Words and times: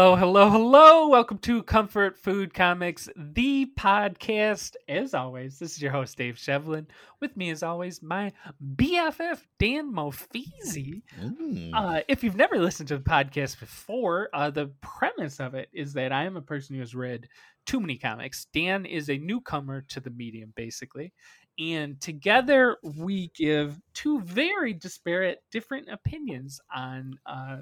Hello, 0.00 0.16
hello, 0.16 0.48
hello. 0.48 1.08
Welcome 1.08 1.36
to 1.40 1.62
Comfort 1.62 2.16
Food 2.16 2.54
Comics, 2.54 3.10
the 3.14 3.70
podcast. 3.78 4.74
As 4.88 5.12
always, 5.12 5.58
this 5.58 5.72
is 5.72 5.82
your 5.82 5.92
host, 5.92 6.16
Dave 6.16 6.36
Shevlin. 6.36 6.86
With 7.20 7.36
me, 7.36 7.50
as 7.50 7.62
always, 7.62 8.02
my 8.02 8.32
BFF, 8.76 9.40
Dan 9.58 9.92
Mofeezy. 9.92 11.02
Mm. 11.20 11.72
Uh, 11.74 12.00
if 12.08 12.24
you've 12.24 12.34
never 12.34 12.58
listened 12.58 12.88
to 12.88 12.96
the 12.96 13.04
podcast 13.04 13.60
before, 13.60 14.30
uh, 14.32 14.48
the 14.48 14.70
premise 14.80 15.38
of 15.38 15.52
it 15.54 15.68
is 15.74 15.92
that 15.92 16.12
I 16.12 16.24
am 16.24 16.38
a 16.38 16.40
person 16.40 16.76
who 16.76 16.80
has 16.80 16.94
read 16.94 17.28
too 17.66 17.78
many 17.78 17.98
comics. 17.98 18.46
Dan 18.54 18.86
is 18.86 19.10
a 19.10 19.18
newcomer 19.18 19.82
to 19.88 20.00
the 20.00 20.10
medium, 20.10 20.54
basically. 20.56 21.12
And 21.58 22.00
together 22.00 22.78
we 22.82 23.30
give 23.36 23.78
two 23.92 24.22
very 24.22 24.72
disparate, 24.72 25.42
different 25.52 25.90
opinions 25.90 26.58
on 26.74 27.18
uh, 27.26 27.58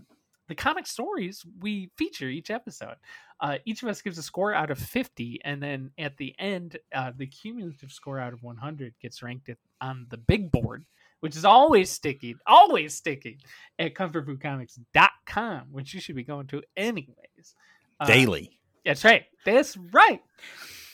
the 0.48 0.55
comic 0.55 0.87
stories 0.87 1.45
we 1.61 1.91
feature 1.97 2.29
each 2.29 2.51
episode. 2.51 2.97
Uh, 3.41 3.59
each 3.65 3.83
of 3.83 3.89
us 3.89 4.02
gives 4.02 4.19
a 4.19 4.23
score 4.23 4.52
out 4.52 4.70
of 4.70 4.79
50, 4.79 5.41
and 5.45 5.62
then 5.62 5.91
at 5.97 6.16
the 6.16 6.34
end, 6.39 6.79
uh, 6.93 7.12
the 7.16 7.27
cumulative 7.27 7.93
score 7.93 8.19
out 8.19 8.33
of 8.33 8.43
100 8.43 8.95
gets 9.01 9.23
ranked 9.23 9.48
at, 9.48 9.59
on 9.80 10.06
the 10.09 10.16
big 10.16 10.51
board, 10.51 10.84
which 11.20 11.37
is 11.37 11.45
always 11.45 11.91
sticky, 11.91 12.34
always 12.47 12.95
sticky 12.95 13.39
at 13.79 13.95
comfortfoodcomics.com, 13.95 15.69
which 15.70 15.95
you 15.95 16.01
should 16.01 16.16
be 16.16 16.25
going 16.25 16.48
to 16.48 16.62
anyways. 16.77 17.55
Uh, 18.01 18.06
Daily. 18.06 18.59
That's 18.84 19.05
right. 19.05 19.27
That's 19.45 19.77
right. 19.77 20.23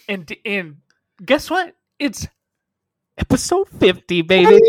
And 0.09 0.31
and 0.45 0.79
guess 1.25 1.49
what? 1.49 1.75
It's 1.99 2.27
episode 3.17 3.69
50, 3.69 4.23
baby. 4.23 4.61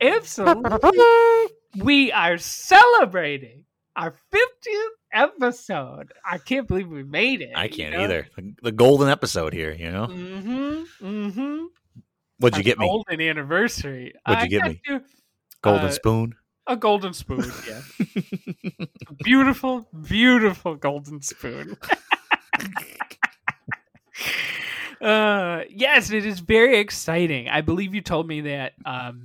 Absolutely. 0.00 1.48
We 1.76 2.12
are 2.12 2.38
celebrating 2.38 3.64
our 3.96 4.14
50th 4.32 4.88
episode. 5.12 6.12
I 6.24 6.38
can't 6.38 6.66
believe 6.66 6.88
we 6.88 7.02
made 7.02 7.42
it. 7.42 7.52
I 7.54 7.68
can't 7.68 7.94
either. 7.94 8.28
The, 8.36 8.54
the 8.62 8.72
golden 8.72 9.08
episode 9.08 9.52
here, 9.52 9.72
you 9.72 9.90
know? 9.90 10.06
Mm-hmm. 10.06 11.06
Mm-hmm. 11.06 11.64
What'd 12.38 12.56
you 12.56 12.64
get 12.64 12.78
me? 12.78 12.86
Golden 12.86 13.20
anniversary. 13.20 14.14
What'd 14.24 14.50
you 14.50 14.58
I 14.58 14.60
get 14.60 14.70
me? 14.70 14.80
you 14.86 15.02
Golden 15.62 15.86
uh, 15.86 15.90
spoon? 15.90 16.34
A 16.68 16.76
golden 16.76 17.14
spoon, 17.14 17.50
yeah. 17.68 17.80
beautiful, 19.24 19.88
beautiful 20.06 20.74
golden 20.76 21.22
spoon. 21.22 21.76
uh 25.00 25.62
yes, 25.70 26.10
it 26.10 26.26
is 26.26 26.40
very 26.40 26.78
exciting. 26.78 27.48
I 27.48 27.62
believe 27.62 27.94
you 27.94 28.02
told 28.02 28.28
me 28.28 28.42
that 28.42 28.74
um 28.84 29.24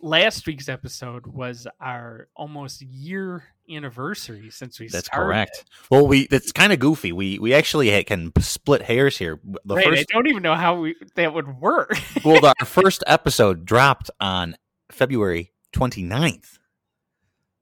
last 0.00 0.46
week's 0.46 0.68
episode 0.68 1.26
was 1.26 1.66
our 1.80 2.28
almost 2.34 2.82
year 2.82 3.44
anniversary 3.70 4.50
since 4.50 4.78
we 4.78 4.88
started. 4.88 4.96
That's 4.96 5.06
started. 5.06 5.26
correct. 5.26 5.64
Well, 5.90 6.06
we 6.06 6.26
that's 6.26 6.52
kind 6.52 6.72
of 6.72 6.78
goofy. 6.78 7.12
We 7.12 7.38
we 7.38 7.54
actually 7.54 8.02
can 8.04 8.32
split 8.40 8.82
hairs 8.82 9.18
here. 9.18 9.40
The 9.64 9.76
Right, 9.76 9.98
I 9.98 10.04
don't 10.12 10.28
even 10.28 10.42
know 10.42 10.54
how 10.54 10.80
we 10.80 10.96
that 11.14 11.34
would 11.34 11.60
work. 11.60 11.98
well, 12.24 12.40
the, 12.40 12.54
our 12.58 12.66
first 12.66 13.04
episode 13.06 13.64
dropped 13.64 14.10
on 14.20 14.56
February 14.90 15.52
29th, 15.74 16.58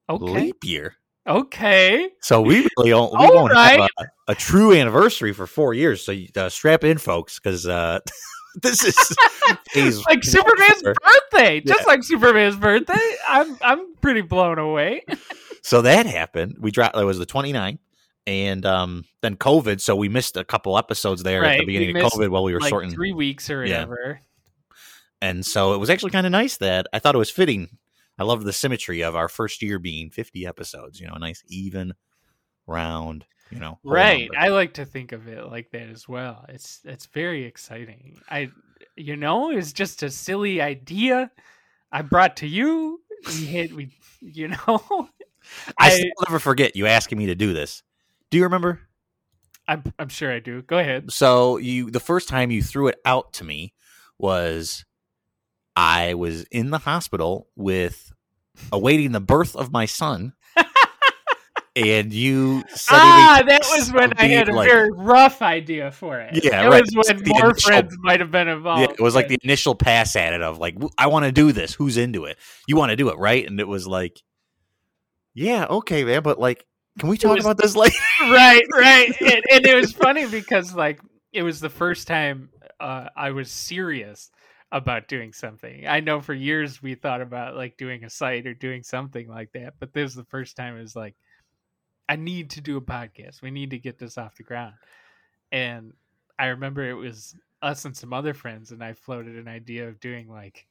okay. 0.09 0.25
leap 0.25 0.65
year. 0.65 0.97
Okay. 1.27 2.09
So 2.21 2.41
we 2.41 2.69
really 2.79 2.91
don't, 2.91 3.13
we 3.13 3.27
won't 3.27 3.53
right. 3.53 3.81
have 3.81 3.91
a, 3.99 4.33
a 4.33 4.35
true 4.37 4.73
anniversary 4.73 5.33
for 5.33 5.49
four 5.49 5.75
years. 5.75 6.05
So 6.05 6.15
uh, 6.37 6.49
strap 6.49 6.85
in, 6.85 6.99
folks, 6.99 7.41
because 7.41 7.67
uh, 7.67 7.99
this 8.63 8.85
is 8.85 8.97
phase 9.71 10.05
Like 10.07 10.25
Superman's 10.25 10.83
one. 10.83 10.95
birthday, 11.05 11.61
just 11.61 11.87
like 11.87 12.03
Superman's 12.03 12.57
birthday. 12.57 13.15
I'm 13.29 13.57
I'm 13.63 13.95
pretty 13.97 14.23
blown 14.23 14.59
away. 14.59 15.03
So 15.63 15.83
that 15.83 16.07
happened. 16.07 16.57
We 16.61 16.71
dropped. 16.71 16.97
It 16.97 17.05
was 17.05 17.19
the 17.19 17.27
29th. 17.27 17.79
And 18.29 18.67
um, 18.67 19.05
then 19.23 19.37
COVID, 19.37 19.81
so 19.81 19.95
we 19.95 20.09
missed 20.09 20.37
a 20.37 20.45
couple 20.45 20.77
episodes 20.77 21.23
there 21.23 21.45
at 21.45 21.47
Right, 21.47 21.59
the 21.61 21.65
we 21.67 21.79
beginning 21.79 21.97
of 22.05 22.11
COVID 22.13 22.29
while 22.31 22.43
we 22.43 22.53
were 22.55 22.61
like 22.61 22.71
sorting. 22.71 22.91
three 22.91 23.13
weeks 23.13 23.51
or 23.51 23.65
Yeah. 23.65 23.85
whatever. 23.85 24.21
And 25.23 25.47
so 25.47 25.75
it 25.75 25.79
was 25.79 25.91
actually 25.91 26.11
kind 26.11 26.27
of 26.27 26.33
nice 26.33 26.57
that 26.59 26.89
I 26.93 26.99
thought 26.99 27.15
it 27.15 27.19
was 27.19 27.31
fitting. 27.31 27.79
I 28.19 28.25
love 28.25 28.43
the 28.45 28.53
symmetry 28.53 29.03
of 29.03 29.15
our 29.15 29.29
first 29.29 29.63
year 29.63 29.79
being 29.79 30.11
50 30.11 30.45
episodes. 30.47 30.99
You 31.01 31.07
know, 31.07 31.15
a 31.15 31.19
nice 31.21 31.43
even 31.49 31.95
round. 32.67 33.27
You 33.51 33.61
know, 33.61 33.79
Right. 33.85 34.29
I 34.37 34.49
like 34.49 34.75
to 34.75 34.85
think 34.85 35.13
of 35.13 35.29
it 35.29 35.47
like 35.47 35.71
that 35.71 35.89
as 35.89 36.09
well. 36.09 36.45
It's 36.49 36.81
it's 36.85 37.07
very 37.07 37.45
exciting. 37.45 38.19
I 38.29 38.51
you 38.97 39.17
know, 39.17 39.51
it's 39.51 39.73
just 39.73 40.03
a 40.03 40.11
silly 40.11 40.61
idea 40.61 41.31
I 41.93 42.03
brought 42.03 42.37
to 42.39 42.47
you. 42.47 43.01
We 43.27 43.33
hit 43.47 43.73
we 43.73 43.97
you 44.21 44.49
know. 44.67 45.09
I 45.79 45.91
I, 45.91 46.03
never 46.29 46.39
forget 46.39 46.77
you 46.77 46.87
asking 46.87 47.19
me 47.19 47.27
to 47.27 47.35
do 47.35 47.53
this. 47.53 47.83
Do 48.31 48.39
you 48.39 48.45
remember? 48.45 48.81
I'm 49.69 49.83
I'm 49.99 50.09
sure 50.09 50.33
I 50.33 50.41
do. 50.41 50.63
Go 50.63 50.79
ahead. 50.79 51.13
So 51.13 51.57
you, 51.57 51.91
the 51.91 52.01
first 52.01 52.29
time 52.29 52.51
you 52.51 52.63
threw 52.63 52.89
it 52.89 53.01
out 53.05 53.33
to 53.35 53.45
me 53.45 53.75
was 54.19 54.85
I 55.75 56.15
was 56.15 56.45
in 56.45 56.71
the 56.71 56.79
hospital 56.79 57.49
with 57.57 58.13
awaiting 58.73 59.13
the 59.13 59.21
birth 59.21 59.55
of 59.57 59.73
my 59.73 59.87
son. 59.87 60.33
And 61.77 62.13
you 62.13 62.65
Ah, 62.91 63.43
that 63.47 63.61
was 63.77 63.93
when 63.93 64.13
I 64.19 64.27
had 64.27 64.49
a 64.49 64.55
like- 64.55 64.69
very 64.69 64.91
rough 64.91 65.43
idea 65.43 65.91
for 65.93 66.19
it. 66.19 66.43
Yeah, 66.43 66.65
it 66.65 66.69
right. 66.71 66.83
was 66.83 67.07
when 67.09 67.23
The 67.23 67.31
more 67.31 67.51
initial- 67.51 67.69
friends 67.71 67.97
might 68.01 68.19
have 68.21 68.31
been 68.31 68.47
Yeah, 68.49 68.55
involved. 68.55 68.93
it 68.95 69.01
was 69.01 69.15
like 69.15 69.29
the 69.29 69.39
initial 69.45 69.75
pass 69.75 70.17
at 70.17 70.33
it 70.33 70.43
of 70.43 70.59
like, 70.59 70.75
I 70.99 71.07
want 71.09 71.27
to 71.27 71.33
do 71.33 71.53
this. 71.53 71.75
Who's 71.75 71.97
into 71.97 72.25
it? 72.25 72.39
You 72.67 72.77
want 72.77 72.91
to 72.91 72.97
do 72.97 73.11
it, 73.11 73.19
right? 73.19 73.47
And 73.47 73.61
it 73.61 73.69
was 73.69 73.87
like, 73.87 74.21
yeah, 75.35 75.67
okay, 75.67 76.05
man, 76.05 76.23
but 76.23 76.39
like, 76.39 76.65
can 76.99 77.09
we 77.11 77.19
talk 77.19 77.37
was- 77.37 77.45
about 77.45 77.59
this 77.59 77.77
later? 77.77 77.95
right, 78.23 78.65
right. 78.73 79.21
And, 79.21 79.43
and 79.53 79.67
it 79.67 79.77
was 79.77 79.93
funny 79.93 80.27
because 80.27 80.75
like 80.75 81.01
it 81.33 81.43
was 81.43 81.61
the 81.61 81.69
first 81.71 82.09
time 82.09 82.49
uh, 82.81 83.09
I 83.15 83.31
was 83.33 83.51
serious 83.51 84.31
about 84.73 85.07
doing 85.09 85.33
something. 85.33 85.87
I 85.87 86.01
know 86.01 86.21
for 86.21 86.35
years 86.35 86.83
we 86.83 86.95
thought 86.95 87.21
about 87.21 87.55
like 87.57 87.77
doing 87.77 88.05
a 88.05 88.11
site 88.11 88.47
or 88.47 88.55
doing 88.55 88.83
something 88.83 89.29
like 89.29 89.53
that, 89.53 89.75
but 89.79 89.93
this 89.93 90.05
was 90.05 90.15
the 90.15 90.25
first 90.25 90.57
time 90.57 90.77
it 90.77 90.83
was 90.83 90.97
like, 90.97 91.15
I 92.09 92.17
need 92.17 92.51
to 92.51 92.61
do 92.61 92.77
a 92.77 92.81
podcast. 92.81 93.43
We 93.43 93.51
need 93.51 93.71
to 93.71 93.79
get 93.79 93.99
this 93.99 94.17
off 94.19 94.37
the 94.37 94.43
ground. 94.43 94.75
And 95.53 95.93
I 96.39 96.47
remember 96.47 96.89
it 96.89 96.95
was 96.95 97.35
us 97.63 97.85
and 97.85 97.97
some 97.97 98.13
other 98.13 98.35
friends, 98.35 98.71
and 98.71 98.83
I 98.83 98.93
floated 98.93 99.37
an 99.37 99.49
idea 99.49 99.89
of 99.89 100.01
doing 100.01 100.29
like 100.29 100.67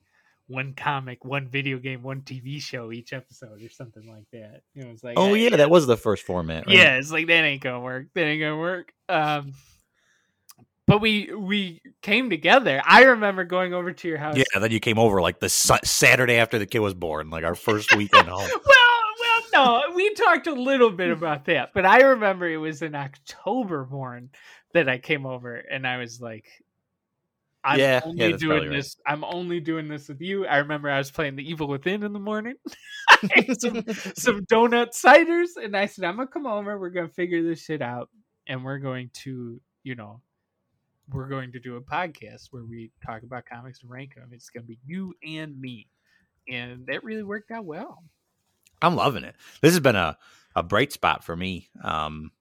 one 0.47 0.73
comic, 0.73 1.25
one 1.25 1.47
video 1.47 1.78
game, 1.78 2.03
one 2.03 2.22
TV 2.22 2.62
show 2.62 2.91
each 2.91 3.13
episode 3.13 3.63
or 3.63 3.69
something 3.69 4.07
like 4.07 4.25
that. 4.31 4.62
You 4.73 4.84
know, 4.84 4.91
it's 4.91 5.03
like, 5.03 5.18
oh 5.18 5.34
"Hey, 5.34 5.50
yeah, 5.50 5.57
that 5.57 5.69
was 5.69 5.88
the 5.88 5.97
first 5.97 6.23
format. 6.23 6.68
Right? 6.68 6.75
yeah, 6.75 6.97
it's 6.97 7.12
like 7.12 7.28
that 7.28 7.44
ain't 7.44 7.63
gonna 7.63 7.79
work. 7.79 8.07
That 8.13 8.25
ain't 8.25 8.41
gonna 8.41 8.57
work. 8.57 8.94
Um, 9.09 9.53
but 10.88 11.02
we 11.02 11.34
we 11.34 11.81
came 12.02 12.29
together. 12.29 12.81
I 12.85 13.03
remember 13.03 13.44
going 13.44 13.73
over 13.73 13.91
to 13.91 14.07
your 14.07 14.17
house. 14.19 14.38
yeah. 14.38 14.44
Then 14.59 14.72
you 14.72 14.79
came 14.79 15.00
over 15.00 15.22
like 15.22 15.40
the 15.40 15.50
Sa- 15.50 15.79
Saturday 15.84 16.35
after 16.35 16.59
the 16.59 16.67
kid 16.67 16.79
was 16.79 16.94
born, 16.94 17.29
like 17.31 17.44
our 17.44 17.56
first 17.56 17.96
weekend 17.96 18.28
home. 18.29 18.47
Well, 18.66 18.84
no, 19.55 19.81
we 19.95 20.13
talked 20.13 20.47
a 20.47 20.53
little 20.53 20.91
bit 20.91 21.11
about 21.11 21.45
that, 21.45 21.71
but 21.73 21.85
I 21.85 22.01
remember 22.01 22.47
it 22.49 22.57
was 22.57 22.81
in 22.81 22.95
October 22.95 23.83
born 23.85 24.29
that 24.73 24.89
I 24.89 24.97
came 24.97 25.25
over, 25.25 25.55
and 25.55 25.88
I 25.88 25.97
was 25.97 26.19
like, 26.21 26.45
"I'm 27.63 27.79
Yeah, 27.79 28.01
yeah, 28.13 28.29
only 28.29 28.31
that's 28.31 28.41
doing 28.41 28.63
right. 28.63 28.69
this. 28.69 28.97
I'm 29.05 29.23
only 29.23 29.59
doing 29.59 29.88
this 29.88 30.09
with 30.09 30.21
you." 30.21 30.45
I 30.45 30.57
remember 30.57 30.89
I 30.89 30.97
was 30.97 31.11
playing 31.11 31.35
The 31.35 31.49
Evil 31.49 31.67
Within 31.67 32.03
in 32.03 32.13
the 32.13 32.19
morning. 32.19 32.55
Some 33.59 33.83
some 34.17 34.45
donut 34.45 34.90
ciders, 34.91 35.49
and 35.63 35.75
I 35.78 35.85
said, 35.85 36.05
"I'm 36.05 36.17
gonna 36.17 36.28
come 36.28 36.46
over. 36.47 36.78
We're 36.79 36.90
gonna 36.90 37.08
figure 37.09 37.43
this 37.43 37.63
shit 37.63 37.81
out, 37.81 38.09
and 38.47 38.63
we're 38.63 38.79
going 38.79 39.09
to, 39.23 39.61
you 39.84 39.96
know, 39.96 40.22
we're 41.11 41.29
going 41.29 41.51
to 41.53 41.59
do 41.59 41.78
a 41.78 41.81
podcast 41.81 42.47
where 42.51 42.66
we 42.66 42.91
talk 43.05 43.23
about 43.23 43.46
comics 43.46 43.81
and 43.81 43.91
rank 43.91 44.16
them. 44.16 44.29
It's 44.34 44.49
gonna 44.49 44.66
be 44.66 44.79
you 44.85 45.13
and 45.25 45.59
me." 45.59 45.87
And 46.49 46.85
that 46.87 47.03
really 47.03 47.23
worked 47.23 47.51
out 47.51 47.66
well. 47.66 48.03
I'm 48.85 48.96
loving 48.96 49.23
it. 49.23 49.35
This 49.61 49.73
has 49.73 49.79
been 49.79 49.96
a, 49.96 50.17
a 50.55 50.64
bright 50.64 50.91
spot 50.91 51.23
for 51.23 51.35
me. 51.35 51.70
Um, 51.84 52.32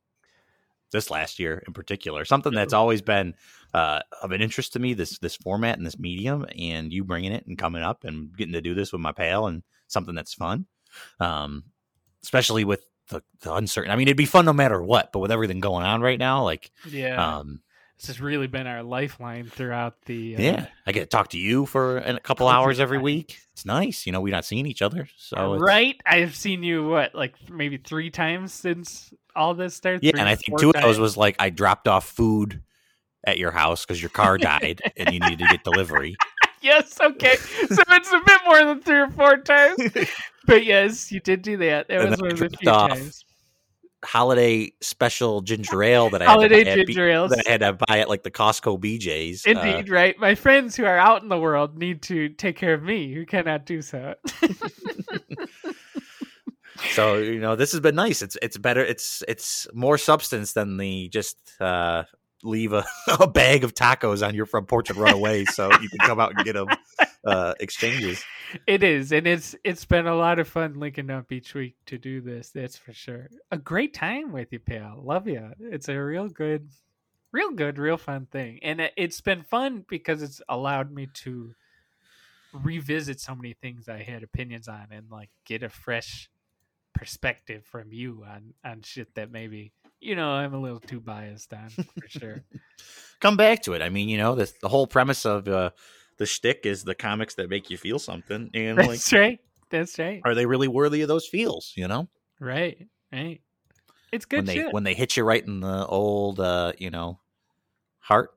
this 0.92 1.10
last 1.10 1.40
year 1.40 1.60
in 1.66 1.72
particular, 1.72 2.24
something 2.24 2.54
that's 2.54 2.72
always 2.72 3.02
been 3.02 3.34
uh, 3.74 4.00
of 4.22 4.30
an 4.30 4.40
interest 4.40 4.74
to 4.74 4.78
me. 4.78 4.94
This 4.94 5.18
this 5.18 5.34
format 5.34 5.76
and 5.76 5.84
this 5.84 5.98
medium, 5.98 6.46
and 6.56 6.92
you 6.92 7.02
bringing 7.02 7.32
it 7.32 7.46
and 7.46 7.58
coming 7.58 7.82
up 7.82 8.04
and 8.04 8.34
getting 8.36 8.52
to 8.52 8.60
do 8.60 8.74
this 8.74 8.92
with 8.92 9.00
my 9.00 9.10
pal 9.10 9.48
and 9.48 9.64
something 9.88 10.14
that's 10.14 10.34
fun. 10.34 10.66
Um, 11.18 11.64
especially 12.22 12.64
with 12.64 12.86
the, 13.08 13.22
the 13.40 13.52
uncertain. 13.52 13.90
I 13.90 13.96
mean, 13.96 14.08
it'd 14.08 14.16
be 14.16 14.24
fun 14.24 14.44
no 14.44 14.52
matter 14.52 14.82
what, 14.82 15.12
but 15.12 15.18
with 15.18 15.32
everything 15.32 15.60
going 15.60 15.84
on 15.84 16.00
right 16.00 16.18
now, 16.18 16.44
like, 16.44 16.70
Yeah, 16.88 17.38
um, 17.38 17.60
this 18.04 18.16
has 18.16 18.20
really 18.20 18.46
been 18.46 18.66
our 18.66 18.82
lifeline 18.82 19.46
throughout 19.46 20.02
the. 20.04 20.36
Uh, 20.36 20.42
yeah, 20.42 20.66
I 20.86 20.92
get 20.92 21.00
to 21.00 21.06
talk 21.06 21.28
to 21.30 21.38
you 21.38 21.64
for 21.64 21.96
a 21.98 22.20
couple 22.20 22.48
hours 22.48 22.78
every 22.78 22.98
week. 22.98 23.38
It's 23.54 23.64
nice, 23.64 24.04
you 24.04 24.12
know. 24.12 24.20
We're 24.20 24.34
not 24.34 24.44
seeing 24.44 24.66
each 24.66 24.82
other, 24.82 25.08
so 25.16 25.56
right. 25.56 25.96
I've 26.04 26.36
seen 26.36 26.62
you 26.62 26.86
what, 26.86 27.14
like 27.14 27.34
maybe 27.50 27.78
three 27.78 28.10
times 28.10 28.52
since 28.52 29.10
all 29.34 29.54
this 29.54 29.74
started. 29.74 30.02
Yeah, 30.02 30.10
Three 30.10 30.20
and 30.20 30.28
I 30.28 30.34
think 30.34 30.58
two 30.58 30.68
of 30.68 30.82
those 30.82 30.98
was 30.98 31.16
like 31.16 31.36
I 31.38 31.48
dropped 31.48 31.88
off 31.88 32.06
food 32.06 32.60
at 33.26 33.38
your 33.38 33.52
house 33.52 33.86
because 33.86 34.02
your 34.02 34.10
car 34.10 34.36
died 34.36 34.82
and 34.98 35.14
you 35.14 35.20
needed 35.20 35.38
to 35.38 35.46
get 35.46 35.64
delivery. 35.64 36.14
yes, 36.60 37.00
okay. 37.00 37.36
So 37.36 37.82
it's 37.88 38.12
a 38.12 38.20
bit 38.26 38.40
more 38.44 38.64
than 38.66 38.82
three 38.82 39.00
or 39.00 39.10
four 39.10 39.38
times. 39.38 39.78
But 40.46 40.66
yes, 40.66 41.10
you 41.10 41.20
did 41.20 41.40
do 41.40 41.56
that. 41.56 41.88
That 41.88 42.02
And 42.02 42.10
was 42.10 42.20
one 42.20 42.32
of 42.32 42.38
the 42.38 42.50
few 42.50 42.70
times. 42.70 43.24
Holiday 44.04 44.72
special 44.80 45.40
ginger 45.40 45.82
ale 45.82 46.10
that 46.10 46.22
I 46.22 46.26
Holiday 46.26 46.64
had 46.64 46.64
to 46.64 46.70
buy 46.74 46.80
at 46.80 46.86
ginger 46.86 47.28
that 47.28 47.44
I 47.46 47.50
had 47.50 47.60
to 47.60 47.72
buy 47.72 47.98
at 48.00 48.08
like 48.08 48.22
the 48.22 48.30
Costco 48.30 48.78
BJ's. 48.80 49.46
Uh, 49.46 49.50
Indeed, 49.50 49.88
right? 49.90 50.18
My 50.18 50.34
friends 50.34 50.76
who 50.76 50.84
are 50.84 50.98
out 50.98 51.22
in 51.22 51.28
the 51.28 51.38
world 51.38 51.78
need 51.78 52.02
to 52.02 52.28
take 52.28 52.56
care 52.56 52.74
of 52.74 52.82
me, 52.82 53.12
who 53.12 53.26
cannot 53.26 53.66
do 53.66 53.82
so. 53.82 54.14
so 56.92 57.16
you 57.16 57.40
know 57.40 57.56
this 57.56 57.72
has 57.72 57.80
been 57.80 57.94
nice. 57.94 58.22
It's 58.22 58.36
it's 58.42 58.58
better. 58.58 58.84
It's 58.84 59.22
it's 59.26 59.66
more 59.72 59.98
substance 59.98 60.52
than 60.52 60.76
the 60.76 61.08
just 61.08 61.38
uh, 61.60 62.04
leave 62.42 62.72
a, 62.72 62.84
a 63.20 63.26
bag 63.26 63.64
of 63.64 63.74
tacos 63.74 64.26
on 64.26 64.34
your 64.34 64.46
front 64.46 64.68
porch 64.68 64.90
and 64.90 64.98
run 64.98 65.14
away, 65.14 65.44
so 65.46 65.70
you 65.80 65.88
can 65.88 65.98
come 66.00 66.20
out 66.20 66.32
and 66.34 66.44
get 66.44 66.54
them 66.54 66.68
uh, 67.26 67.54
exchanges. 67.60 68.24
It 68.66 68.82
is, 68.82 69.12
and 69.12 69.26
it's 69.26 69.56
it's 69.64 69.84
been 69.84 70.06
a 70.06 70.14
lot 70.14 70.38
of 70.38 70.48
fun 70.48 70.74
linking 70.74 71.10
up 71.10 71.32
each 71.32 71.54
week 71.54 71.76
to 71.86 71.98
do 71.98 72.20
this. 72.20 72.50
That's 72.50 72.76
for 72.76 72.92
sure. 72.92 73.28
A 73.50 73.58
great 73.58 73.94
time 73.94 74.32
with 74.32 74.52
you, 74.52 74.60
pal. 74.60 75.02
Love 75.02 75.26
you. 75.26 75.50
It's 75.58 75.88
a 75.88 75.96
real 75.96 76.28
good, 76.28 76.68
real 77.32 77.50
good, 77.50 77.78
real 77.78 77.96
fun 77.96 78.26
thing, 78.26 78.60
and 78.62 78.80
it, 78.80 78.92
it's 78.96 79.20
been 79.20 79.42
fun 79.42 79.84
because 79.88 80.22
it's 80.22 80.40
allowed 80.48 80.92
me 80.92 81.08
to 81.14 81.54
revisit 82.52 83.20
so 83.20 83.34
many 83.34 83.54
things 83.54 83.88
I 83.88 84.02
had 84.02 84.22
opinions 84.22 84.68
on 84.68 84.86
and 84.92 85.10
like 85.10 85.30
get 85.44 85.62
a 85.62 85.68
fresh 85.68 86.30
perspective 86.94 87.64
from 87.66 87.92
you 87.92 88.24
on 88.28 88.54
on 88.64 88.82
shit 88.82 89.12
that 89.16 89.32
maybe 89.32 89.72
you 90.00 90.14
know 90.14 90.30
I'm 90.30 90.54
a 90.54 90.60
little 90.60 90.78
too 90.78 91.00
biased 91.00 91.52
on 91.52 91.70
for 91.70 92.08
sure. 92.08 92.44
Come 93.20 93.36
back 93.36 93.62
to 93.62 93.72
it. 93.72 93.82
I 93.82 93.88
mean, 93.88 94.08
you 94.08 94.18
know, 94.18 94.34
the 94.34 94.52
the 94.60 94.68
whole 94.68 94.86
premise 94.86 95.24
of 95.24 95.48
uh, 95.48 95.70
the 96.18 96.26
shtick 96.26 96.60
is 96.64 96.84
the 96.84 96.94
comics 96.94 97.34
that 97.34 97.48
make 97.48 97.70
you 97.70 97.76
feel 97.76 97.98
something, 97.98 98.50
and 98.54 98.78
like, 98.78 98.88
That's 98.88 99.12
right. 99.12 99.40
That's 99.70 99.98
right. 99.98 100.20
are 100.24 100.34
they 100.34 100.46
really 100.46 100.68
worthy 100.68 101.02
of 101.02 101.08
those 101.08 101.26
feels? 101.26 101.72
You 101.76 101.88
know, 101.88 102.08
Right. 102.40 102.86
Right. 103.12 103.40
It's 104.12 104.24
good 104.26 104.38
when 104.38 104.44
good 104.44 104.50
they 104.50 104.54
shit. 104.56 104.72
when 104.72 104.84
they 104.84 104.94
hit 104.94 105.16
you 105.16 105.24
right 105.24 105.44
in 105.44 105.60
the 105.60 105.86
old, 105.86 106.38
uh, 106.38 106.72
you 106.78 106.90
know, 106.90 107.18
heart, 107.98 108.30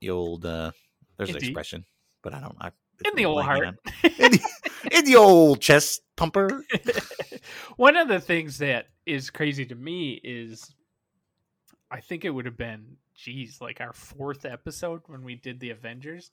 the 0.00 0.10
old. 0.10 0.46
Uh, 0.46 0.70
there's 1.16 1.30
an 1.30 1.36
expression, 1.36 1.84
but 2.22 2.32
I 2.32 2.40
don't. 2.40 2.56
I, 2.60 2.70
In 3.04 3.16
the 3.16 3.24
old 3.26 3.42
heart. 3.42 3.64
in, 4.04 4.32
the, 4.32 4.40
in 4.92 5.04
the 5.04 5.16
old 5.16 5.60
chest 5.60 6.02
pumper. 6.16 6.64
One 7.76 7.96
of 7.96 8.08
the 8.08 8.20
things 8.20 8.58
that 8.58 8.86
is 9.04 9.30
crazy 9.30 9.66
to 9.66 9.74
me 9.74 10.20
is 10.22 10.72
I 11.90 12.00
think 12.00 12.24
it 12.24 12.30
would 12.30 12.46
have 12.46 12.56
been, 12.56 12.96
geez, 13.14 13.60
like 13.60 13.80
our 13.80 13.92
fourth 13.92 14.44
episode 14.44 15.02
when 15.06 15.24
we 15.24 15.34
did 15.34 15.58
the 15.58 15.70
Avengers. 15.70 16.30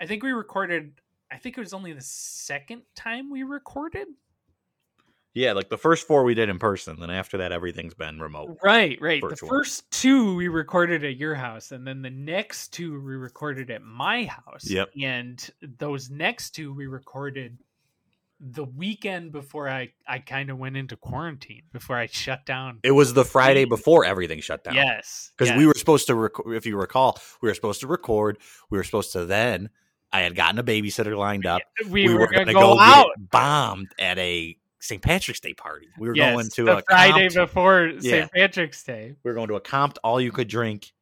I 0.00 0.06
think 0.06 0.22
we 0.22 0.32
recorded, 0.32 0.92
I 1.30 1.36
think 1.36 1.56
it 1.56 1.60
was 1.60 1.72
only 1.72 1.92
the 1.92 2.00
second 2.00 2.82
time 2.94 3.30
we 3.30 3.42
recorded. 3.42 4.08
Yeah, 5.32 5.52
like 5.52 5.68
the 5.68 5.78
first 5.78 6.08
four 6.08 6.24
we 6.24 6.34
did 6.34 6.48
in 6.48 6.58
person. 6.58 6.98
Then 6.98 7.10
after 7.10 7.38
that, 7.38 7.52
everything's 7.52 7.94
been 7.94 8.18
remote. 8.18 8.58
Right, 8.64 8.98
right. 9.00 9.20
Virtual. 9.20 9.48
The 9.48 9.54
first 9.54 9.88
two 9.92 10.34
we 10.34 10.48
recorded 10.48 11.04
at 11.04 11.16
your 11.16 11.36
house, 11.36 11.70
and 11.70 11.86
then 11.86 12.02
the 12.02 12.10
next 12.10 12.72
two 12.72 13.00
we 13.00 13.14
recorded 13.14 13.70
at 13.70 13.82
my 13.82 14.24
house. 14.24 14.68
Yep. 14.68 14.90
And 15.00 15.50
those 15.78 16.10
next 16.10 16.50
two 16.50 16.74
we 16.74 16.88
recorded 16.88 17.58
the 18.40 18.64
weekend 18.64 19.30
before 19.32 19.68
I 19.68 19.92
I 20.08 20.18
kind 20.18 20.50
of 20.50 20.58
went 20.58 20.76
into 20.76 20.96
quarantine 20.96 21.62
before 21.72 21.96
I 21.96 22.06
shut 22.06 22.46
down. 22.46 22.80
It 22.82 22.92
was 22.92 23.12
the 23.12 23.24
Friday 23.24 23.66
before 23.66 24.04
everything 24.04 24.40
shut 24.40 24.64
down. 24.64 24.74
Yes, 24.74 25.30
because 25.36 25.50
yes. 25.50 25.58
we 25.58 25.66
were 25.66 25.74
supposed 25.76 26.06
to 26.06 26.14
rec- 26.14 26.46
if 26.46 26.64
you 26.64 26.76
recall 26.76 27.18
we 27.42 27.48
were 27.48 27.54
supposed 27.54 27.80
to 27.80 27.86
record 27.86 28.38
we 28.70 28.78
were 28.78 28.84
supposed 28.84 29.12
to 29.12 29.26
then 29.26 29.68
i 30.12 30.20
had 30.20 30.34
gotten 30.34 30.58
a 30.58 30.64
babysitter 30.64 31.16
lined 31.16 31.46
up 31.46 31.62
we, 31.88 32.08
we, 32.08 32.14
were, 32.14 32.26
going 32.26 32.46
to 32.46 32.52
go, 32.52 32.74
get 32.74 32.82
out. 32.82 33.06
bombed 33.30 33.88
at 33.98 34.18
a 34.18 34.56
st 34.80 35.02
patrick's 35.02 35.40
day 35.40 35.54
party 35.54 35.88
we 35.98 36.08
were 36.08 36.16
Yes, 36.16 36.32
going 36.34 36.48
to 36.48 36.64
the 36.64 36.78
a 36.78 36.82
Friday 36.88 37.28
comped- 37.28 37.34
before 37.34 37.86
Yeah. 38.00 38.10
St. 38.20 38.32
Patrick's 38.32 38.82
Day. 38.82 39.14
we 39.22 39.30
were 39.30 39.34
going 39.34 39.48
to 39.48 39.54
a 39.56 39.60
comped 39.60 39.96
all 40.02 40.20
you 40.20 40.32
could 40.32 40.48
drink 40.48 40.92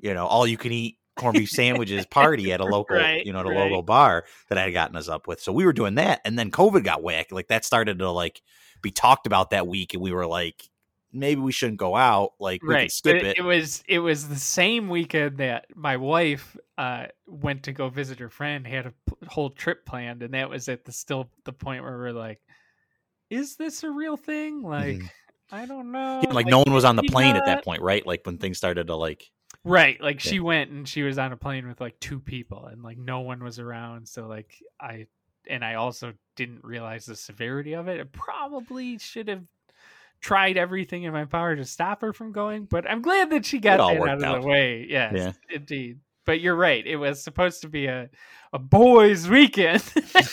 you 0.00 0.12
know 0.14 0.26
all 0.26 0.46
you 0.46 0.56
can 0.56 0.72
eat 0.72 0.98
corned 1.16 1.38
beef 1.38 1.48
sandwiches 1.50 2.04
party 2.06 2.52
at 2.52 2.60
a 2.60 2.64
local 2.76 2.96
Right, 2.96 3.24
you 3.24 3.32
know 3.32 3.38
at 3.40 3.46
a 3.46 3.48
right. 3.48 3.58
local 3.58 3.82
bar 3.82 4.24
that 4.48 4.58
i 4.58 4.62
had 4.62 4.72
gotten 4.72 4.96
us 4.96 5.08
up 5.08 5.26
with 5.26 5.40
so 5.40 5.52
we 5.52 5.64
were 5.64 5.72
doing 5.72 5.94
that 5.94 6.20
and 6.24 6.38
then 6.38 6.50
covid 6.50 6.84
got 6.84 7.02
whacked 7.02 7.32
like 7.32 7.48
that 7.48 7.64
started 7.64 7.98
to 8.00 8.10
like 8.10 8.42
be 8.82 8.90
talked 8.90 9.26
about 9.26 9.50
that 9.50 9.66
week 9.66 9.94
and 9.94 10.02
we 10.02 10.12
were 10.12 10.26
like 10.26 10.68
maybe 11.14 11.40
we 11.40 11.52
shouldn't 11.52 11.78
go 11.78 11.96
out 11.96 12.32
like 12.38 12.62
we 12.62 12.74
right. 12.74 12.80
can 12.82 12.88
skip 12.90 13.20
but 13.20 13.26
it, 13.26 13.38
it 13.38 13.42
was 13.42 13.82
it 13.88 13.98
was 14.00 14.28
the 14.28 14.36
same 14.36 14.88
weekend 14.88 15.38
that 15.38 15.66
my 15.74 15.96
wife 15.96 16.56
uh, 16.76 17.06
went 17.26 17.62
to 17.64 17.72
go 17.72 17.88
visit 17.88 18.18
her 18.18 18.28
friend, 18.28 18.66
had 18.66 18.86
a 18.86 18.90
p- 19.08 19.26
whole 19.28 19.50
trip 19.50 19.86
planned, 19.86 20.22
and 20.22 20.34
that 20.34 20.50
was 20.50 20.68
at 20.68 20.84
the 20.84 20.92
still 20.92 21.30
the 21.44 21.52
point 21.52 21.82
where 21.84 21.96
we're 21.96 22.12
like, 22.12 22.40
is 23.30 23.56
this 23.56 23.84
a 23.84 23.90
real 23.90 24.16
thing? 24.16 24.62
Like, 24.62 24.96
Mhm. 24.98 25.10
I 25.52 25.66
don't 25.66 25.92
know. 25.92 26.22
Yeah, 26.24 26.32
like, 26.32 26.46
no 26.46 26.58
one 26.58 26.72
was 26.72 26.84
on 26.84 26.96
the 26.96 27.02
plane 27.04 27.36
at 27.36 27.44
that 27.46 27.64
point 27.64 27.82
right 27.82 28.04
like 28.06 28.22
when 28.24 28.38
things 28.38 28.58
started 28.58 28.88
to 28.88 28.96
like 28.96 29.30
Right. 29.62 30.00
Like 30.00 30.24
Yeah. 30.24 30.30
she 30.32 30.40
went 30.40 30.70
and 30.70 30.88
she 30.88 31.02
was 31.02 31.18
on 31.18 31.32
a 31.32 31.36
plane 31.36 31.66
with 31.66 31.80
like 31.80 31.98
two 32.00 32.20
people 32.20 32.66
and 32.66 32.82
like 32.82 32.98
no 32.98 33.20
one 33.20 33.42
was 33.42 33.58
around. 33.58 34.06
So 34.08 34.26
like 34.26 34.62
I 34.80 35.06
and 35.48 35.64
I 35.64 35.74
also 35.74 36.14
didn't 36.36 36.64
realize 36.64 37.06
the 37.06 37.16
severity 37.16 37.74
of 37.74 37.88
it. 37.88 38.00
I 38.00 38.04
probably 38.04 38.98
should 38.98 39.28
have 39.28 39.44
tried 40.24 40.56
everything 40.56 41.02
in 41.02 41.12
my 41.12 41.26
power 41.26 41.54
to 41.54 41.64
stop 41.66 42.00
her 42.00 42.14
from 42.14 42.32
going, 42.32 42.64
but 42.64 42.88
I'm 42.90 43.02
glad 43.02 43.28
that 43.30 43.44
she 43.44 43.58
got 43.58 43.76
that 43.76 44.00
out 44.00 44.08
of 44.18 44.22
out. 44.24 44.40
the 44.40 44.48
way. 44.48 44.86
Yes, 44.88 45.12
Yeah. 45.14 45.32
indeed. 45.54 46.00
But 46.24 46.40
you're 46.40 46.56
right. 46.56 46.84
It 46.86 46.96
was 46.96 47.22
supposed 47.22 47.60
to 47.62 47.68
be 47.68 47.84
a 47.86 48.08
a 48.54 48.58
boys' 48.58 49.28
weekend. 49.28 49.84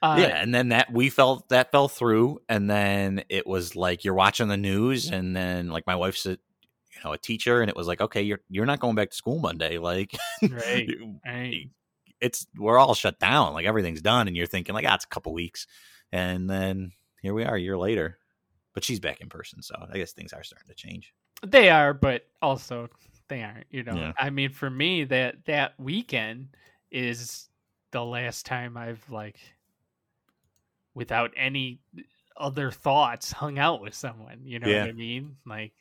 uh, 0.00 0.16
yeah, 0.20 0.40
and 0.40 0.54
then 0.54 0.68
that 0.68 0.92
we 0.92 1.10
felt 1.10 1.48
that 1.48 1.72
fell 1.72 1.88
through, 1.88 2.40
and 2.48 2.70
then 2.70 3.24
it 3.28 3.46
was 3.46 3.74
like 3.74 4.04
you're 4.04 4.14
watching 4.14 4.46
the 4.46 4.56
news, 4.56 5.10
and 5.10 5.34
then 5.34 5.68
like 5.70 5.86
my 5.86 5.96
wife's 5.96 6.24
a 6.26 6.30
you 6.30 7.00
know 7.04 7.12
a 7.12 7.18
teacher, 7.18 7.60
and 7.60 7.68
it 7.68 7.74
was 7.76 7.88
like 7.88 8.00
okay, 8.00 8.22
you're 8.22 8.40
you're 8.48 8.66
not 8.66 8.78
going 8.78 8.94
back 8.94 9.10
to 9.10 9.16
school 9.16 9.40
Monday, 9.40 9.78
like 9.78 10.16
Right. 10.42 10.88
Right. 11.26 11.70
it's 12.20 12.46
we're 12.56 12.78
all 12.78 12.94
shut 12.94 13.18
down, 13.18 13.54
like 13.54 13.66
everything's 13.66 14.00
done, 14.02 14.28
and 14.28 14.36
you're 14.36 14.46
thinking 14.46 14.74
like 14.76 14.84
ah, 14.86 14.94
it's 14.94 15.04
a 15.04 15.08
couple 15.08 15.32
weeks, 15.32 15.66
and 16.12 16.48
then 16.48 16.92
here 17.28 17.34
we 17.34 17.44
are 17.44 17.56
a 17.56 17.60
year 17.60 17.76
later, 17.76 18.18
but 18.72 18.82
she's 18.82 19.00
back 19.00 19.20
in 19.20 19.28
person, 19.28 19.62
so 19.62 19.74
I 19.92 19.98
guess 19.98 20.12
things 20.12 20.32
are 20.32 20.42
starting 20.42 20.68
to 20.68 20.74
change. 20.74 21.12
They 21.46 21.68
are, 21.68 21.92
but 21.92 22.26
also 22.40 22.88
they 23.28 23.42
aren't. 23.42 23.66
You 23.70 23.82
know, 23.82 23.96
Yeah. 23.96 24.12
I 24.18 24.30
mean, 24.30 24.50
for 24.50 24.70
me, 24.70 25.04
that 25.04 25.44
that 25.44 25.78
weekend 25.78 26.56
is 26.90 27.50
the 27.90 28.02
last 28.02 28.46
time 28.46 28.78
I've 28.78 29.04
like, 29.10 29.38
without 30.94 31.30
any 31.36 31.80
other 32.38 32.70
thoughts, 32.70 33.30
hung 33.30 33.58
out 33.58 33.82
with 33.82 33.94
someone. 33.94 34.40
You 34.44 34.58
know 34.58 34.68
Yeah. 34.68 34.80
what 34.80 34.88
I 34.88 34.92
mean? 34.92 35.36
Like, 35.44 35.72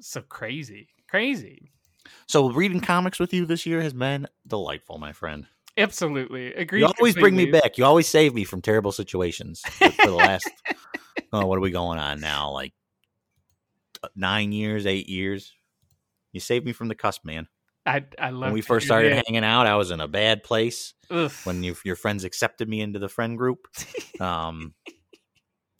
so 0.00 0.22
crazy, 0.22 0.88
crazy. 1.08 1.72
So 2.28 2.50
reading 2.50 2.80
comics 2.80 3.18
with 3.18 3.34
you 3.34 3.44
this 3.44 3.66
year 3.66 3.82
has 3.82 3.92
been 3.92 4.28
delightful, 4.46 4.98
my 4.98 5.12
friend. 5.12 5.46
Absolutely, 5.78 6.52
agree. 6.54 6.80
You 6.80 6.86
always 6.86 7.14
bring 7.14 7.36
me 7.36 7.46
back. 7.46 7.78
You 7.78 7.84
always 7.84 8.08
save 8.08 8.34
me 8.34 8.44
from 8.44 8.60
terrible 8.60 8.92
situations 8.92 9.60
for, 9.60 9.90
for 9.90 10.06
the 10.08 10.14
last. 10.14 10.50
oh, 11.32 11.46
what 11.46 11.56
are 11.56 11.62
we 11.62 11.70
going 11.70 11.98
on 11.98 12.20
now? 12.20 12.50
Like 12.50 12.72
uh, 14.02 14.08
nine 14.16 14.52
years, 14.52 14.86
eight 14.86 15.08
years. 15.08 15.54
You 16.32 16.40
saved 16.40 16.66
me 16.66 16.72
from 16.72 16.88
the 16.88 16.94
cusp, 16.94 17.24
man. 17.24 17.46
I 17.86 18.04
I 18.18 18.30
love 18.30 18.48
When 18.48 18.52
we 18.52 18.60
first 18.60 18.86
started 18.86 19.22
hanging 19.26 19.44
out, 19.44 19.66
I 19.66 19.76
was 19.76 19.90
in 19.90 20.00
a 20.00 20.08
bad 20.08 20.42
place. 20.42 20.94
Ugh. 21.10 21.32
When 21.44 21.62
you, 21.62 21.74
your 21.84 21.96
friends 21.96 22.24
accepted 22.24 22.68
me 22.68 22.80
into 22.80 22.98
the 22.98 23.08
friend 23.08 23.38
group, 23.38 23.66
um, 24.20 24.74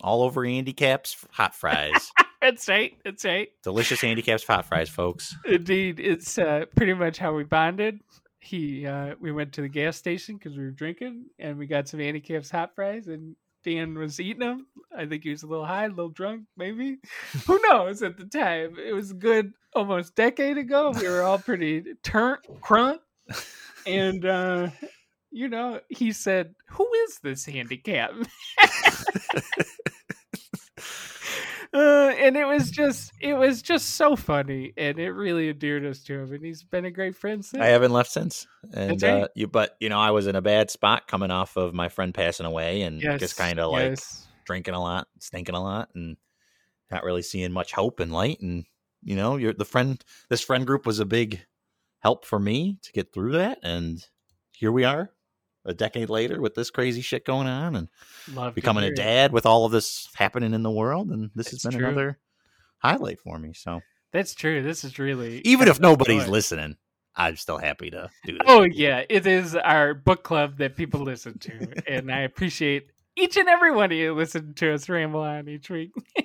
all 0.00 0.22
over 0.22 0.44
handicaps, 0.44 1.16
hot 1.32 1.54
fries, 1.54 2.10
That's 2.40 2.68
right. 2.68 2.96
That's 3.04 3.24
right. 3.24 3.48
delicious 3.64 4.00
handicaps, 4.00 4.44
hot 4.46 4.66
fries, 4.66 4.88
folks. 4.88 5.34
Indeed, 5.44 5.98
it's 5.98 6.38
uh, 6.38 6.66
pretty 6.76 6.94
much 6.94 7.18
how 7.18 7.34
we 7.34 7.44
bonded. 7.44 8.00
He, 8.40 8.87
uh, 8.87 9.14
we 9.21 9.33
went 9.33 9.52
to 9.54 9.62
the 9.62 9.68
gas 9.68 9.97
station 9.97 10.37
because 10.37 10.57
we 10.57 10.64
were 10.64 10.71
drinking, 10.71 11.26
and 11.38 11.59
we 11.59 11.66
got 11.66 11.88
some 11.88 12.00
Handicaps 12.00 12.50
hot 12.50 12.75
fries, 12.75 13.09
and 13.09 13.35
Dan 13.64 13.99
was 13.99 14.21
eating 14.21 14.40
them. 14.40 14.66
I 14.97 15.07
think 15.07 15.25
he 15.25 15.30
was 15.30 15.42
a 15.42 15.47
little 15.47 15.64
high, 15.64 15.87
a 15.87 15.88
little 15.88 16.09
drunk, 16.09 16.45
maybe. 16.57 16.99
Who 17.47 17.61
knows? 17.68 18.02
At 18.02 18.16
the 18.16 18.26
time, 18.26 18.76
it 18.78 18.92
was 18.92 19.11
a 19.11 19.14
good 19.14 19.52
almost 19.75 20.14
decade 20.14 20.59
ago. 20.59 20.92
We 20.99 21.09
were 21.09 21.23
all 21.23 21.38
pretty 21.38 21.85
turnt, 22.02 22.40
crunk, 22.61 23.00
and 23.87 24.25
uh, 24.25 24.68
you 25.30 25.49
know, 25.49 25.80
he 25.88 26.12
said, 26.12 26.54
"Who 26.71 26.88
is 27.07 27.18
this 27.23 27.45
handicap?" 27.45 28.12
Uh, 31.72 32.12
and 32.18 32.37
it 32.37 32.46
was 32.46 32.70
just 32.70 33.12
it 33.20 33.34
was 33.34 33.60
just 33.60 33.90
so 33.90 34.16
funny 34.16 34.72
and 34.76 34.98
it 34.98 35.10
really 35.10 35.50
endeared 35.50 35.84
us 35.84 36.02
to 36.02 36.14
him 36.14 36.32
and 36.32 36.42
he's 36.42 36.62
been 36.62 36.87
a 36.87 36.90
great 36.90 37.14
friend 37.14 37.44
since 37.44 37.62
I 37.62 37.66
haven't 37.66 37.92
left 37.92 38.10
since, 38.10 38.46
and 38.72 39.02
right. 39.02 39.22
uh, 39.25 39.28
you. 39.34 39.48
But 39.48 39.76
you 39.80 39.88
know, 39.88 39.98
I 39.98 40.10
was 40.10 40.26
in 40.26 40.37
a 40.37 40.42
bad 40.42 40.70
spot 40.70 41.06
coming 41.08 41.30
off 41.30 41.56
of 41.56 41.75
my 41.75 41.88
friend 41.88 42.14
passing 42.14 42.46
away, 42.46 42.82
and 42.82 43.00
just 43.00 43.37
kind 43.37 43.60
of 43.60 43.70
like 43.70 43.90
yes. 43.90 44.26
drinking 44.46 44.75
a 44.75 44.80
lot, 44.80 45.08
stinking 45.20 45.54
a 45.54 45.62
lot, 45.62 45.90
and 45.94 46.16
not 46.90 47.04
really 47.04 47.22
seeing 47.22 47.52
much 47.52 47.72
hope 47.72 48.00
and 48.00 48.12
light. 48.12 48.40
And 48.40 48.64
you 49.02 49.16
know, 49.16 49.37
you're 49.37 49.52
the 49.52 49.64
friend. 49.64 50.02
This 50.30 50.40
friend 50.40 50.66
group 50.66 50.87
was 50.87 51.00
a 51.00 51.04
big 51.04 51.44
help 52.00 52.25
for 52.25 52.38
me 52.38 52.78
to 52.82 52.92
get 52.92 53.12
through 53.12 53.32
that. 53.32 53.58
And 53.62 54.04
here 54.52 54.72
we 54.72 54.84
are 54.84 55.10
a 55.68 55.75
decade 55.75 56.10
later 56.10 56.40
with 56.40 56.54
this 56.54 56.70
crazy 56.70 57.00
shit 57.00 57.25
going 57.25 57.46
on 57.46 57.76
and 57.76 57.88
Love 58.34 58.54
becoming 58.54 58.84
a 58.84 58.88
it. 58.88 58.96
dad 58.96 59.32
with 59.32 59.46
all 59.46 59.64
of 59.64 59.72
this 59.72 60.08
happening 60.14 60.54
in 60.54 60.62
the 60.62 60.70
world. 60.70 61.10
And 61.10 61.30
this 61.34 61.50
has 61.50 61.62
been 61.62 61.72
true. 61.72 61.87
another 61.87 62.18
highlight 62.78 63.20
for 63.20 63.38
me. 63.38 63.52
So 63.52 63.80
That's 64.12 64.34
true. 64.34 64.62
This 64.62 64.82
is 64.84 64.98
really 64.98 65.40
even 65.44 65.68
if 65.68 65.78
nobody's 65.78 66.22
enjoy. 66.22 66.32
listening, 66.32 66.76
I'm 67.14 67.37
still 67.37 67.58
happy 67.58 67.90
to 67.90 68.08
do 68.25 68.32
this. 68.32 68.42
Oh 68.46 68.62
yeah, 68.62 69.04
it 69.08 69.26
is 69.26 69.54
our 69.54 69.94
book 69.94 70.22
club 70.25 70.58
that 70.58 70.76
people 70.76 71.00
listen 71.00 71.38
to, 71.38 71.68
and 71.87 72.10
I 72.10 72.20
appreciate 72.20 72.90
each 73.16 73.37
and 73.37 73.48
every 73.48 73.72
one 73.72 73.90
of 73.92 73.98
you 73.98 74.14
listen 74.14 74.54
to 74.54 74.72
us 74.72 74.88
ramble 74.88 75.20
on 75.20 75.48
each 75.48 75.70
week. 75.70 75.92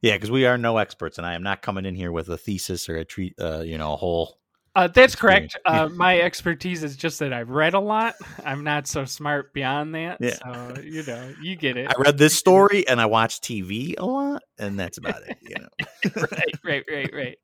Yeah, 0.00 0.14
because 0.14 0.30
we 0.30 0.46
are 0.46 0.56
no 0.56 0.76
experts, 0.78 1.18
and 1.18 1.26
I 1.26 1.34
am 1.34 1.42
not 1.42 1.60
coming 1.60 1.84
in 1.84 1.96
here 1.96 2.12
with 2.12 2.28
a 2.28 2.38
thesis 2.38 2.88
or 2.88 2.96
a 2.96 3.04
treat, 3.04 3.34
uh, 3.40 3.62
you 3.62 3.76
know, 3.78 3.94
a 3.94 3.96
whole. 3.96 4.38
Uh, 4.74 4.88
that's 4.88 5.14
correct. 5.14 5.56
Uh, 5.66 5.88
my 5.88 6.20
expertise 6.20 6.82
is 6.82 6.96
just 6.96 7.18
that 7.18 7.32
I've 7.32 7.50
read 7.50 7.74
a 7.74 7.80
lot. 7.80 8.14
I'm 8.44 8.64
not 8.64 8.86
so 8.86 9.04
smart 9.04 9.52
beyond 9.52 9.94
that. 9.94 10.18
Yeah. 10.18 10.34
So 10.42 10.80
you 10.82 11.02
know, 11.02 11.34
you 11.42 11.56
get 11.56 11.76
it. 11.76 11.88
I 11.90 12.00
read 12.00 12.16
this 12.16 12.36
story 12.36 12.88
and 12.88 13.00
I 13.00 13.06
watch 13.06 13.40
TV 13.40 13.94
a 13.98 14.06
lot, 14.06 14.42
and 14.58 14.78
that's 14.78 14.96
about 14.96 15.22
it. 15.28 15.36
You 15.42 15.56
know, 15.56 16.16
right, 16.32 16.58
right, 16.64 16.84
right, 16.90 17.14
right. 17.14 17.38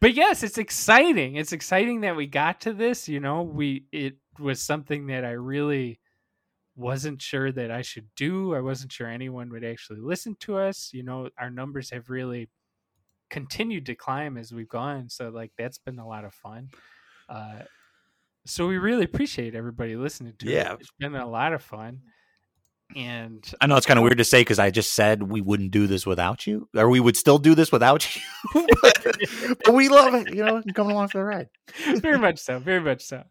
But 0.00 0.14
yes, 0.14 0.42
it's 0.42 0.58
exciting. 0.58 1.36
It's 1.36 1.52
exciting 1.52 2.02
that 2.02 2.16
we 2.16 2.26
got 2.26 2.60
to 2.62 2.74
this. 2.74 3.08
You 3.08 3.20
know, 3.20 3.42
we 3.42 3.84
it 3.92 4.16
was 4.38 4.60
something 4.60 5.06
that 5.06 5.24
I 5.24 5.32
really 5.32 6.00
wasn't 6.76 7.22
sure 7.22 7.50
that 7.52 7.70
I 7.70 7.82
should 7.82 8.08
do. 8.16 8.54
I 8.54 8.60
wasn't 8.60 8.92
sure 8.92 9.08
anyone 9.08 9.50
would 9.50 9.64
actually 9.64 10.00
listen 10.00 10.36
to 10.40 10.58
us. 10.58 10.90
You 10.92 11.02
know, 11.02 11.30
our 11.38 11.50
numbers 11.50 11.90
have 11.90 12.10
really 12.10 12.48
continued 13.30 13.86
to 13.86 13.94
climb 13.94 14.36
as 14.36 14.52
we've 14.52 14.68
gone. 14.68 15.08
So 15.08 15.28
like 15.30 15.52
that's 15.58 15.78
been 15.78 15.98
a 15.98 16.06
lot 16.06 16.24
of 16.24 16.34
fun. 16.34 16.68
Uh 17.28 17.60
so 18.44 18.68
we 18.68 18.78
really 18.78 19.04
appreciate 19.04 19.54
everybody 19.56 19.96
listening 19.96 20.34
to 20.38 20.46
Yeah. 20.48 20.74
it. 20.74 20.78
It's 20.80 20.92
been 20.98 21.16
a 21.16 21.26
lot 21.28 21.52
of 21.52 21.62
fun. 21.62 22.00
And 22.94 23.44
I 23.60 23.66
know 23.66 23.76
it's 23.76 23.84
kind 23.86 23.98
of 23.98 24.04
weird 24.04 24.18
to 24.18 24.24
say 24.24 24.42
because 24.42 24.60
I 24.60 24.70
just 24.70 24.92
said 24.94 25.24
we 25.24 25.40
wouldn't 25.40 25.72
do 25.72 25.88
this 25.88 26.06
without 26.06 26.46
you, 26.46 26.68
or 26.76 26.88
we 26.88 27.00
would 27.00 27.16
still 27.16 27.38
do 27.38 27.56
this 27.56 27.72
without 27.72 28.06
you. 28.14 28.22
but, 28.80 29.04
but 29.64 29.74
we 29.74 29.88
love 29.88 30.14
it. 30.14 30.32
You 30.32 30.44
know, 30.44 30.62
coming 30.72 30.92
along 30.92 31.08
for 31.08 31.18
the 31.18 31.24
ride. 31.24 31.48
very 32.00 32.16
much 32.16 32.38
so 32.38 32.60
very 32.60 32.80
much 32.80 33.02
so 33.02 33.24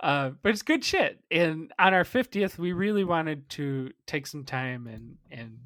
uh, 0.00 0.30
but 0.42 0.50
it's 0.50 0.60
good 0.60 0.84
shit 0.84 1.18
and 1.30 1.72
on 1.78 1.94
our 1.94 2.04
50th 2.04 2.58
we 2.58 2.74
really 2.74 3.02
wanted 3.02 3.48
to 3.48 3.90
take 4.06 4.26
some 4.26 4.44
time 4.44 4.86
and 4.86 5.16
and 5.30 5.56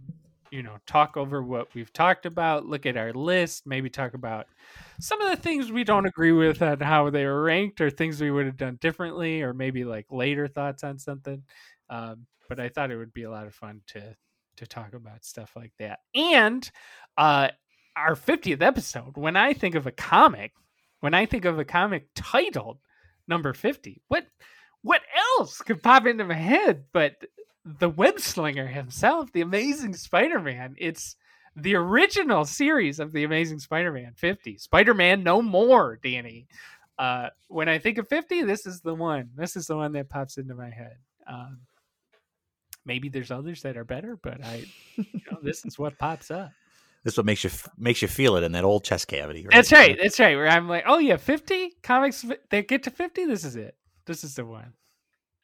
you 0.53 0.63
know 0.63 0.77
talk 0.87 1.17
over 1.17 1.43
what 1.43 1.75
we've 1.75 1.93
talked 1.93 2.27
about 2.27 2.67
look 2.67 2.87
at 2.87 2.97
our 2.97 3.13
list 3.13 3.67
maybe 3.67 3.89
talk 3.91 4.15
about 4.15 4.47
some 5.01 5.21
of 5.21 5.31
the 5.31 5.43
things 5.43 5.73
we 5.73 5.83
don't 5.83 6.07
agree 6.07 6.33
with 6.33 6.63
on 6.63 6.79
how 6.81 7.11
they 7.11 7.25
were 7.25 7.43
ranked 7.43 7.81
or 7.81 7.91
things 7.91 8.21
we 8.21 8.31
would 8.31 8.47
have 8.47 8.57
done 8.57 8.79
differently 8.81 9.43
or 9.43 9.53
maybe 9.53 9.85
like 9.85 10.07
later 10.11 10.47
thoughts 10.47 10.85
on 10.85 10.99
something. 10.99 11.43
Um, 11.91 12.27
but 12.49 12.61
i 12.61 12.69
thought 12.69 12.91
it 12.91 12.97
would 12.97 13.15
be 13.15 13.23
a 13.25 13.31
lot 13.31 13.47
of 13.47 13.55
fun 13.55 13.81
to 13.89 14.15
to 14.57 14.67
talk 14.67 14.95
about 14.95 15.25
stuff 15.25 15.53
like 15.57 15.73
that. 15.79 16.01
And 16.15 16.71
uh 17.17 17.49
our 17.97 18.15
50th 18.15 18.63
episode 18.63 19.17
when 19.17 19.37
i 19.37 19.53
think 19.53 19.75
of 19.75 19.87
a 19.87 19.93
comic 19.93 20.53
when 21.03 21.15
I 21.15 21.27
think 21.27 21.45
of 21.45 21.59
a 21.59 21.65
comic 21.65 22.07
titled 22.15 22.79
number 23.27 23.53
50, 23.53 24.01
what 24.09 24.25
what 24.83 25.03
else 25.37 25.59
could 25.59 25.83
pop 25.83 26.07
into 26.07 26.25
my 26.25 26.35
head? 26.35 26.85
But 26.93 27.17
the 27.65 27.89
web 27.89 28.21
slinger 28.21 28.67
himself, 28.67 29.33
the 29.33 29.41
amazing 29.41 29.95
Spider-Man. 29.95 30.75
It's 30.79 31.17
the 31.57 31.75
original 31.75 32.45
series 32.45 32.99
of 32.99 33.13
the 33.13 33.25
Amazing 33.25 33.59
Spider-Man 33.59 34.15
50. 34.17 34.59
Spider-Man 34.59 35.23
no 35.23 35.43
more, 35.43 35.99
Danny. 36.03 36.47
Uh, 36.99 37.29
when 37.49 37.69
I 37.69 37.79
think 37.79 37.99
of 37.99 38.09
50, 38.09 38.43
this 38.43 38.67
is 38.67 38.81
the 38.81 38.95
one. 38.95 39.31
This 39.35 39.57
is 39.57 39.67
the 39.67 39.77
one 39.77 39.93
that 39.93 40.09
pops 40.09 40.39
into 40.39 40.55
my 40.55 40.71
head. 40.71 40.97
Um, 41.27 41.59
maybe 42.85 43.09
there's 43.09 43.31
others 43.31 43.63
that 43.63 43.77
are 43.77 43.85
better, 43.85 44.17
but 44.23 44.45
I, 44.45 44.65
you 44.97 45.21
know, 45.31 45.39
this 45.43 45.65
is 45.65 45.79
what 45.79 45.99
pops 45.99 46.31
up. 46.31 46.51
This 47.05 47.15
is 47.15 47.19
what 47.19 47.27
makes 47.27 47.43
you 47.43 47.51
makes 47.77 48.01
you 48.01 48.07
feel 48.07 48.37
it 48.37 48.45
in 48.45 48.53
that 48.53 48.63
old 48.63 48.85
chest 48.85 49.09
cavity. 49.09 49.43
Right? 49.43 49.51
That's 49.51 49.73
right. 49.73 49.99
That's 50.01 50.21
right. 50.21 50.37
Where 50.37 50.47
I'm 50.47 50.69
like, 50.69 50.85
oh 50.87 50.99
yeah, 50.99 51.17
50 51.17 51.73
comics 51.83 52.25
that 52.51 52.69
get 52.69 52.85
to 52.85 52.93
50. 52.93 53.25
This 53.25 53.45
is 53.45 53.57
it. 53.57 53.75
This 54.07 54.23
is 54.23 54.37
the 54.37 54.45
one. 54.45 54.73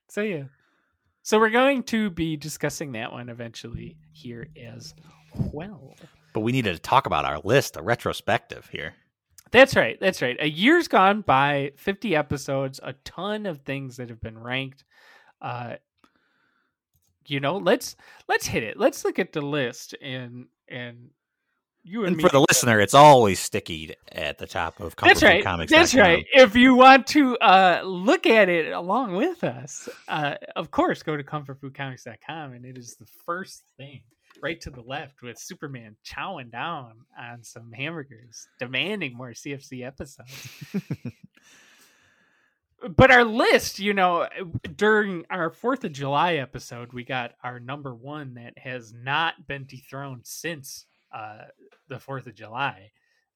So 0.08 0.20
yeah. 0.20 0.44
So 1.28 1.38
we're 1.38 1.50
going 1.50 1.82
to 1.82 2.08
be 2.08 2.38
discussing 2.38 2.92
that 2.92 3.12
one 3.12 3.28
eventually 3.28 3.99
here 4.12 4.49
as 4.58 4.94
well. 5.52 5.94
But 6.32 6.40
we 6.40 6.52
needed 6.52 6.73
to 6.73 6.80
talk 6.80 7.04
about 7.04 7.26
our 7.26 7.38
list, 7.40 7.76
a 7.76 7.82
retrospective 7.82 8.66
here. 8.73 8.94
That's 9.50 9.76
right. 9.76 9.99
That's 10.00 10.23
right. 10.23 10.38
A 10.40 10.49
year's 10.49 10.88
gone 10.88 11.20
by, 11.20 11.73
50 11.76 12.16
episodes, 12.16 12.80
a 12.82 12.94
ton 13.04 13.44
of 13.44 13.61
things 13.61 13.99
that 13.99 14.08
have 14.08 14.23
been 14.23 14.38
ranked. 14.38 14.85
Uh 15.42 15.75
you 17.26 17.40
know, 17.40 17.58
let's 17.58 17.94
let's 18.26 18.47
hit 18.47 18.62
it. 18.62 18.78
Let's 18.78 19.04
look 19.04 19.18
at 19.18 19.35
the 19.35 19.42
list 19.42 19.94
and 20.00 20.47
and 20.66 21.11
you 21.85 22.04
and, 22.04 22.14
And 22.14 22.20
for 22.20 22.28
the 22.28 22.44
listener, 22.49 22.80
it's 22.80 22.94
always 22.94 23.38
sticky 23.40 23.94
at 24.12 24.38
the 24.38 24.47
top 24.47 24.80
of 24.80 24.94
That's 24.97 25.23
right. 25.23 25.42
Comics. 25.42 25.70
That's 25.73 25.94
right. 25.94 26.26
If 26.32 26.54
you 26.56 26.75
want 26.75 27.06
to 27.08 27.37
uh, 27.38 27.82
look 27.85 28.26
at 28.26 28.49
it 28.49 28.73
along 28.73 29.14
with 29.14 29.44
us, 29.44 29.88
uh, 30.08 30.35
of 30.56 30.70
course, 30.70 31.02
go 31.02 31.16
to 31.16 31.23
comfortfoodcomics.com 31.23 32.52
and 32.52 32.64
it 32.64 32.76
is 32.76 32.97
the 32.97 33.06
first 33.25 33.62
thing 33.76 34.02
right 34.42 34.61
to 34.61 34.70
the 34.70 34.82
left 34.82 35.23
with 35.23 35.38
Superman 35.38 35.97
chowing 36.04 36.50
down 36.50 36.92
on 37.18 37.42
some 37.42 37.73
hamburgers, 37.73 38.47
demanding 38.58 39.16
more 39.16 39.30
CFC 39.30 39.87
episodes. 39.87 40.49
but 42.97 43.11
our 43.11 43.25
list, 43.25 43.78
you 43.78 43.94
know, 43.94 44.28
during 44.76 45.25
our 45.30 45.50
Fourth 45.50 45.85
of 45.85 45.92
July 45.92 46.35
episode, 46.35 46.92
we 46.92 47.04
got 47.04 47.32
our 47.42 47.58
number 47.58 47.94
one 47.94 48.35
that 48.35 48.56
has 48.58 48.92
not 48.92 49.47
been 49.47 49.64
dethroned 49.66 50.26
since 50.26 50.87
uh, 51.12 51.44
the 51.88 51.98
Fourth 51.98 52.26
of 52.26 52.34
July, 52.34 52.90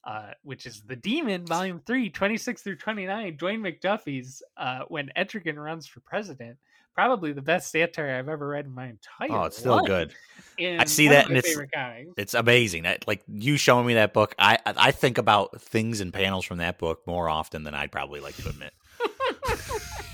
uh, 0.04 0.32
which 0.42 0.66
is 0.66 0.82
The 0.82 0.96
Demon, 0.96 1.46
Volume 1.46 1.80
3, 1.86 2.10
26 2.10 2.62
through 2.62 2.76
29, 2.76 3.36
Dwayne 3.36 3.60
McDuffie's 3.60 4.42
uh, 4.56 4.80
When 4.88 5.10
Etrigan 5.16 5.56
Runs 5.62 5.86
for 5.86 6.00
President. 6.00 6.56
Probably 6.94 7.32
the 7.32 7.40
best 7.40 7.70
satire 7.70 8.18
I've 8.18 8.28
ever 8.28 8.46
read 8.48 8.66
in 8.66 8.74
my 8.74 8.88
entire 8.88 9.30
Oh, 9.30 9.44
it's 9.44 9.56
still 9.56 9.76
life. 9.76 9.86
good. 9.86 10.12
And 10.58 10.86
see 10.86 11.08
that, 11.08 11.24
my 11.30 11.36
and 11.36 11.38
it's- 11.38 11.56
comics. 11.74 12.10
It's 12.18 12.34
amazing. 12.34 12.82
That 12.82 13.08
like 13.08 13.22
you 13.26 13.56
showing 13.56 13.86
me 13.86 13.94
that 13.94 14.12
book, 14.12 14.34
I 14.38 14.58
I 14.66 14.74
I 14.76 14.90
think 14.90 15.16
about 15.16 15.58
things 15.62 16.02
and 16.02 16.12
panels 16.12 16.44
from 16.44 16.58
that 16.58 16.76
book 16.78 17.00
more 17.06 17.30
often 17.30 17.62
than 17.64 17.74
I'd 17.74 17.90
probably 17.90 18.20
like 18.20 18.36
to 18.36 18.48
admit. 18.50 18.74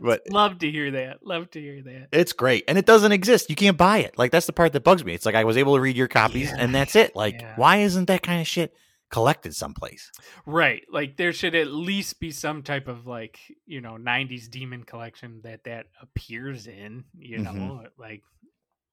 but 0.00 0.22
Love 0.30 0.58
to 0.60 0.70
hear 0.70 0.90
that. 0.92 1.24
Love 1.26 1.50
to 1.50 1.60
hear 1.60 1.82
that. 1.82 2.08
it's 2.12 2.32
great, 2.32 2.64
and 2.66 2.78
it 2.78 2.86
doesn't 2.86 3.12
exist. 3.12 3.50
You 3.50 3.56
can't 3.56 3.76
buy 3.76 3.98
it. 3.98 4.16
Like 4.18 4.30
that's 4.32 4.46
the 4.46 4.52
part 4.52 4.72
that 4.72 4.82
bugs 4.84 5.04
me. 5.04 5.14
It's 5.14 5.26
like 5.26 5.34
I 5.34 5.44
was 5.44 5.56
able 5.56 5.74
to 5.76 5.80
read 5.80 5.96
your 5.96 6.08
copies, 6.08 6.48
Yeah. 6.50 6.56
and 6.58 6.74
that's 6.74 6.96
it. 6.96 7.14
Like 7.14 7.40
Yeah. 7.40 7.54
why 7.56 7.78
isn't 7.78 8.06
that 8.06 8.22
kind 8.22 8.40
of 8.40 8.46
shit 8.46 8.74
collected 9.10 9.54
someplace? 9.56 10.10
Right. 10.46 10.84
Like 10.90 11.16
there 11.16 11.32
should 11.32 11.54
at 11.56 11.66
least 11.66 12.20
be 12.20 12.30
some 12.30 12.62
type 12.62 12.86
of 12.88 13.06
like, 13.06 13.38
you 13.66 13.80
know, 13.80 13.96
90s 13.96 14.48
demon 14.48 14.84
collection 14.84 15.40
that 15.42 15.64
that 15.64 15.86
appears 16.00 16.66
in, 16.68 17.04
you 17.18 17.38
know, 17.38 17.50
Mhm. 17.52 17.88
like 17.98 18.22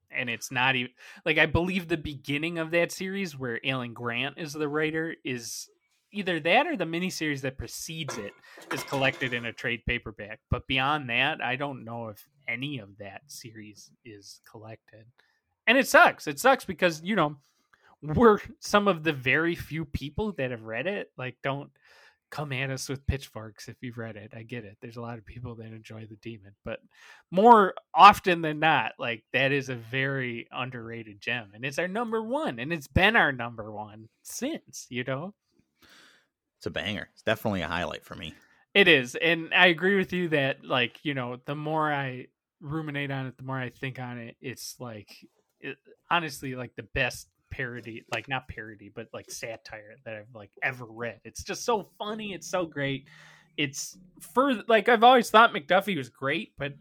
and 0.10 0.30
it's 0.30 0.52
not 0.52 0.76
even 0.76 0.92
like 1.26 1.38
I 1.38 1.46
believe 1.46 1.88
the 1.88 1.98
beginning 1.98 2.58
of 2.58 2.72
that 2.72 2.92
series 2.92 3.38
where 3.38 3.60
Alan 3.66 3.94
Grant 3.94 4.38
is 4.40 4.54
the 4.54 4.68
writer 4.68 5.16
is 5.24 5.70
either 6.12 6.40
that 6.40 6.68
or 6.68 6.76
the 6.76 6.86
miniseries 6.86 7.42
that 7.42 7.58
precedes 7.58 8.18
it 8.18 8.34
is 8.74 8.84
collected 8.84 9.34
in 9.34 9.46
a 9.46 9.54
trade 9.54 9.82
paperback. 9.86 10.40
But 10.50 10.68
beyond 10.68 11.10
that, 11.10 11.42
I 11.42 11.56
don't 11.56 11.84
know 11.84 12.08
if 12.10 12.28
any 12.48 12.80
of 12.80 12.98
that 13.00 13.22
series 13.28 13.92
is 14.06 14.40
collected. 14.50 15.06
And 15.68 15.78
it 15.78 15.88
sucks. 15.88 16.28
It 16.28 16.40
sucks 16.40 16.66
because, 16.66 17.02
you 17.04 17.16
know, 17.16 17.36
we're 18.02 18.40
some 18.60 18.88
of 18.88 19.04
the 19.04 19.14
very 19.14 19.56
few 19.56 19.84
people 19.86 20.32
that 20.34 20.52
have 20.52 20.64
read 20.64 20.88
it. 20.88 21.12
Like, 21.18 21.38
don't 21.44 21.72
come 22.30 22.52
at 22.52 22.70
us 22.70 22.90
with 22.90 23.06
pitchforks 23.08 23.68
if 23.68 23.78
you've 23.82 23.98
read 23.98 24.16
it. 24.16 24.34
I 24.36 24.44
get 24.44 24.66
it. 24.66 24.78
There's 24.82 24.98
a 24.98 25.02
lot 25.02 25.18
of 25.18 25.26
people 25.26 25.56
that 25.56 25.68
enjoy 25.68 26.06
the 26.06 26.18
demon, 26.18 26.54
but 26.66 26.80
more 27.32 27.74
often 27.94 28.42
than 28.42 28.60
not, 28.60 28.94
like 29.00 29.24
that 29.34 29.52
is 29.52 29.70
a 29.70 29.76
very 29.76 30.48
underrated 30.52 31.22
gem, 31.22 31.52
and 31.54 31.64
it's 31.64 31.80
our 31.80 31.88
number 31.88 32.22
one, 32.22 32.60
and 32.60 32.74
it's 32.74 32.88
been 32.88 33.16
our 33.16 33.32
number 33.32 33.72
one 33.72 34.10
since. 34.24 34.88
You 34.90 35.04
know, 35.06 35.34
It's 36.58 36.66
a 36.66 36.72
banger. 36.72 37.10
It's 37.14 37.24
definitely 37.24 37.62
a 37.62 37.68
highlight 37.68 38.04
for 38.04 38.16
me. 38.16 38.34
it 38.74 38.88
is, 38.88 39.16
and 39.16 39.54
I 39.54 39.68
agree 39.68 39.98
with 39.98 40.14
you 40.14 40.30
that 40.30 40.64
like 40.64 41.00
you 41.04 41.14
know, 41.14 41.38
the 41.46 41.56
more 41.56 41.92
I 41.92 42.28
ruminate 42.60 43.12
on 43.12 43.28
it, 43.28 43.38
the 43.38 43.44
more 43.44 43.60
I 43.60 43.70
think 43.70 44.00
on 44.00 44.18
it, 44.18 44.36
it's 44.42 44.76
like 44.80 45.10
it, 45.60 45.78
honestly 46.10 46.56
like 46.56 46.76
the 46.76 46.84
best 46.84 47.28
parody 47.50 48.04
like 48.14 48.28
not 48.28 48.48
parody 48.48 48.92
but 48.94 49.08
like 49.14 49.32
satire 49.32 49.96
that 50.04 50.16
i've 50.16 50.36
like 50.36 50.52
ever 50.62 50.86
read 50.86 51.20
it's 51.24 51.44
just 51.44 51.64
so 51.64 51.88
funny 51.98 52.34
it's 52.34 52.50
so 52.50 52.66
great 52.66 53.08
it's 53.56 53.98
for 54.20 54.62
like 54.68 54.90
i've 54.90 55.04
always 55.04 55.30
thought 55.30 55.54
mcduffie 55.54 55.96
was 55.96 56.10
great 56.10 56.52
but 56.58 56.74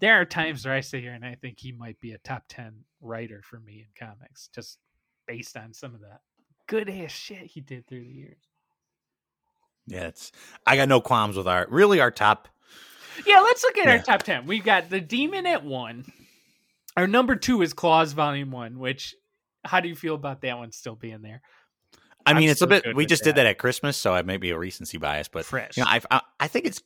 there 0.00 0.20
are 0.20 0.26
times 0.26 0.64
where 0.64 0.74
i 0.74 0.80
sit 0.80 1.00
here 1.00 1.14
and 1.14 1.24
i 1.24 1.34
think 1.40 1.58
he 1.58 1.72
might 1.72 1.98
be 2.00 2.12
a 2.12 2.18
top 2.18 2.44
10 2.50 2.72
writer 3.00 3.40
for 3.42 3.58
me 3.60 3.86
in 3.86 4.06
comics 4.06 4.50
just 4.54 4.78
based 5.26 5.56
on 5.56 5.72
some 5.72 5.94
of 5.94 6.02
that 6.02 6.20
good 6.66 6.90
ass 6.90 7.10
shit 7.10 7.46
he 7.46 7.62
did 7.62 7.86
through 7.86 8.04
the 8.04 8.12
years 8.12 8.49
Yeah, 9.90 10.06
it's 10.06 10.32
I 10.66 10.76
got 10.76 10.88
no 10.88 11.00
qualms 11.00 11.36
with 11.36 11.48
our 11.48 11.66
really 11.68 12.00
our 12.00 12.10
top. 12.10 12.48
Yeah, 13.26 13.40
let's 13.40 13.62
look 13.62 13.76
at 13.78 13.86
Yeah. 13.86 13.92
our 13.92 13.98
top 13.98 14.22
ten. 14.22 14.46
We've 14.46 14.64
got 14.64 14.88
the 14.88 15.00
Demon 15.00 15.46
at 15.46 15.64
one. 15.64 16.10
Our 16.96 17.06
number 17.06 17.36
two 17.36 17.60
is 17.62 17.72
Klaus 17.72 18.12
Volume 18.12 18.50
One. 18.50 18.78
Which, 18.78 19.14
how 19.64 19.80
do 19.80 19.88
you 19.88 19.94
feel 19.96 20.14
about 20.14 20.42
that 20.42 20.58
one 20.58 20.72
still 20.72 20.94
being 20.94 21.22
there? 21.22 21.42
I 22.26 22.30
I'm 22.30 22.36
mean, 22.36 22.50
it's 22.50 22.62
a 22.62 22.66
bit. 22.66 22.94
We 22.94 23.06
just 23.06 23.24
did 23.24 23.32
that. 23.36 23.44
that 23.44 23.46
at 23.50 23.58
Christmas, 23.58 23.96
so 23.96 24.14
I 24.14 24.22
may 24.22 24.36
be 24.36 24.50
a 24.50 24.58
recency 24.58 24.98
bias, 24.98 25.28
but 25.28 25.44
Fresh. 25.44 25.76
you 25.76 25.82
know, 25.84 25.90
I, 25.90 26.00
I 26.10 26.20
I 26.40 26.48
think 26.48 26.66
it's. 26.66 26.82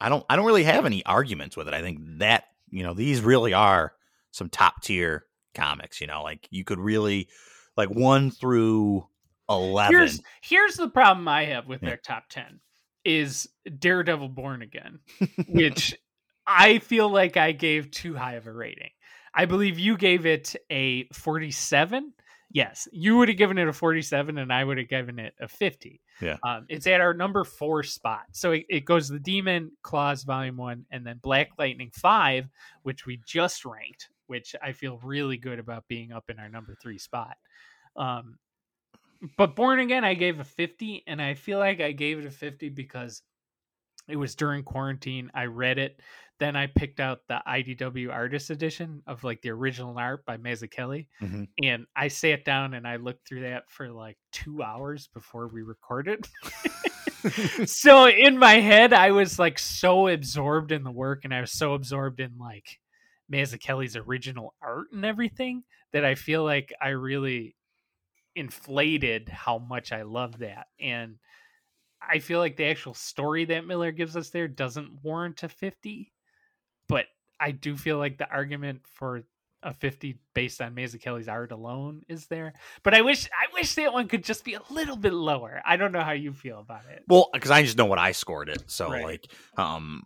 I 0.00 0.08
don't. 0.08 0.24
I 0.28 0.36
don't 0.36 0.46
really 0.46 0.64
have 0.64 0.86
any 0.86 1.04
arguments 1.04 1.56
with 1.56 1.68
it. 1.68 1.74
I 1.74 1.82
think 1.82 1.98
that 2.18 2.44
you 2.70 2.82
know 2.82 2.94
these 2.94 3.20
really 3.20 3.52
are 3.52 3.92
some 4.30 4.48
top 4.48 4.82
tier 4.82 5.26
comics. 5.54 6.00
You 6.00 6.06
know, 6.06 6.22
like 6.22 6.46
you 6.50 6.64
could 6.64 6.78
really 6.78 7.28
like 7.76 7.88
one 7.90 8.30
through 8.30 9.06
eleven. 9.48 9.96
here's 9.96 10.20
here's 10.42 10.74
the 10.76 10.88
problem 10.88 11.26
I 11.28 11.44
have 11.46 11.66
with 11.66 11.82
Yeah. 11.82 11.90
their 11.90 11.96
top 11.98 12.24
ten 12.28 12.60
is 13.04 13.48
Daredevil 13.78 14.30
Born 14.30 14.62
Again, 14.62 14.98
which 15.48 15.94
I 16.46 16.78
feel 16.78 17.08
like 17.08 17.36
I 17.36 17.52
gave 17.52 17.90
too 17.90 18.14
high 18.14 18.34
of 18.34 18.46
a 18.46 18.52
rating. 18.52 18.90
I 19.34 19.44
believe 19.44 19.78
you 19.78 19.96
gave 19.96 20.24
it 20.26 20.56
a 20.70 21.06
47. 21.12 22.12
Yes, 22.50 22.88
you 22.92 23.16
would 23.18 23.28
have 23.28 23.36
given 23.36 23.58
it 23.58 23.68
a 23.68 23.72
47, 23.72 24.38
and 24.38 24.52
I 24.52 24.64
would 24.64 24.78
have 24.78 24.88
given 24.88 25.18
it 25.18 25.34
a 25.40 25.46
50. 25.48 26.00
Yeah. 26.22 26.36
um, 26.42 26.64
it's 26.68 26.86
at 26.86 27.00
our 27.00 27.12
number 27.12 27.44
four 27.44 27.82
spot. 27.82 28.22
So 28.32 28.52
it, 28.52 28.64
it 28.70 28.84
goes 28.86 29.08
the 29.08 29.18
Demon 29.18 29.72
Klaus 29.82 30.22
Volume 30.22 30.56
One, 30.56 30.86
and 30.90 31.06
then 31.06 31.18
Black 31.22 31.50
Lightning 31.58 31.90
Five, 31.92 32.48
which 32.82 33.04
we 33.04 33.20
just 33.26 33.64
ranked, 33.66 34.08
which 34.26 34.54
I 34.62 34.72
feel 34.72 34.98
really 35.02 35.36
good 35.36 35.58
about 35.58 35.84
being 35.88 36.12
up 36.12 36.30
in 36.30 36.38
our 36.38 36.48
number 36.48 36.74
three 36.80 36.98
spot. 36.98 37.36
Um, 37.96 38.38
but 39.36 39.56
Born 39.56 39.80
Again, 39.80 40.04
I 40.04 40.14
gave 40.14 40.40
a 40.40 40.44
50, 40.44 41.04
and 41.06 41.20
I 41.20 41.34
feel 41.34 41.58
like 41.58 41.80
I 41.80 41.92
gave 41.92 42.18
it 42.18 42.26
a 42.26 42.30
50 42.30 42.70
because 42.70 43.22
it 44.08 44.16
was 44.16 44.34
during 44.34 44.62
quarantine. 44.62 45.30
I 45.34 45.46
read 45.46 45.78
it. 45.78 46.00
Then 46.38 46.54
I 46.54 46.66
picked 46.66 47.00
out 47.00 47.20
the 47.28 47.40
IDW 47.48 48.12
Artist 48.12 48.50
Edition 48.50 49.02
of 49.06 49.24
like 49.24 49.40
the 49.40 49.50
original 49.50 49.96
art 49.98 50.24
by 50.26 50.36
Mazzucchelli. 50.36 51.06
Mhm. 51.22 51.48
And 51.62 51.86
I 51.96 52.08
sat 52.08 52.44
down 52.44 52.74
and 52.74 52.86
I 52.86 52.96
looked 52.96 53.26
through 53.26 53.40
that 53.40 53.70
for 53.70 53.90
like 53.90 54.18
two 54.32 54.62
hours 54.62 55.08
before 55.14 55.48
we 55.48 55.62
recorded. 55.62 56.28
so 57.66 58.06
in 58.06 58.38
my 58.38 58.54
head, 58.60 58.92
I 58.92 59.12
was 59.12 59.38
like 59.38 59.58
so 59.58 60.08
absorbed 60.08 60.72
in 60.72 60.84
the 60.84 60.90
work 60.90 61.24
and 61.24 61.32
I 61.34 61.40
was 61.40 61.52
so 61.52 61.72
absorbed 61.72 62.20
in 62.20 62.36
like 62.38 62.78
Mazzucchelli's 63.32 63.96
original 63.96 64.54
art 64.62 64.88
and 64.92 65.04
everything 65.06 65.64
that 65.92 66.04
I 66.04 66.14
feel 66.16 66.44
like 66.44 66.72
I 66.82 66.90
really 66.90 67.55
inflated 68.36 69.28
how 69.28 69.58
much 69.58 69.92
I 69.92 70.02
love 70.02 70.38
that. 70.38 70.68
And 70.78 71.16
I 72.00 72.18
feel 72.20 72.38
like 72.38 72.56
the 72.56 72.66
actual 72.66 72.94
story 72.94 73.46
that 73.46 73.66
Miller 73.66 73.90
gives 73.90 74.16
us 74.16 74.30
there 74.30 74.46
doesn't 74.46 75.02
warrant 75.02 75.42
a 75.42 75.48
50, 75.48 76.12
but 76.88 77.06
I 77.40 77.50
do 77.50 77.76
feel 77.76 77.98
like 77.98 78.18
the 78.18 78.30
argument 78.30 78.82
for 78.84 79.24
a 79.62 79.72
50 79.72 80.18
based 80.34 80.60
on 80.60 80.74
Mazzucchelli's 80.74 81.28
art 81.28 81.50
alone 81.50 82.02
is 82.08 82.26
there. 82.26 82.54
But 82.84 82.94
I 82.94 83.00
wish 83.00 83.26
I 83.26 83.52
wish 83.54 83.74
that 83.74 83.92
one 83.92 84.06
could 84.06 84.22
just 84.22 84.44
be 84.44 84.54
a 84.54 84.62
little 84.70 84.96
bit 84.96 85.12
lower. 85.12 85.60
I 85.66 85.76
don't 85.76 85.92
know 85.92 86.02
how 86.02 86.12
you 86.12 86.32
feel 86.32 86.60
about 86.60 86.82
it. 86.90 87.02
Well, 87.08 87.30
because 87.32 87.50
I 87.50 87.62
just 87.62 87.76
know 87.76 87.86
what 87.86 87.98
I 87.98 88.12
scored 88.12 88.48
it. 88.48 88.62
So 88.66 88.90
Right. 88.90 89.04
like, 89.04 89.26
um, 89.56 90.04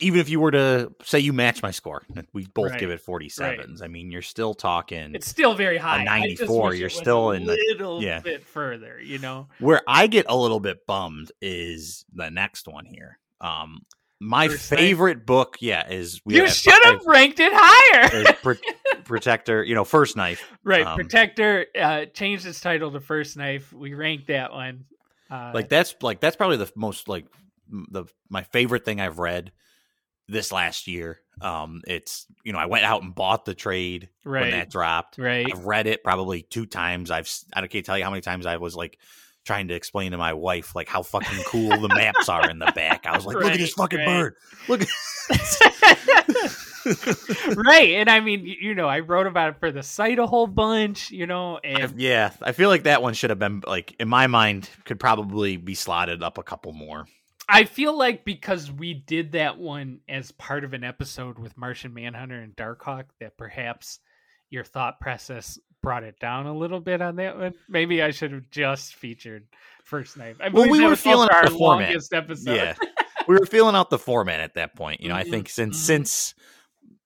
even 0.00 0.18
if 0.20 0.28
you 0.28 0.40
were 0.40 0.50
to 0.50 0.92
say 1.04 1.18
you 1.20 1.32
match 1.32 1.62
my 1.62 1.70
score, 1.70 2.02
we 2.32 2.46
both 2.46 2.72
Right. 2.72 2.80
give 2.80 2.90
it 2.90 3.00
forty 3.00 3.28
sevens. 3.28 3.80
I 3.82 3.86
mean, 3.88 4.10
you're 4.10 4.22
still 4.22 4.54
talking 4.54 5.14
It's 5.14 5.28
still 5.28 5.54
very 5.54 5.78
high. 5.78 6.02
94, 6.04 6.74
you're 6.74 6.88
still 6.90 7.30
in 7.30 7.44
the- 7.44 7.52
little 7.76 8.02
yeah. 8.02 8.20
bit 8.20 8.44
further, 8.44 9.00
you 9.00 9.18
know. 9.18 9.48
where 9.60 9.82
I 9.86 10.06
get 10.08 10.26
a 10.28 10.36
little 10.36 10.60
bit 10.60 10.86
bummed 10.86 11.30
is 11.40 12.04
the 12.12 12.30
next 12.30 12.66
one 12.66 12.84
here. 12.86 13.18
Um, 13.40 13.82
my 14.20 14.48
First 14.48 14.70
Knife? 14.70 14.80
favorite 14.80 15.26
book, 15.26 15.56
yeah, 15.60 15.86
is 15.88 16.20
we 16.24 16.36
you 16.36 16.48
should 16.48 16.84
have 16.84 17.04
ranked 17.06 17.40
it 17.40 17.52
higher. 17.54 18.32
Pro- 18.42 18.54
Protector. 19.04 19.62
You 19.62 19.74
know, 19.74 19.84
first 19.84 20.16
knife. 20.16 20.42
right, 20.62 20.86
um, 20.86 20.96
Protector 20.96 21.66
uh, 21.78 22.06
changed 22.06 22.46
its 22.46 22.60
title 22.60 22.90
to 22.92 23.00
First 23.00 23.36
Knife. 23.36 23.72
We 23.72 23.92
ranked 23.94 24.28
that 24.28 24.52
one. 24.52 24.86
Uh, 25.30 25.50
Like 25.54 25.68
that's 25.68 25.94
like 26.00 26.20
that's 26.20 26.36
probably 26.36 26.56
the 26.56 26.70
most 26.76 27.08
like 27.08 27.26
the 27.70 28.04
my 28.30 28.42
favorite 28.44 28.84
thing 28.84 29.00
I've 29.00 29.18
read 29.18 29.52
this 30.28 30.52
last 30.52 30.86
year. 30.86 31.20
Um, 31.40 31.82
it's 31.86 32.26
you 32.44 32.52
know 32.52 32.58
I 32.58 32.66
went 32.66 32.84
out 32.84 33.02
and 33.02 33.14
bought 33.14 33.44
the 33.44 33.54
trade 33.54 34.08
when 34.22 34.50
that 34.50 34.70
dropped. 34.70 35.18
right. 35.18 35.46
I've 35.52 35.64
read 35.64 35.86
it 35.86 36.04
probably 36.04 36.42
two 36.42 36.66
times. 36.66 37.10
I've 37.10 37.30
I 37.52 37.66
can't 37.66 37.84
tell 37.84 37.98
you 37.98 38.04
how 38.04 38.10
many 38.10 38.22
times 38.22 38.46
I 38.46 38.56
was 38.56 38.76
like 38.76 38.98
trying 39.44 39.68
to 39.68 39.74
explain 39.74 40.12
to 40.12 40.18
my 40.18 40.32
wife 40.32 40.74
like 40.74 40.88
how 40.88 41.02
fucking 41.02 41.42
cool 41.46 41.76
the 41.76 41.88
maps 41.88 42.28
are 42.28 42.48
in 42.48 42.58
the 42.58 42.72
back. 42.74 43.06
I 43.06 43.14
was 43.16 43.26
like, 43.26 43.36
look 43.36 43.52
at 43.52 43.58
this 43.58 43.74
fucking 43.74 43.98
right. 43.98 44.06
bird. 44.06 44.36
Look 44.68 44.82
at 44.82 44.88
right, 47.56 47.90
and 47.94 48.10
I 48.10 48.20
mean, 48.20 48.44
you 48.44 48.74
know, 48.74 48.86
I 48.86 49.00
wrote 49.00 49.26
about 49.26 49.50
it 49.50 49.56
for 49.58 49.72
the 49.72 49.82
site 49.82 50.18
a 50.18 50.26
whole 50.26 50.46
bunch, 50.46 51.10
you 51.10 51.26
know, 51.26 51.58
and 51.58 51.98
yeah, 52.00 52.32
I 52.42 52.52
feel 52.52 52.68
like 52.68 52.84
that 52.84 53.02
one 53.02 53.14
should 53.14 53.30
have 53.30 53.38
been 53.38 53.62
like 53.66 53.96
in 53.98 54.08
my 54.08 54.26
mind 54.26 54.68
could 54.84 55.00
probably 55.00 55.56
be 55.56 55.74
slotted 55.74 56.22
up 56.22 56.38
a 56.38 56.42
couple 56.42 56.72
more. 56.72 57.06
I 57.48 57.64
feel 57.64 57.96
like 57.96 58.24
because 58.24 58.70
we 58.72 58.94
did 58.94 59.32
that 59.32 59.58
one 59.58 60.00
as 60.08 60.32
part 60.32 60.64
of 60.64 60.72
an 60.72 60.82
episode 60.84 61.38
with 61.38 61.56
Martian 61.56 61.92
Manhunter 61.92 62.40
and 62.40 62.54
Darkhawk, 62.56 63.04
that 63.20 63.36
perhaps 63.36 63.98
your 64.50 64.64
thought 64.64 65.00
process 65.00 65.58
brought 65.82 66.04
it 66.04 66.18
down 66.18 66.46
a 66.46 66.56
little 66.56 66.80
bit 66.80 67.02
on 67.02 67.16
that 67.16 67.38
one. 67.38 67.52
Maybe 67.68 68.02
I 68.02 68.10
should 68.10 68.32
have 68.32 68.48
just 68.50 68.94
featured 68.94 69.46
First 69.84 70.16
Knife. 70.16 70.36
I 70.40 70.48
Well, 70.48 70.68
we 70.70 70.80
were 70.80 70.96
feeling 70.96 71.28
our 71.30 71.44
the 71.44 71.50
format. 71.50 71.88
longest 71.90 72.14
episode. 72.14 72.54
Yeah. 72.54 72.74
we 73.28 73.34
were 73.34 73.46
feeling 73.46 73.74
out 73.74 73.90
the 73.90 73.98
format 73.98 74.40
at 74.40 74.54
that 74.54 74.74
point. 74.74 75.00
You 75.02 75.08
know, 75.10 75.14
I 75.16 75.24
Mhm, 75.24 75.30
think 75.30 75.48
since 75.50 75.76
mhm. 75.76 75.80
since 75.80 76.34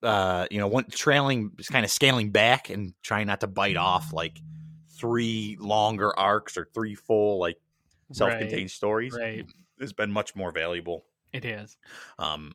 uh, 0.02 0.46
you 0.50 0.58
know, 0.60 0.68
one 0.68 0.84
trailing 0.84 1.50
is 1.58 1.68
kind 1.68 1.84
of 1.84 1.90
scaling 1.90 2.30
back 2.30 2.70
and 2.70 2.94
trying 3.02 3.26
not 3.26 3.40
to 3.40 3.48
bite 3.48 3.76
off 3.76 4.12
like 4.12 4.38
three 4.96 5.56
longer 5.58 6.16
arcs 6.16 6.56
or 6.56 6.68
three 6.72 6.94
full 6.94 7.40
like 7.40 7.56
self-contained 8.12 8.70
stories 8.70 9.12
Right. 9.18 9.44
Has 9.80 9.92
been 9.92 10.10
much 10.10 10.34
more 10.36 10.50
valuable. 10.52 11.04
It 11.32 11.44
is. 11.44 11.76
Um 12.18 12.52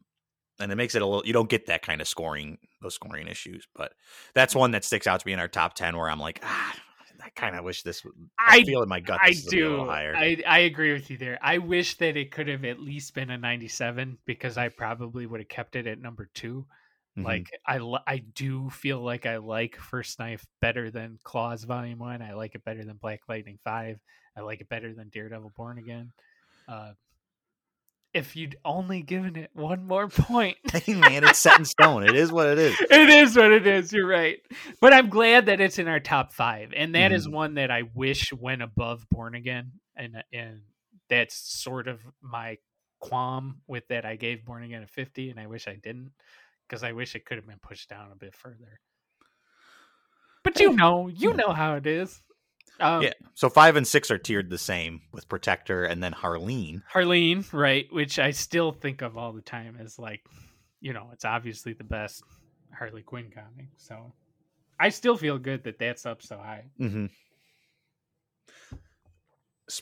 and 0.59 0.71
it 0.71 0.75
makes 0.75 0.95
it 0.95 1.01
a 1.01 1.05
little 1.05 1.25
you 1.25 1.33
don't 1.33 1.49
get 1.49 1.65
that 1.67 1.81
kind 1.81 2.01
of 2.01 2.07
scoring 2.07 2.57
those 2.81 2.95
scoring 2.95 3.27
issues, 3.27 3.67
but 3.75 3.93
that's 4.33 4.55
one 4.55 4.71
that 4.71 4.83
sticks 4.83 5.07
out 5.07 5.19
to 5.21 5.27
me 5.27 5.33
in 5.33 5.39
our 5.39 5.47
top 5.47 5.73
10 5.73 5.97
where 5.97 6.09
I'm 6.09 6.19
like, 6.19 6.39
ah, 6.43 6.75
I 7.23 7.29
kind 7.29 7.55
of 7.55 7.63
wish 7.63 7.83
this 7.83 8.03
I, 8.39 8.57
I 8.57 8.63
feel 8.63 8.83
in 8.83 8.89
my 8.89 8.99
gut 8.99 9.19
I 9.21 9.29
this 9.29 9.45
would 9.45 9.53
a 9.59 9.69
little 9.69 9.85
do. 9.85 9.89
higher. 9.89 10.13
I 10.15 10.37
I 10.45 10.59
agree 10.59 10.93
with 10.93 11.09
you 11.09 11.17
there. 11.17 11.37
I 11.41 11.57
wish 11.57 11.95
that 11.97 12.17
it 12.17 12.31
could 12.31 12.47
have 12.47 12.65
at 12.65 12.79
least 12.79 13.13
been 13.13 13.29
a 13.29 13.37
97 13.37 14.17
because 14.25 14.57
I 14.57 14.69
probably 14.69 15.25
would 15.25 15.39
have 15.39 15.49
kept 15.49 15.75
it 15.75 15.87
at 15.87 15.99
number 15.99 16.29
2. 16.33 16.65
Mhm. 17.17 17.23
Like 17.23 17.51
I 17.67 17.77
I 18.07 18.17
do 18.19 18.69
feel 18.69 18.99
like 19.01 19.25
I 19.25 19.37
like 19.37 19.75
First 19.77 20.19
Knife 20.19 20.45
better 20.61 20.91
than 20.91 21.17
Klaus 21.23 21.63
Volume 21.63 21.99
1. 21.99 22.21
I 22.21 22.33
like 22.33 22.55
it 22.55 22.63
better 22.65 22.83
than 22.83 22.97
Black 22.97 23.21
Lightning 23.29 23.59
5. 23.63 23.99
I 24.35 24.41
like 24.41 24.61
it 24.61 24.69
better 24.69 24.93
than 24.93 25.09
Daredevil 25.09 25.51
Born 25.55 25.77
Again. 25.77 26.11
Uh 26.67 26.93
if 28.13 28.35
you'd 28.35 28.55
only 28.63 29.01
given 29.01 29.35
it 29.35 29.49
one 29.53 29.85
more 29.85 30.07
point. 30.07 30.57
Hey, 30.73 30.93
man, 30.95 31.23
it's 31.23 31.39
set 31.39 31.59
in 31.59 31.65
stone. 31.65 32.03
It 32.03 32.15
is 32.15 32.31
what 32.31 32.47
it 32.47 32.57
is. 32.59 32.75
it 32.89 33.09
is 33.09 33.35
what 33.35 33.51
it 33.51 33.67
is. 33.67 33.91
You're 33.93 34.07
right. 34.07 34.39
But 34.81 34.91
I'm 34.93 35.09
glad 35.09 35.45
that 35.45 35.61
it's 35.61 35.77
in 35.79 35.87
our 35.87 35.99
top 35.99 36.33
five, 36.33 36.73
and 36.75 36.95
that 36.95 37.11
is 37.11 37.27
Mhm. 37.27 37.31
one 37.31 37.53
that 37.55 37.69
I 37.71 37.83
wish 37.93 38.33
went 38.33 38.61
above 38.63 39.07
Born 39.09 39.35
Again, 39.35 39.73
and 39.95 40.23
and 40.33 40.61
that's 41.09 41.35
sort 41.35 41.87
of 41.87 41.99
my 42.21 42.57
qualm 42.99 43.61
with 43.67 43.87
that. 43.89 44.05
I 44.05 44.15
gave 44.15 44.45
Born 44.45 44.63
Again 44.63 44.81
a 44.83 44.87
50, 44.87 45.29
and 45.29 45.39
I 45.39 45.45
wish 45.47 45.67
I 45.67 45.75
didn't 45.75 46.11
because 46.67 46.83
I 46.83 46.93
wish 46.93 47.13
it 47.15 47.25
could 47.25 47.37
have 47.37 47.45
been 47.47 47.59
pushed 47.61 47.89
down 47.89 48.11
a 48.11 48.15
bit 48.15 48.33
further. 48.35 48.79
But 50.43 50.59
you 50.59 50.73
know, 50.75 51.07
you 51.07 51.33
know 51.33 51.51
how 51.51 51.75
it 51.75 51.85
is. 51.87 52.21
Um, 52.79 53.03
Yeah. 53.03 53.13
So 53.35 53.49
five 53.49 53.75
and 53.75 53.87
six 53.87 54.09
are 54.11 54.17
tiered 54.17 54.49
the 54.49 54.57
same 54.57 55.01
with 55.11 55.27
Protector 55.29 55.85
and 55.85 56.03
then 56.03 56.13
Harleen. 56.13 56.81
Harleen, 56.93 57.51
right, 57.53 57.87
which 57.91 58.19
I 58.19 58.31
still 58.31 58.71
think 58.71 59.01
of 59.01 59.17
all 59.17 59.31
the 59.31 59.41
time 59.41 59.77
as 59.79 59.97
like, 59.99 60.21
you 60.81 60.93
know, 60.93 61.09
it's 61.13 61.25
obviously 61.25 61.73
the 61.73 61.83
best 61.83 62.23
Harley 62.77 63.03
Quinn 63.03 63.31
comic. 63.33 63.67
So 63.77 64.13
I 64.79 64.89
still 64.89 65.15
feel 65.17 65.37
good 65.37 65.63
that 65.65 65.79
that's 65.79 66.05
up 66.05 66.21
so 66.21 66.37
high. 66.37 66.65
Mm-hmm. 66.79 67.05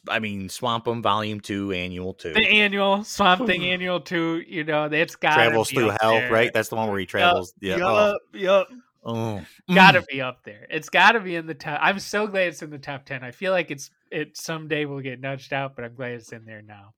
I 0.08 0.20
mean, 0.20 0.48
Swamp 0.48 0.86
Thing 0.86 1.02
Volume 1.02 1.40
Two, 1.40 1.72
Annual 1.72 2.14
Two, 2.14 2.34
The 2.34 2.48
annual 2.48 3.04
Swamp 3.04 3.46
Thing 3.48 3.66
annual 3.66 4.00
two, 4.00 4.44
you 4.48 4.64
know, 4.64 4.88
that's 4.90 5.16
got 5.16 5.34
travels 5.34 5.72
through 5.72 5.92
hell. 6.00 6.30
Right, 6.30 6.52
that's 6.54 6.70
the 6.70 6.76
one 6.76 6.88
where 6.90 7.00
he 7.00 7.06
travels. 7.06 7.54
yeah. 7.60 7.78
Oh, 7.82 8.12
Yup, 8.12 8.18
yup. 8.34 8.68
Oh. 9.04 9.42
Gotta 9.74 10.02
Mm. 10.02 10.08
be 10.08 10.22
up 10.22 10.44
there. 10.44 10.68
It's 10.70 10.90
gotta 10.90 11.20
be 11.20 11.36
in 11.36 11.48
the 11.48 11.54
top. 11.54 11.80
I'm 11.82 12.00
so 12.00 12.28
glad 12.28 12.48
it's 12.48 12.62
in 12.62 12.70
the 12.70 12.78
top 12.80 13.06
ten. 13.06 13.24
I 13.24 13.32
feel 13.32 13.52
like 13.52 13.72
it's 13.72 13.90
it 14.12 14.38
someday 14.38 14.86
will 14.86 15.02
get 15.02 15.20
nudged 15.20 15.54
out, 15.54 15.76
but 15.76 15.86
I'm 15.86 15.96
glad 15.96 16.12
it's 16.14 16.32
in 16.32 16.46
there 16.46 16.62
now. 16.62 16.94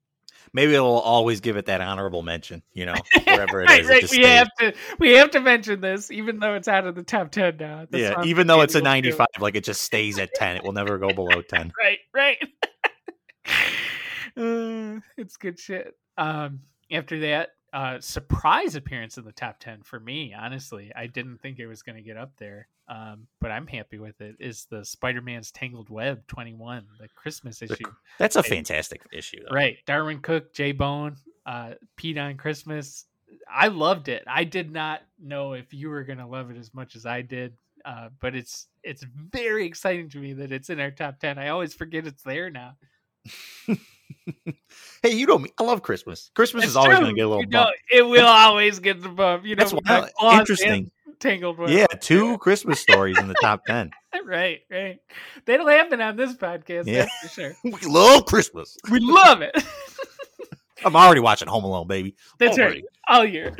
Maybe 0.51 0.73
it'll 0.75 0.99
always 0.99 1.39
give 1.39 1.55
it 1.55 1.67
that 1.67 1.79
honorable 1.79 2.21
mention. 2.21 2.63
You 2.73 2.87
know, 2.87 2.95
wherever 3.25 3.61
it 3.61 3.71
is. 3.71 3.87
right, 3.87 4.03
it 4.03 4.11
We 4.11 4.23
have 4.25 4.49
to 4.59 4.73
we 4.99 5.11
have 5.13 5.31
to 5.31 5.39
mention 5.39 5.79
this, 5.81 6.11
even 6.11 6.39
though 6.39 6.55
it's 6.55 6.67
out 6.67 6.85
of 6.85 6.95
the 6.95 7.03
top 7.03 7.31
ten 7.31 7.57
now. 7.57 7.85
Yeah, 7.91 8.23
even 8.23 8.47
though 8.47 8.61
it's 8.61 8.75
a 8.75 8.79
two. 8.79 8.83
95, 8.83 9.27
like 9.39 9.55
it 9.55 9.63
just 9.63 9.81
stays 9.81 10.19
at 10.19 10.33
10. 10.33 10.57
It 10.57 10.63
will 10.63 10.73
never 10.73 10.97
go 10.97 11.13
below 11.13 11.41
10. 11.41 11.71
right, 11.79 11.99
right. 12.13 12.37
Uh, 14.35 14.99
it's 15.17 15.37
good 15.37 15.59
shit. 15.59 15.95
Um, 16.17 16.61
after 16.91 17.21
that, 17.21 17.49
uh, 17.73 17.99
surprise 17.99 18.75
appearance 18.75 19.17
in 19.17 19.25
the 19.25 19.31
top 19.31 19.59
10 19.59 19.81
for 19.81 19.99
me, 19.99 20.33
honestly. 20.37 20.91
I 20.95 21.07
didn't 21.07 21.41
think 21.41 21.57
it 21.57 21.65
was 21.65 21.81
going 21.81 21.95
to 21.95 22.03
get 22.03 22.17
up 22.17 22.31
there, 22.37 22.67
um, 22.87 23.27
but 23.41 23.49
I'm 23.49 23.65
happy 23.65 23.97
with 23.97 24.21
it. 24.21 24.35
Is 24.39 24.67
the 24.69 24.85
Spider 24.85 25.21
Man's 25.21 25.51
Tangled 25.51 25.89
Web 25.89 26.25
21, 26.27 26.85
the 26.99 27.07
Christmas 27.15 27.63
issue. 27.63 27.91
That's 28.19 28.35
a 28.35 28.43
fantastic 28.43 29.01
issue. 29.11 29.39
Though. 29.43 29.55
Right. 29.55 29.77
Darwyn 29.87 30.21
Cooke 30.21 30.53
J 30.53 30.71
Bone, 30.71 31.15
uh, 31.47 31.71
Pete 31.97 32.19
on 32.19 32.37
Christmas. 32.37 33.05
I 33.51 33.69
loved 33.69 34.07
it. 34.07 34.23
I 34.27 34.43
did 34.43 34.71
not 34.71 35.01
know 35.19 35.53
if 35.53 35.73
you 35.73 35.89
were 35.89 36.03
going 36.03 36.19
to 36.19 36.27
love 36.27 36.51
it 36.51 36.57
as 36.57 36.73
much 36.75 36.95
as 36.95 37.07
I 37.07 37.23
did. 37.23 37.53
Uh, 37.83 38.09
but 38.21 38.35
it's 38.35 38.67
it's 38.83 39.03
very 39.03 39.65
exciting 39.65 40.09
to 40.09 40.17
me 40.17 40.33
that 40.33 40.51
it's 40.51 40.69
in 40.69 40.79
our 40.79 40.91
top 40.91 41.19
10. 41.19 41.37
I 41.37 41.49
always 41.49 41.73
forget 41.73 42.05
it's 42.05 42.23
there 42.23 42.49
now. 42.49 42.77
hey, 45.03 45.13
you 45.13 45.25
know 45.25 45.39
me. 45.39 45.49
I 45.57 45.63
love 45.63 45.81
Christmas. 45.81 46.31
Christmas 46.35 46.63
it's 46.63 46.71
is 46.71 46.75
always 46.75 46.99
going 46.99 47.11
to 47.11 47.15
get 47.15 47.25
a 47.25 47.29
little 47.29 47.43
you 47.43 47.49
know, 47.49 47.63
bump. 47.63 47.75
It 47.91 48.01
will 48.03 48.25
always 48.25 48.79
get 48.79 49.01
the 49.01 49.09
bump. 49.09 49.45
You 49.45 49.55
know, 49.55 49.63
that's 49.63 49.73
why, 49.73 50.39
interesting. 50.39 50.91
Tangled 51.19 51.57
with. 51.57 51.69
Yeah, 51.69 51.85
two 52.01 52.37
Christmas 52.39 52.79
stories 52.79 53.17
in 53.17 53.27
the 53.27 53.35
top 53.35 53.65
ten. 53.65 53.91
right, 54.25 54.61
right. 54.69 54.99
That'll 55.45 55.67
happen 55.67 56.01
on 56.01 56.17
this 56.17 56.33
podcast. 56.35 56.85
Yeah, 56.85 57.07
for 57.21 57.29
sure. 57.29 57.53
we 57.63 57.79
love 57.87 58.25
Christmas. 58.25 58.77
We 58.91 58.99
love 58.99 59.41
it. 59.41 59.55
I'm 60.85 60.95
already 60.95 61.21
watching 61.21 61.47
Home 61.47 61.63
Alone, 61.63 61.87
baby. 61.87 62.15
That's 62.39 62.57
already. 62.57 62.83
right. 63.07 63.17
All 63.17 63.25
year. 63.25 63.55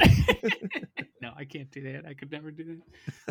No, 1.24 1.32
I 1.38 1.46
can't 1.46 1.72
do 1.72 1.82
that. 1.94 2.06
I 2.06 2.14
could 2.14 2.30
never 2.32 2.52
do 2.52 2.76
that. 2.76 2.84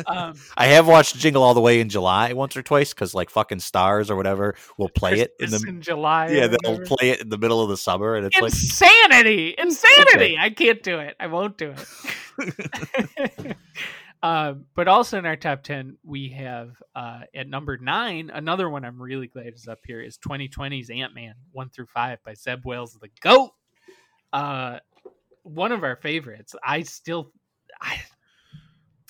Um, 0.07 0.33
I 0.57 0.65
have 0.67 0.87
watched 0.87 1.15
Jingle 1.17 1.43
All 1.43 1.53
the 1.53 1.61
Way 1.61 1.79
in 1.79 1.87
July 1.87 2.33
once 2.33 2.57
or 2.57 2.63
twice 2.63 2.93
because 2.93 3.13
like 3.13 3.29
fucking 3.29 3.59
stars 3.59 4.09
or 4.09 4.15
whatever 4.15 4.55
will 4.77 4.89
play 4.95 5.19
it 5.19 5.33
in 5.39 5.51
the 5.51 5.63
in 5.67 5.81
July. 5.81 6.29
Yeah, 6.29 6.47
they'll 6.47 6.79
play 6.79 7.11
it 7.11 7.21
in 7.21 7.29
the 7.29 7.37
middle 7.37 7.61
of 7.61 7.69
the 7.69 7.77
summer, 7.77 8.15
and 8.15 8.25
it's 8.25 8.37
insanity, 8.37 9.53
like 9.55 9.65
insanity. 9.65 10.33
Okay. 10.33 10.37
I 10.39 10.49
can't 10.49 10.81
do 10.81 10.99
it. 10.99 11.15
I 11.19 11.27
won't 11.27 11.57
do 11.57 11.75
it. 12.39 13.57
Um, 14.23 14.67
but 14.73 14.87
also 14.87 15.19
in 15.19 15.25
our 15.25 15.35
top 15.35 15.63
10, 15.63 15.97
we 16.01 16.29
have 16.29 16.81
uh, 16.95 17.23
at 17.35 17.45
number 17.49 17.77
nine, 17.77 18.31
another 18.33 18.69
one 18.69 18.85
I'm 18.85 19.01
really 19.01 19.27
glad 19.27 19.53
is 19.53 19.67
up 19.67 19.79
here 19.85 19.99
is 19.99 20.17
2020's 20.17 20.89
Ant 20.89 21.13
Man 21.13 21.33
1 21.51 21.69
through 21.71 21.87
5 21.87 22.19
by 22.23 22.33
Zeb 22.33 22.63
Wells, 22.63 22.97
the 23.01 23.09
GOAT. 23.19 23.51
Uh, 24.31 24.79
one 25.43 25.71
of 25.71 25.83
our 25.83 25.95
favorites. 25.97 26.55
I 26.65 26.83
still, 26.83 27.31
I, 27.83 28.01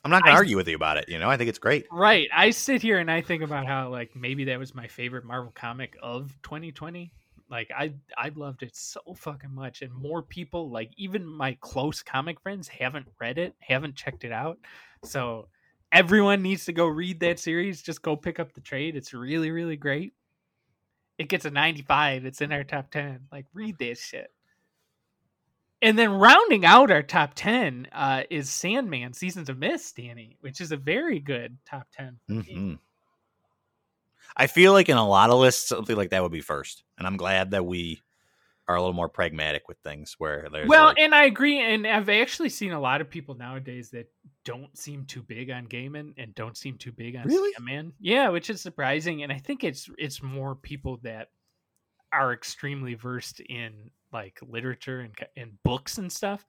I'm 0.04 0.12
not 0.12 0.24
gonna 0.24 0.36
I, 0.36 0.38
argue 0.38 0.58
with 0.58 0.68
you 0.68 0.76
about 0.76 0.98
it. 0.98 1.08
You 1.08 1.20
know, 1.20 1.30
I 1.30 1.38
think 1.38 1.50
it's 1.50 1.60
great. 1.60 1.86
Right. 1.92 2.28
I 2.34 2.50
sit 2.50 2.82
here 2.82 3.00
and 3.00 3.10
I 3.10 3.22
think 3.22 3.44
about 3.44 3.66
how 3.66 3.90
like 3.90 4.16
maybe 4.16 4.46
that 4.46 4.60
was 4.60 4.76
my 4.76 4.88
favorite 4.88 5.24
Marvel 5.24 5.54
comic 5.56 5.96
of 6.02 6.36
2020. 6.44 7.14
Like 7.50 7.72
I 7.76 7.94
I 8.18 8.32
loved 8.36 8.64
it 8.64 8.76
so 8.76 9.02
fucking 9.16 9.54
much, 9.54 9.82
and 9.82 9.94
more 9.94 10.22
people 10.22 10.70
like 10.70 10.92
even 10.98 11.26
my 11.26 11.56
close 11.62 12.02
comic 12.02 12.42
friends 12.42 12.68
haven't 12.68 13.08
read 13.20 13.38
it, 13.38 13.54
haven't 13.60 13.96
checked 13.96 14.24
it 14.24 14.32
out. 14.32 14.58
So 15.04 15.48
everyone 15.94 16.42
needs 16.42 16.66
to 16.66 16.74
go 16.74 16.88
read 16.88 17.20
that 17.22 17.40
series. 17.40 17.82
Just 17.82 18.02
go 18.02 18.16
pick 18.16 18.40
up 18.40 18.54
the 18.54 18.62
trade. 18.62 18.96
It's 18.96 19.14
really, 19.14 19.52
really 19.52 19.78
great. 19.78 20.14
It 21.20 21.30
gets 21.30 21.46
a 21.46 21.52
95. 21.52 22.26
It's 22.26 22.42
in 22.42 22.52
our 22.52 22.64
top 22.64 22.90
10. 22.90 23.28
Like, 23.32 23.46
read 23.54 23.78
this 23.78 24.02
shit. 24.02 24.32
And 25.84 26.00
then 26.00 26.14
rounding 26.14 26.66
out 26.66 26.92
our 26.92 27.04
top 27.04 27.34
10 27.36 27.90
uh, 27.92 28.24
is 28.30 28.50
Sandman 28.50 29.14
Seasons 29.14 29.50
of 29.50 29.58
Mist, 29.58 29.98
Danny, 29.98 30.38
which 30.40 30.62
is 30.62 30.72
a 30.72 30.78
very 30.78 31.20
good 31.20 31.58
top 31.66 31.88
10. 31.92 32.20
Mm-hmm. 32.30 32.74
I 34.36 34.48
feel 34.48 34.72
like 34.72 34.88
in 34.88 34.98
a 34.98 35.08
lot 35.08 35.30
of 35.30 35.40
lists, 35.40 35.68
something 35.68 35.96
like 35.96 36.12
that 36.12 36.24
would 36.24 36.32
be 36.32 36.42
first. 36.42 36.84
And 36.98 37.06
I'm 37.06 37.18
glad 37.18 37.52
that 37.52 37.66
we 37.66 38.02
are 38.68 38.76
a 38.76 38.80
little 38.80 38.94
more 38.94 39.10
pragmatic 39.10 39.68
with 39.68 39.78
things 39.80 40.16
where 40.18 40.48
there's 40.52 40.70
well 40.70 40.86
like... 40.86 41.00
and 41.00 41.14
i 41.14 41.26
agree 41.26 41.60
and 41.60 41.86
i've 41.86 42.08
actually 42.08 42.48
seen 42.48 42.72
a 42.72 42.80
lot 42.80 43.02
of 43.02 43.10
people 43.10 43.36
nowadays 43.36 43.90
that 43.90 44.10
don't 44.46 44.78
seem 44.78 45.06
too 45.06 45.22
big 45.22 45.52
on 45.52 45.68
Gaiman 45.68 46.14
and 46.18 46.34
don't 46.34 46.56
seem 46.56 46.78
too 46.78 46.94
big 46.94 47.18
on 47.18 47.26
really? 47.26 47.52
man 47.60 47.92
yeah 48.00 48.30
which 48.30 48.50
is 48.50 48.62
surprising 48.62 49.22
and 49.22 49.34
i 49.34 49.38
think 49.38 49.66
it's 49.66 49.90
it's 49.98 50.24
more 50.24 50.56
people 50.56 50.98
that 51.04 51.30
are 52.14 52.32
extremely 52.32 52.94
versed 52.94 53.42
in 53.42 53.92
like 54.14 54.40
literature 54.42 55.00
and, 55.00 55.14
and 55.36 55.52
books 55.64 55.98
and 55.98 56.12
stuff 56.12 56.46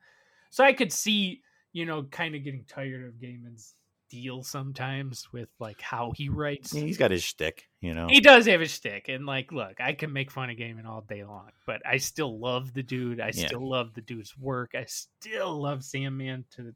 so 0.50 0.64
i 0.64 0.72
could 0.72 0.92
see 0.92 1.40
you 1.72 1.86
know 1.86 2.02
kind 2.04 2.34
of 2.34 2.44
getting 2.44 2.64
tired 2.68 3.06
of 3.06 3.14
Gaiman's 3.14 3.74
deal 4.14 4.42
sometimes 4.44 5.32
with 5.32 5.48
like 5.58 5.80
how 5.80 6.12
he 6.14 6.28
writes. 6.28 6.70
He's 6.70 6.98
got 6.98 7.10
his 7.10 7.24
shtick, 7.24 7.64
you 7.80 7.94
know. 7.94 8.06
He 8.08 8.20
does 8.20 8.46
have 8.46 8.60
his 8.60 8.70
shtick, 8.70 9.08
and 9.08 9.26
like, 9.26 9.50
look, 9.50 9.80
I 9.80 9.92
can 9.92 10.12
make 10.12 10.30
fun 10.30 10.50
of 10.50 10.56
Gaiman 10.56 10.86
all 10.86 11.00
day 11.00 11.24
long, 11.24 11.50
but 11.66 11.82
I 11.84 11.96
still 11.96 12.38
love 12.38 12.72
the 12.72 12.82
dude. 12.82 13.20
I 13.20 13.32
yeah. 13.34 13.46
still 13.46 13.68
love 13.68 13.92
the 13.94 14.02
dude's 14.02 14.36
work. 14.38 14.72
I 14.74 14.84
still 14.84 15.60
love 15.60 15.82
Sandman 15.82 16.44
to 16.56 16.74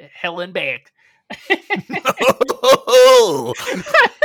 eh, 0.00 0.06
hell 0.12 0.40
and 0.40 0.52
back. 0.52 0.92
Oh! 2.66 3.52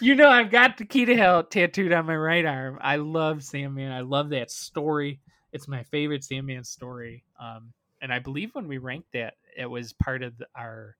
you 0.00 0.14
know, 0.14 0.28
I've 0.28 0.50
got 0.50 0.76
the 0.76 0.84
key 0.84 1.04
to 1.04 1.16
hell 1.16 1.42
tattooed 1.42 1.92
on 1.92 2.06
my 2.06 2.16
right 2.16 2.44
arm. 2.44 2.78
I 2.80 2.96
love 2.96 3.42
Sandman. 3.42 3.92
I 3.92 4.00
love 4.00 4.30
that 4.30 4.50
story. 4.50 5.20
It's 5.52 5.68
my 5.68 5.82
favorite 5.84 6.24
Sandman 6.24 6.64
story. 6.64 7.24
Um, 7.40 7.72
and 8.00 8.12
I 8.12 8.18
believe 8.18 8.54
when 8.54 8.68
we 8.68 8.78
ranked 8.78 9.12
that, 9.12 9.34
it 9.56 9.66
was 9.66 9.92
part 9.94 10.22
of 10.22 10.36
the, 10.38 10.46
our 10.56 10.96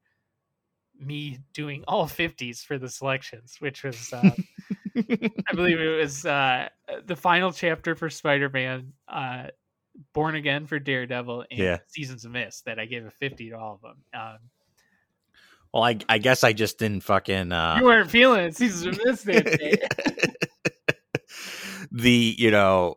me 0.99 1.39
doing 1.53 1.85
all 1.89 2.07
50s 2.07 2.65
for 2.65 2.79
the 2.79 2.89
selections, 2.89 3.57
which 3.59 3.83
was, 3.83 4.13
uh, 4.13 4.31
I 4.97 5.53
believe 5.55 5.81
it 5.81 5.99
was 5.99 6.25
uh, 6.25 6.69
the 7.05 7.17
final 7.17 7.53
chapter 7.53 7.95
for 7.95 8.09
Spider 8.11 8.49
Man, 8.49 8.93
uh, 9.09 9.49
Born 10.13 10.35
Again 10.35 10.67
for 10.67 10.79
Daredevil, 10.79 11.47
and 11.51 11.59
yeah. 11.59 11.79
Seasons 11.89 12.25
of 12.25 12.33
Mist 12.33 12.65
that 12.67 12.79
I 12.79 12.87
gave 12.87 13.05
a 13.05 13.11
50 13.11 13.51
to 13.51 13.57
all 13.57 13.75
of 13.75 13.83
them. 13.83 13.97
Um, 14.15 14.39
well, 15.75 15.83
I, 15.83 15.99
I 16.09 16.19
guess 16.19 16.45
I 16.45 16.53
just 16.53 16.79
didn't 16.79 17.03
fucking. 17.03 17.51
Uh... 17.51 17.77
You 17.79 17.85
weren't 17.85 18.09
feeling 18.09 18.45
it, 18.45 18.57
Seasons 18.57 18.97
of 18.97 19.05
Mist 19.05 19.27
day. 19.27 19.77
the, 21.91 22.35
you 22.39 22.53
know, 22.53 22.95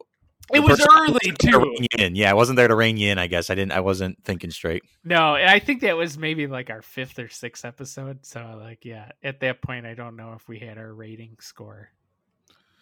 it 0.54 0.60
was 0.60 0.80
early 0.96 1.32
too. 1.40 1.76
in. 1.98 2.16
Yeah, 2.16 2.30
I 2.30 2.36
wasn't 2.36 2.58
there 2.58 2.68
to 2.68 2.76
rein 2.76 2.96
you 2.96 3.12
in. 3.12 3.18
I 3.18 3.26
guess 3.26 3.50
I 3.50 3.56
didn't. 3.56 3.72
I 3.72 3.80
wasn't 3.80 4.24
thinking 4.24 4.52
straight. 4.52 4.84
No, 5.04 5.36
and 5.36 5.50
I 5.50 5.58
think 5.58 5.82
that 5.82 5.98
was 5.98 6.20
maybe 6.20 6.46
like 6.46 6.70
our 6.70 6.84
fifth 6.84 7.18
or 7.18 7.30
sixth 7.30 7.66
episode. 7.66 8.24
So 8.26 8.60
like, 8.62 8.86
yeah, 8.86 9.10
at 9.24 9.40
that 9.40 9.63
point, 9.63 9.88
I 9.88 9.96
don't 9.96 10.16
know 10.16 10.34
if 10.34 10.48
we 10.48 10.60
had 10.60 10.78
our 10.78 10.94
rating 10.94 11.36
score 11.42 11.90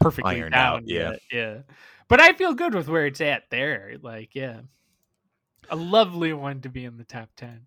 perfectly 0.01 0.35
Ironed 0.35 0.53
down. 0.53 0.75
Out, 0.75 0.83
yeah, 0.85 1.11
yet. 1.11 1.19
yeah. 1.31 1.57
But 2.09 2.19
I 2.19 2.33
feel 2.33 2.53
good 2.53 2.75
with 2.75 2.89
where 2.89 3.05
it's 3.05 3.21
at 3.21 3.49
there. 3.49 3.95
Like, 4.01 4.35
yeah, 4.35 4.59
a 5.69 5.75
lovely 5.77 6.33
one 6.33 6.59
to 6.61 6.69
be 6.69 6.83
in 6.83 6.97
the 6.97 7.05
top 7.05 7.29
ten. 7.37 7.61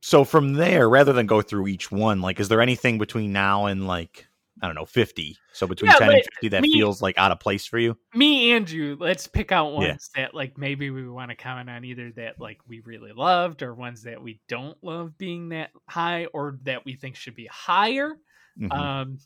So 0.00 0.24
from 0.24 0.54
there, 0.54 0.88
rather 0.88 1.12
than 1.12 1.26
go 1.26 1.42
through 1.42 1.68
each 1.68 1.90
one, 1.90 2.20
like, 2.20 2.40
is 2.40 2.48
there 2.48 2.60
anything 2.60 2.98
between 2.98 3.32
now 3.32 3.66
and 3.66 3.86
like 3.86 4.28
I 4.60 4.66
don't 4.66 4.74
know, 4.74 4.84
50. 4.84 5.36
So 5.52 5.66
between 5.66 5.90
yeah, 5.92 5.98
10 5.98 6.10
and 6.10 6.24
50 6.34 6.48
that 6.48 6.62
me, 6.62 6.72
feels 6.72 7.00
like 7.00 7.16
out 7.16 7.30
of 7.30 7.38
place 7.40 7.66
for 7.66 7.78
you. 7.78 7.96
Me 8.14 8.52
and 8.52 8.68
you, 8.68 8.96
let's 8.98 9.26
pick 9.26 9.52
out 9.52 9.72
ones 9.72 10.10
yeah. 10.16 10.22
that 10.22 10.34
like 10.34 10.58
maybe 10.58 10.90
we 10.90 11.08
want 11.08 11.30
to 11.30 11.36
comment 11.36 11.70
on 11.70 11.84
either 11.84 12.10
that 12.16 12.40
like 12.40 12.58
we 12.66 12.80
really 12.80 13.12
loved 13.12 13.62
or 13.62 13.74
ones 13.74 14.02
that 14.02 14.20
we 14.20 14.40
don't 14.48 14.76
love 14.82 15.16
being 15.16 15.50
that 15.50 15.70
high 15.88 16.26
or 16.26 16.58
that 16.64 16.84
we 16.84 16.94
think 16.94 17.16
should 17.16 17.36
be 17.36 17.46
higher. 17.46 18.16
Mm-hmm. 18.60 18.72
Um 18.72 19.18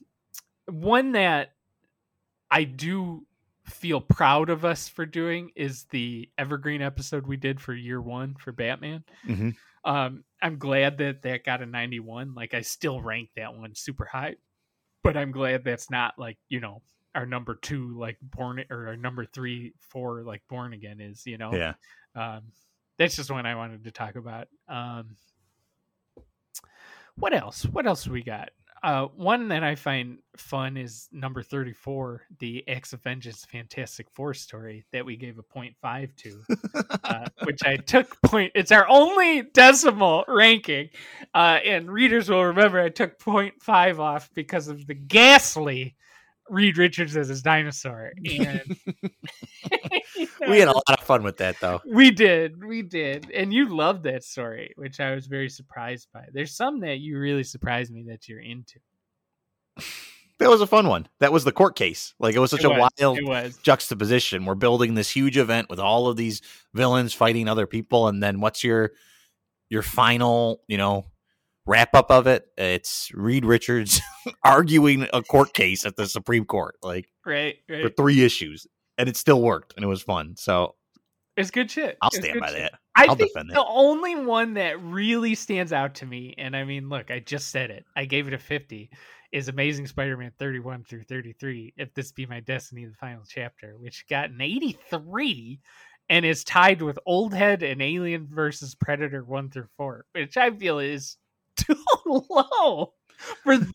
one 0.67 1.13
that 1.13 1.53
I 2.51 2.65
do 2.65 3.27
feel 3.65 4.01
proud 4.01 4.51
of 4.51 4.65
us 4.65 4.89
for 4.89 5.07
doing 5.07 5.51
is 5.57 5.85
the 5.91 6.29
evergreen 6.37 6.83
episode 6.83 7.27
we 7.27 7.37
did 7.37 7.61
for 7.61 7.73
year 7.73 8.01
1 8.01 8.35
for 8.35 8.53
Batman. 8.53 9.05
Mm-hmm. 9.27 9.51
Um 9.85 10.25
I'm 10.41 10.59
glad 10.59 10.99
that 10.99 11.23
that 11.23 11.45
got 11.45 11.63
a 11.63 11.67
91. 11.67 12.35
Like 12.35 12.55
I 12.55 12.63
still 12.63 13.01
rank 13.01 13.31
that 13.37 13.55
one 13.55 13.75
super 13.75 14.05
high 14.05 14.37
but 15.03 15.17
I'm 15.17 15.33
glad 15.33 15.65
that's 15.65 15.91
not 15.91 16.15
like 16.19 16.39
you 16.49 16.61
know 16.61 16.83
our 17.15 17.27
number 17.27 17.55
two 17.57 17.99
like 17.99 18.17
born 18.23 18.65
or 18.71 18.89
our 18.89 18.97
number 18.97 19.27
three 19.27 19.75
four 19.79 20.23
like 20.23 20.43
born 20.49 20.73
again 20.73 21.01
is 21.01 21.27
you 21.27 21.39
know? 21.39 21.53
Yeah. 21.53 21.75
Um 22.15 22.43
that's 22.99 23.17
just 23.17 23.31
one 23.31 23.47
I 23.47 23.55
wanted 23.55 23.85
to 23.85 23.91
talk 23.91 24.17
about. 24.17 24.49
Um 24.69 25.17
what 27.17 27.35
else? 27.35 27.65
What 27.65 27.87
else 27.87 28.07
we 28.07 28.23
got 28.23 28.51
uh, 28.83 29.07
one 29.15 29.49
that 29.49 29.63
I 29.63 29.77
find 29.77 30.19
fun 30.37 30.77
is 30.77 31.09
number 31.13 31.43
34, 31.43 32.23
the 32.41 32.65
Acts 32.69 32.93
of 32.93 33.03
Vengeance 33.03 33.45
Fantastic 33.45 34.11
Four 34.11 34.35
story 34.35 34.85
that 34.93 35.05
we 35.05 35.17
gave 35.17 35.39
a 35.39 35.43
0.5 35.43 36.17
to, 36.17 36.43
uh, 37.05 37.27
which 37.45 37.63
I 37.65 37.77
took 37.77 38.21
point. 38.23 38.53
It's 38.55 38.73
our 38.73 38.89
only 38.89 39.43
decimal 39.43 40.25
ranking. 40.27 40.91
Uh, 41.33 41.61
and 41.65 41.91
readers 41.91 42.29
will 42.29 42.45
remember 42.45 42.81
I 42.81 42.89
took 42.89 43.19
0.5 43.21 43.99
off 44.01 44.31
because 44.35 44.67
of 44.67 44.87
the 44.87 44.95
ghastly 44.95 45.95
Reed 46.49 46.79
Richards 46.79 47.17
as 47.17 47.29
his 47.29 47.43
dinosaur. 47.43 48.13
And 48.25 48.77
we 50.49 50.59
had 50.59 50.69
a 50.69 50.73
lot 50.73 50.99
of 50.99 51.05
fun 51.05 51.23
with 51.23 51.39
that, 51.39 51.57
though. 51.61 51.81
We 51.87 52.11
did, 52.11 52.63
we 52.65 52.83
did, 52.83 53.31
and 53.31 53.53
you 53.53 53.75
loved 53.75 54.05
that 54.05 54.25
story, 54.25 54.73
which 54.77 55.01
I 55.01 55.15
was 55.15 55.27
very 55.27 55.49
surprised 55.49 56.09
by. 56.13 56.27
There's 56.33 56.55
some 56.55 56.81
that 56.81 56.99
you 56.99 57.19
really 57.19 57.45
surprised 57.45 57.93
me 57.93 58.05
that 58.09 58.29
you're 58.29 58.41
into. 58.41 58.81
That 60.39 60.51
was 60.51 60.61
a 60.61 60.67
fun 60.67 60.89
one. 60.89 61.09
That 61.21 61.33
was 61.33 61.45
the 61.45 61.53
court 61.53 61.77
case. 61.77 62.15
Like 62.19 62.35
it 62.35 62.41
was 62.41 62.51
such 62.51 62.65
It 62.65 62.67
a 62.67 62.71
was, 62.71 62.91
wild 63.01 63.19
was. 63.23 63.57
juxtaposition. 63.59 64.45
We're 64.45 64.57
building 64.57 64.95
this 64.95 65.11
huge 65.11 65.39
event 65.39 65.71
with 65.71 65.79
all 65.79 66.09
of 66.09 66.17
these 66.17 66.43
villains 66.75 67.15
fighting 67.15 67.49
other 67.49 67.67
people, 67.67 68.09
and 68.09 68.23
then 68.23 68.41
what's 68.41 68.65
your 68.65 68.93
your 69.71 69.83
final, 69.83 70.61
you 70.67 70.77
know, 70.77 71.07
wrap 71.67 71.95
up 71.95 72.11
of 72.11 72.27
it? 72.27 72.47
It's 72.57 73.11
Reed 73.15 73.45
Richards 73.45 74.01
arguing 74.45 75.07
a 75.13 75.23
court 75.23 75.55
case 75.55 75.85
at 75.87 75.97
the 75.97 76.07
Supreme 76.07 76.45
Court, 76.45 76.77
like 76.83 77.09
Right, 77.25 77.57
for 77.69 77.89
three 77.91 78.23
issues, 78.25 78.67
and 78.99 79.09
it 79.09 79.17
still 79.17 79.41
worked, 79.41 79.75
and 79.77 79.85
it 79.85 79.89
was 79.89 80.03
fun. 80.03 80.35
So 80.37 80.75
It's 81.37 81.51
good 81.51 81.71
shit. 81.71 81.97
I'll 82.03 82.11
stand 82.11 82.41
by 82.41 82.49
shit. 82.49 82.59
that. 82.59 82.73
I 82.95 83.07
I'll 83.07 83.15
think 83.15 83.33
the 83.33 83.65
only 83.67 84.17
one 84.17 84.55
that 84.55 84.83
really 84.83 85.35
stands 85.35 85.73
out 85.73 85.95
to 85.97 86.07
me, 86.07 86.35
and 86.37 86.55
I 86.57 86.65
mean, 86.65 86.89
look, 86.89 87.11
I 87.11 87.21
just 87.21 87.51
said 87.51 87.71
it. 87.71 87.85
I 87.97 88.05
gave 88.05 88.29
it 88.29 88.35
a 88.35 88.39
50, 88.39 88.91
is 89.33 89.49
Amazing 89.49 89.87
Spider 89.87 90.17
Man 90.17 90.33
31 90.39 90.85
through 90.85 91.05
33. 91.05 91.73
If 91.77 91.95
this 91.95 92.13
be 92.13 92.27
my 92.27 92.41
destiny, 92.41 92.85
the 92.85 92.95
final 93.01 93.23
chapter, 93.27 93.77
which 93.79 94.05
got 94.09 94.31
an 94.31 94.41
83 94.41 95.61
and 96.11 96.27
is 96.27 96.45
tied 96.45 96.83
with 96.83 96.99
Old 97.07 97.33
Head 97.33 97.63
and 97.63 97.81
Alien 97.81 98.29
versus 98.31 98.75
Predator 98.75 99.25
1 99.25 99.51
through 99.51 99.69
4, 99.79 100.05
which 100.13 100.37
I 100.37 100.51
feel 100.51 100.79
is 100.79 101.17
too 101.57 101.77
low 102.07 102.93
for 103.45 103.57
the 103.57 103.73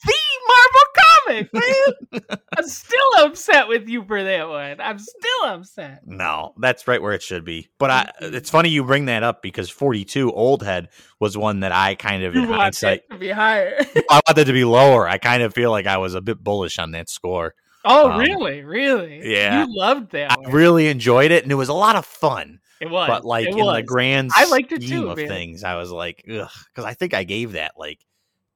Marvel 0.47 1.47
comic, 1.47 1.53
man. 1.53 2.21
I'm 2.57 2.67
still 2.67 3.09
upset 3.19 3.67
with 3.67 3.87
you 3.87 4.03
for 4.03 4.21
that 4.23 4.47
one. 4.49 4.79
I'm 4.81 4.99
still 4.99 5.43
upset. 5.45 6.01
No, 6.05 6.53
that's 6.57 6.87
right 6.87 7.01
where 7.01 7.13
it 7.13 7.21
should 7.21 7.45
be. 7.45 7.69
But 7.79 7.89
I, 7.91 8.11
Mhm. 8.21 8.33
it's 8.33 8.49
funny 8.49 8.69
you 8.69 8.83
bring 8.83 9.05
that 9.05 9.23
up 9.23 9.41
because 9.41 9.69
42 9.69 10.31
Old 10.33 10.63
Head 10.63 10.89
was 11.19 11.37
one 11.37 11.61
that 11.61 11.71
I 11.71 11.95
kind 11.95 12.23
of, 12.23 12.35
You 12.35 12.43
in 12.43 12.49
want 12.49 12.61
hindsight, 12.61 13.03
to 13.09 13.17
be 13.17 13.29
higher. 13.29 13.77
I 14.09 14.21
wanted 14.27 14.45
to 14.45 14.53
be 14.53 14.63
lower. 14.65 15.07
I 15.07 15.17
kind 15.17 15.43
of 15.43 15.53
feel 15.53 15.71
like 15.71 15.85
I 15.87 15.97
was 15.97 16.13
a 16.15 16.21
bit 16.21 16.43
bullish 16.43 16.79
on 16.79 16.91
that 16.91 17.09
score. 17.09 17.53
Oh, 17.85 18.09
Um, 18.11 18.19
really? 18.19 18.63
Really? 18.63 19.21
yeah. 19.33 19.65
You 19.65 19.77
loved 19.77 20.11
that. 20.11 20.31
I 20.31 20.49
really 20.49 20.87
enjoyed 20.87 21.31
it, 21.31 21.43
and 21.43 21.51
it 21.51 21.55
was 21.55 21.69
a 21.69 21.73
lot 21.73 21.95
of 21.95 22.05
fun. 22.05 22.59
It 22.81 22.89
was. 22.89 23.07
but 23.07 23.25
like 23.25 23.47
in 23.47 23.57
the 23.57 23.83
grand 23.85 24.31
I 24.35 24.45
liked 24.45 24.71
it 24.71 24.83
scheme 24.83 25.03
too, 25.03 25.09
of 25.09 25.17
man. 25.17 25.27
things, 25.27 25.63
I 25.63 25.75
was 25.75 25.91
like, 25.91 26.23
ugh, 26.29 26.49
because 26.73 26.85
I 26.85 26.93
think 26.93 27.13
I 27.13 27.23
gave 27.23 27.53
that 27.53 27.73
like 27.77 27.99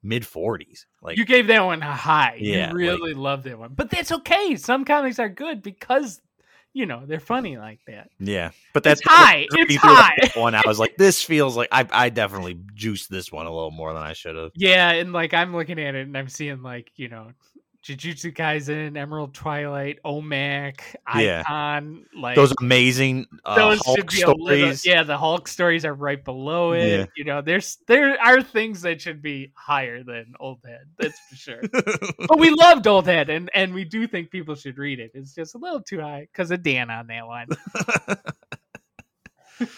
mid 0.04 0.24
40s. 0.24 0.86
Like, 1.02 1.18
you 1.18 1.26
gave 1.26 1.48
that 1.48 1.64
one 1.64 1.82
a 1.82 1.96
high. 1.96 2.38
Yeah, 2.40 2.70
you 2.70 2.76
really 2.76 3.14
loved 3.14 3.46
that 3.46 3.58
one. 3.58 3.74
But 3.74 3.90
that's 3.90 4.12
okay. 4.12 4.56
Some 4.56 4.86
comics 4.86 5.20
are 5.20 5.30
good 5.30 5.62
because 5.62 6.22
you 6.74 6.86
know 6.86 7.04
they're 7.06 7.20
funny 7.20 7.58
like 7.58 7.80
that. 7.88 8.10
yeah, 8.20 8.52
but 8.74 8.84
that's 8.84 9.02
It's 9.02 9.10
high. 9.10 9.48
It's 9.52 9.76
high. 9.76 10.32
One, 10.36 10.56
I 10.56 10.62
was 10.66 10.80
like, 10.80 10.96
this 10.98 11.22
feels 11.24 11.58
like 11.58 11.70
I, 11.72 11.88
I 11.92 12.10
definitely 12.10 12.60
juiced 12.74 13.10
this 13.10 13.32
one 13.32 13.46
a 13.46 13.54
little 13.54 13.72
more 13.72 13.94
than 13.94 14.04
I 14.04 14.14
should 14.14 14.36
have. 14.36 14.52
Yeah, 14.56 14.92
and 14.92 15.12
like 15.12 15.34
I'm 15.34 15.56
looking 15.56 15.80
at 15.80 15.96
it 15.96 16.08
and 16.08 16.18
I'm 16.18 16.30
seeing 16.30 16.62
like 16.62 16.92
you 16.96 17.10
know. 17.10 17.32
Jujutsu 17.84 18.32
Kaisen, 18.36 18.96
Emerald 18.96 19.34
Twilight, 19.34 19.98
Omac, 20.06 20.82
Yeah. 21.18 21.42
Icon, 21.46 22.06
like 22.16 22.36
Those 22.36 22.54
amazing 22.62 23.26
uh, 23.44 23.56
those 23.56 23.82
Hulk 23.84 23.98
a 24.00 24.04
little, 24.28 24.36
stories. 24.46 24.86
yeah. 24.86 25.02
The 25.02 25.18
Hulk 25.18 25.48
stories 25.48 25.84
are 25.84 25.96
right 25.96 26.24
below 26.24 26.74
it. 26.74 26.88
Yeah. 27.00 27.06
You 27.18 27.24
know, 27.24 27.42
there's 27.42 27.80
there 27.88 28.20
are 28.22 28.44
things 28.44 28.82
that 28.84 29.02
should 29.02 29.22
be 29.24 29.52
higher 29.56 30.04
than 30.04 30.36
Old 30.40 30.60
Head. 30.64 30.82
That's 31.00 31.20
for 31.28 31.36
sure. 31.36 31.62
but 32.28 32.38
we 32.38 32.50
loved 32.56 32.86
Old 32.86 33.08
Head, 33.08 33.32
and 33.32 33.50
and 33.56 33.74
we 33.74 33.84
do 33.84 34.06
think 34.06 34.30
people 34.30 34.54
should 34.54 34.78
read 34.78 35.00
it. 35.00 35.10
It's 35.16 35.34
just 35.34 35.56
a 35.56 35.58
little 35.58 35.82
too 35.82 36.02
high 36.02 36.28
because 36.32 36.52
of 36.52 36.62
Dan 36.62 36.92
on 36.92 37.08
that 37.08 37.26
one. 37.26 37.48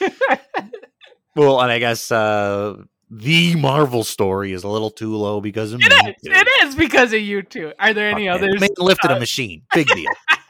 well, 1.35 1.61
and 1.61 1.71
I 1.71 1.79
guess 1.79 2.11
uh, 2.11 2.75
the 3.15 3.55
Marvel 3.55 4.03
story 4.03 4.53
is 4.53 4.63
a 4.63 4.67
little 4.67 4.89
too 4.89 5.15
low 5.15 5.39
because 5.39 5.71
of 5.71 5.79
me. 5.79 5.85
it 5.87 6.17
is. 6.23 6.31
It 6.31 6.47
is 6.65 6.75
because 6.75 7.13
of 7.13 7.19
you 7.21 7.43
two. 7.43 7.71
Are 7.77 7.93
there 7.93 8.09
any 8.09 8.27
Fuck 8.27 8.37
others? 8.37 8.59
Man 8.59 8.69
lifted 8.77 9.11
uh, 9.11 9.15
a 9.15 9.19
machine. 9.19 9.61
Big 9.73 9.87
deal. 9.87 10.09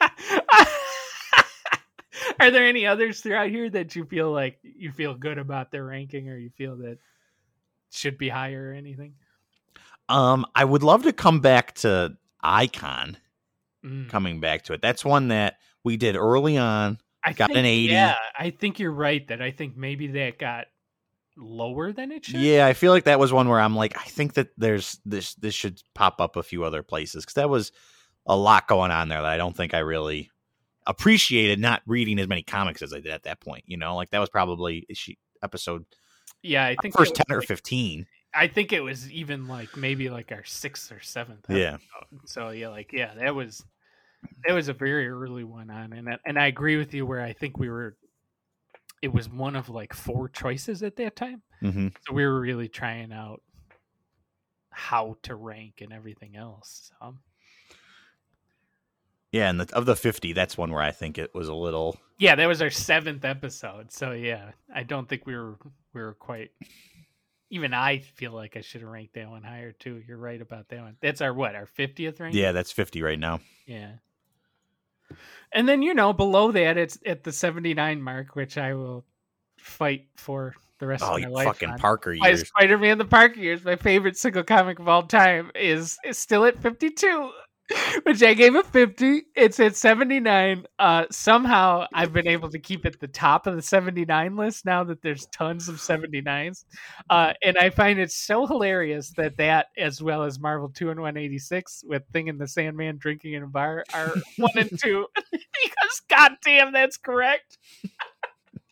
Are 2.40 2.50
there 2.50 2.66
any 2.66 2.86
others 2.86 3.20
throughout 3.20 3.50
here 3.50 3.68
that 3.70 3.94
you 3.94 4.06
feel 4.06 4.32
like 4.32 4.58
you 4.62 4.92
feel 4.92 5.14
good 5.14 5.36
about 5.38 5.70
their 5.70 5.84
ranking, 5.84 6.30
or 6.30 6.38
you 6.38 6.48
feel 6.56 6.76
that 6.78 6.98
should 7.90 8.16
be 8.16 8.30
higher, 8.30 8.70
or 8.70 8.72
anything? 8.72 9.12
Um, 10.08 10.46
I 10.54 10.64
would 10.64 10.82
love 10.82 11.02
to 11.02 11.12
come 11.12 11.40
back 11.40 11.74
to 11.76 12.16
Icon. 12.42 13.18
Mm. 13.84 14.08
Coming 14.08 14.40
back 14.40 14.62
to 14.64 14.72
it, 14.72 14.80
that's 14.80 15.04
one 15.04 15.28
that 15.28 15.58
we 15.84 15.98
did 15.98 16.16
early 16.16 16.56
on. 16.56 16.98
I 17.22 17.34
got 17.34 17.48
think, 17.48 17.58
an 17.58 17.66
80. 17.66 17.92
Yeah, 17.92 18.16
I 18.38 18.48
think 18.50 18.78
you're 18.78 18.90
right. 18.90 19.26
That 19.28 19.42
I 19.42 19.50
think 19.50 19.76
maybe 19.76 20.06
that 20.08 20.38
got 20.38 20.66
lower 21.36 21.92
than 21.92 22.12
it 22.12 22.24
should. 22.24 22.40
Yeah, 22.40 22.66
I 22.66 22.72
feel 22.72 22.92
like 22.92 23.04
that 23.04 23.18
was 23.18 23.32
one 23.32 23.48
where 23.48 23.60
I'm 23.60 23.76
like, 23.76 23.96
I 23.96 24.04
think 24.04 24.34
that 24.34 24.48
there's 24.56 24.98
this. 25.04 25.34
This 25.34 25.54
should 25.54 25.82
pop 25.94 26.20
up 26.20 26.36
a 26.36 26.42
few 26.42 26.64
other 26.64 26.82
places 26.82 27.24
because 27.24 27.34
that 27.34 27.50
was 27.50 27.72
a 28.26 28.36
lot 28.36 28.68
going 28.68 28.90
on 28.90 29.08
there 29.08 29.22
that 29.22 29.30
I 29.30 29.36
don't 29.36 29.56
think 29.56 29.74
I 29.74 29.80
really 29.80 30.30
appreciated. 30.86 31.58
Not 31.58 31.82
reading 31.86 32.18
as 32.18 32.28
many 32.28 32.42
comics 32.42 32.82
as 32.82 32.92
I 32.92 33.00
did 33.00 33.12
at 33.12 33.24
that 33.24 33.40
point. 33.40 33.64
You 33.66 33.76
know, 33.76 33.96
like 33.96 34.10
that 34.10 34.20
was 34.20 34.30
probably 34.30 34.86
she 34.92 35.18
episode 35.42 35.84
yeah. 36.42 36.64
I 36.64 36.76
think 36.80 36.96
first 36.96 37.14
ten 37.14 37.26
or 37.30 37.38
like- 37.38 37.48
fifteen. 37.48 38.06
I 38.36 38.48
think 38.48 38.72
it 38.72 38.80
was 38.80 39.10
even 39.12 39.46
like 39.46 39.76
maybe 39.76 40.10
like 40.10 40.32
our 40.32 40.44
sixth 40.44 40.90
or 40.90 41.00
seventh. 41.00 41.46
Yeah. 41.48 41.76
So 42.26 42.50
yeah, 42.50 42.68
like 42.68 42.92
yeah, 42.92 43.14
that 43.14 43.34
was 43.34 43.64
that 44.46 44.52
was 44.52 44.68
a 44.68 44.72
very 44.72 45.08
early 45.08 45.44
one 45.44 45.70
on, 45.70 45.92
and 45.92 46.18
and 46.24 46.38
I 46.38 46.46
agree 46.46 46.76
with 46.76 46.94
you 46.94 47.06
where 47.06 47.20
I 47.20 47.32
think 47.32 47.58
we 47.58 47.68
were. 47.68 47.96
It 49.04 49.12
was 49.12 49.28
one 49.28 49.54
of 49.54 49.68
like 49.68 49.92
four 49.92 50.30
choices 50.30 50.82
at 50.82 50.96
that 50.96 51.14
time, 51.14 51.42
Mm-hmm. 51.62 51.88
so 52.06 52.14
we 52.14 52.24
were 52.24 52.40
really 52.40 52.68
trying 52.68 53.12
out 53.12 53.42
how 54.70 55.16
to 55.24 55.34
rank 55.34 55.82
and 55.82 55.92
everything 55.92 56.36
else. 56.36 56.90
So. 56.98 57.16
Yeah, 59.30 59.50
and 59.50 59.60
the, 59.60 59.74
of 59.76 59.84
the 59.84 59.94
fifty, 59.96 60.32
that's 60.32 60.56
one 60.56 60.70
where 60.70 60.80
I 60.82 60.90
think 60.92 61.18
it 61.18 61.34
was 61.34 61.48
a 61.48 61.54
little. 61.54 61.98
Yeah, 62.18 62.34
that 62.36 62.46
was 62.46 62.62
our 62.62 62.70
seventh 62.70 63.24
episode. 63.24 63.92
So 63.92 64.12
yeah, 64.12 64.52
I 64.74 64.84
don't 64.84 65.08
think 65.08 65.26
we 65.26 65.34
were 65.36 65.58
we 65.92 66.00
were 66.00 66.14
quite. 66.14 66.52
Even 67.50 67.74
I 67.74 67.98
feel 67.98 68.32
like 68.32 68.56
I 68.56 68.62
should 68.62 68.80
have 68.80 68.90
ranked 68.90 69.14
that 69.14 69.28
one 69.28 69.42
higher 69.42 69.72
too. 69.72 70.02
You're 70.08 70.16
right 70.16 70.40
about 70.40 70.68
that 70.70 70.80
one. 70.80 70.96
That's 71.02 71.20
our 71.20 71.34
what 71.34 71.54
our 71.54 71.66
fiftieth 71.66 72.20
rank. 72.20 72.34
Yeah, 72.34 72.52
that's 72.52 72.72
fifty 72.72 73.02
right 73.02 73.18
now. 73.18 73.40
Yeah. 73.66 73.92
And 75.52 75.68
then 75.68 75.82
you 75.82 75.94
know 75.94 76.12
below 76.12 76.50
that 76.52 76.76
it's 76.76 76.98
at 77.06 77.22
the 77.24 77.32
seventy 77.32 77.74
nine 77.74 78.02
mark, 78.02 78.34
which 78.34 78.58
I 78.58 78.74
will 78.74 79.04
fight 79.58 80.06
for 80.16 80.54
the 80.78 80.86
rest 80.86 81.04
Oh, 81.04 81.14
of 81.14 81.20
my 81.22 81.28
you 81.28 81.32
life. 81.32 81.46
fucking 81.46 81.70
on. 81.70 81.78
Parker 81.78 82.12
years. 82.12 82.48
Spider 82.48 82.76
Man 82.78 82.98
the 82.98 83.04
Parker 83.04 83.38
years, 83.38 83.64
my 83.64 83.76
favorite 83.76 84.16
single 84.16 84.42
comic 84.42 84.78
of 84.80 84.88
all 84.88 85.04
time, 85.04 85.50
is 85.54 85.96
is 86.04 86.18
still 86.18 86.44
at 86.44 86.60
fifty 86.60 86.90
two. 86.90 87.30
Which 88.02 88.22
I 88.22 88.34
gave 88.34 88.54
a 88.54 88.62
fifty. 88.62 89.22
It's 89.34 89.58
at 89.58 89.74
seventy 89.74 90.20
nine. 90.20 90.66
Uh 90.78 91.04
somehow 91.10 91.86
I've 91.94 92.12
been 92.12 92.28
able 92.28 92.50
to 92.50 92.58
keep 92.58 92.84
it 92.84 93.00
the 93.00 93.08
top 93.08 93.46
of 93.46 93.56
the 93.56 93.62
seventy 93.62 94.04
nine 94.04 94.36
list 94.36 94.66
now 94.66 94.84
that 94.84 95.00
there's 95.00 95.26
tons 95.26 95.68
of 95.68 95.76
79s. 95.76 96.64
Uh 97.08 97.32
and 97.42 97.56
I 97.56 97.70
find 97.70 97.98
it 97.98 98.12
so 98.12 98.46
hilarious 98.46 99.12
that 99.16 99.38
that 99.38 99.68
as 99.78 100.02
well 100.02 100.24
as 100.24 100.38
Marvel 100.38 100.68
Two-in-One 100.68 101.16
86 101.16 101.84
with 101.86 102.02
Thing 102.12 102.28
in 102.28 102.36
the 102.36 102.46
Sandman 102.46 102.98
drinking 102.98 103.32
in 103.32 103.42
a 103.42 103.46
bar 103.46 103.84
are 103.94 104.12
one 104.36 104.52
and 104.56 104.70
two. 104.78 105.06
because 105.32 106.02
goddamn 106.08 106.72
that's 106.72 106.98
correct. 106.98 107.56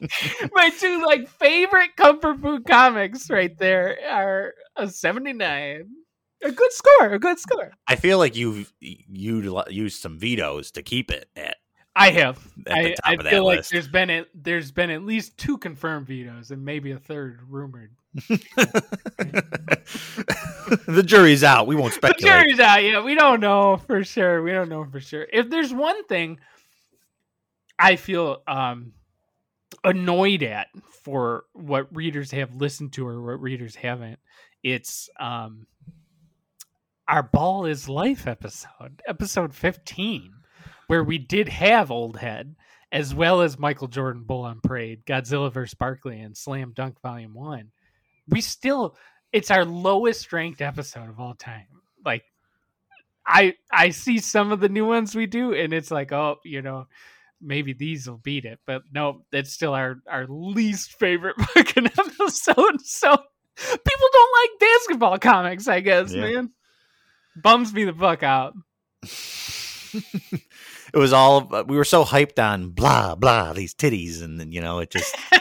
My 0.52 0.70
two 0.70 1.04
like 1.06 1.28
favorite 1.28 1.96
comfort 1.96 2.40
food 2.40 2.66
comics 2.66 3.30
right 3.30 3.56
there 3.58 3.96
are 4.10 4.54
a 4.76 4.88
79. 4.88 5.88
A 6.44 6.50
good 6.50 6.72
score, 6.72 7.12
a 7.12 7.18
good 7.18 7.38
score. 7.38 7.72
I 7.86 7.96
feel 7.96 8.18
like 8.18 8.36
you've 8.36 8.72
you 8.80 9.64
used 9.68 10.00
some 10.00 10.18
vetoes 10.18 10.70
to 10.72 10.82
keep 10.82 11.10
it 11.10 11.28
at, 11.36 11.56
I 11.94 12.10
have. 12.10 12.38
at 12.66 12.76
I, 12.76 12.88
top 12.90 12.96
I 13.04 13.12
of 13.14 13.24
that 13.24 13.30
feel 13.30 13.44
like 13.44 13.58
list. 13.58 13.70
there's 13.70 13.88
been 13.88 14.10
at, 14.10 14.28
there's 14.34 14.72
been 14.72 14.90
at 14.90 15.02
least 15.02 15.36
two 15.36 15.58
confirmed 15.58 16.06
vetoes 16.06 16.50
and 16.50 16.64
maybe 16.64 16.92
a 16.92 16.98
third 16.98 17.40
rumored. 17.48 17.92
the 20.86 21.02
jury's 21.04 21.44
out. 21.44 21.66
We 21.66 21.76
won't 21.76 21.94
speculate. 21.94 22.20
The 22.20 22.26
jury's 22.26 22.60
out. 22.60 22.82
Yeah, 22.82 23.02
we 23.02 23.14
don't 23.14 23.40
know 23.40 23.76
for 23.76 24.02
sure. 24.04 24.42
We 24.42 24.52
don't 24.52 24.68
know 24.68 24.84
for 24.84 25.00
sure. 25.00 25.26
If 25.32 25.50
there's 25.50 25.72
one 25.72 26.04
thing 26.06 26.40
I 27.78 27.96
feel 27.96 28.42
um 28.46 28.92
annoyed 29.84 30.42
at 30.42 30.68
for 31.02 31.44
what 31.52 31.94
readers 31.94 32.30
have 32.30 32.54
listened 32.56 32.92
to 32.94 33.06
or 33.06 33.20
what 33.22 33.40
readers 33.40 33.74
haven't, 33.74 34.18
it's 34.62 35.08
um 35.20 35.66
our 37.12 37.22
ball 37.22 37.66
is 37.66 37.90
life 37.90 38.26
episode, 38.26 39.02
episode 39.06 39.54
15, 39.54 40.32
where 40.86 41.04
we 41.04 41.18
did 41.18 41.46
have 41.46 41.90
old 41.90 42.16
head 42.16 42.56
as 42.90 43.14
well 43.14 43.42
as 43.42 43.58
Michael 43.58 43.88
Jordan 43.88 44.22
Bull 44.24 44.42
on 44.44 44.60
Parade, 44.62 45.04
Godzilla 45.04 45.52
vs. 45.52 45.74
Barkley, 45.74 46.20
and 46.20 46.34
Slam 46.34 46.72
Dunk 46.74 47.00
Volume 47.02 47.34
1. 47.34 47.70
We 48.28 48.40
still 48.40 48.96
it's 49.30 49.50
our 49.50 49.66
lowest 49.66 50.32
ranked 50.32 50.62
episode 50.62 51.10
of 51.10 51.20
all 51.20 51.34
time. 51.34 51.66
Like 52.02 52.24
I 53.26 53.56
I 53.70 53.90
see 53.90 54.18
some 54.18 54.50
of 54.50 54.60
the 54.60 54.70
new 54.70 54.86
ones 54.86 55.14
we 55.14 55.26
do 55.26 55.52
and 55.52 55.74
it's 55.74 55.90
like, 55.90 56.12
oh, 56.12 56.36
you 56.46 56.62
know, 56.62 56.86
maybe 57.42 57.74
these 57.74 58.08
will 58.08 58.16
beat 58.18 58.46
it. 58.46 58.58
But 58.66 58.84
no, 58.90 59.22
that's 59.30 59.52
still 59.52 59.74
our 59.74 59.96
our 60.10 60.26
least 60.28 60.98
favorite 60.98 61.36
fucking 61.40 61.86
episode. 61.86 62.80
So 62.80 63.10
people 63.56 64.08
don't 64.12 64.32
like 64.40 64.60
basketball 64.60 65.18
comics, 65.18 65.68
I 65.68 65.80
guess, 65.80 66.14
Yeah. 66.14 66.20
man. 66.22 66.50
Bums 67.36 67.72
me 67.72 67.84
the 67.84 67.92
fuck 67.92 68.22
out. 68.22 68.54
it 69.92 70.42
was 70.94 71.12
all 71.12 71.48
we 71.66 71.76
were 71.76 71.84
so 71.84 72.04
hyped 72.04 72.42
on 72.42 72.70
blah 72.70 73.14
blah 73.14 73.52
these 73.52 73.74
titties, 73.74 74.22
and 74.22 74.38
then 74.38 74.52
you 74.52 74.60
know 74.60 74.78
it 74.78 74.90
just 74.90 75.16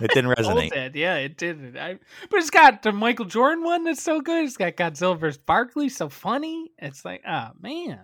it 0.00 0.10
didn't 0.12 0.30
resonate. 0.36 0.72
Did. 0.72 0.94
Yeah, 0.94 1.16
it 1.16 1.36
didn't. 1.36 1.76
I, 1.76 1.98
but 2.30 2.38
it's 2.38 2.50
got 2.50 2.82
the 2.82 2.92
Michael 2.92 3.24
Jordan 3.24 3.64
one 3.64 3.84
that's 3.84 4.02
so 4.02 4.20
good. 4.20 4.44
It's 4.44 4.56
got 4.56 4.76
Godzilla 4.76 5.18
vs. 5.18 5.38
Barkley, 5.38 5.88
so 5.88 6.08
funny. 6.08 6.72
It's 6.78 7.04
like, 7.04 7.22
oh 7.28 7.50
man. 7.60 8.00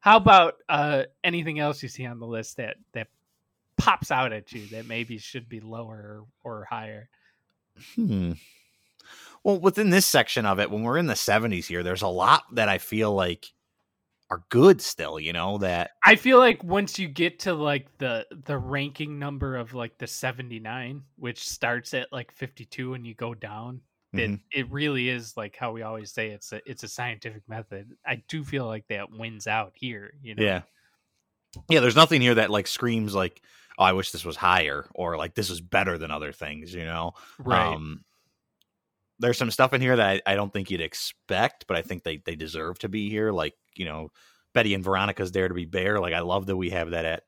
How 0.00 0.18
about 0.18 0.54
uh, 0.68 1.04
anything 1.24 1.58
else 1.58 1.82
you 1.82 1.88
see 1.88 2.06
on 2.06 2.20
the 2.20 2.26
list 2.26 2.58
that 2.58 2.76
that 2.92 3.08
pops 3.76 4.12
out 4.12 4.32
at 4.32 4.52
you 4.52 4.66
that 4.68 4.86
maybe 4.86 5.18
should 5.18 5.48
be 5.48 5.60
lower 5.60 6.22
or 6.44 6.64
higher? 6.70 7.08
Hmm. 7.96 8.32
Well, 9.46 9.60
within 9.60 9.90
this 9.90 10.06
section 10.06 10.44
of 10.44 10.58
it, 10.58 10.72
when 10.72 10.82
we're 10.82 10.98
in 10.98 11.06
the 11.06 11.14
70s 11.14 11.66
here, 11.66 11.84
there's 11.84 12.02
a 12.02 12.08
lot 12.08 12.42
that 12.56 12.68
I 12.68 12.78
feel 12.78 13.14
like 13.14 13.46
are 14.28 14.42
good 14.48 14.82
still, 14.82 15.20
you 15.20 15.32
know, 15.32 15.58
that 15.58 15.92
I 16.04 16.16
feel 16.16 16.38
like 16.38 16.64
once 16.64 16.98
you 16.98 17.06
get 17.06 17.38
to 17.40 17.54
like 17.54 17.86
the 17.98 18.26
the 18.44 18.58
ranking 18.58 19.20
number 19.20 19.54
of 19.54 19.72
like 19.72 19.98
the 19.98 20.08
79, 20.08 21.02
which 21.14 21.48
starts 21.48 21.94
at 21.94 22.12
like 22.12 22.32
52 22.32 22.94
and 22.94 23.06
you 23.06 23.14
go 23.14 23.34
down, 23.34 23.82
mm-hmm. 24.12 24.34
it, 24.34 24.40
it 24.52 24.72
really 24.72 25.08
is 25.08 25.36
like 25.36 25.54
how 25.54 25.70
we 25.70 25.82
always 25.82 26.10
say 26.10 26.30
it's 26.30 26.50
a 26.50 26.60
it's 26.68 26.82
a 26.82 26.88
scientific 26.88 27.42
method. 27.48 27.92
I 28.04 28.24
do 28.26 28.42
feel 28.42 28.66
like 28.66 28.88
that 28.88 29.12
wins 29.12 29.46
out 29.46 29.74
here, 29.76 30.14
you 30.24 30.34
know. 30.34 30.42
Yeah. 30.42 30.62
Yeah, 31.68 31.78
there's 31.78 31.94
nothing 31.94 32.20
here 32.20 32.34
that 32.34 32.50
like 32.50 32.66
screams 32.66 33.14
like 33.14 33.40
oh, 33.78 33.84
I 33.84 33.92
wish 33.92 34.10
this 34.10 34.24
was 34.24 34.34
higher 34.34 34.88
or 34.92 35.16
like 35.16 35.36
this 35.36 35.50
was 35.50 35.60
better 35.60 35.98
than 35.98 36.10
other 36.10 36.32
things, 36.32 36.74
you 36.74 36.84
know. 36.84 37.12
Right. 37.38 37.74
Um 37.74 38.02
there's 39.18 39.38
some 39.38 39.50
stuff 39.50 39.72
in 39.72 39.80
here 39.80 39.96
that 39.96 40.22
I, 40.26 40.32
I, 40.32 40.34
don't 40.34 40.52
think 40.52 40.70
you'd 40.70 40.80
expect, 40.80 41.66
but 41.66 41.76
I 41.76 41.82
think 41.82 42.02
they 42.02 42.18
they 42.18 42.36
deserve 42.36 42.78
to 42.80 42.88
be 42.88 43.08
here. 43.08 43.32
Like 43.32 43.54
you 43.74 43.84
know, 43.84 44.10
Betty 44.52 44.74
and 44.74 44.84
Veronica's 44.84 45.32
there 45.32 45.48
to 45.48 45.54
Be 45.54 45.64
Bare. 45.64 46.00
Like 46.00 46.14
I 46.14 46.20
love 46.20 46.46
that 46.46 46.56
we 46.56 46.70
have 46.70 46.90
that 46.90 47.04
at 47.04 47.22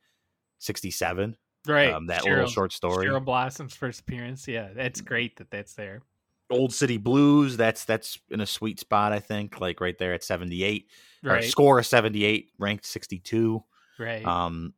67. 0.59 1.37
Right. 1.67 1.93
Um, 1.93 2.07
that 2.07 2.23
Cheryl, 2.23 2.37
little 2.37 2.51
short 2.51 2.73
story. 2.73 3.07
Cheryl 3.07 3.25
Blossom's 3.25 3.75
first 3.75 4.01
appearance. 4.01 4.47
Yeah, 4.49 4.69
that's 4.75 5.01
great 5.01 5.37
that 5.37 5.51
that's 5.51 5.75
there. 5.75 6.03
Old 6.51 6.73
City 6.73 6.97
Blues. 6.97 7.57
That's 7.57 7.85
that's 7.85 8.19
in 8.31 8.41
a 8.41 8.47
sweet 8.47 8.81
spot. 8.81 9.13
I 9.13 9.21
think 9.21 9.61
like 9.61 9.81
right 9.81 9.99
there 9.99 10.15
at 10.15 10.25
78. 10.25 10.89
Right. 11.23 11.45
score 11.45 11.81
of 11.81 11.87
78, 11.87 12.53
ranked 12.59 12.87
62. 12.87 13.63
Right. 13.99 14.25
Um, 14.25 14.73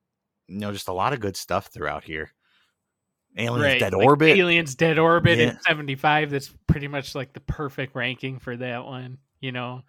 you 0.49 0.59
know, 0.59 0.73
just 0.73 0.89
a 0.89 0.93
lot 0.93 1.13
of 1.13 1.21
good 1.21 1.37
stuff 1.37 1.67
throughout 1.67 2.03
here. 2.03 2.33
Aliens 3.39 3.63
right. 3.63 3.81
Dead 3.81 3.95
like 3.95 4.07
Orbit. 4.07 4.37
Aliens 4.37 4.75
Dead 4.75 4.99
Orbit 4.99 5.39
yeah. 5.39 5.47
at 5.47 5.63
75. 5.65 6.31
That's 6.31 6.53
pretty 6.67 6.89
much 6.89 7.15
like 7.15 7.33
the 7.33 7.41
perfect 7.41 7.95
ranking 7.95 8.39
for 8.39 8.57
that 8.57 8.85
one. 8.85 9.19
You 9.41 9.53
know, 9.53 9.83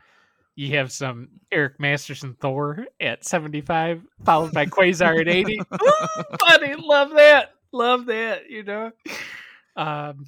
you 0.56 0.78
have 0.78 0.92
some 0.92 1.30
Eric 1.52 1.80
Masterson 1.80 2.36
Thor 2.40 2.86
at 3.00 3.26
75, 3.26 4.04
followed 4.24 4.54
by 4.54 4.66
Quasar 4.66 5.20
at 5.20 5.28
80. 5.28 5.60
Ooh, 5.74 6.24
buddy, 6.40 6.76
love 6.76 7.12
that. 7.12 7.54
Love 7.72 8.06
that, 8.08 8.50
you 8.50 8.64
know. 8.64 8.92
Um 9.76 10.26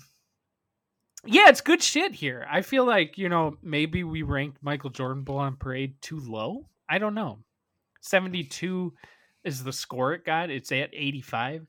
yeah, 1.26 1.48
it's 1.48 1.62
good 1.62 1.82
shit 1.82 2.14
here. 2.14 2.46
I 2.50 2.62
feel 2.62 2.86
like, 2.86 3.18
you 3.18 3.30
know, 3.30 3.58
maybe 3.62 4.04
we 4.04 4.24
ranked 4.24 4.62
Michael 4.62 4.90
Jordan 4.90 5.24
Bull 5.24 5.38
on 5.38 5.56
Parade 5.56 5.96
too 6.02 6.20
low. 6.20 6.68
I 6.90 6.98
don't 6.98 7.16
know. 7.16 7.40
72 8.02 8.94
is 9.46 9.64
the 9.64 9.72
score 9.72 10.14
it 10.14 10.26
got. 10.26 10.50
It's 10.50 10.72
at 10.72 10.90
85. 10.92 11.66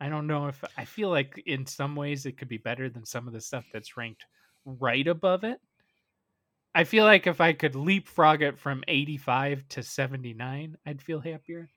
I 0.00 0.08
don't 0.08 0.26
know 0.26 0.48
if 0.48 0.62
I 0.76 0.84
feel 0.84 1.10
like 1.10 1.42
in 1.46 1.66
some 1.66 1.96
ways 1.96 2.26
it 2.26 2.36
could 2.36 2.48
be 2.48 2.58
better 2.58 2.88
than 2.88 3.04
some 3.04 3.26
of 3.26 3.32
the 3.32 3.40
stuff 3.40 3.64
that's 3.72 3.96
ranked 3.96 4.26
right 4.64 5.06
above 5.06 5.44
it. 5.44 5.58
I 6.74 6.84
feel 6.84 7.04
like 7.04 7.26
if 7.26 7.40
I 7.40 7.52
could 7.52 7.76
leapfrog 7.76 8.42
it 8.42 8.58
from 8.58 8.82
85 8.88 9.68
to 9.70 9.82
79, 9.82 10.76
I'd 10.84 11.02
feel 11.02 11.20
happier. 11.20 11.68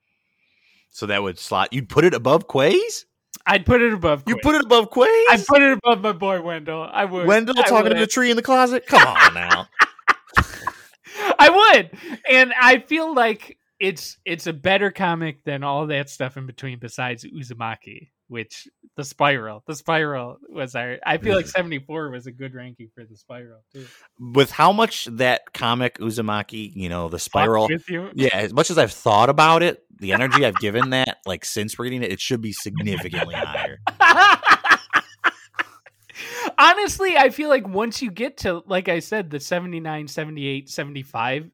So 0.90 1.06
that 1.06 1.22
would 1.22 1.38
slot. 1.38 1.72
You'd 1.72 1.90
put 1.90 2.04
it 2.04 2.16
above 2.16 2.48
Quays? 2.48 3.06
I'd 3.46 3.66
put 3.66 3.82
it 3.82 3.94
above. 3.94 4.24
You 4.26 4.38
put 4.42 4.56
it 4.56 4.64
above 4.64 4.90
Quays? 4.90 5.26
I'd 5.30 5.46
put 5.46 5.62
it 5.62 5.78
above 5.78 6.02
my 6.02 6.14
boy 6.14 6.42
Wendell. 6.42 6.90
I 6.92 7.06
would. 7.06 7.28
Wendell 7.28 7.60
I 7.60 7.64
talking 7.64 7.90
would. 7.90 7.96
to 7.96 8.00
the 8.00 8.08
tree 8.08 8.32
in 8.32 8.36
the 8.36 8.42
closet. 8.42 8.88
Come 8.88 9.06
on 9.06 9.34
now. 9.34 9.68
I 11.40 11.50
would, 11.50 12.20
and 12.30 12.54
I 12.60 12.80
feel 12.80 13.14
like 13.14 13.58
it's 13.80 14.18
it's 14.26 14.48
a 14.48 14.54
better 14.54 14.92
comic 14.92 15.44
than 15.44 15.64
all 15.64 15.88
that 15.88 16.10
stuff 16.10 16.38
in 16.38 16.46
between 16.46 16.80
besides 16.80 17.24
Uzumaki 17.26 18.10
which 18.28 18.68
the 18.96 19.04
spiral 19.04 19.64
the 19.68 19.76
spiral 19.76 20.38
was 20.50 20.76
our 20.76 20.98
i 21.06 21.18
feel 21.18 21.36
like 21.36 21.46
mm-hmm. 21.46 21.60
74 21.60 22.10
was 22.10 22.28
a 22.28 22.32
good 22.32 22.54
ranking 22.54 22.90
for 22.94 23.06
the 23.06 23.16
spiral 23.16 23.64
too. 23.72 23.86
With 24.20 24.52
how 24.52 24.72
much 24.72 25.06
that 25.06 25.54
comic 25.54 25.98
uzumaki 26.00 26.72
you 26.76 26.90
know 26.90 27.10
the 27.10 27.20
spiral 27.20 27.70
yeah 28.14 28.30
as 28.34 28.54
much 28.54 28.70
as 28.70 28.78
i've 28.78 28.92
thought 28.92 29.30
about 29.30 29.64
it 29.64 29.84
the 30.00 30.14
energy 30.14 30.46
i've 30.46 30.58
given 30.58 30.90
that 30.92 31.20
like 31.26 31.46
since 31.46 31.80
reading 31.80 32.04
it 32.04 32.12
it 32.12 32.20
should 32.20 32.42
be 32.42 32.52
significantly 32.52 33.36
higher. 33.36 33.80
Honestly 36.58 37.16
i 37.16 37.30
feel 37.30 37.50
like 37.50 37.68
once 37.68 38.02
you 38.02 38.10
get 38.10 38.38
to 38.38 38.64
like 38.66 38.90
i 38.90 39.00
said 39.00 39.30
the 39.30 39.40
79 39.40 40.08
78 40.08 40.70
75 40.70 41.52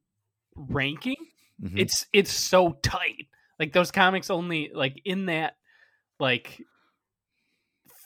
ranking 0.55 1.17
mm-hmm. 1.63 1.77
it's 1.77 2.05
it's 2.13 2.31
so 2.31 2.73
tight. 2.83 3.27
Like 3.59 3.73
those 3.73 3.91
comics 3.91 4.29
only 4.29 4.71
like 4.73 5.01
in 5.05 5.27
that 5.27 5.55
like 6.19 6.61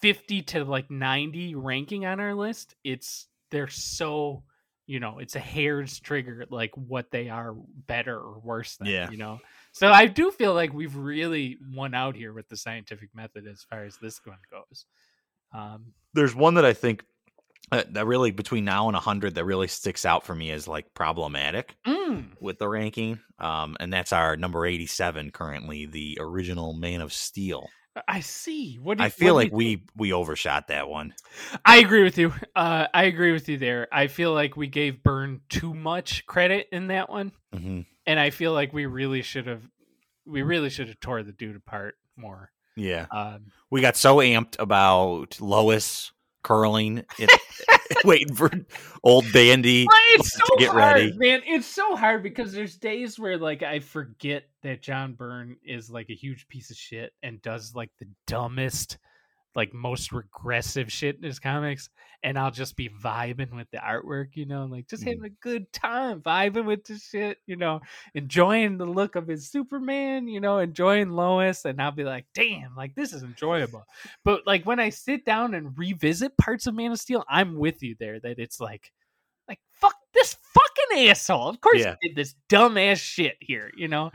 50 0.02 0.44
to 0.44 0.64
like 0.64 0.92
90 0.92 1.56
ranking 1.56 2.06
on 2.06 2.20
our 2.20 2.36
list 2.36 2.76
it's 2.84 3.28
they're 3.50 3.68
so 3.68 4.44
you 4.86 5.00
know 5.00 5.20
it's 5.20 5.36
a 5.36 5.40
hair's 5.40 6.00
trigger 6.00 6.46
like 6.50 6.72
what 6.76 7.10
they 7.12 7.30
are 7.30 7.56
better 7.88 8.16
or 8.18 8.40
worse 8.40 8.78
than 8.78 8.88
yeah. 8.88 9.10
you 9.10 9.18
know? 9.18 9.40
So 9.72 9.90
i 9.90 10.06
do 10.06 10.32
feel 10.32 10.54
like 10.54 10.74
we've 10.74 10.96
really 10.96 11.58
won 11.74 11.94
out 11.94 12.16
here 12.16 12.34
with 12.34 12.48
the 12.50 12.58
scientific 12.58 13.10
method 13.14 13.48
as 13.48 13.64
far 13.64 13.84
as 13.86 13.98
this 13.98 14.20
one 14.26 14.38
goes. 14.52 14.86
Um 15.54 15.94
there's 16.14 16.36
one 16.36 16.56
that 16.56 16.66
i 16.66 16.74
think 16.74 17.04
uh, 17.72 17.84
that 17.90 18.06
really 18.06 18.32
between 18.32 18.66
now 18.66 18.88
and 18.88 18.94
100 18.94 19.36
that 19.36 19.46
really 19.46 19.68
sticks 19.68 20.06
out 20.06 20.26
for 20.26 20.34
me 20.34 20.52
as 20.52 20.68
like 20.68 20.94
problematic 20.94 21.76
mm. 21.86 22.26
with 22.40 22.58
the 22.60 22.68
ranking 22.68 23.20
um 23.40 23.76
and 23.80 23.92
that's 23.92 24.14
our 24.14 24.38
number 24.38 24.66
87 24.66 25.32
currently 25.32 25.86
the 25.86 26.18
original 26.22 26.74
man 26.74 27.02
of 27.02 27.12
steel 27.14 27.68
I 28.08 28.20
see. 28.20 28.76
What 28.76 29.00
you, 29.00 29.06
I 29.06 29.10
feel 29.10 29.34
like 29.34 29.52
we 29.52 29.84
we 29.96 30.14
overshot 30.14 30.68
that 30.68 30.90
one. 30.90 31.14
I 31.66 31.78
agree 31.78 32.04
with 32.04 32.18
you. 32.18 32.34
Uh, 32.56 32.88
I 32.94 33.04
agree 33.04 33.32
with 33.32 33.48
you 33.50 33.58
there. 33.58 33.88
I 33.92 34.08
feel 34.08 34.34
like 34.34 34.58
we 34.58 34.68
gave 34.68 35.04
Byrne 35.04 35.42
too 35.50 35.74
much 35.74 36.26
credit 36.26 36.68
in 36.72 36.88
that 36.88 37.10
one, 37.10 37.32
mm-hmm. 37.54 37.82
and 38.06 38.20
I 38.20 38.30
feel 38.30 38.54
like 38.54 38.74
we 38.74 38.86
really 38.86 39.22
should 39.22 39.48
have 39.48 39.64
we 40.26 40.42
really 40.42 40.70
should 40.70 40.88
have 40.88 41.00
tore 41.00 41.24
the 41.24 41.32
dude 41.32 41.56
apart 41.56 41.96
more. 42.16 42.52
Yeah, 42.76 43.08
um, 43.10 43.52
we 43.70 43.82
got 43.82 43.96
so 43.96 44.18
amped 44.18 44.60
about 44.60 45.40
Lois 45.42 46.12
curling, 46.48 47.04
it, 47.20 47.30
waiting 48.06 48.34
for 48.34 48.50
old 49.04 49.26
Dandy 49.34 49.86
it's 50.14 50.34
so 50.34 50.44
to 50.46 50.56
get 50.58 50.70
hard, 50.70 50.96
ready. 50.96 51.14
Man, 51.18 51.42
it's 51.46 51.68
so 51.68 51.96
hard 51.96 52.24
because 52.24 52.54
there's 52.54 52.78
days 52.78 53.20
where 53.20 53.38
like 53.38 53.64
I 53.64 53.80
forget 53.80 54.44
that 54.64 54.82
John 54.82 55.14
Byrne 55.14 55.58
is 55.64 55.90
like 55.90 56.10
a 56.10 56.16
huge 56.16 56.48
piece 56.48 56.72
of 56.72 56.78
shit 56.78 57.12
and 57.22 57.42
does 57.42 57.76
like 57.76 57.92
the 58.00 58.08
dumbest 58.28 58.98
like 59.58 59.74
most 59.74 60.12
regressive 60.12 60.92
shit 60.92 61.18
in 61.18 61.24
his 61.24 61.40
comics 61.40 61.90
and 62.24 62.38
I'll 62.38 62.52
just 62.52 62.76
be 62.76 62.90
vibing 62.90 63.56
with 63.56 63.70
the 63.72 63.78
artwork, 63.78 64.36
you 64.36 64.46
know, 64.46 64.66
like 64.66 64.88
just 64.88 65.04
having 65.04 65.22
mm. 65.22 65.26
a 65.26 65.42
good 65.42 65.72
time 65.74 66.22
vibing 66.22 66.66
with 66.66 66.84
the 66.86 66.98
shit, 66.98 67.40
you 67.48 67.56
know, 67.56 67.82
enjoying 68.14 68.78
the 68.78 68.86
look 68.86 69.16
of 69.16 69.28
his 69.28 69.50
Superman, 69.50 70.28
you 70.28 70.40
know, 70.40 70.60
enjoying 70.60 71.10
Lois 71.10 71.66
and 71.66 71.82
I'll 71.82 71.92
be 71.92 72.04
like, 72.04 72.26
"Damn, 72.34 72.76
like 72.76 72.96
this 72.96 73.14
is 73.14 73.24
enjoyable." 73.24 73.84
But 74.24 74.46
like 74.46 74.64
when 74.66 74.80
I 74.80 74.90
sit 74.90 75.26
down 75.26 75.56
and 75.56 75.78
revisit 75.78 76.38
parts 76.38 76.68
of 76.68 76.76
Man 76.76 76.92
of 76.92 77.00
Steel, 77.00 77.26
I'm 77.28 77.58
with 77.58 77.82
you 77.82 77.96
there 78.00 78.20
that 78.20 78.40
it's 78.40 78.60
like 78.60 78.92
like 79.48 79.60
fuck 79.74 79.96
this 80.14 80.36
fucking 80.54 81.10
asshole. 81.10 81.50
Of 81.50 81.62
course 81.62 81.82
yeah. 81.82 81.96
he 82.02 82.10
did 82.10 82.18
this 82.18 82.36
dumb 82.48 82.78
ass 82.78 83.00
shit 83.00 83.38
here, 83.40 83.72
you 83.76 83.88
know. 83.88 84.12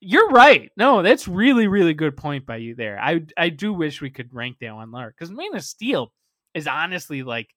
You're 0.00 0.28
right. 0.28 0.70
No, 0.76 1.02
that's 1.02 1.26
really, 1.26 1.66
really 1.66 1.94
good 1.94 2.16
point 2.16 2.46
by 2.46 2.56
you 2.56 2.74
there. 2.74 2.98
I 3.00 3.22
I 3.36 3.48
do 3.48 3.72
wish 3.72 4.00
we 4.00 4.10
could 4.10 4.32
rank 4.32 4.58
that 4.60 4.74
one 4.74 4.92
lower 4.92 5.10
because 5.10 5.30
Man 5.30 5.54
of 5.54 5.64
Steel 5.64 6.12
is 6.54 6.66
honestly 6.66 7.22
like, 7.22 7.48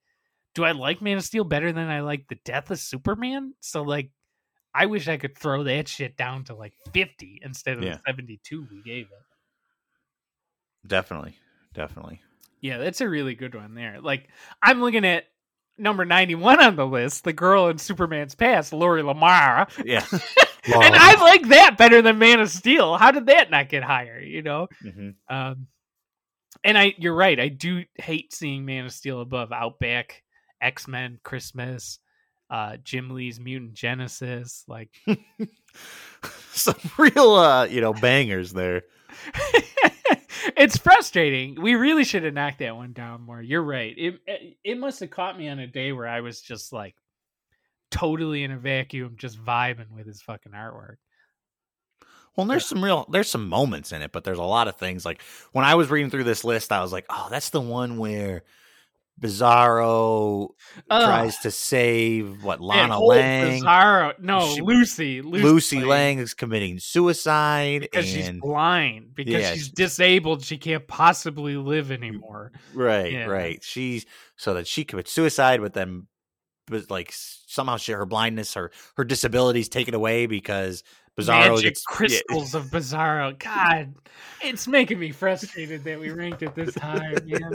do 0.55 0.63
I 0.63 0.71
like 0.71 1.01
Man 1.01 1.17
of 1.17 1.23
Steel 1.23 1.43
better 1.43 1.71
than 1.71 1.89
I 1.89 2.01
like 2.01 2.27
the 2.27 2.39
Death 2.43 2.71
of 2.71 2.79
Superman? 2.79 3.53
So 3.59 3.83
like, 3.83 4.09
I 4.73 4.87
wish 4.87 5.07
I 5.07 5.17
could 5.17 5.37
throw 5.37 5.63
that 5.63 5.87
shit 5.87 6.17
down 6.17 6.45
to 6.45 6.55
like 6.55 6.73
50 6.93 7.41
instead 7.43 7.77
of 7.77 7.83
yeah. 7.83 7.97
72 8.07 8.67
we 8.71 8.81
gave 8.81 9.05
it. 9.05 10.87
Definitely, 10.87 11.35
definitely. 11.73 12.21
Yeah, 12.59 12.77
that's 12.77 13.01
a 13.01 13.09
really 13.09 13.35
good 13.35 13.55
one 13.55 13.73
there. 13.75 13.99
Like, 14.01 14.29
I'm 14.61 14.81
looking 14.81 15.05
at 15.05 15.25
number 15.77 16.05
91 16.05 16.61
on 16.61 16.75
the 16.75 16.85
list, 16.85 17.23
the 17.23 17.33
girl 17.33 17.67
in 17.67 17.77
Superman's 17.77 18.35
past, 18.35 18.73
Lori 18.73 19.03
Lamar. 19.03 19.67
Yeah. 19.83 20.05
and 20.11 20.95
I 20.95 21.19
like 21.21 21.47
that 21.49 21.77
better 21.77 22.01
than 22.01 22.19
Man 22.19 22.39
of 22.39 22.49
Steel. 22.49 22.97
How 22.97 23.11
did 23.11 23.27
that 23.27 23.49
not 23.49 23.69
get 23.69 23.83
higher? 23.83 24.19
You 24.19 24.43
know, 24.43 24.67
mm-hmm. 24.83 25.35
um, 25.35 25.67
and 26.63 26.77
I, 26.77 26.93
you're 26.97 27.15
right. 27.15 27.39
I 27.39 27.47
do 27.47 27.83
hate 27.95 28.33
seeing 28.33 28.65
Man 28.65 28.85
of 28.85 28.93
Steel 28.93 29.21
above 29.21 29.51
Outback, 29.51 30.23
X 30.61 30.87
Men, 30.87 31.19
Christmas, 31.23 31.99
uh, 32.49 32.77
Jim 32.83 33.09
Lee's 33.09 33.39
Mutant 33.39 33.73
Genesis. 33.73 34.63
Like 34.67 34.89
some 36.51 36.75
real, 36.97 37.33
uh, 37.33 37.65
you 37.65 37.81
know, 37.81 37.93
bangers 37.93 38.53
there. 38.53 38.83
it's 40.57 40.77
frustrating. 40.77 41.61
We 41.61 41.75
really 41.75 42.03
should 42.03 42.23
have 42.23 42.33
knocked 42.33 42.59
that 42.59 42.75
one 42.75 42.93
down 42.93 43.21
more. 43.21 43.41
You're 43.41 43.63
right. 43.63 43.93
It 43.97 44.19
eh, 44.27 44.51
it 44.63 44.77
must 44.77 44.99
have 44.99 45.09
caught 45.09 45.37
me 45.37 45.47
on 45.47 45.59
a 45.59 45.67
day 45.67 45.91
where 45.91 46.07
I 46.07 46.21
was 46.21 46.41
just 46.41 46.73
like 46.73 46.95
totally 47.89 48.43
in 48.43 48.51
a 48.51 48.57
vacuum, 48.57 49.15
just 49.17 49.43
vibing 49.43 49.91
with 49.91 50.07
his 50.07 50.21
fucking 50.21 50.53
artwork. 50.53 50.95
Well, 52.35 52.47
there's 52.47 52.65
some 52.65 52.83
real 52.83 53.05
there's 53.09 53.29
some 53.29 53.49
moments 53.49 53.91
in 53.91 54.01
it, 54.01 54.11
but 54.11 54.23
there's 54.23 54.37
a 54.37 54.43
lot 54.43 54.67
of 54.67 54.77
things 54.77 55.05
like 55.05 55.21
when 55.51 55.65
I 55.65 55.75
was 55.75 55.89
reading 55.89 56.09
through 56.09 56.23
this 56.23 56.43
list, 56.43 56.71
I 56.71 56.81
was 56.81 56.93
like, 56.93 57.05
oh, 57.09 57.27
that's 57.29 57.49
the 57.49 57.61
one 57.61 57.97
where 57.97 58.43
Bizarro 59.19 60.49
uh, 60.89 61.05
tries 61.05 61.37
to 61.39 61.51
save 61.51 62.43
what 62.43 62.59
Lana 62.59 62.99
Lang. 62.99 63.61
Bizarro, 63.61 64.19
no, 64.19 64.47
she, 64.47 64.61
Lucy, 64.61 65.21
Lucy. 65.21 65.43
Lucy 65.43 65.83
Lang 65.83 66.17
is 66.17 66.33
committing 66.33 66.79
suicide 66.79 67.81
because 67.81 68.13
and, 68.13 68.25
she's 68.25 68.31
blind. 68.39 69.13
Because 69.13 69.33
yeah, 69.33 69.53
she's 69.53 69.69
disabled, 69.69 70.43
she 70.43 70.57
can't 70.57 70.87
possibly 70.87 71.55
live 71.55 71.91
anymore. 71.91 72.51
Right, 72.73 73.11
yeah. 73.11 73.25
right. 73.25 73.63
She's 73.63 74.05
so 74.37 74.55
that 74.55 74.65
she 74.65 74.85
commits 74.85 75.11
suicide, 75.11 75.61
but 75.61 75.73
then, 75.73 76.07
but 76.65 76.89
like 76.89 77.11
somehow 77.13 77.77
she, 77.77 77.91
her 77.91 78.05
blindness, 78.07 78.55
her 78.55 78.71
her 78.95 79.03
disability 79.03 79.59
is 79.59 79.69
taken 79.69 79.93
away 79.93 80.25
because 80.25 80.83
Bizarro 81.19 81.55
Magic 81.55 81.63
gets, 81.63 81.83
crystals 81.83 82.53
yeah. 82.53 82.59
of 82.59 82.67
Bizarro. 82.67 83.37
God, 83.37 83.93
it's 84.41 84.67
making 84.67 84.99
me 84.99 85.11
frustrated 85.11 85.83
that 85.83 85.99
we 85.99 86.09
ranked 86.09 86.41
it 86.41 86.55
this 86.55 86.75
high, 86.75 87.15
man. 87.25 87.51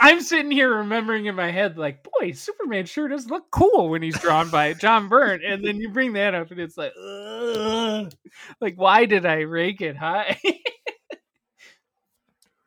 I'm 0.00 0.20
sitting 0.20 0.50
here 0.50 0.76
remembering 0.76 1.26
in 1.26 1.36
my 1.36 1.50
head, 1.50 1.78
like, 1.78 2.04
boy, 2.18 2.32
Superman 2.32 2.86
sure 2.86 3.08
does 3.08 3.30
look 3.30 3.50
cool 3.50 3.88
when 3.90 4.02
he's 4.02 4.18
drawn 4.18 4.50
by 4.50 4.72
John 4.74 5.08
Byrne, 5.08 5.42
and 5.44 5.64
then 5.64 5.76
you 5.76 5.88
bring 5.90 6.14
that 6.14 6.34
up, 6.34 6.50
and 6.50 6.60
it's 6.60 6.76
like, 6.76 6.92
Ugh. 7.00 8.12
like, 8.60 8.74
why 8.76 9.04
did 9.06 9.24
I 9.24 9.44
rank 9.44 9.80
it 9.80 9.96
high? 9.96 10.38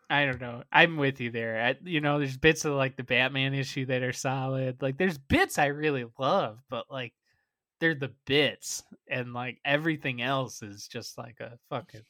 I 0.10 0.26
don't 0.26 0.40
know. 0.40 0.64
I'm 0.72 0.96
with 0.96 1.20
you 1.20 1.32
there. 1.32 1.62
I, 1.62 1.76
you 1.84 2.00
know, 2.00 2.18
there's 2.18 2.38
bits 2.38 2.64
of 2.64 2.74
like 2.74 2.96
the 2.96 3.04
Batman 3.04 3.54
issue 3.54 3.88
that 3.88 4.04
are 4.04 4.14
solid. 4.14 4.82
Like, 4.82 4.98
there's 4.98 5.18
bits 5.18 5.60
I 5.60 5.66
really 5.66 6.06
love, 6.18 6.60
but 6.70 6.86
like 6.90 7.14
they're 7.80 7.96
the 7.96 8.14
bits 8.26 8.84
and 9.10 9.34
like 9.34 9.60
everything 9.66 10.22
else 10.22 10.62
is 10.62 10.88
just 10.88 11.18
like 11.18 11.40
a 11.40 11.58
fucking 11.70 12.02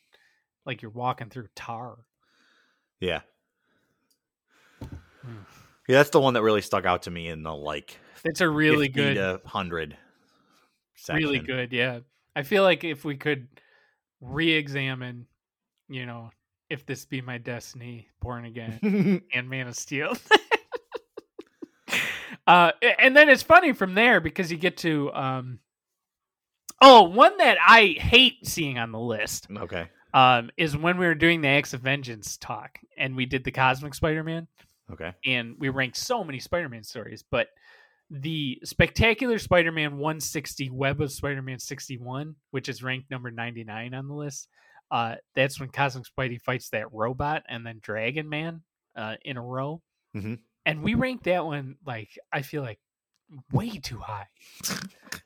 like 0.65 0.81
you're 0.81 0.91
walking 0.91 1.29
through 1.29 1.47
tar. 1.55 1.97
Yeah. 2.99 3.21
Hmm. 4.81 5.43
Yeah, 5.87 5.97
that's 5.97 6.09
the 6.09 6.19
one 6.19 6.33
that 6.33 6.43
really 6.43 6.61
stuck 6.61 6.85
out 6.85 7.03
to 7.03 7.11
me 7.11 7.29
in 7.29 7.43
the 7.43 7.53
like 7.53 7.97
it's 8.23 8.41
a 8.41 8.49
really 8.49 8.89
good 8.89 9.17
100 9.17 9.97
Really 11.09 11.39
good, 11.39 11.71
yeah. 11.71 11.99
I 12.35 12.43
feel 12.43 12.63
like 12.63 12.83
if 12.83 13.05
we 13.05 13.15
could 13.15 13.47
re-examine, 14.19 15.27
you 15.87 16.05
know, 16.05 16.31
if 16.69 16.85
this 16.85 17.05
be 17.05 17.21
my 17.21 17.37
destiny, 17.37 18.09
born 18.19 18.45
again, 18.45 19.21
and 19.33 19.49
Man 19.49 19.67
of 19.67 19.75
Steel. 19.75 20.17
Uh, 22.47 22.71
and 22.97 23.15
then 23.15 23.27
it's 23.27 23.43
funny 23.43 23.73
from 23.73 23.93
there 23.93 24.21
because 24.21 24.49
you 24.49 24.57
get 24.57 24.77
to 24.77 25.13
um, 25.13 25.59
oh, 26.81 27.03
one 27.03 27.37
that 27.37 27.57
I 27.65 27.95
hate 27.99 28.45
seeing 28.45 28.79
on 28.79 28.91
the 28.91 28.99
list. 28.99 29.47
Okay. 29.55 29.89
Um, 30.13 30.49
is 30.57 30.75
when 30.75 30.97
we 30.97 31.05
were 31.05 31.15
doing 31.15 31.41
the 31.41 31.49
Acts 31.49 31.73
of 31.73 31.81
Vengeance 31.81 32.37
talk 32.37 32.79
and 32.97 33.15
we 33.15 33.25
did 33.25 33.43
the 33.43 33.51
Cosmic 33.51 33.93
Spider-Man. 33.93 34.47
Okay. 34.91 35.13
And 35.25 35.55
we 35.59 35.67
ranked 35.69 35.97
so 35.97 36.23
many 36.23 36.39
Spider-Man 36.39 36.83
stories, 36.83 37.23
but 37.29 37.49
the 38.09 38.59
Spectacular 38.63 39.37
Spider-Man 39.37 39.97
160 39.97 40.69
Web 40.69 41.01
of 41.01 41.11
Spider-Man 41.11 41.59
61, 41.59 42.35
which 42.51 42.69
is 42.69 42.81
ranked 42.81 43.11
number 43.11 43.29
99 43.29 43.93
on 43.93 44.07
the 44.07 44.13
list. 44.13 44.47
Uh, 44.89 45.15
that's 45.35 45.59
when 45.59 45.69
Cosmic 45.69 46.05
Spidey 46.05 46.41
fights 46.41 46.69
that 46.69 46.91
robot 46.93 47.43
and 47.49 47.65
then 47.65 47.79
Dragon 47.81 48.29
Man 48.29 48.61
uh, 48.95 49.15
in 49.25 49.35
a 49.35 49.41
row. 49.41 49.81
Mm-hmm 50.15 50.35
and 50.67 50.83
we 50.83 50.93
ranked 50.93 51.23
that 51.23 51.45
one 51.45 51.77
like 51.85 52.19
I 52.31 52.43
feel 52.43 52.61
like 52.61 52.79
way 53.51 53.69
too 53.69 53.99
high 53.99 54.27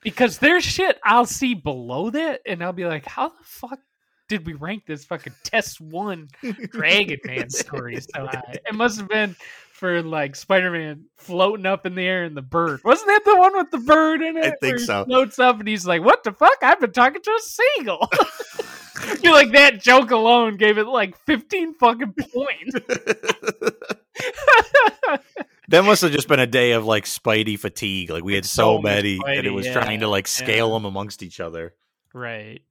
because 0.00 0.38
there's 0.38 0.64
shit 0.64 0.98
I'll 1.04 1.26
see 1.26 1.54
below 1.54 2.10
that 2.10 2.40
and 2.46 2.62
I'll 2.62 2.72
be 2.72 2.86
like, 2.86 3.04
how 3.04 3.28
the 3.28 3.44
fuck 3.44 3.80
did 4.28 4.46
we 4.46 4.54
rank 4.54 4.86
this 4.86 5.04
fucking 5.04 5.34
test 5.42 5.80
one 5.80 6.28
Dragon 6.70 7.18
Man 7.24 7.50
story 7.50 8.00
so 8.00 8.26
high? 8.32 8.58
It 8.66 8.74
must 8.74 8.98
have 8.98 9.08
been 9.08 9.36
for 9.72 10.00
like 10.00 10.36
Spider 10.36 10.70
Man 10.70 11.06
floating 11.16 11.66
up 11.66 11.86
in 11.86 11.96
the 11.96 12.02
air 12.02 12.22
and 12.22 12.36
the 12.36 12.42
bird. 12.42 12.80
Wasn't 12.84 13.08
that 13.08 13.24
the 13.24 13.36
one 13.36 13.56
with 13.56 13.70
the 13.72 13.78
bird 13.78 14.22
in 14.22 14.36
it? 14.36 14.44
I 14.44 14.54
think 14.60 14.78
so. 14.78 15.04
Floats 15.04 15.40
up 15.40 15.58
and 15.58 15.68
he's 15.68 15.84
like, 15.84 16.02
"What 16.02 16.22
the 16.22 16.32
fuck? 16.32 16.56
I've 16.62 16.80
been 16.80 16.92
talking 16.92 17.20
to 17.20 17.30
a 17.30 17.40
seagull." 17.40 18.08
You're 19.22 19.32
like 19.32 19.52
that 19.52 19.80
joke 19.80 20.12
alone 20.12 20.56
gave 20.56 20.78
it 20.78 20.86
like 20.86 21.16
15 21.26 21.74
fucking 21.74 22.14
points. 22.14 22.76
that 25.68 25.84
must 25.84 26.02
have 26.02 26.12
just 26.12 26.28
been 26.28 26.40
a 26.40 26.46
day 26.46 26.72
of 26.72 26.84
like 26.84 27.04
Spidey 27.04 27.58
fatigue. 27.58 28.10
Like 28.10 28.24
we 28.24 28.34
had 28.34 28.44
so, 28.44 28.76
so 28.76 28.82
many, 28.82 29.18
Spidey, 29.18 29.38
and 29.38 29.46
it 29.46 29.50
was 29.50 29.66
yeah, 29.66 29.72
trying 29.72 30.00
to 30.00 30.08
like 30.08 30.26
scale 30.28 30.68
yeah. 30.68 30.74
them 30.74 30.84
amongst 30.84 31.22
each 31.22 31.40
other. 31.40 31.74
Right. 32.12 32.62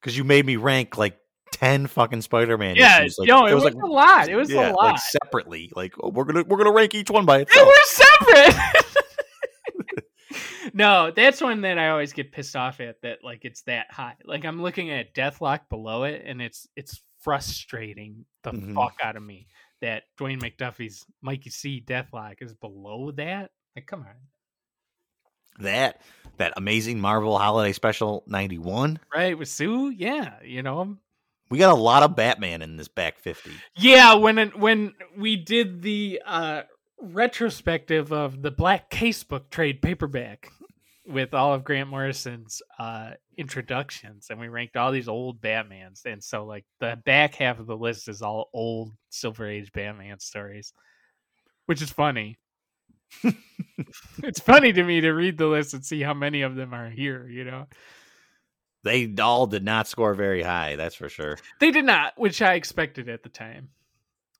Because 0.00 0.16
you 0.16 0.24
made 0.24 0.44
me 0.44 0.56
rank 0.56 0.98
like 0.98 1.18
ten 1.52 1.86
fucking 1.86 2.22
Spider-Man 2.22 2.76
yeah, 2.76 3.00
issues. 3.00 3.16
Like, 3.18 3.28
yo, 3.28 3.46
it, 3.46 3.52
it 3.52 3.54
was, 3.54 3.64
was, 3.64 3.74
like 3.74 3.82
a 3.82 3.86
lot. 3.86 4.28
It 4.28 4.36
was 4.36 4.50
yeah, 4.50 4.70
a 4.70 4.72
lot. 4.72 4.92
Like 4.92 4.98
separately. 4.98 5.70
Like 5.74 5.94
oh, 6.00 6.10
we're 6.10 6.24
gonna 6.24 6.44
we're 6.44 6.58
gonna 6.58 6.72
rank 6.72 6.94
each 6.94 7.10
one 7.10 7.24
by 7.24 7.40
itself. 7.40 7.66
They 7.66 8.34
were 8.34 8.44
separate. 8.44 8.84
no, 10.74 11.12
that's 11.14 11.40
one 11.40 11.60
that 11.62 11.78
I 11.78 11.90
always 11.90 12.12
get 12.12 12.32
pissed 12.32 12.56
off 12.56 12.80
at. 12.80 13.00
That 13.02 13.18
like 13.22 13.44
it's 13.44 13.62
that 13.62 13.86
high. 13.90 14.16
Like 14.24 14.44
I'm 14.44 14.60
looking 14.60 14.90
at 14.90 15.14
Deathlok 15.14 15.68
below 15.68 16.04
it, 16.04 16.22
and 16.26 16.42
it's 16.42 16.66
it's 16.76 17.00
frustrating 17.20 18.24
the 18.42 18.50
mm-hmm. 18.50 18.74
fuck 18.74 18.96
out 19.02 19.16
of 19.16 19.22
me 19.22 19.46
that 19.82 20.04
Dwayne 20.18 20.40
McDuffie's 20.40 21.04
Mikey 21.20 21.50
C 21.50 21.84
Deathlok 21.86 22.40
is 22.40 22.54
below 22.54 23.10
that. 23.12 23.50
Like, 23.76 23.86
come 23.86 24.00
on. 24.00 24.14
That 25.58 26.00
that 26.38 26.54
amazing 26.56 26.98
Marvel 26.98 27.36
Holiday 27.38 27.72
Special 27.72 28.24
ninety 28.26 28.56
one, 28.56 28.98
right? 29.14 29.36
With 29.36 29.48
Sue, 29.48 29.90
yeah, 29.90 30.36
you 30.42 30.62
know, 30.62 30.96
we 31.50 31.58
got 31.58 31.72
a 31.72 31.80
lot 31.80 32.02
of 32.02 32.16
Batman 32.16 32.62
in 32.62 32.78
this 32.78 32.88
back 32.88 33.18
fifty. 33.18 33.52
Yeah, 33.76 34.14
when 34.14 34.38
when 34.58 34.94
we 35.14 35.36
did 35.36 35.82
the 35.82 36.22
uh 36.24 36.62
retrospective 36.98 38.12
of 38.12 38.40
the 38.40 38.50
Black 38.50 38.88
Casebook 38.88 39.50
trade 39.50 39.82
paperback 39.82 40.50
with 41.06 41.34
all 41.34 41.54
of 41.54 41.64
Grant 41.64 41.90
Morrison's 41.90 42.62
uh, 42.78 43.12
introductions, 43.36 44.28
and 44.30 44.38
we 44.38 44.48
ranked 44.48 44.76
all 44.76 44.92
these 44.92 45.08
old 45.08 45.40
Batmans. 45.40 46.04
And 46.04 46.22
so, 46.22 46.44
like 46.44 46.64
the 46.80 46.98
back 47.04 47.34
half 47.34 47.58
of 47.58 47.66
the 47.66 47.76
list 47.76 48.08
is 48.08 48.22
all 48.22 48.50
old 48.52 48.92
Silver 49.10 49.46
Age 49.46 49.72
Batman 49.72 50.20
stories, 50.20 50.72
which 51.66 51.82
is 51.82 51.90
funny. 51.90 52.38
it's 54.22 54.40
funny 54.40 54.72
to 54.72 54.82
me 54.82 55.00
to 55.00 55.12
read 55.12 55.36
the 55.36 55.46
list 55.46 55.74
and 55.74 55.84
see 55.84 56.00
how 56.00 56.14
many 56.14 56.42
of 56.42 56.54
them 56.54 56.72
are 56.72 56.88
here. 56.88 57.26
You 57.28 57.44
know, 57.44 57.66
they 58.84 59.12
all 59.20 59.46
did 59.46 59.64
not 59.64 59.88
score 59.88 60.14
very 60.14 60.42
high. 60.42 60.76
That's 60.76 60.94
for 60.94 61.08
sure. 61.08 61.38
They 61.60 61.70
did 61.70 61.84
not, 61.84 62.14
which 62.16 62.40
I 62.40 62.54
expected 62.54 63.08
at 63.08 63.22
the 63.22 63.28
time. 63.28 63.70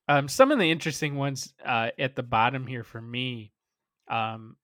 Um, 0.07 0.27
some 0.27 0.51
of 0.51 0.59
the 0.59 0.69
interesting 0.69 1.15
ones 1.15 1.53
uh, 1.65 1.89
at 1.97 2.15
the 2.15 2.23
bottom 2.23 2.67
here 2.67 2.83
for 2.83 3.01
me 3.01 3.53
um, 4.09 4.57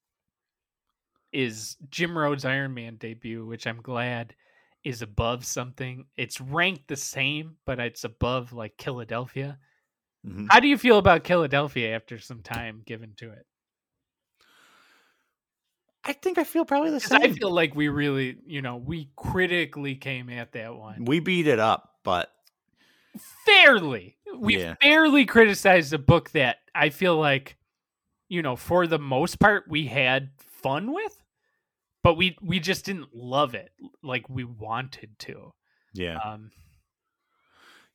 is 1.31 1.77
Jim 1.89 2.17
Rhodes 2.17 2.45
Iron 2.45 2.73
Man 2.73 2.95
debut, 2.95 3.45
which 3.45 3.67
I'm 3.67 3.81
glad 3.81 4.35
is 4.83 5.01
above 5.01 5.45
something. 5.45 6.05
It's 6.17 6.39
ranked 6.39 6.87
the 6.87 6.95
same, 6.95 7.57
but 7.65 7.79
it's 7.79 8.03
above 8.03 8.53
like 8.53 8.81
Philadelphia. 8.81 9.57
Mm-hmm. 10.25 10.47
How 10.49 10.59
do 10.59 10.67
you 10.67 10.77
feel 10.77 10.97
about 10.97 11.25
Philadelphia 11.25 11.95
after 11.95 12.19
some 12.19 12.41
time 12.41 12.81
given 12.85 13.13
to 13.17 13.31
it? 13.31 13.45
I 16.03 16.13
think 16.13 16.37
I 16.37 16.43
feel 16.43 16.65
probably 16.65 16.91
the 16.91 16.99
same. 16.99 17.21
I 17.21 17.31
feel 17.33 17.51
like 17.51 17.75
we 17.75 17.89
really, 17.89 18.37
you 18.45 18.61
know, 18.61 18.77
we 18.77 19.11
critically 19.15 19.95
came 19.95 20.29
at 20.29 20.53
that 20.53 20.75
one. 20.75 21.05
We 21.05 21.19
beat 21.19 21.45
it 21.45 21.59
up, 21.59 21.95
but 22.03 22.31
fairly. 23.45 24.17
We 24.37 24.57
yeah. 24.57 24.75
fairly 24.81 25.25
criticized 25.25 25.93
a 25.93 25.97
book 25.97 26.31
that 26.31 26.57
I 26.73 26.89
feel 26.89 27.17
like, 27.17 27.57
you 28.29 28.41
know, 28.41 28.55
for 28.55 28.87
the 28.87 28.99
most 28.99 29.39
part, 29.39 29.65
we 29.67 29.87
had 29.87 30.31
fun 30.37 30.93
with, 30.93 31.18
but 32.03 32.15
we 32.15 32.37
we 32.41 32.59
just 32.59 32.85
didn't 32.85 33.13
love 33.13 33.55
it 33.55 33.71
like 34.03 34.29
we 34.29 34.43
wanted 34.43 35.17
to. 35.19 35.53
Yeah. 35.93 36.17
Um, 36.17 36.51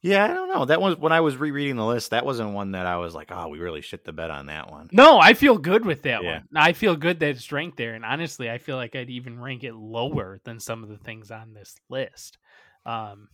yeah, 0.05 0.23
I 0.23 0.29
don't 0.29 0.51
know. 0.51 0.67
That 0.67 0.83
was 0.83 0.99
when 0.99 1.13
I 1.13 1.23
was 1.23 1.39
rereading 1.39 1.77
the 1.77 1.87
list. 1.87 2.11
That 2.11 2.27
wasn't 2.27 2.53
one 2.53 2.73
that 2.73 2.85
I 2.85 2.99
was 2.99 3.15
like, 3.15 3.33
"Oh, 3.33 3.49
we 3.49 3.59
really 3.59 3.81
shit 3.81 4.05
the 4.05 4.13
bed 4.13 4.31
on 4.31 4.47
that 4.47 4.71
one." 4.71 4.91
No, 4.93 5.19
I 5.19 5.33
feel 5.33 5.57
good 5.57 5.87
with 5.87 6.03
that 6.03 6.23
yeah. 6.23 6.33
one. 6.33 6.49
I 6.55 6.75
feel 6.75 6.95
good 6.95 7.21
that 7.21 7.31
it's 7.31 7.51
ranked 7.51 7.79
there, 7.79 7.95
and 7.95 8.05
honestly, 8.05 8.51
I 8.51 8.59
feel 8.59 8.77
like 8.77 8.95
I'd 8.95 9.09
even 9.09 9.41
rank 9.41 9.65
it 9.65 9.75
lower 9.75 10.41
than 10.45 10.61
some 10.61 10.83
of 10.83 10.91
the 10.91 10.99
things 10.99 11.31
on 11.31 11.55
this 11.55 11.75
list. 11.89 12.37
Um, 12.85 13.29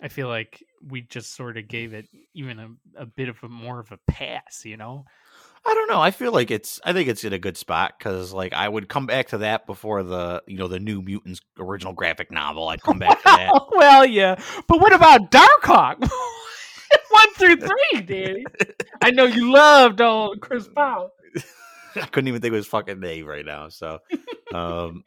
I 0.00 0.08
feel 0.08 0.28
like 0.28 0.64
we 0.82 1.02
just 1.02 1.36
sort 1.36 1.58
of 1.58 1.68
gave 1.68 1.92
it 1.92 2.08
even 2.32 2.58
a, 2.58 3.02
a 3.02 3.04
bit 3.04 3.28
of 3.28 3.36
a 3.42 3.48
more 3.48 3.78
of 3.78 3.92
a 3.92 3.98
pass, 4.10 4.64
you 4.64 4.78
know. 4.78 5.04
I 5.68 5.74
don't 5.74 5.90
know. 5.90 6.00
I 6.00 6.12
feel 6.12 6.32
like 6.32 6.50
it's. 6.50 6.80
I 6.82 6.94
think 6.94 7.10
it's 7.10 7.24
in 7.24 7.34
a 7.34 7.38
good 7.38 7.58
spot 7.58 7.92
because, 7.98 8.32
like, 8.32 8.54
I 8.54 8.66
would 8.66 8.88
come 8.88 9.04
back 9.04 9.28
to 9.28 9.38
that 9.38 9.66
before 9.66 10.02
the, 10.02 10.42
you 10.46 10.56
know, 10.56 10.66
the 10.66 10.80
New 10.80 11.02
Mutants 11.02 11.42
original 11.58 11.92
graphic 11.92 12.30
novel. 12.30 12.68
I'd 12.68 12.80
come 12.80 12.98
back 12.98 13.18
to 13.18 13.24
that. 13.24 13.66
well, 13.72 14.06
yeah, 14.06 14.40
but 14.66 14.80
what 14.80 14.94
about 14.94 15.30
Darkhawk? 15.30 16.00
One 17.10 17.34
through 17.34 17.56
three, 17.56 18.00
Danny. 18.00 18.44
I 19.02 19.10
know 19.10 19.26
you 19.26 19.52
loved 19.52 20.00
old 20.00 20.40
Chris 20.40 20.66
Powell. 20.74 21.10
I 21.96 22.06
couldn't 22.06 22.28
even 22.28 22.40
think 22.40 22.52
of 22.52 22.56
his 22.56 22.66
fucking 22.66 22.98
name 22.98 23.26
right 23.26 23.44
now. 23.44 23.68
So, 23.68 23.98
um, 24.54 25.04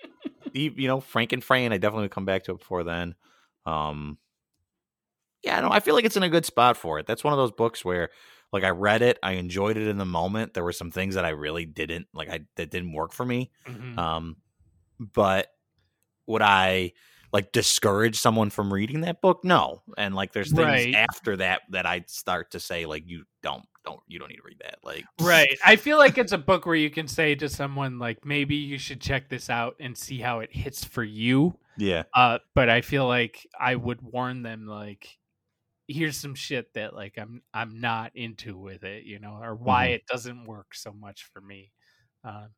you, 0.53 0.74
you 0.76 0.88
know, 0.88 0.99
Frank 0.99 1.34
and 1.34 1.43
Fran, 1.43 1.74
I 1.74 1.80
definitely 1.80 2.03
would 2.03 2.12
come 2.12 2.26
back 2.26 2.43
to 2.43 2.51
it 2.51 2.59
before 2.59 2.84
then. 2.84 3.16
Um, 3.66 4.20
yeah, 5.43 5.59
no, 5.62 5.72
I 5.72 5.80
feel 5.80 5.95
like 5.95 6.05
it's 6.05 6.18
in 6.18 6.24
a 6.24 6.30
good 6.30 6.45
spot 6.45 6.78
for 6.78 6.99
it. 6.99 7.07
That's 7.07 7.24
one 7.24 7.34
of 7.34 7.38
those 7.38 7.51
books 7.51 7.84
where, 7.84 8.09
like, 8.52 8.64
I 8.64 8.70
read 8.70 9.02
it, 9.02 9.18
I 9.24 9.34
enjoyed 9.34 9.78
it 9.78 9.88
in 9.88 9.97
the 9.97 10.06
moment. 10.06 10.54
There 10.54 10.64
were 10.64 10.72
some 10.74 10.91
things 10.91 11.16
that 11.16 11.26
I 11.26 11.30
really 11.30 11.66
didn't 11.66 12.08
like, 12.14 12.30
I 12.30 12.41
that 12.56 12.70
didn't 12.72 12.93
work 12.93 13.14
for 13.14 13.26
me. 13.26 13.52
Mhm. 13.68 13.97
Um, 13.97 14.38
but 14.99 15.47
would 16.28 16.41
I 16.41 16.93
like 17.34 17.52
discourage 17.54 18.20
someone 18.20 18.49
from 18.49 18.74
reading 18.74 19.02
that 19.02 19.22
book? 19.22 19.43
No. 19.45 19.82
And 19.97 20.14
like, 20.16 20.34
there's 20.34 20.49
things 20.52 20.66
Right. 20.66 20.93
after 20.95 21.38
that 21.38 21.62
that 21.70 21.86
I 21.86 22.04
start 22.08 22.52
to 22.52 22.60
say 22.60 22.86
like, 22.86 23.04
you 23.08 23.24
don't, 23.41 23.64
don't, 23.86 24.02
you 24.08 24.20
don't 24.20 24.28
need 24.30 24.36
to 24.36 24.43
read 24.43 24.60
that. 24.64 24.80
Like, 24.84 25.06
Right. 25.20 25.58
I 25.66 25.78
feel 25.78 25.97
like 25.97 26.18
it's 26.18 26.34
a 26.34 26.38
book 26.38 26.66
where 26.66 26.76
you 26.76 26.89
can 26.89 27.08
say 27.08 27.34
to 27.36 27.47
someone 27.47 27.99
like 27.99 28.26
maybe 28.26 28.56
you 28.56 28.78
should 28.78 28.99
check 28.99 29.30
this 29.30 29.49
out 29.49 29.76
and 29.80 29.97
see 29.97 30.20
how 30.20 30.39
it 30.41 30.54
hits 30.54 30.84
for 30.84 31.04
you. 31.04 31.58
Yeah, 31.78 32.04
Uh 32.14 32.39
but 32.54 32.70
I 32.70 32.82
feel 32.82 33.08
like 33.08 33.47
I 33.58 33.76
would 33.76 34.02
warn 34.02 34.43
them 34.43 34.68
like 34.68 35.18
here's 35.88 36.18
some 36.18 36.36
shit 36.36 36.74
that 36.74 36.94
like 36.96 37.18
I'm 37.18 37.44
I'm 37.54 37.80
not 37.82 38.16
into 38.16 38.58
with 38.58 38.84
it, 38.84 39.06
you 39.06 39.20
know, 39.20 39.36
or 39.42 39.56
why 39.56 39.88
Mhm. 39.88 39.98
it 39.98 40.06
doesn't 40.08 40.46
work 40.46 40.76
so 40.76 40.94
much 40.94 41.26
for 41.26 41.42
me. 41.42 41.72
Um 42.24 42.56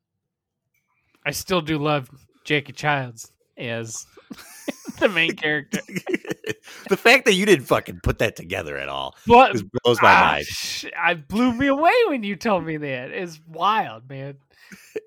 I 1.26 1.32
still 1.32 1.62
do 1.62 1.78
love 1.78 2.10
Jackie 2.46 2.72
Chiles 2.74 3.32
as 3.58 4.06
the 5.00 5.10
main 5.10 5.36
character. 5.36 5.80
the 6.90 6.98
fact 6.98 7.26
that 7.26 7.34
you 7.34 7.46
didn't 7.46 7.66
fucking 7.66 8.00
put 8.04 8.20
that 8.20 8.36
together 8.36 8.78
at 8.78 8.90
all 8.90 9.16
But 9.28 9.54
blows 9.84 10.02
my 10.02 10.12
ah, 10.14 10.32
mind. 10.34 10.46
sh- 10.46 10.86
I 11.00 11.14
blew 11.16 11.54
me 11.54 11.68
away 11.68 11.94
when 12.08 12.24
you 12.24 12.36
told 12.36 12.66
me 12.66 12.78
that. 12.78 13.12
It's 13.12 13.40
wild, 13.48 14.10
man. 14.10 14.36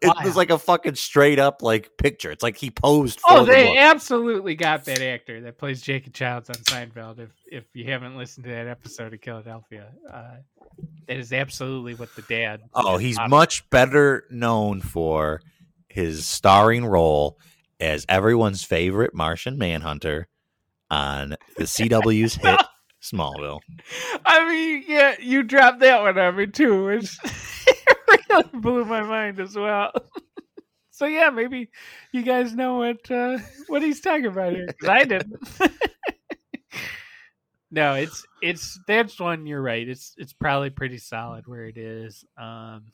It 0.03 0.24
was 0.24 0.36
like 0.36 0.51
a 0.51 0.59
fucking 0.59 0.94
straight 0.94 1.40
up 1.40 1.61
like 1.61 1.97
picture. 1.97 2.30
It's 2.30 2.42
like 2.42 2.57
he 2.57 2.70
posed 2.70 3.18
for 3.20 3.26
Oh, 3.32 3.44
the 3.44 3.51
they 3.53 3.64
book. 3.66 3.76
absolutely 3.78 4.55
got 4.55 4.84
that 4.84 5.01
actor 5.01 5.40
that 5.40 5.59
plays 5.59 5.80
Jacob 5.80 6.12
Chiles 6.12 6.49
on 6.51 6.57
Seinfeld. 6.57 7.18
If 7.18 7.30
if 7.51 7.64
you 7.72 7.84
haven't 7.90 8.16
listened 8.16 8.44
to 8.44 8.51
that 8.51 8.68
episode 8.68 9.12
of 9.12 9.20
Philadelphia, 9.20 9.88
uh, 10.12 10.36
that 11.09 11.16
is 11.16 11.32
absolutely 11.32 11.94
what 11.94 12.14
the 12.14 12.22
dad. 12.22 12.61
Oh, 12.74 12.97
he's 12.97 13.18
much 13.28 13.68
better 13.70 14.24
known 14.30 14.80
for 14.80 15.40
his 15.88 16.26
starring 16.26 16.84
role 16.84 17.38
as 17.81 18.07
everyone's 18.09 18.62
favorite 18.64 19.14
Martian 19.14 19.59
Manhunter 19.59 20.29
on 20.91 21.31
the 21.57 21.64
CW's 21.64 22.35
hit 22.43 22.61
Smallville. 23.03 23.61
I 24.24 24.49
mean, 24.49 24.85
yeah, 24.89 25.16
you 25.20 25.43
dropped 25.43 25.81
that 25.81 26.01
one 26.03 26.18
on 26.18 26.37
me 26.37 26.47
too, 26.47 26.85
which 26.87 27.16
really 28.31 28.45
blew 28.55 28.85
my 28.85 29.03
mind 29.03 29.41
as 29.41 29.57
well. 29.57 29.93
So 30.91 31.05
yeah, 31.05 31.29
maybe 31.29 31.68
you 32.12 32.22
guys 32.22 32.55
know 32.55 32.79
what 32.79 33.11
uh, 33.11 33.37
what 33.66 33.83
he's 33.83 34.01
talking 34.01 34.24
about 34.24 34.55
here. 34.55 34.66
I 34.89 35.05
didn't. 35.05 35.37
no, 37.70 37.95
it's 37.97 38.24
it's 38.41 38.81
that's 38.87 39.20
one. 39.20 39.47
You're 39.47 39.61
right. 39.61 39.87
It's 39.87 40.14
it's 40.16 40.33
probably 40.33 40.70
pretty 40.70 40.97
solid 40.97 41.47
where 41.47 41.66
it 41.66 41.77
is. 41.77 42.24
Um, 42.41 42.85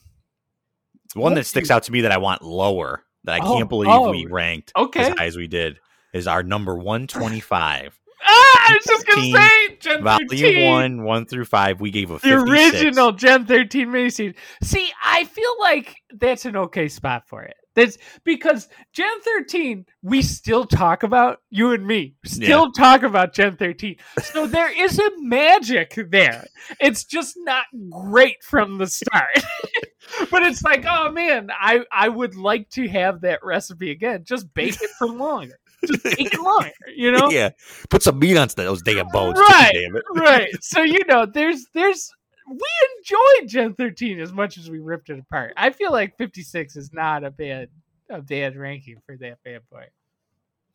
The 1.14 1.20
one 1.20 1.35
that 1.35 1.47
sticks 1.47 1.68
you- 1.68 1.76
out 1.76 1.85
to 1.85 1.93
me 1.93 2.01
that 2.01 2.11
I 2.11 2.16
want 2.18 2.43
lower, 2.43 3.05
that 3.25 3.41
I 3.41 3.45
Oh, 3.45 3.57
can't 3.57 3.68
believe 3.68 3.91
oh, 3.91 4.11
we 4.11 4.27
ranked 4.27 4.73
okay. 4.77 5.01
as 5.01 5.18
high 5.18 5.27
as 5.27 5.37
we 5.37 5.47
did, 5.47 5.79
is 6.12 6.27
our 6.27 6.43
number 6.43 6.75
125. 6.77 7.99
Ah, 8.35 8.66
I 8.70 8.74
was 8.74 8.85
just 8.85 9.07
gonna 9.07 9.22
say 9.22 9.76
Gen 9.80 10.03
Volume 10.03 10.28
13, 10.28 10.70
1, 10.70 11.05
1 11.05 11.26
through 11.26 11.45
5, 11.45 11.80
we 11.80 11.91
gave 11.91 12.11
a 12.11 12.14
the 12.14 12.20
56. 12.20 12.51
original 12.51 13.12
Gen 13.12 13.47
13 13.47 13.89
miniseries. 13.89 14.35
See, 14.62 14.91
I 15.05 15.24
feel 15.24 15.55
like 15.61 15.97
that's 16.14 16.45
an 16.47 16.57
okay 16.57 16.89
spot 16.89 17.24
for 17.26 17.43
it. 17.43 17.57
That's 17.74 17.97
because 18.24 18.68
Gen 18.93 19.20
13, 19.22 19.87
we 20.03 20.22
still 20.22 20.64
talk 20.64 21.03
about 21.03 21.39
you 21.51 21.72
and 21.72 21.87
me, 21.87 22.14
still 22.24 22.70
talk 22.72 23.03
about 23.03 23.33
Gen 23.33 23.57
13. 23.57 23.97
So 24.22 24.47
there 24.47 24.70
is 24.70 24.99
a 24.99 25.11
magic 25.18 25.99
there. 26.11 26.47
It's 26.80 27.05
just 27.05 27.35
not 27.39 27.64
great 27.91 28.43
from 28.43 28.76
the 28.78 28.87
start. 28.87 29.43
but 30.30 30.43
it's 30.43 30.62
like, 30.62 30.85
oh 30.87 31.11
man, 31.11 31.51
I 31.51 31.85
I 31.91 32.09
would 32.09 32.37
like 32.37 32.68
to 32.70 32.89
have 32.89 33.22
that 33.22 33.43
recipe 33.43 33.91
again. 33.91 34.24
Just 34.24 34.53
bake 34.53 34.80
it 34.83 34.91
for 34.99 35.09
longer. 35.09 35.59
Just 35.87 36.05
bake 36.05 36.35
it 36.35 36.41
longer, 36.41 36.70
you 36.95 37.12
know? 37.12 37.30
Yeah. 37.30 37.51
Put 37.91 38.03
some 38.03 38.18
meat 38.18 38.37
on 38.37 38.49
those 38.57 38.83
damn 38.83 39.09
bones. 39.09 39.39
Right. 39.39 39.72
Damn 39.72 39.97
it. 39.97 40.05
right. 40.14 40.49
So 40.61 40.83
you 40.83 41.01
know, 41.09 41.26
there's 41.26 41.66
there's 41.74 42.11
we 42.49 42.68
enjoyed 42.99 43.49
Gen 43.49 43.74
13 43.74 44.20
as 44.20 44.33
much 44.33 44.59
as 44.59 44.70
we 44.70 44.78
ripped 44.78 45.11
it 45.11 45.18
apart. 45.18 45.55
I 45.57 45.70
feel 45.70 45.93
like 45.93 46.16
56 46.16 46.76
is 46.76 46.93
not 46.93 47.24
a 47.24 47.30
bad 47.30 47.68
a 48.11 48.20
bad 48.20 48.57
ranking 48.57 48.97
for 49.07 49.16
that 49.18 49.39
bad 49.45 49.62
boy. 49.70 49.87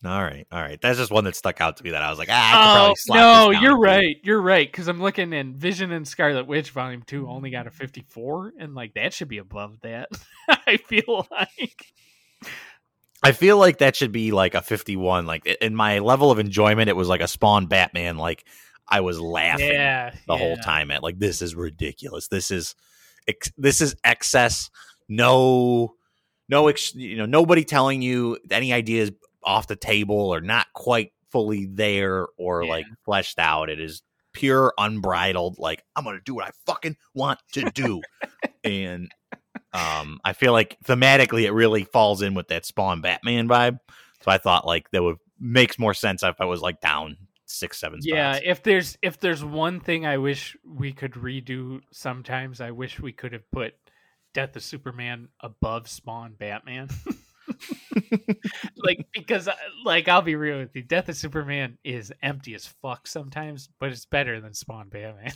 All 0.05 0.21
right. 0.21 0.45
All 0.51 0.61
right. 0.61 0.79
That's 0.79 0.99
just 0.99 1.11
one 1.11 1.23
that 1.23 1.35
stuck 1.35 1.59
out 1.59 1.77
to 1.77 1.83
me 1.83 1.89
that 1.91 2.03
I 2.03 2.09
was 2.11 2.19
like, 2.19 2.29
ah, 2.31 2.91
I 2.91 2.93
could 2.93 3.17
Oh 3.17 3.49
no, 3.49 3.51
you're 3.51 3.77
right. 3.77 4.17
You're 4.23 4.41
right 4.41 4.71
because 4.71 4.87
I'm 4.87 5.01
looking 5.01 5.33
in 5.33 5.55
Vision 5.55 5.91
and 5.91 6.07
Scarlet 6.07 6.45
Witch 6.45 6.69
Volume 6.69 7.01
Two 7.01 7.27
only 7.27 7.49
got 7.49 7.65
a 7.65 7.71
54, 7.71 8.53
and 8.59 8.75
like 8.75 8.93
that 8.93 9.13
should 9.13 9.27
be 9.27 9.39
above 9.39 9.79
that. 9.81 10.09
I 10.49 10.77
feel 10.77 11.27
like 11.31 11.93
I 13.27 13.31
feel 13.33 13.57
like 13.57 13.79
that 13.79 13.95
should 13.95 14.11
be 14.11 14.31
like 14.31 14.55
a 14.55 14.61
51. 14.61 15.25
Like 15.25 15.45
in 15.45 15.75
my 15.75 15.99
level 15.99 16.31
of 16.31 16.39
enjoyment, 16.39 16.89
it 16.89 16.95
was 16.95 17.09
like 17.09 17.21
a 17.21 17.27
Spawn 17.27 17.65
Batman. 17.67 18.17
Like 18.17 18.45
I 18.87 19.01
was 19.01 19.19
laughing 19.19 19.67
yeah, 19.73 20.13
the 20.27 20.37
whole 20.37 20.55
time 20.57 20.91
at 20.91 21.03
like 21.03 21.19
this 21.19 21.41
is 21.41 21.53
ridiculous. 21.55 22.29
This 22.29 22.51
is 22.51 22.73
ex- 23.27 23.51
this 23.57 23.81
is 23.81 23.95
excess. 24.03 24.69
No, 25.09 25.95
no, 26.47 26.69
ex- 26.69 26.95
you 26.95 27.17
know, 27.17 27.25
nobody 27.25 27.65
telling 27.65 28.01
you 28.01 28.37
any 28.49 28.71
ideas 28.71 29.11
off 29.43 29.67
the 29.67 29.75
table 29.75 30.33
or 30.33 30.39
not 30.41 30.67
quite 30.73 31.11
fully 31.29 31.65
there 31.65 32.27
or 32.37 32.63
Yeah. 32.63 32.69
like 32.69 32.85
fleshed 33.03 33.39
out. 33.39 33.69
It 33.69 33.81
is 33.81 34.03
pure 34.33 34.73
unbridled. 34.77 35.59
Like 35.59 35.83
I'm 35.95 36.05
gonna 36.05 36.19
do 36.23 36.35
what 36.35 36.45
I 36.45 36.51
fucking 36.65 36.95
want 37.13 37.39
to 37.53 37.69
do, 37.71 38.01
and 38.63 39.11
um, 39.73 40.19
I 40.23 40.33
feel 40.33 40.53
like 40.53 40.77
thematically 40.83 41.43
it 41.43 41.51
really 41.51 41.83
falls 41.83 42.21
in 42.21 42.33
with 42.33 42.47
that 42.49 42.65
Spawn 42.65 43.01
Batman 43.01 43.47
vibe. 43.47 43.79
So 44.21 44.31
I 44.31 44.37
thought 44.37 44.65
like 44.65 44.89
that 44.91 45.03
would 45.03 45.17
makes 45.39 45.77
more 45.77 45.93
sense 45.93 46.23
if 46.23 46.39
I 46.39 46.45
was 46.45 46.61
like 46.61 46.81
down 46.81 47.17
six, 47.45 47.79
seven. 47.79 47.99
Yeah, 48.01 48.39
if 48.43 48.63
there's 48.63 48.97
if 49.01 49.19
there's 49.19 49.43
one 49.43 49.79
thing 49.79 50.05
I 50.05 50.17
wish 50.17 50.55
we 50.65 50.91
could 50.93 51.13
redo 51.13 51.81
sometimes, 51.91 52.61
I 52.61 52.71
wish 52.71 52.99
we 52.99 53.11
could 53.11 53.33
have 53.33 53.49
put 53.51 53.73
Death 54.33 54.55
of 54.55 54.63
Superman 54.63 55.29
above 55.39 55.87
Spawn 55.87 56.35
Batman. 56.37 56.89
like 58.77 59.07
because 59.13 59.49
like 59.83 60.07
I'll 60.07 60.21
be 60.21 60.35
real 60.35 60.59
with 60.59 60.75
you, 60.75 60.83
Death 60.83 61.09
of 61.09 61.15
Superman 61.15 61.77
is 61.83 62.11
empty 62.21 62.53
as 62.53 62.67
fuck 62.81 63.07
sometimes, 63.07 63.69
but 63.79 63.89
it's 63.89 64.05
better 64.05 64.39
than 64.41 64.53
Spawn 64.53 64.89
Batman. 64.89 65.33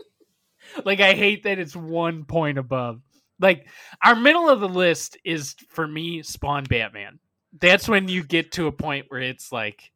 like 0.84 1.00
I 1.00 1.14
hate 1.14 1.44
that 1.44 1.58
it's 1.58 1.76
one 1.76 2.24
point 2.24 2.58
above. 2.58 3.00
Like 3.40 3.68
our 4.02 4.14
middle 4.14 4.48
of 4.48 4.60
the 4.60 4.68
list 4.68 5.18
is 5.24 5.54
for 5.68 5.86
me 5.86 6.22
Spawn 6.22 6.64
Batman. 6.64 7.18
That's 7.60 7.88
when 7.88 8.08
you 8.08 8.24
get 8.24 8.52
to 8.52 8.66
a 8.66 8.72
point 8.72 9.06
where 9.08 9.20
it's 9.20 9.52
like 9.52 9.92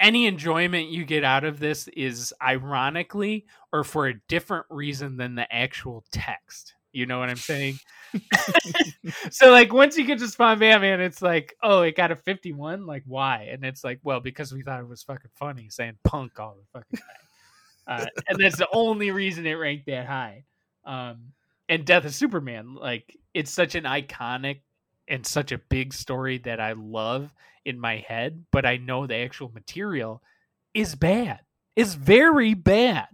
any 0.00 0.26
enjoyment 0.26 0.88
you 0.88 1.04
get 1.04 1.24
out 1.24 1.44
of 1.44 1.58
this 1.58 1.88
is 1.88 2.32
ironically 2.42 3.46
or 3.72 3.84
for 3.84 4.06
a 4.06 4.20
different 4.28 4.66
reason 4.70 5.16
than 5.16 5.34
the 5.34 5.52
actual 5.52 6.04
text. 6.12 6.74
You 6.92 7.06
know 7.06 7.18
what 7.18 7.28
I'm 7.28 7.36
saying? 7.36 7.78
so 9.30 9.50
like 9.50 9.72
once 9.72 9.98
you 9.98 10.04
get 10.04 10.18
to 10.20 10.28
Spawn 10.28 10.58
Batman, 10.58 11.00
it's 11.00 11.20
like, 11.20 11.54
oh, 11.62 11.82
it 11.82 11.96
got 11.96 12.10
a 12.10 12.16
51. 12.16 12.86
Like 12.86 13.02
why? 13.06 13.48
And 13.50 13.64
it's 13.64 13.84
like, 13.84 14.00
well, 14.02 14.20
because 14.20 14.52
we 14.52 14.62
thought 14.62 14.80
it 14.80 14.88
was 14.88 15.02
fucking 15.02 15.30
funny 15.34 15.68
saying 15.68 15.98
punk 16.04 16.38
all 16.40 16.56
the 16.56 16.78
fucking 16.78 16.98
time, 16.98 18.00
uh, 18.00 18.06
and 18.28 18.38
that's 18.38 18.56
the 18.56 18.68
only 18.72 19.10
reason 19.10 19.46
it 19.46 19.54
ranked 19.54 19.86
that 19.86 20.06
high. 20.06 20.44
Um, 20.84 21.32
and 21.68 21.84
Death 21.84 22.04
of 22.04 22.14
Superman, 22.14 22.74
like 22.74 23.16
it's 23.34 23.50
such 23.50 23.74
an 23.74 23.84
iconic 23.84 24.60
and 25.06 25.26
such 25.26 25.52
a 25.52 25.58
big 25.58 25.92
story 25.94 26.38
that 26.38 26.60
I 26.60 26.72
love 26.72 27.32
in 27.64 27.78
my 27.78 27.96
head, 28.08 28.44
but 28.50 28.64
I 28.66 28.76
know 28.76 29.06
the 29.06 29.16
actual 29.16 29.50
material 29.52 30.22
is 30.74 30.94
bad. 30.94 31.40
Is 31.76 31.94
very 31.94 32.54
bad. 32.54 33.06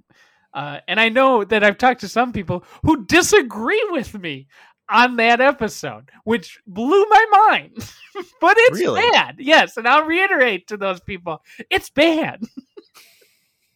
Uh, 0.53 0.79
and 0.87 1.01
I 1.01 1.09
know 1.09 1.45
that 1.45 1.65
I've 1.65 1.79
talked 1.79 2.01
to 2.03 2.09
some 2.09 2.33
people 2.33 2.65
who 2.85 3.05
disagree 3.07 3.85
with 3.91 4.15
me 4.19 4.47
on 4.89 5.17
that 5.17 5.41
episode, 5.41 6.11
which 6.25 6.61
blew 6.67 7.05
my 7.07 7.27
mind. 7.49 7.77
but 8.41 8.55
it's 8.57 8.79
Really? 8.79 9.03
bad. 9.13 9.37
Yes. 9.39 9.77
And 9.77 9.89
I'll 9.89 10.05
reiterate 10.05 10.69
to 10.69 10.77
those 10.77 11.01
people 11.01 11.43
it's 11.71 11.91
bad. 11.91 12.43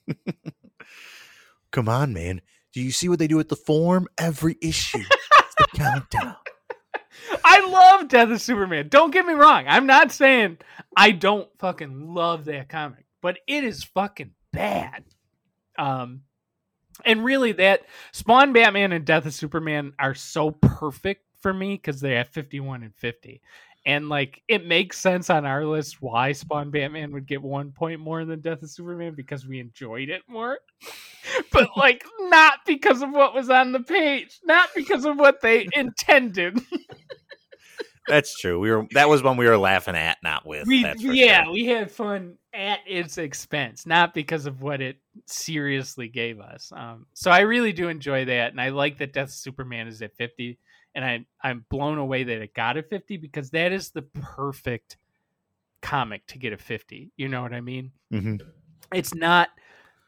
Come 1.70 1.88
on, 1.88 2.12
man. 2.12 2.40
Do 2.78 2.84
you 2.84 2.92
see 2.92 3.08
what 3.08 3.18
they 3.18 3.26
do 3.26 3.36
with 3.36 3.48
the 3.48 3.56
form? 3.56 4.06
Every 4.18 4.56
issue, 4.62 5.00
it's 5.00 5.54
the 5.56 5.66
countdown. 5.74 6.36
I 7.44 7.68
love 7.68 8.06
Death 8.06 8.30
of 8.30 8.40
Superman. 8.40 8.86
Don't 8.88 9.10
get 9.10 9.26
me 9.26 9.32
wrong. 9.32 9.64
I'm 9.66 9.86
not 9.86 10.12
saying 10.12 10.58
I 10.96 11.10
don't 11.10 11.48
fucking 11.58 12.14
love 12.14 12.44
that 12.44 12.68
comic, 12.68 13.04
but 13.20 13.40
it 13.48 13.64
is 13.64 13.82
fucking 13.82 14.30
bad. 14.52 15.02
Um, 15.76 16.22
and 17.04 17.24
really, 17.24 17.50
that 17.50 17.82
Spawn 18.12 18.52
Batman 18.52 18.92
and 18.92 19.04
Death 19.04 19.26
of 19.26 19.34
Superman 19.34 19.92
are 19.98 20.14
so 20.14 20.52
perfect 20.52 21.24
for 21.40 21.52
me 21.52 21.74
because 21.74 22.00
they 22.00 22.14
have 22.14 22.28
51 22.28 22.84
and 22.84 22.94
50. 22.94 23.42
And 23.86 24.08
like 24.08 24.42
it 24.48 24.66
makes 24.66 24.98
sense 24.98 25.30
on 25.30 25.46
our 25.46 25.64
list 25.64 26.00
why 26.00 26.32
Spawn 26.32 26.70
Batman 26.70 27.12
would 27.12 27.26
get 27.26 27.42
one 27.42 27.72
point 27.72 28.00
more 28.00 28.24
than 28.24 28.40
Death 28.40 28.62
of 28.62 28.70
Superman 28.70 29.14
because 29.14 29.46
we 29.46 29.60
enjoyed 29.60 30.08
it 30.08 30.22
more. 30.28 30.58
but 31.52 31.70
like 31.76 32.04
not 32.20 32.60
because 32.66 33.02
of 33.02 33.10
what 33.10 33.34
was 33.34 33.50
on 33.50 33.72
the 33.72 33.80
page, 33.80 34.38
not 34.44 34.68
because 34.74 35.04
of 35.04 35.18
what 35.18 35.40
they 35.40 35.68
intended. 35.74 36.60
That's 38.06 38.38
true. 38.38 38.58
We 38.58 38.70
were 38.70 38.86
that 38.92 39.08
was 39.08 39.22
when 39.22 39.36
we 39.36 39.46
were 39.46 39.58
laughing 39.58 39.94
at, 39.94 40.16
not 40.22 40.46
with. 40.46 40.66
We, 40.66 40.86
yeah, 40.98 41.44
sure. 41.44 41.52
we 41.52 41.66
had 41.66 41.90
fun 41.90 42.36
at 42.54 42.80
its 42.86 43.18
expense, 43.18 43.86
not 43.86 44.14
because 44.14 44.46
of 44.46 44.62
what 44.62 44.80
it 44.80 44.96
seriously 45.26 46.08
gave 46.08 46.40
us. 46.40 46.72
Um, 46.74 47.06
so 47.12 47.30
I 47.30 47.40
really 47.40 47.72
do 47.72 47.88
enjoy 47.88 48.24
that, 48.24 48.50
and 48.50 48.60
I 48.60 48.70
like 48.70 48.98
that 48.98 49.12
Death 49.12 49.28
of 49.28 49.34
Superman 49.34 49.88
is 49.88 50.00
at 50.00 50.16
fifty, 50.16 50.58
and 50.94 51.04
I 51.04 51.26
I'm 51.42 51.64
blown 51.70 51.98
away 51.98 52.24
that 52.24 52.42
it 52.42 52.54
got 52.54 52.76
a 52.76 52.82
fifty 52.82 53.16
because 53.16 53.50
that 53.50 53.72
is 53.72 53.90
the 53.90 54.02
perfect 54.02 54.96
comic 55.82 56.26
to 56.28 56.38
get 56.38 56.52
a 56.52 56.58
fifty. 56.58 57.12
You 57.16 57.28
know 57.28 57.42
what 57.42 57.52
I 57.52 57.60
mean? 57.60 57.92
Mhm. 58.12 58.40
It's 58.92 59.14
not 59.14 59.50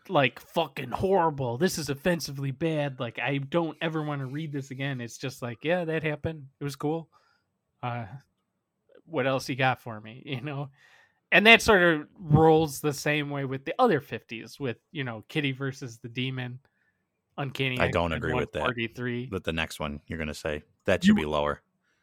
like 0.08 0.40
fucking 0.40 0.90
horrible. 0.90 1.58
This 1.58 1.78
is 1.78 1.90
offensively 1.90 2.50
bad. 2.50 2.98
Like 2.98 3.18
I 3.18 3.38
don't 3.38 3.76
ever 3.80 4.02
want 4.02 4.20
to 4.20 4.26
read 4.26 4.52
this 4.52 4.70
again. 4.70 5.00
It's 5.00 5.18
just 5.18 5.42
like, 5.42 5.58
yeah, 5.62 5.84
that 5.84 6.02
happened. 6.02 6.46
It 6.60 6.64
was 6.64 6.76
cool. 6.76 7.08
Uh 7.82 8.06
what 9.06 9.26
else 9.26 9.48
you 9.48 9.56
got 9.56 9.80
for 9.82 10.00
me, 10.00 10.22
you 10.26 10.40
know? 10.40 10.70
And 11.32 11.46
that 11.46 11.62
sort 11.62 11.82
of 11.82 12.08
rolls 12.18 12.80
the 12.80 12.92
same 12.92 13.30
way 13.30 13.44
with 13.44 13.64
the 13.64 13.74
other 13.78 14.00
50s 14.00 14.58
with, 14.58 14.78
you 14.90 15.04
know, 15.04 15.24
Kitty 15.28 15.52
versus 15.52 15.98
the 15.98 16.08
Demon, 16.08 16.58
Uncanny. 17.38 17.78
I 17.80 17.88
don't 17.88 18.12
agree 18.12 18.34
with 18.34 18.52
that. 18.52 18.60
143. 18.60 19.26
But 19.30 19.44
the 19.44 19.52
next 19.52 19.80
one 19.80 20.00
you're 20.06 20.18
gonna 20.18 20.34
say 20.34 20.62
that 20.84 21.04
should 21.04 21.16
be 21.16 21.24
lower. 21.24 21.62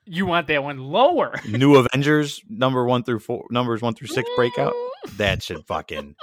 You 0.09 0.25
want 0.25 0.47
that 0.47 0.63
one 0.63 0.77
lower. 0.79 1.35
New 1.47 1.75
Avengers 1.75 2.41
number 2.49 2.85
one 2.85 3.03
through 3.03 3.19
four, 3.19 3.45
numbers 3.51 3.81
one 3.81 3.93
through 3.93 4.07
six 4.07 4.29
breakout. 4.35 4.73
That 5.15 5.41
should 5.41 5.65
fucking. 5.67 6.15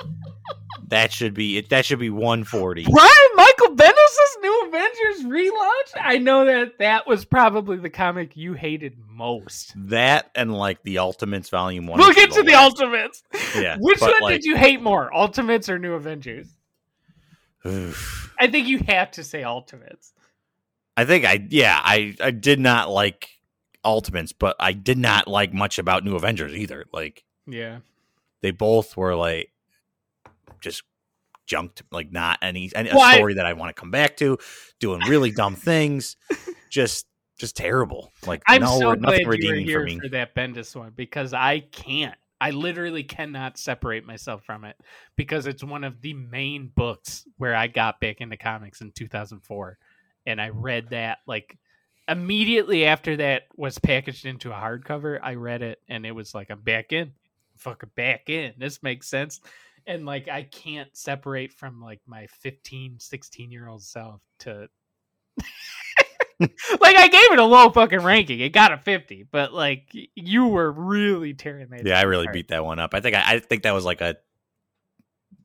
That 0.88 1.10
should 1.10 1.32
be 1.32 1.56
it. 1.56 1.70
That 1.70 1.86
should 1.86 2.00
be 2.00 2.10
140. 2.10 2.84
Brian 2.90 3.10
Michael 3.34 3.74
Bendis' 3.76 4.42
new 4.42 4.66
Avengers 4.66 5.24
relaunch. 5.24 6.00
I 6.02 6.18
know 6.18 6.44
that 6.44 6.78
that 6.80 7.06
was 7.06 7.24
probably 7.24 7.78
the 7.78 7.88
comic 7.88 8.36
you 8.36 8.52
hated 8.52 8.98
most. 9.08 9.72
That 9.76 10.30
and 10.34 10.52
like 10.52 10.82
the 10.82 10.98
Ultimates 10.98 11.48
Volume 11.48 11.86
One. 11.86 11.98
We'll 11.98 12.12
get 12.12 12.30
to 12.32 12.42
the 12.42 12.52
lowest. 12.52 12.80
Ultimates. 12.82 13.22
Yeah, 13.56 13.76
Which 13.78 14.00
one 14.00 14.12
like- 14.20 14.34
did 14.34 14.44
you 14.44 14.56
hate 14.56 14.82
more, 14.82 15.14
Ultimates 15.14 15.68
or 15.68 15.78
New 15.78 15.94
Avengers? 15.94 16.48
I 17.64 18.46
think 18.50 18.68
you 18.68 18.78
have 18.88 19.10
to 19.12 19.24
say 19.24 19.42
Ultimates. 19.42 20.12
I 20.96 21.04
think 21.04 21.24
I 21.24 21.44
yeah 21.50 21.78
I 21.82 22.14
I 22.20 22.30
did 22.30 22.60
not 22.60 22.90
like 22.90 23.28
Ultimates, 23.84 24.32
but 24.32 24.56
I 24.60 24.72
did 24.72 24.98
not 24.98 25.28
like 25.28 25.52
much 25.52 25.78
about 25.78 26.04
New 26.04 26.14
Avengers 26.16 26.54
either. 26.54 26.84
Like 26.92 27.24
Yeah. 27.46 27.78
they 28.42 28.50
both 28.50 28.96
were 28.96 29.14
like 29.14 29.50
just 30.60 30.82
junked, 31.46 31.82
like 31.90 32.10
not 32.10 32.38
any, 32.40 32.70
any 32.74 32.88
a 32.90 32.94
Well, 32.94 33.02
I- 33.04 33.16
story 33.16 33.34
that 33.34 33.44
I 33.46 33.52
want 33.52 33.74
to 33.74 33.78
come 33.80 33.90
back 33.90 34.16
to, 34.18 34.38
doing 34.80 35.00
really 35.08 35.30
dumb 35.30 35.54
things, 35.56 36.16
just 36.70 37.06
just 37.38 37.56
terrible. 37.56 38.12
Like 38.26 38.42
I'm 38.46 38.62
no, 38.62 38.78
so 38.78 38.80
glad 38.94 39.00
nothing 39.02 39.20
you 39.20 39.26
were 39.26 39.32
redeeming 39.32 39.64
here 39.66 39.80
for 39.80 39.86
me. 39.86 39.98
for 40.00 40.08
that 40.10 40.34
Bendis 40.34 40.74
one 40.76 40.92
because 40.94 41.34
I 41.34 41.60
can't. 41.60 42.14
I 42.44 42.50
literally 42.50 43.04
cannot 43.04 43.56
separate 43.56 44.04
myself 44.04 44.44
from 44.44 44.66
it 44.66 44.76
because 45.16 45.46
it's 45.46 45.64
one 45.64 45.82
of 45.82 46.02
the 46.02 46.12
main 46.12 46.70
books 46.74 47.26
where 47.38 47.54
I 47.54 47.68
got 47.68 48.00
back 48.00 48.20
into 48.20 48.36
comics 48.36 48.82
in 48.82 48.92
2004, 48.92 49.78
and 50.26 50.38
I 50.38 50.50
read 50.50 50.90
that 50.90 51.20
like 51.26 51.56
immediately 52.06 52.84
after 52.84 53.16
that 53.16 53.44
was 53.56 53.78
packaged 53.78 54.26
into 54.26 54.50
a 54.50 54.56
hardcover. 54.56 55.18
I 55.22 55.36
read 55.36 55.62
it 55.62 55.80
and 55.88 56.04
it 56.04 56.12
was 56.12 56.34
like 56.34 56.50
I'm 56.50 56.60
back 56.60 56.92
in, 56.92 57.12
fucking 57.56 57.92
back 57.96 58.28
in. 58.28 58.52
This 58.58 58.82
makes 58.82 59.08
sense. 59.08 59.40
And 59.86 60.04
like 60.04 60.28
I 60.28 60.42
can't 60.42 60.94
separate 60.94 61.50
from 61.50 61.80
like 61.80 62.02
my 62.06 62.26
15, 62.26 62.96
16 63.00 63.50
year 63.50 63.68
old 63.68 63.82
self 63.82 64.20
to 64.40 64.68
like 66.40 66.96
I 66.96 67.08
gave 67.08 67.32
it 67.32 67.38
a 67.38 67.44
low 67.44 67.70
fucking 67.70 68.02
ranking. 68.02 68.40
It 68.40 68.50
got 68.50 68.72
a 68.72 68.78
50, 68.78 69.26
but 69.30 69.52
like 69.52 69.90
you 70.14 70.48
were 70.48 70.70
really 70.70 71.34
tearing 71.34 71.68
that. 71.70 71.86
Yeah, 71.86 71.98
I 71.98 72.02
really 72.02 72.24
apart. 72.24 72.34
beat 72.34 72.48
that 72.48 72.64
one 72.64 72.78
up. 72.78 72.94
I 72.94 73.00
think 73.00 73.16
I, 73.16 73.34
I 73.34 73.38
think 73.38 73.62
that 73.62 73.72
was 73.72 73.84
like 73.84 74.00
a 74.00 74.16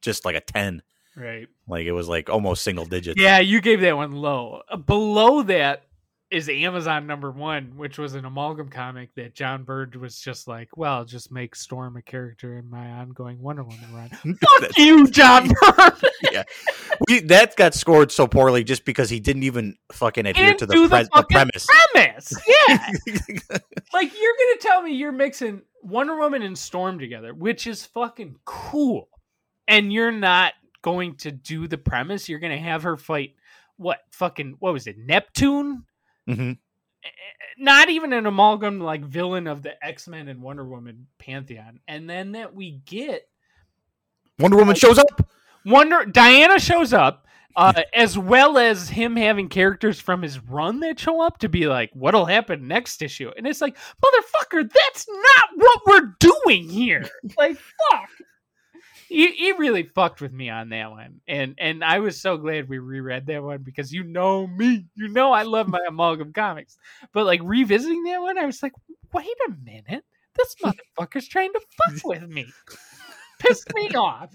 just 0.02 0.26
like 0.26 0.36
a 0.36 0.42
ten. 0.42 0.82
Right. 1.16 1.48
Like 1.68 1.86
it 1.86 1.92
was 1.92 2.08
like 2.08 2.30
almost 2.30 2.64
single 2.64 2.86
digits. 2.86 3.20
Yeah, 3.20 3.40
you 3.40 3.62
gave 3.62 3.82
that 3.82 3.96
one 3.98 4.14
low. 4.14 4.62
Below 4.86 5.44
that 5.44 5.84
is 6.32 6.48
Amazon 6.48 7.08
number 7.08 7.32
one, 7.32 7.74
which 7.76 7.98
was 7.98 8.14
an 8.14 8.24
amalgam 8.24 8.70
comic 8.70 9.14
that 9.16 9.34
John 9.34 9.64
Byrne 9.64 9.92
was 10.00 10.20
just 10.20 10.48
like, 10.48 10.70
well, 10.78 11.04
just 11.04 11.32
make 11.32 11.56
Storm 11.56 11.98
a 11.98 12.02
character 12.04 12.58
in 12.58 12.70
my 12.70 12.88
ongoing 12.88 13.42
Wonder 13.42 13.64
Woman 13.64 13.94
run. 13.94 14.10
Fuck 14.60 14.78
you, 14.78 15.08
John 15.12 15.48
Byrne. 15.78 16.46
We, 17.08 17.22
that 17.22 17.56
got 17.56 17.74
scored 17.74 18.12
so 18.12 18.28
poorly 18.28 18.64
just 18.64 18.86
because 18.86 19.10
he 19.10 19.20
didn't 19.20 19.44
even 19.44 19.76
fucking 19.92 20.28
adhere 20.28 20.54
to 20.54 20.66
the, 20.66 20.76
the 20.76 20.88
pres- 20.88 21.10
the 21.10 21.26
premise. 21.30 21.68
Premise. 21.94 22.34
Yeah. 22.68 22.92
like 23.94 24.12
you're 24.14 24.36
gonna 24.40 24.60
tell 24.60 24.84
me 24.84 24.94
you're 24.94 25.12
mixing 25.12 25.62
Wonder 25.82 26.16
Woman 26.16 26.44
and 26.44 26.58
Storm 26.58 27.00
together, 27.00 27.34
which 27.34 27.66
is 27.66 27.86
fucking 27.86 28.36
cool, 28.46 29.10
and 29.68 29.92
you're 29.92 30.12
not 30.12 30.54
going 30.84 31.16
to 31.18 31.32
do 31.32 31.68
the 31.68 31.78
premise. 31.78 32.30
You're 32.30 32.40
gonna 32.40 32.58
have 32.60 32.84
her 32.84 32.98
fight 32.98 33.34
what 33.78 34.00
fucking 34.12 34.58
what 34.60 34.74
was 34.74 34.86
it 34.86 34.98
Neptune? 35.00 35.86
Mhm. 36.30 36.58
Not 37.58 37.90
even 37.90 38.14
an 38.14 38.26
amalgam 38.26 38.80
like 38.80 39.04
villain 39.04 39.48
of 39.48 39.64
the 39.64 39.84
X 39.86 40.08
Men 40.08 40.28
and 40.28 40.42
Wonder 40.42 40.64
Woman 40.64 41.08
pantheon, 41.18 41.80
and 41.88 42.10
then 42.10 42.34
that 42.34 42.54
we 42.54 42.82
get 42.86 43.28
Wonder 44.38 44.58
Woman 44.58 44.76
shows 44.76 44.98
up. 44.98 45.30
Wonder 45.66 46.06
Diana 46.06 46.60
shows 46.60 46.94
up, 46.94 47.28
uh, 47.56 47.74
as 47.94 48.18
well 48.18 48.58
as 48.58 48.90
him 48.90 49.16
having 49.18 49.50
characters 49.50 50.00
from 50.00 50.22
his 50.22 50.40
run 50.40 50.80
that 50.80 51.00
show 51.00 51.22
up 51.22 51.40
to 51.40 51.50
be 51.50 51.68
like, 51.68 51.92
what'll 51.94 52.26
happen 52.26 52.68
next 52.68 53.02
issue? 53.02 53.32
And 53.36 53.46
it's 53.46 53.60
like, 53.60 53.78
motherfucker, 54.02 54.72
that's 54.72 55.08
not 55.10 55.50
what 55.56 55.82
we're 55.86 56.16
doing 56.20 56.70
here. 56.70 57.10
like, 57.38 57.58
fuck. 57.58 58.10
He, 59.10 59.32
he 59.32 59.52
really 59.54 59.84
fucked 59.84 60.22
with 60.22 60.32
me 60.32 60.50
on 60.50 60.70
that 60.70 60.92
one, 60.92 61.22
and 61.28 61.56
and 61.58 61.84
I 61.84 62.00
was 62.00 62.22
so 62.22 62.38
glad 62.38 62.70
we 62.70 62.78
reread 62.78 63.26
that 63.26 63.44
one 63.44 63.64
because 63.64 63.92
you 63.92 64.04
know 64.04 64.46
me, 64.46 64.86
you 64.96 65.08
know 65.08 65.32
I 65.32 65.44
love 65.44 65.68
my 65.68 65.84
amalgam 65.88 66.32
comics, 66.32 66.78
but 67.12 67.26
like 67.26 67.42
revisiting 67.44 68.04
that 68.04 68.22
one, 68.22 68.38
I 68.38 68.46
was 68.46 68.62
like, 68.62 68.74
wait 69.12 69.28
a 69.48 69.52
minute, 69.64 70.06
this 70.36 70.56
motherfucker's 70.64 71.28
trying 71.28 71.52
to 71.54 71.60
fuck 71.60 72.04
with 72.06 72.30
me, 72.30 72.46
pissed 73.40 73.74
me 73.74 73.90
off. 73.90 74.32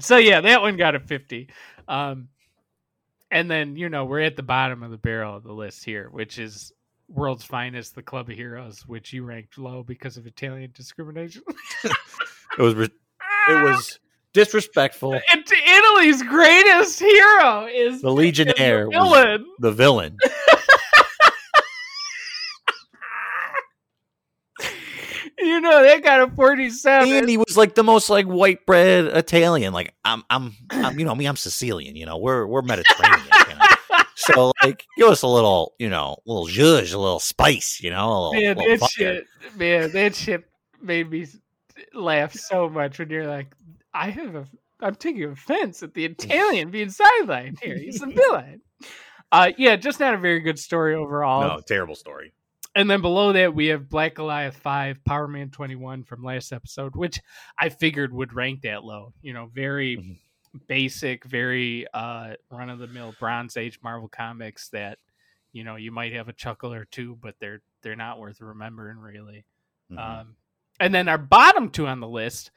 So 0.00 0.18
yeah, 0.18 0.40
that 0.42 0.60
one 0.60 0.76
got 0.76 0.94
a 0.94 1.00
50. 1.00 1.48
Um, 1.88 2.28
and 3.30 3.50
then, 3.50 3.76
you 3.76 3.88
know, 3.88 4.04
we're 4.04 4.20
at 4.20 4.36
the 4.36 4.42
bottom 4.42 4.82
of 4.82 4.90
the 4.90 4.98
barrel 4.98 5.36
of 5.36 5.42
the 5.42 5.52
list 5.52 5.84
here, 5.84 6.08
which 6.10 6.38
is 6.38 6.72
World's 7.08 7.44
Finest, 7.44 7.94
the 7.94 8.02
Club 8.02 8.28
of 8.28 8.36
Heroes, 8.36 8.86
which 8.86 9.12
you 9.12 9.24
ranked 9.24 9.58
low 9.58 9.82
because 9.82 10.16
of 10.16 10.26
Italian 10.26 10.70
discrimination. 10.74 11.42
It 12.58 12.62
was 12.62 12.74
re- 12.74 12.88
it 13.50 13.62
was 13.64 13.98
disrespectful. 14.32 15.12
And 15.32 15.44
Italy's 15.46 16.22
greatest 16.22 16.98
hero 16.98 17.66
is 17.66 18.00
The 18.00 18.10
Legionnaire 18.10 18.86
the 18.86 18.90
villain. 18.92 19.46
the 19.58 19.72
villain. 19.72 20.16
You 25.38 25.60
know, 25.60 25.82
they 25.82 26.00
got 26.00 26.20
a 26.20 26.34
47. 26.34 27.12
and 27.12 27.28
he 27.28 27.36
was 27.36 27.56
like 27.58 27.74
the 27.74 27.84
most 27.84 28.08
like 28.08 28.24
white 28.24 28.64
bread 28.64 29.04
Italian. 29.04 29.72
Like 29.74 29.94
I'm, 30.02 30.24
I'm, 30.30 30.54
I'm, 30.70 30.98
you 30.98 31.04
know, 31.04 31.14
me, 31.14 31.26
I'm 31.26 31.36
Sicilian. 31.36 31.94
You 31.94 32.06
know, 32.06 32.16
we're 32.16 32.46
we're 32.46 32.62
Mediterranean. 32.62 33.20
you 33.48 33.54
know? 33.54 33.75
So 34.32 34.52
like, 34.62 34.84
give 34.96 35.08
us 35.08 35.22
a 35.22 35.28
little, 35.28 35.74
you 35.78 35.88
know, 35.88 36.16
a 36.26 36.30
little 36.30 36.46
zhuzh, 36.46 36.92
a 36.92 36.98
little 36.98 37.20
spice. 37.20 37.80
You 37.82 37.90
know, 37.90 38.08
a 38.08 38.10
little, 38.10 38.32
man, 38.32 38.56
little 38.56 38.78
that 38.78 38.90
shit, 38.90 39.24
man, 39.56 39.92
that 39.92 40.14
shit 40.14 40.44
made 40.82 41.10
me 41.10 41.26
laugh 41.94 42.32
so 42.32 42.68
much 42.68 42.98
when 42.98 43.10
you're 43.10 43.26
like, 43.26 43.54
I 43.94 44.10
have 44.10 44.34
a, 44.34 44.46
I'm 44.80 44.94
taking 44.94 45.24
offense 45.24 45.82
at 45.82 45.94
the 45.94 46.04
Italian 46.04 46.70
being 46.70 46.88
sidelined 46.88 47.60
here. 47.62 47.78
He's 47.78 48.02
a 48.02 48.06
villain. 48.06 48.60
Uh, 49.32 49.52
yeah, 49.58 49.76
just 49.76 50.00
not 50.00 50.14
a 50.14 50.18
very 50.18 50.40
good 50.40 50.58
story 50.58 50.94
overall. 50.94 51.40
No, 51.42 51.60
terrible 51.60 51.94
story. 51.94 52.32
And 52.74 52.90
then 52.90 53.00
below 53.00 53.32
that, 53.32 53.54
we 53.54 53.68
have 53.68 53.88
Black 53.88 54.14
Goliath 54.14 54.56
5, 54.56 55.02
Power 55.04 55.26
Man 55.26 55.48
21 55.50 56.04
from 56.04 56.22
last 56.22 56.52
episode, 56.52 56.94
which 56.94 57.20
I 57.58 57.70
figured 57.70 58.12
would 58.12 58.34
rank 58.34 58.62
that 58.62 58.84
low. 58.84 59.14
You 59.22 59.32
know, 59.32 59.50
very 59.52 59.96
Mhm. 59.96 60.18
Basic, 60.66 61.24
very 61.24 61.86
uh, 61.92 62.34
run 62.50 62.70
of 62.70 62.78
the 62.78 62.86
mill 62.86 63.14
Bronze 63.18 63.56
Age 63.56 63.78
Marvel 63.82 64.08
comics 64.08 64.68
that 64.70 64.98
you 65.52 65.64
know 65.64 65.76
you 65.76 65.90
might 65.90 66.12
have 66.12 66.28
a 66.28 66.32
chuckle 66.32 66.72
or 66.72 66.84
two, 66.84 67.16
but 67.20 67.34
they're 67.40 67.62
they're 67.82 67.96
not 67.96 68.18
worth 68.18 68.40
remembering 68.40 68.98
really. 68.98 69.44
Mhm. 69.92 69.98
Um, 69.98 70.36
and 70.80 70.94
then 70.94 71.08
our 71.08 71.18
bottom 71.18 71.70
two 71.70 71.86
on 71.86 72.00
the 72.00 72.08
list 72.08 72.50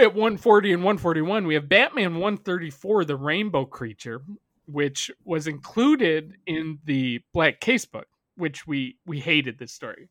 at 0.00 0.14
140 0.14 0.72
and 0.72 0.82
141, 0.82 1.46
we 1.46 1.54
have 1.54 1.68
Batman 1.68 2.14
134, 2.14 3.04
the 3.04 3.16
Rainbow 3.16 3.64
Creature, 3.64 4.22
which 4.66 5.10
was 5.24 5.46
included 5.46 6.36
in 6.46 6.78
the 6.84 7.20
Black 7.32 7.60
Casebook, 7.60 8.04
which 8.36 8.66
we 8.66 8.96
we 9.06 9.20
hated 9.20 9.58
this 9.58 9.72
story. 9.72 10.08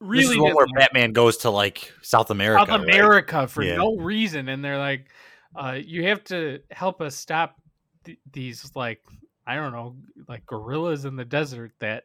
Really, 0.00 0.22
this 0.22 0.30
is 0.32 0.38
one 0.38 0.54
where 0.54 0.66
Batman 0.74 1.12
goes 1.12 1.38
to 1.38 1.50
like 1.50 1.92
South 2.02 2.30
America. 2.30 2.60
South 2.60 2.68
right? 2.80 2.88
America 2.88 3.48
for 3.48 3.62
Yeah. 3.62 3.76
no 3.76 3.96
reason, 3.96 4.48
and 4.48 4.64
they're 4.64 4.78
like, 4.78 5.10
uh, 5.56 5.78
"You 5.82 6.04
have 6.04 6.22
to 6.24 6.60
help 6.70 7.00
us 7.00 7.16
stop 7.16 7.60
th- 8.04 8.18
these 8.32 8.70
like 8.76 9.02
I 9.46 9.56
don't 9.56 9.72
know, 9.72 9.96
like 10.28 10.44
gorillas 10.46 11.04
in 11.04 11.16
the 11.16 11.24
desert 11.24 11.72
that 11.80 12.04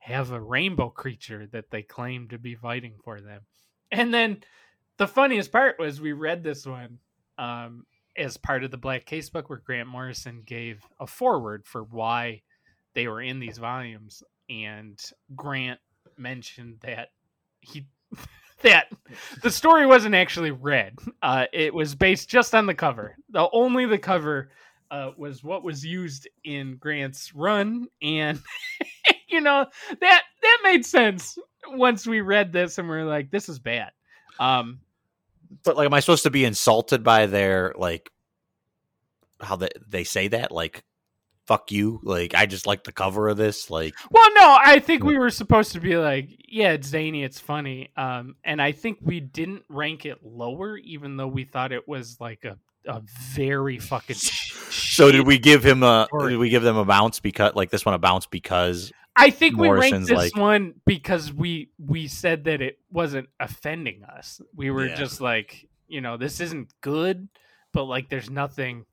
have 0.00 0.32
a 0.32 0.40
rainbow 0.40 0.90
creature 0.90 1.46
that 1.52 1.70
they 1.70 1.82
claim 1.82 2.28
to 2.28 2.38
be 2.38 2.54
fighting 2.54 2.98
for 3.04 3.20
them." 3.20 3.42
And 3.90 4.12
then 4.12 4.42
the 4.98 5.08
funniest 5.08 5.50
part 5.50 5.78
was 5.78 6.00
we 6.00 6.12
read 6.12 6.42
this 6.42 6.66
one 6.66 6.98
um, 7.38 7.86
as 8.18 8.36
part 8.36 8.64
of 8.64 8.70
the 8.70 8.76
Black 8.76 9.06
Casebook, 9.06 9.48
where 9.48 9.62
Grant 9.64 9.88
Morrison 9.88 10.42
gave 10.44 10.84
a 11.00 11.06
foreword 11.06 11.66
for 11.66 11.84
why 11.84 12.42
they 12.92 13.08
were 13.08 13.22
in 13.22 13.40
these 13.40 13.56
volumes, 13.56 14.22
and 14.50 15.00
Grant 15.34 15.80
mentioned 16.18 16.80
that 16.80 17.12
he 17.60 17.86
that 18.62 18.86
the 19.42 19.50
story 19.50 19.86
wasn't 19.86 20.14
actually 20.14 20.50
read. 20.50 20.98
Uh, 21.22 21.46
it 21.52 21.72
was 21.72 21.94
based 21.94 22.28
just 22.28 22.54
on 22.54 22.66
the 22.66 22.74
cover. 22.74 23.16
The 23.30 23.48
only 23.52 23.86
the 23.86 23.98
cover 23.98 24.50
uh, 24.90 25.12
was 25.16 25.42
what 25.44 25.62
was 25.62 25.84
used 25.84 26.28
in 26.44 26.76
Grant's 26.76 27.34
run, 27.34 27.86
and 28.02 28.40
you 29.28 29.40
know 29.40 29.66
that 30.00 30.22
that 30.42 30.58
made 30.64 30.84
sense 30.84 31.38
once 31.68 32.06
we 32.06 32.20
read 32.20 32.52
this 32.52 32.78
and 32.78 32.88
we 32.88 32.96
are 32.96 33.04
like, 33.04 33.30
this 33.30 33.48
is 33.48 33.58
bad. 33.58 33.92
Um, 34.38 34.80
But 35.64 35.76
like, 35.76 35.86
am 35.86 35.94
I 35.94 36.00
supposed 36.00 36.24
to 36.24 36.30
be 36.30 36.44
insulted 36.44 37.04
by 37.04 37.26
their 37.26 37.74
like 37.76 38.10
how 39.40 39.56
they 39.56 39.68
they 39.88 40.04
say 40.04 40.28
that? 40.28 40.50
Like, 40.52 40.84
fuck 41.50 41.72
you. 41.72 41.98
Like, 42.04 42.32
I 42.32 42.46
just 42.46 42.64
like 42.64 42.84
the 42.84 42.92
cover 42.92 43.28
of 43.28 43.36
this. 43.36 43.70
Like, 43.70 43.94
well, 44.10 44.32
no, 44.34 44.56
I 44.64 44.78
think 44.78 45.02
we 45.02 45.18
were 45.18 45.30
supposed 45.30 45.72
to 45.72 45.80
be 45.80 45.96
like, 45.96 46.28
yeah, 46.48 46.72
it's 46.72 46.86
zany, 46.86 47.24
it's 47.24 47.40
funny, 47.40 47.90
um, 47.96 48.36
and 48.44 48.62
I 48.62 48.70
think 48.70 48.98
we 49.02 49.18
didn't 49.18 49.64
rank 49.68 50.06
it 50.06 50.24
lower, 50.24 50.76
even 50.76 51.16
though 51.16 51.26
we 51.26 51.44
thought 51.44 51.72
it 51.72 51.88
was 51.88 52.18
like 52.20 52.44
a 52.44 52.56
a 52.86 53.02
very 53.34 53.78
fucking. 53.78 54.16
so 54.70 55.10
did 55.10 55.26
we 55.26 55.38
give 55.38 55.64
him 55.64 55.82
a? 55.82 56.06
Story. 56.06 56.32
Did 56.32 56.38
we 56.38 56.50
give 56.50 56.62
them 56.62 56.76
a 56.76 56.84
bounce 56.84 57.18
because 57.20 57.54
like 57.56 57.70
this 57.70 57.84
one 57.84 57.94
a 57.94 57.98
bounce 57.98 58.26
because 58.26 58.92
I 59.16 59.30
think 59.30 59.56
we 59.56 59.66
Morrison's 59.66 60.08
ranked 60.10 60.22
this 60.22 60.34
like- 60.34 60.40
one 60.40 60.74
because 60.86 61.32
we 61.32 61.70
we 61.78 62.06
said 62.06 62.44
that 62.44 62.62
it 62.62 62.78
wasn't 62.92 63.28
offending 63.40 64.04
us. 64.04 64.40
We 64.54 64.70
were 64.70 64.86
Yeah. 64.86 64.94
just 64.94 65.20
like, 65.20 65.68
you 65.88 66.00
know, 66.00 66.16
this 66.16 66.40
isn't 66.40 66.72
good, 66.80 67.28
but 67.72 67.84
like 67.84 68.08
there's 68.08 68.30
nothing 68.30 68.86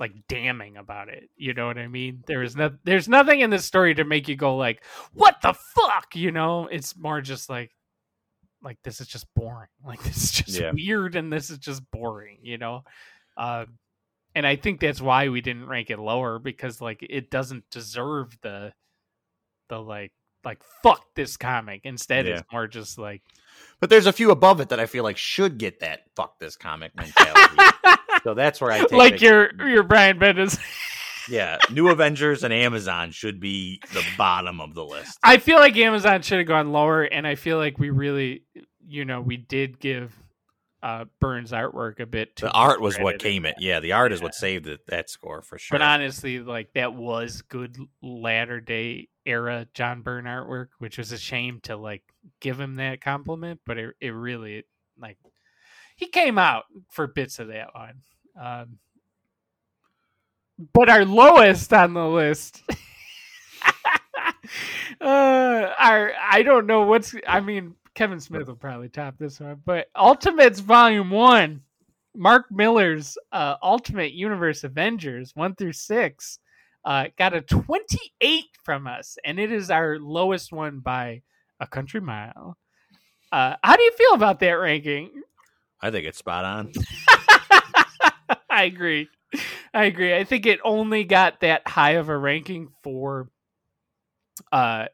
like 0.00 0.14
damning 0.28 0.76
about 0.78 1.08
it. 1.10 1.28
You 1.36 1.54
know 1.54 1.66
what 1.68 1.78
I 1.78 1.86
mean? 1.86 2.24
There 2.26 2.42
is 2.42 2.56
no 2.56 2.70
there's 2.84 3.06
nothing 3.08 3.40
in 3.40 3.50
this 3.50 3.64
story 3.66 3.94
to 3.94 4.04
make 4.04 4.26
you 4.26 4.34
go 4.34 4.56
like, 4.56 4.82
"What 5.12 5.36
the 5.42 5.52
fuck?" 5.52 6.16
you 6.16 6.32
know? 6.32 6.66
It's 6.66 6.96
more 6.96 7.20
just 7.20 7.48
like 7.48 7.70
like 8.62 8.78
this 8.82 9.00
is 9.00 9.06
just 9.06 9.26
boring. 9.36 9.68
Like 9.84 10.02
this 10.02 10.16
is 10.24 10.30
just 10.32 10.58
Yeah. 10.58 10.72
weird 10.72 11.14
and 11.16 11.32
this 11.32 11.50
is 11.50 11.58
just 11.58 11.88
boring, 11.92 12.38
you 12.42 12.58
know? 12.58 12.82
Um 13.36 13.78
and 14.34 14.46
I 14.46 14.56
think 14.56 14.80
that's 14.80 15.00
why 15.00 15.28
we 15.28 15.40
didn't 15.40 15.66
rank 15.66 15.90
it 15.90 15.98
lower 15.98 16.38
because 16.38 16.80
like 16.80 17.04
it 17.08 17.30
doesn't 17.30 17.64
deserve 17.70 18.36
the 18.42 18.72
the 19.68 19.78
like 19.78 20.12
like 20.44 20.62
fuck 20.82 21.04
this 21.14 21.36
comic. 21.36 21.82
Instead, 21.84 22.26
Yeah. 22.26 22.38
it's 22.38 22.42
more 22.50 22.66
just 22.66 22.96
like 22.98 23.20
But 23.80 23.90
there's 23.90 24.06
a 24.06 24.12
few 24.12 24.30
above 24.30 24.60
it 24.60 24.70
that 24.70 24.80
I 24.80 24.86
feel 24.86 25.04
like 25.04 25.18
should 25.18 25.58
get 25.58 25.80
that 25.80 26.00
fuck 26.16 26.38
this 26.38 26.56
comic 26.56 26.94
mentality. 26.96 27.56
So 28.24 28.34
that's 28.34 28.60
where 28.60 28.72
I 28.72 28.80
take 28.80 28.92
like 28.92 29.14
it. 29.14 29.22
your 29.22 29.68
your 29.68 29.82
Brian 29.82 30.18
Bendis. 30.18 30.58
yeah, 31.28 31.58
New 31.70 31.88
Avengers 31.88 32.44
and 32.44 32.52
Amazon 32.52 33.10
should 33.12 33.40
be 33.40 33.80
the 33.92 34.04
bottom 34.16 34.60
of 34.60 34.74
the 34.74 34.84
list. 34.84 35.18
I 35.22 35.38
feel 35.38 35.58
like 35.58 35.76
Amazon 35.76 36.22
should 36.22 36.38
have 36.38 36.48
gone 36.48 36.72
lower, 36.72 37.02
and 37.02 37.26
I 37.26 37.34
feel 37.34 37.58
like 37.58 37.78
we 37.78 37.90
really, 37.90 38.44
you 38.86 39.04
know, 39.04 39.20
we 39.20 39.36
did 39.36 39.78
give 39.78 40.14
uh 40.82 41.04
Byrne's 41.20 41.52
artwork 41.52 42.00
a 42.00 42.06
bit. 42.06 42.36
Too 42.36 42.46
The 42.46 42.52
art 42.52 42.80
was 42.80 42.98
what 42.98 43.18
came 43.18 43.44
it. 43.44 43.56
Yeah, 43.58 43.80
the 43.80 43.92
art 43.92 44.12
is 44.12 44.22
what 44.22 44.34
saved 44.34 44.66
it, 44.66 44.80
that 44.88 45.10
score 45.10 45.42
for 45.42 45.58
sure. 45.58 45.78
But 45.78 45.84
honestly, 45.84 46.40
like 46.40 46.72
that 46.74 46.94
was 46.94 47.42
good 47.42 47.76
latter 48.02 48.60
day 48.60 49.08
era 49.26 49.66
John 49.74 50.02
Byrne 50.02 50.24
artwork, 50.24 50.68
which 50.78 50.98
was 50.98 51.12
a 51.12 51.18
shame 51.18 51.60
to 51.64 51.76
like 51.76 52.02
give 52.40 52.58
him 52.58 52.76
that 52.76 53.00
compliment, 53.00 53.60
but 53.66 53.78
it 53.78 53.94
it 54.00 54.10
really 54.10 54.64
like 54.98 55.18
he 55.96 56.06
came 56.06 56.38
out 56.38 56.64
for 56.90 57.06
bits 57.06 57.38
of 57.38 57.48
that 57.48 57.74
one. 57.74 58.02
Um 58.38 58.78
but 60.74 60.90
our 60.90 61.06
lowest 61.06 61.72
on 61.72 61.94
the 61.94 62.06
list 62.06 62.62
uh 65.00 65.74
our 65.78 66.12
I 66.30 66.42
don't 66.42 66.66
know 66.66 66.82
what's 66.82 67.14
I 67.26 67.40
mean 67.40 67.74
Kevin 67.94 68.20
Smith 68.20 68.46
will 68.46 68.56
probably 68.56 68.88
top 68.88 69.18
this 69.18 69.40
one, 69.40 69.60
but 69.64 69.88
Ultimates 69.96 70.60
Volume 70.60 71.10
1 71.10 71.60
Mark 72.16 72.46
Millar's 72.50 73.16
uh, 73.32 73.56
Ultimate 73.62 74.12
Universe 74.12 74.64
Avengers 74.64 75.32
1 75.34 75.54
through 75.54 75.72
6 75.72 76.38
uh, 76.84 77.06
got 77.18 77.34
a 77.34 77.40
28 77.42 78.44
from 78.64 78.86
us, 78.86 79.18
and 79.24 79.38
it 79.38 79.52
is 79.52 79.70
our 79.70 79.98
lowest 79.98 80.52
one 80.52 80.80
by 80.80 81.22
a 81.60 81.66
country 81.66 82.00
mile. 82.00 82.56
Uh, 83.30 83.54
how 83.62 83.76
do 83.76 83.82
you 83.82 83.92
feel 83.92 84.14
about 84.14 84.40
that 84.40 84.52
ranking? 84.52 85.22
I 85.80 85.90
think 85.90 86.06
it's 86.06 86.18
spot 86.18 86.44
on. 86.44 86.72
I 88.60 88.64
agree. 88.64 89.08
I 89.72 89.84
agree. 89.84 90.14
I 90.14 90.24
think 90.24 90.44
it 90.44 90.60
only 90.62 91.04
got 91.04 91.40
that 91.40 91.66
high 91.66 91.92
of 91.92 92.10
a 92.10 92.16
ranking 92.16 92.68
for 92.82 93.30
uh, 94.52 94.86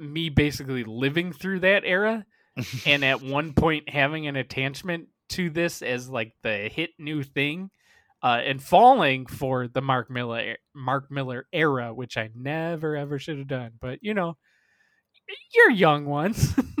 me 0.00 0.28
basically 0.28 0.82
living 0.82 1.32
through 1.32 1.60
that 1.60 1.84
era 1.84 2.26
and 2.86 3.04
at 3.04 3.22
one 3.22 3.52
point 3.52 3.88
having 3.88 4.26
an 4.26 4.34
attachment 4.34 5.06
to 5.28 5.50
this 5.50 5.82
as 5.82 6.08
like 6.08 6.32
the 6.42 6.68
hit 6.68 6.90
new 6.98 7.22
thing 7.22 7.70
uh, 8.24 8.40
and 8.44 8.60
falling 8.60 9.26
for 9.26 9.68
the 9.68 9.80
Mark 9.80 10.10
Millar 10.10 10.56
Mark 10.74 11.08
Millar 11.08 11.46
era, 11.52 11.94
which 11.94 12.16
I 12.16 12.30
never 12.34 12.96
ever 12.96 13.20
should 13.20 13.38
have 13.38 13.46
done. 13.46 13.74
But 13.80 14.00
you 14.02 14.14
know, 14.14 14.36
you're 15.54 15.70
young 15.70 16.06
ones. 16.06 16.54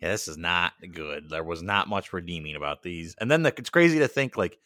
Yeah, 0.00 0.12
this 0.12 0.28
is 0.28 0.36
not 0.36 0.72
good. 0.92 1.30
There 1.30 1.42
was 1.42 1.62
not 1.62 1.88
much 1.88 2.12
redeeming 2.12 2.54
about 2.54 2.82
these. 2.82 3.14
And 3.18 3.30
then 3.30 3.42
the, 3.42 3.54
it's 3.56 3.70
crazy 3.70 3.98
to 4.00 4.08
think 4.08 4.36
like 4.36 4.58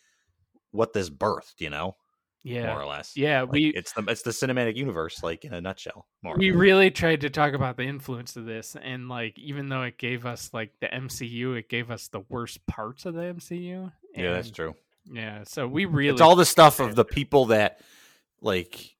what 0.73 0.93
this 0.93 1.11
birthed, 1.11 1.61
you 1.61 1.71
know, 1.71 1.97
yeah, 2.43 2.67
more 2.67 2.83
or 2.83 2.87
less. 2.87 3.17
yeah. 3.17 3.43
Like, 3.43 3.53
we 3.53 3.67
it's 3.69 3.93
the 3.93 4.03
it's 4.09 4.23
the 4.23 4.31
cinematic 4.31 4.77
universe, 4.77 5.23
like 5.23 5.45
in 5.45 5.53
a 5.53 5.61
nutshell. 5.61 6.07
More. 6.23 6.37
we 6.37 6.51
really 6.51 6.91
tried 6.91 7.21
to 7.23 7.31
talk 7.31 7.53
about 7.53 7.77
the 7.77 7.85
influence 7.85 8.37
of 8.37 8.47
this, 8.47 8.77
and 8.83 9.09
like 9.09 9.39
even 9.39 9.69
though 9.69 9.83
it 9.83 9.99
gave 9.99 10.27
us 10.27 10.51
like 10.53 10.73
the 10.81 10.87
MCU, 10.87 11.59
it 11.59 11.69
gave 11.69 11.91
us 11.91 12.09
the 12.09 12.21
worst 12.29 12.67
parts 12.67 13.05
of 13.05 13.15
the 13.15 13.23
MCU. 13.23 13.93
yeah, 14.17 14.33
that's 14.33 14.51
true. 14.51 14.75
Yeah, 15.13 15.45
so 15.45 15.67
we 15.67 15.85
really 15.87 16.13
It's 16.13 16.21
all 16.21 16.37
the 16.37 16.45
stuff 16.45 16.79
of 16.79 16.95
the 16.95 17.05
people 17.05 17.47
that, 17.47 17.81
like, 18.41 18.95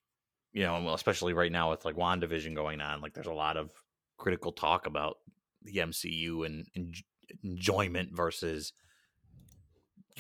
you 0.53 0.63
know, 0.63 0.93
especially 0.93 1.33
right 1.33 1.53
now 1.53 1.71
with 1.71 1.85
like 1.85 1.97
Wandavision 1.97 2.55
going 2.55 2.81
on. 2.81 3.01
Like, 3.01 3.15
there's 3.15 3.27
a 3.27 3.33
lot 3.33 3.57
of 3.57 3.71
critical 4.19 4.53
talk 4.53 4.87
about 4.87 5.19
the 5.63 5.77
MCU 5.77 6.45
and, 6.47 6.67
and 6.75 6.95
enjoyment 7.45 8.11
versus 8.13 8.73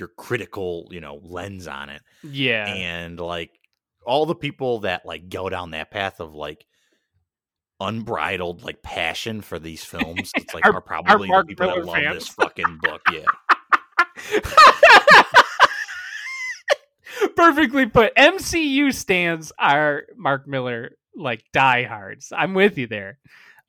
your 0.00 0.08
critical, 0.16 0.88
you 0.90 1.00
know, 1.00 1.20
lens 1.22 1.68
on 1.68 1.90
it. 1.90 2.02
yeah. 2.24 2.66
and 2.66 3.20
like 3.20 3.50
all 4.06 4.26
the 4.26 4.34
people 4.34 4.80
that 4.80 5.04
like 5.06 5.28
go 5.28 5.48
down 5.50 5.70
that 5.72 5.90
path 5.90 6.18
of 6.20 6.34
like 6.34 6.64
unbridled 7.80 8.62
like 8.62 8.82
passion 8.82 9.40
for 9.40 9.58
these 9.58 9.82
films 9.84 10.32
it's 10.36 10.52
like 10.52 10.66
Our- 10.66 10.74
are 10.74 10.80
probably 10.82 11.28
the 11.28 11.44
people 11.46 11.66
that 11.66 11.84
love 11.84 11.96
fans. 11.96 12.14
this 12.14 12.28
fucking 12.28 12.78
book 12.82 13.00
yeah 13.12 13.24
Perfectly 17.36 17.86
put. 17.86 18.14
MCU 18.16 18.92
stands 18.94 19.52
are 19.58 20.04
Mark 20.16 20.46
Millar 20.46 20.92
like 21.16 21.42
diehards. 21.52 22.32
I'm 22.36 22.54
with 22.54 22.78
you 22.78 22.86
there. 22.86 23.18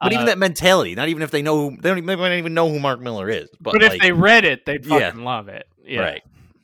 But 0.02 0.14
even 0.14 0.24
Uh, 0.24 0.28
that 0.28 0.38
mentality 0.38 0.96
not 0.96 1.10
even 1.10 1.22
if 1.24 1.32
they 1.32 1.42
know 1.42 1.70
who 1.70 1.78
they 1.78 1.90
don't 1.90 1.98
even, 2.00 2.08
they 2.08 2.16
might 2.16 2.30
not 2.30 2.38
even 2.38 2.54
know 2.54 2.70
who 2.70 2.80
mark 2.80 3.00
millar 3.00 3.30
is 3.30 3.50
but, 3.60 3.74
but 3.74 3.84
if 3.84 4.00
they 4.02 4.12
read 4.12 4.44
it, 4.46 4.66
they'd 4.66 4.86
Yeah. 4.86 5.00
fucking 5.10 5.24
love 5.24 5.48
it. 5.48 5.68
Yeah. 5.86 6.00
right 6.02 6.24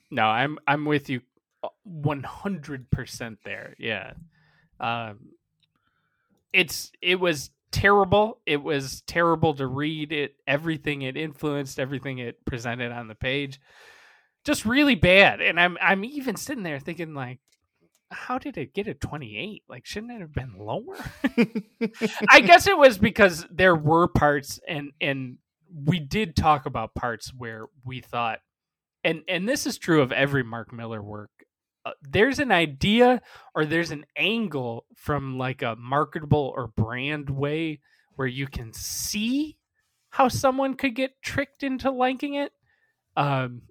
No, 0.10 0.24
I'm 0.26 0.58
I'm 0.68 0.86
with 0.86 1.10
you, 1.10 1.22
one 1.84 2.24
hundred 2.24 2.90
percent 2.90 3.40
there. 3.44 3.76
Yeah. 3.78 4.14
Um, 4.80 5.32
it's 6.54 6.92
it 7.02 7.20
was 7.20 7.50
terrible. 7.72 8.40
It 8.46 8.64
was 8.64 9.02
terrible 9.02 9.54
to 9.56 9.68
read. 9.68 10.12
It 10.12 10.36
everything 10.48 11.02
it 11.02 11.18
influenced, 11.18 11.80
everything 11.80 12.20
it 12.20 12.44
presented 12.46 12.92
on 12.92 13.08
the 13.08 13.16
page. 13.16 13.60
just 14.46 14.66
really 14.66 14.96
bad. 14.96 15.42
And 15.42 15.60
I'm 15.60 15.78
I'm 15.82 16.04
even 16.06 16.38
sitting 16.38 16.64
there 16.64 16.80
thinking 16.80 17.14
like, 17.14 17.40
how 18.10 18.38
did 18.38 18.58
it 18.58 18.74
get 18.74 18.88
a 18.88 18.93
28? 18.93 19.64
Like, 19.68 19.86
shouldn't 19.86 20.14
it 20.14 20.22
have 20.22 20.34
been 20.34 20.58
lower? 20.58 20.97
I 22.30 22.41
guess 22.41 22.68
it 22.68 22.78
was 22.78 22.97
because 22.97 23.45
there 23.51 23.76
were 23.76 24.08
parts, 24.08 24.60
and 24.68 24.91
and 25.01 25.38
we 25.86 25.99
did 25.99 26.36
talk 26.36 26.66
about 26.66 26.95
parts 26.95 27.34
where 27.34 27.66
we 27.86 28.01
thought, 28.01 28.39
and 29.03 29.24
and 29.28 29.47
this 29.47 29.66
is 29.66 29.78
true 29.78 30.01
of 30.01 30.12
every 30.12 30.43
Mark 30.43 30.72
Millar 30.72 31.01
work. 31.01 31.32
Uh, 31.86 31.91
there's 32.01 32.39
an 32.39 32.51
idea 32.51 33.22
or 33.55 33.66
there's 33.66 33.91
an 33.91 34.05
angle 34.18 34.86
from 34.95 35.38
like 35.38 35.62
a 35.62 35.76
marketable 35.78 36.53
or 36.55 36.68
brand 36.68 37.30
way 37.30 37.80
where 38.16 38.28
you 38.28 38.47
can 38.47 38.74
see 38.74 39.58
how 40.10 40.28
someone 40.28 40.74
could 40.74 40.95
get 40.95 41.22
tricked 41.22 41.64
into 41.64 41.91
liking 41.91 42.34
it. 42.34 42.51
Um, 43.16 43.62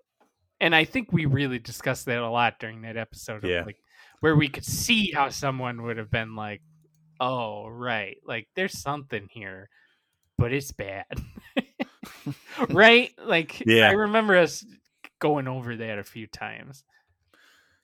and 0.61 0.74
I 0.74 0.84
think 0.84 1.12
we 1.12 1.26
really 1.26 1.59
discussed 1.59 2.07
that 2.07 2.18
a 2.18 2.30
lot 2.30 2.59
during 2.59 2.82
that 2.82 2.97
episode. 2.97 3.45
Of 3.45 3.51
Yeah. 3.51 3.64
Like 3.66 3.78
where 4.21 4.37
we 4.37 4.49
could 4.49 4.64
see 4.64 5.12
how 5.12 5.29
someone 5.31 5.83
would 5.83 5.97
have 5.99 6.11
been 6.11 6.37
like, 6.37 6.62
"Oh, 7.21 7.69
right, 7.69 8.17
like 8.27 8.49
there's 8.55 8.79
something 8.79 9.29
here, 9.31 9.69
but 10.39 10.53
it's 10.53 10.73
bad." 10.73 11.07
right? 12.71 13.12
Like 13.25 13.62
Yeah. 13.67 13.89
I 13.89 13.93
remember 13.93 14.37
us 14.37 14.64
going 15.19 15.49
over 15.49 15.77
that 15.77 15.99
a 15.99 16.05
few 16.05 16.27
times. 16.27 16.85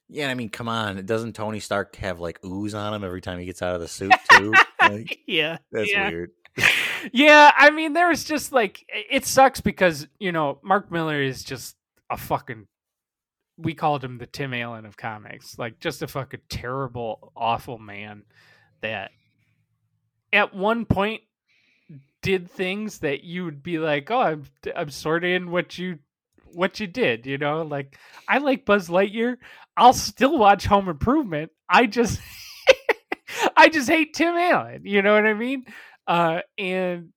Yeah, 0.08 0.28
I 0.28 0.34
mean, 0.34 0.50
come 0.50 0.68
on. 0.68 1.04
Doesn't 1.06 1.34
Tony 1.34 1.58
Stark 1.58 1.96
have 1.96 2.20
like 2.20 2.44
ooze 2.44 2.74
on 2.74 2.92
him 2.92 3.02
every 3.02 3.22
time 3.22 3.38
he 3.38 3.46
gets 3.46 3.62
out 3.62 3.74
of 3.74 3.80
the 3.80 3.88
suit 3.88 4.12
too? 4.32 4.52
like, 4.80 5.20
yeah. 5.26 5.56
that's 5.70 5.90
yeah. 5.90 6.10
weird. 6.10 6.32
yeah, 7.12 7.50
I 7.56 7.70
mean, 7.70 7.94
there 7.94 8.08
was 8.08 8.24
just 8.24 8.52
like 8.52 8.84
it 8.88 9.24
sucks 9.24 9.62
because 9.62 10.06
you 10.18 10.32
know 10.32 10.58
Mark 10.62 10.90
Millar 10.90 11.22
is 11.22 11.42
just 11.44 11.76
a 12.10 12.16
fucking. 12.16 12.66
We 13.62 13.74
called 13.74 14.02
him 14.02 14.18
the 14.18 14.26
Tim 14.26 14.54
Allen 14.54 14.86
of 14.86 14.96
comics, 14.96 15.58
like 15.58 15.78
just 15.80 16.02
a 16.02 16.08
fucking 16.08 16.40
terrible, 16.48 17.32
awful 17.36 17.78
man 17.78 18.24
that 18.80 19.12
at 20.32 20.54
one 20.54 20.84
point 20.84 21.22
did 22.22 22.50
things 22.50 22.98
that 23.00 23.24
you 23.24 23.44
would 23.44 23.62
be 23.62 23.78
like, 23.78 24.10
"Oh, 24.10 24.20
I'm 24.20 24.44
I'm 24.74 24.90
sort 24.90 25.24
of 25.24 25.30
in 25.30 25.50
what 25.50 25.78
you 25.78 25.98
what 26.52 26.80
you 26.80 26.86
did," 26.86 27.26
you 27.26 27.38
know. 27.38 27.62
Like 27.62 27.98
I 28.28 28.38
like 28.38 28.64
Buzz 28.64 28.88
Lightyear. 28.88 29.36
I'll 29.76 29.92
still 29.92 30.38
watch 30.38 30.66
Home 30.66 30.88
Improvement. 30.88 31.50
I 31.68 31.86
just 31.86 32.20
I 33.56 33.68
just 33.68 33.88
hate 33.88 34.14
Tim 34.14 34.34
Allen. 34.34 34.82
You 34.84 35.02
know 35.02 35.14
what 35.14 35.26
I 35.26 35.34
mean? 35.34 35.64
Uh, 36.06 36.40
and 36.58 37.10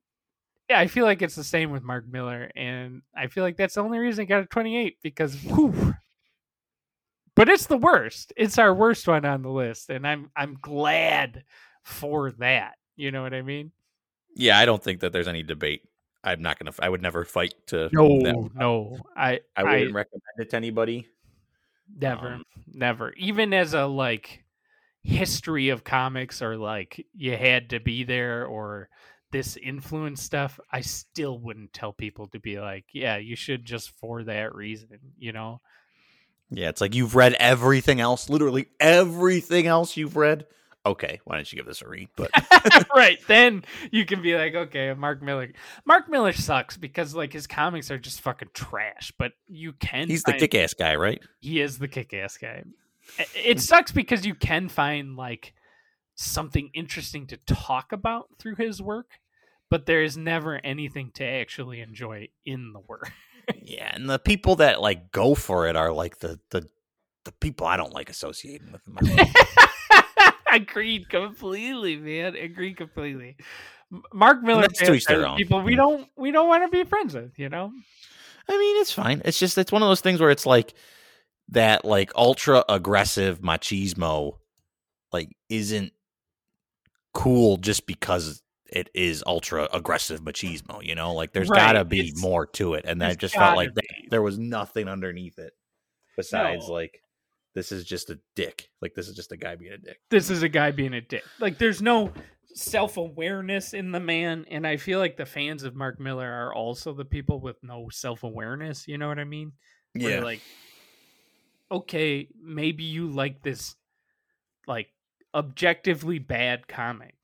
yeah, 0.70 0.80
I 0.80 0.88
feel 0.88 1.06
like 1.06 1.22
it's 1.22 1.36
the 1.36 1.44
same 1.44 1.72
with 1.72 1.84
Mark 1.84 2.08
Millar, 2.08 2.52
and 2.56 3.02
I 3.16 3.28
feel 3.28 3.44
like 3.44 3.58
that's 3.58 3.76
the 3.76 3.84
only 3.84 4.00
reason 4.00 4.24
he 4.24 4.28
got 4.28 4.44
a 4.44 4.46
28 4.48 4.98
because, 5.04 5.36
whew. 5.36 5.96
But 7.36 7.50
it's 7.50 7.68
the 7.68 7.78
worst. 7.78 8.32
It's 8.38 8.58
our 8.58 8.74
worst 8.74 9.08
one 9.08 9.26
on 9.26 9.42
the 9.42 9.50
list, 9.50 9.90
and 9.90 10.08
I'm 10.08 10.32
I'm 10.36 10.58
glad 10.62 11.44
for 11.84 12.32
that. 12.34 12.76
You 12.96 13.12
know 13.12 13.22
what 13.22 13.34
I 13.34 13.42
mean? 13.42 13.72
Yeah, 14.36 14.58
I 14.58 14.66
don't 14.66 14.82
think 14.82 15.02
that 15.02 15.12
there's 15.12 15.28
any 15.28 15.44
debate. 15.44 15.82
I'm 16.24 16.42
not 16.42 16.58
gonna. 16.58 16.72
I 16.80 16.90
would 16.90 17.02
never 17.02 17.26
fight 17.26 17.54
to. 17.68 17.90
No, 17.92 18.08
that. 18.22 18.50
no, 18.56 18.98
I 19.16 19.42
I 19.56 19.62
I 19.62 19.64
wouldn't 19.64 19.96
recommend 19.96 20.22
it 20.38 20.50
to 20.52 20.56
anybody. 20.56 21.08
never, 21.96 22.36
um, 22.36 22.44
never. 22.74 23.12
Even 23.14 23.54
as 23.54 23.74
a 23.74 23.86
like 23.86 24.44
history 25.04 25.70
of 25.70 25.84
comics, 25.84 26.42
or 26.42 26.58
like 26.58 27.06
you 27.14 27.36
had 27.36 27.70
to 27.72 27.80
be 27.80 28.06
there, 28.06 28.46
or 28.46 28.90
this 29.32 29.58
influence 29.58 30.24
stuff, 30.24 30.60
I 30.72 30.82
still 30.82 31.40
wouldn't 31.40 31.74
tell 31.74 31.92
people 31.92 32.28
to 32.28 32.40
be 32.40 32.60
like, 32.60 32.86
yeah, 32.94 33.18
you 33.18 33.36
should 33.36 33.66
just 33.66 33.92
for 34.00 34.24
that 34.24 34.56
reason, 34.56 35.00
you 35.18 35.34
know. 35.34 35.62
Yeah, 36.50 36.70
it's 36.70 36.82
like 36.82 36.96
you've 36.96 37.16
read 37.16 37.34
everything 37.40 38.00
else, 38.00 38.30
literally 38.30 38.68
everything 38.80 39.68
else 39.68 39.98
you've 39.98 40.16
read. 40.16 40.46
Okay, 40.86 41.20
why 41.24 41.36
don't 41.36 41.52
you 41.52 41.56
give 41.56 41.66
this 41.66 41.82
a 41.82 41.88
read? 41.88 42.10
But 42.16 42.30
right 42.96 43.18
then 43.28 43.64
you 43.92 44.06
can 44.06 44.22
be 44.22 44.36
like 44.36 44.54
okay 44.54 44.94
mark 44.94 45.22
millar 45.22 45.52
mark 45.84 46.08
millar 46.10 46.32
sucks 46.32 46.78
because 46.78 47.16
like 47.16 47.34
his 47.34 47.48
comics 47.48 47.90
are 47.90 47.98
just 47.98 48.22
fucking 48.22 48.50
trash 48.54 49.12
but 49.18 49.34
you 49.48 49.74
can 49.74 50.08
he's 50.08 50.24
the 50.24 50.34
kick-ass 50.34 50.74
guy, 50.76 50.96
right? 50.96 51.22
he 51.40 51.60
is 51.60 51.80
the 51.80 51.88
kick-ass 51.88 52.38
guy 52.38 52.64
it 53.36 53.60
sucks 53.60 53.92
because 53.92 54.26
you 54.26 54.36
can 54.36 54.70
find 54.70 55.16
like 55.16 55.54
something 56.14 56.70
interesting 56.74 57.26
to 57.28 57.38
talk 57.38 57.92
about 57.92 58.28
through 58.38 58.56
his 58.56 58.82
work 58.82 59.20
but 59.70 59.88
there 59.88 60.04
is 60.04 60.16
never 60.16 60.60
anything 60.64 61.10
to 61.16 61.24
actually 61.26 61.82
enjoy 61.82 62.28
in 62.46 62.74
the 62.74 62.80
work 62.80 63.12
Yeah, 63.62 63.92
and 63.94 64.10
the 64.10 64.20
people 64.20 64.58
that 64.58 64.82
like 64.82 65.12
go 65.12 65.36
for 65.36 65.68
it 65.68 65.76
are 65.76 65.92
like 65.92 66.20
the 66.20 66.40
the 66.52 66.68
the 67.26 67.32
people 67.34 67.68
I 67.68 67.78
don't 67.78 67.94
like 67.94 68.10
associating 68.10 68.72
with 68.72 68.82
agreed 70.52 71.10
completely 71.10 71.98
man 71.98 72.36
agreed 72.36 72.78
completely 72.78 73.36
mark 74.14 74.42
millar 74.44 74.62
that's 74.62 74.80
to 74.80 74.86
fans 74.86 74.98
each 74.98 75.06
their 75.06 75.28
own. 75.28 75.36
people 75.36 75.62
we 75.62 75.76
don't 75.76 76.08
we 76.16 76.32
don't 76.32 76.48
want 76.48 76.64
to 76.64 76.70
be 76.70 76.88
friends 76.88 77.16
with 77.16 77.38
you 77.38 77.50
know 77.50 77.72
I 78.48 78.58
mean, 78.58 78.82
it's 78.82 78.92
fine. 78.92 79.22
It's 79.26 79.40
just 79.40 79.58
it's 79.58 79.72
one 79.72 79.82
of 79.82 79.90
those 79.90 80.02
things 80.02 80.20
where 80.20 80.30
it's 80.30 80.46
like 80.46 80.74
that 81.50 81.86
like 81.86 82.12
ultra 82.16 82.64
aggressive 82.70 83.40
machismo 83.42 84.38
like 85.12 85.36
isn't 85.50 85.94
cool 87.14 87.58
just 87.58 87.86
because 87.86 88.42
it 88.72 88.90
is 88.94 89.24
ultra 89.28 89.68
aggressive 89.72 90.22
machismo, 90.22 90.84
you 90.84 90.96
know? 90.96 91.14
Like 91.14 91.34
there's 91.34 91.50
Right, 91.50 91.58
got 91.60 91.72
to 91.74 91.86
be 91.86 92.00
it's- 92.00 92.22
more 92.22 92.46
to 92.48 92.74
it 92.76 92.86
and 92.88 93.00
there's 93.02 93.18
just 93.18 93.36
felt 93.36 93.56
like 93.56 93.74
that, 93.76 93.86
there 94.10 94.22
was 94.22 94.38
nothing 94.40 94.88
underneath 94.88 95.38
it 95.40 95.54
besides 96.18 96.68
No. 96.68 96.74
like 96.74 97.02
this 97.54 97.72
is 97.72 97.86
just 97.86 98.10
a 98.10 98.20
dick. 98.36 98.70
Like 98.82 98.94
this 98.96 99.08
is 99.08 99.16
just 99.16 99.32
a 99.32 99.38
guy 99.38 99.56
being 99.56 99.72
a 99.74 99.78
dick. 99.78 100.00
this 100.10 100.30
is 100.30 100.44
a 100.44 100.50
guy 100.50 100.72
being 100.72 100.94
a 100.94 101.02
dick. 101.02 101.24
Like 101.40 101.58
there's 101.58 101.82
no 101.82 102.12
self 102.54 102.98
awareness 102.98 103.74
in 103.74 103.92
the 103.92 104.00
man, 104.00 104.46
and 104.50 104.66
I 104.66 104.78
feel 104.78 105.00
like 105.00 105.18
the 105.18 105.26
fans 105.26 105.64
of 105.64 105.76
Mark 105.76 106.00
Millar 106.00 106.30
are 106.30 106.54
also 106.54 106.94
the 106.94 107.06
people 107.06 107.40
with 107.42 107.58
no 107.64 107.88
self 107.92 108.24
awareness. 108.24 108.88
You 108.88 108.98
know 108.98 109.08
what 109.08 109.20
I 109.20 109.24
mean? 109.26 109.52
Where 109.94 110.12
you're 110.12 110.22
like, 110.24 110.42
okay, 111.72 112.28
maybe 112.42 112.84
you 112.84 113.08
like 113.10 113.42
this, 113.42 113.76
like 114.68 114.88
objectively 115.34 116.20
bad 116.20 116.68
comic, 116.68 117.16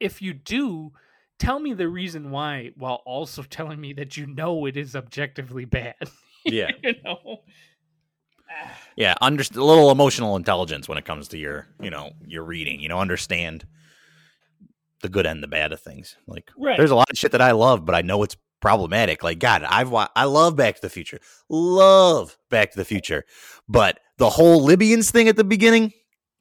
if 0.00 0.20
you 0.22 0.32
do, 0.34 0.92
tell 1.38 1.58
me 1.60 1.72
the 1.74 1.88
reason 1.88 2.30
why, 2.30 2.70
while 2.76 3.02
also 3.04 3.42
telling 3.48 3.80
me 3.80 3.92
that 3.94 4.16
you 4.16 4.26
know 4.26 4.66
it 4.66 4.76
is 4.76 4.94
objectively 4.96 5.64
bad. 5.64 5.96
yeah. 6.44 6.70
you 6.82 6.94
know. 7.04 7.42
Yeah, 8.96 9.14
under, 9.20 9.42
a 9.42 9.64
little 9.64 9.90
emotional 9.90 10.34
intelligence 10.34 10.88
when 10.88 10.98
it 10.98 11.04
comes 11.04 11.28
to 11.28 11.38
your, 11.38 11.68
you 11.80 11.90
know, 11.90 12.10
your 12.26 12.42
reading. 12.42 12.80
You 12.80 12.88
know, 12.88 12.98
understand 12.98 13.66
the 15.02 15.08
good 15.08 15.26
and 15.26 15.42
the 15.42 15.46
bad 15.48 15.72
of 15.72 15.80
things. 15.80 16.16
Like, 16.26 16.50
Right. 16.56 16.76
there's 16.76 16.90
a 16.90 16.96
lot 16.96 17.10
of 17.10 17.18
shit 17.18 17.32
that 17.32 17.42
I 17.42 17.52
love, 17.52 17.84
but 17.84 17.94
I 17.94 18.02
know 18.02 18.22
it's 18.22 18.36
problematic. 18.60 19.22
Like, 19.22 19.38
God, 19.38 19.62
I've 19.62 19.90
wa- 19.90 20.08
I 20.16 20.24
love 20.24 20.56
Back 20.56 20.76
to 20.76 20.80
the 20.80 20.90
Future, 20.90 21.20
love 21.48 22.36
Back 22.50 22.72
to 22.72 22.76
the 22.76 22.84
Future, 22.84 23.24
but 23.68 24.00
the 24.16 24.30
whole 24.30 24.64
Libyans 24.64 25.10
thing 25.12 25.28
at 25.28 25.36
the 25.36 25.44
beginning, 25.44 25.92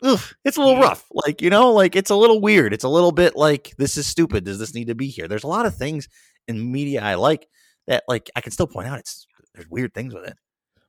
ugh, 0.01 0.21
it's 0.45 0.57
a 0.57 0.61
little 0.61 0.81
rough. 0.81 1.05
Like, 1.11 1.41
you 1.41 1.49
know, 1.49 1.71
like 1.73 1.95
it's 1.95 2.11
a 2.11 2.15
little 2.15 2.41
weird. 2.41 2.73
It's 2.73 2.83
a 2.83 2.89
little 2.89 3.11
bit 3.11 3.35
like 3.35 3.73
this 3.77 3.97
is 3.97 4.07
stupid. 4.07 4.43
Does 4.45 4.59
this 4.59 4.73
need 4.73 4.87
to 4.87 4.95
be 4.95 5.07
here? 5.07 5.27
There's 5.27 5.43
a 5.43 5.47
lot 5.47 5.65
of 5.65 5.75
things 5.75 6.07
in 6.47 6.71
media 6.71 7.01
I 7.01 7.15
like 7.15 7.47
that, 7.87 8.03
like, 8.07 8.29
I 8.35 8.41
can 8.41 8.51
still 8.51 8.67
point 8.67 8.87
out. 8.87 8.99
It's 8.99 9.27
there's 9.57 9.69
weird 9.69 9.93
things 9.93 10.13
with 10.13 10.27
it. 10.27 10.37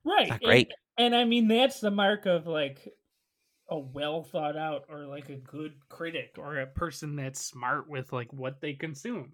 right 0.05 0.29
not 0.29 0.43
great. 0.43 0.71
and, 0.99 1.07
and 1.07 1.17
i 1.17 1.25
mean 1.25 1.49
that's 1.49 1.81
the 1.81 1.91
mark 1.91 2.27
of 2.27 2.47
like 2.47 2.87
a 3.71 3.79
well 3.79 4.23
thought 4.23 4.57
out 4.57 4.85
or 4.91 5.07
like 5.07 5.31
a 5.31 5.37
good 5.37 5.73
critic 5.89 6.35
or 6.39 6.59
a 6.59 6.67
person 6.67 7.17
that's 7.17 7.41
smart 7.41 7.89
with 7.89 8.13
like 8.13 8.31
what 8.33 8.61
they 8.61 8.75
consume 8.75 9.33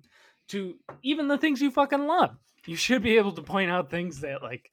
to 0.48 0.74
even 1.02 1.26
the 1.28 1.38
things 1.38 1.60
you 1.60 1.70
fucking 1.70 2.06
love 2.06 2.36
you 2.66 2.76
should 2.76 3.02
be 3.02 3.16
able 3.16 3.32
to 3.32 3.42
point 3.42 3.70
out 3.70 3.90
things 3.90 4.20
that 4.20 4.42
like 4.42 4.70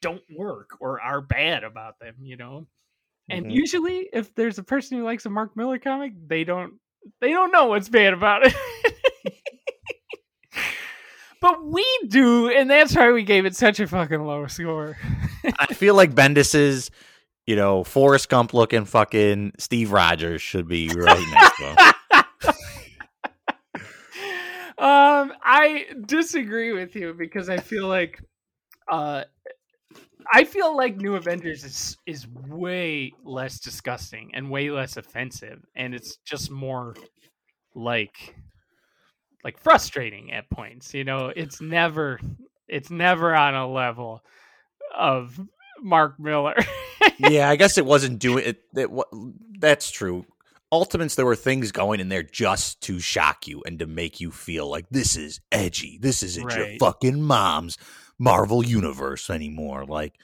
don't 0.00 0.22
work 0.34 0.70
or 0.80 1.00
are 1.00 1.20
bad 1.20 1.64
about 1.64 1.98
them 1.98 2.14
you 2.22 2.36
know 2.36 2.66
and 3.28 3.46
Mhm. 3.46 3.52
usually 3.52 4.08
if 4.12 4.34
there's 4.34 4.58
a 4.58 4.62
person 4.62 4.98
who 4.98 5.04
likes 5.04 5.26
a 5.26 5.30
mark 5.30 5.56
millar 5.56 5.78
comic 5.78 6.12
they 6.26 6.44
don't 6.44 6.74
they 7.20 7.30
don't 7.30 7.52
know 7.52 7.66
what's 7.66 7.88
bad 7.88 8.12
about 8.14 8.46
it 8.46 8.54
but 11.40 11.64
we 11.64 11.84
do 12.08 12.48
and 12.48 12.70
that's 12.70 12.94
why 12.96 13.10
we 13.12 13.22
gave 13.22 13.44
it 13.46 13.54
such 13.56 13.80
a 13.80 13.86
fucking 13.86 14.22
low 14.24 14.46
score 14.46 14.96
I 15.58 15.74
feel 15.74 15.94
like 15.94 16.12
Bendis's, 16.12 16.90
you 17.46 17.54
know, 17.54 17.84
Forrest 17.84 18.28
Gump 18.28 18.52
looking 18.52 18.84
fucking 18.84 19.52
Steve 19.58 19.92
Rogers 19.92 20.42
should 20.42 20.66
be 20.66 20.88
right 20.88 21.24
next 21.30 21.56
to 21.58 21.64
him. 21.64 21.76
um 24.78 25.32
i 25.42 25.86
disagree 26.04 26.72
with 26.72 26.94
you 26.96 27.14
because 27.14 27.48
i 27.48 27.56
feel 27.56 27.86
like 27.86 28.20
uh 28.88 29.22
i 30.32 30.44
feel 30.44 30.76
like 30.76 30.96
new 30.96 31.14
avengers 31.14 31.64
is 31.64 31.96
is 32.06 32.26
way 32.48 33.12
less 33.24 33.58
disgusting 33.60 34.30
and 34.34 34.50
way 34.50 34.70
less 34.70 34.96
offensive 34.96 35.64
and 35.74 35.94
it's 35.94 36.16
just 36.18 36.50
more 36.50 36.94
like 37.74 38.34
like 39.44 39.58
frustrating 39.58 40.32
at 40.32 40.48
points 40.50 40.94
you 40.94 41.04
know 41.04 41.32
it's 41.34 41.60
never 41.60 42.18
it's 42.68 42.90
never 42.90 43.34
on 43.34 43.54
a 43.54 43.70
level 43.70 44.22
of 44.96 45.40
Mark 45.82 46.18
Millar. 46.18 46.56
yeah, 47.18 47.48
I 47.48 47.56
guess 47.56 47.78
it 47.78 47.86
wasn't 47.86 48.18
doing 48.18 48.44
it. 48.44 48.62
it 48.74 48.90
that's 49.58 49.90
true. 49.90 50.24
Ultimates, 50.72 51.14
there 51.14 51.26
were 51.26 51.36
things 51.36 51.70
going 51.70 52.00
in 52.00 52.08
there 52.08 52.24
just 52.24 52.80
to 52.82 52.98
shock 52.98 53.46
you 53.46 53.62
and 53.64 53.78
to 53.78 53.86
make 53.86 54.20
you 54.20 54.32
feel 54.32 54.68
like 54.68 54.86
this 54.90 55.16
is 55.16 55.40
edgy. 55.52 55.98
This 56.00 56.22
isn't 56.24 56.50
your 56.52 56.78
fucking 56.80 57.22
mom's 57.22 57.78
Marvel 58.18 58.64
universe 58.64 59.30
anymore. 59.30 59.84
Like, 59.84 60.14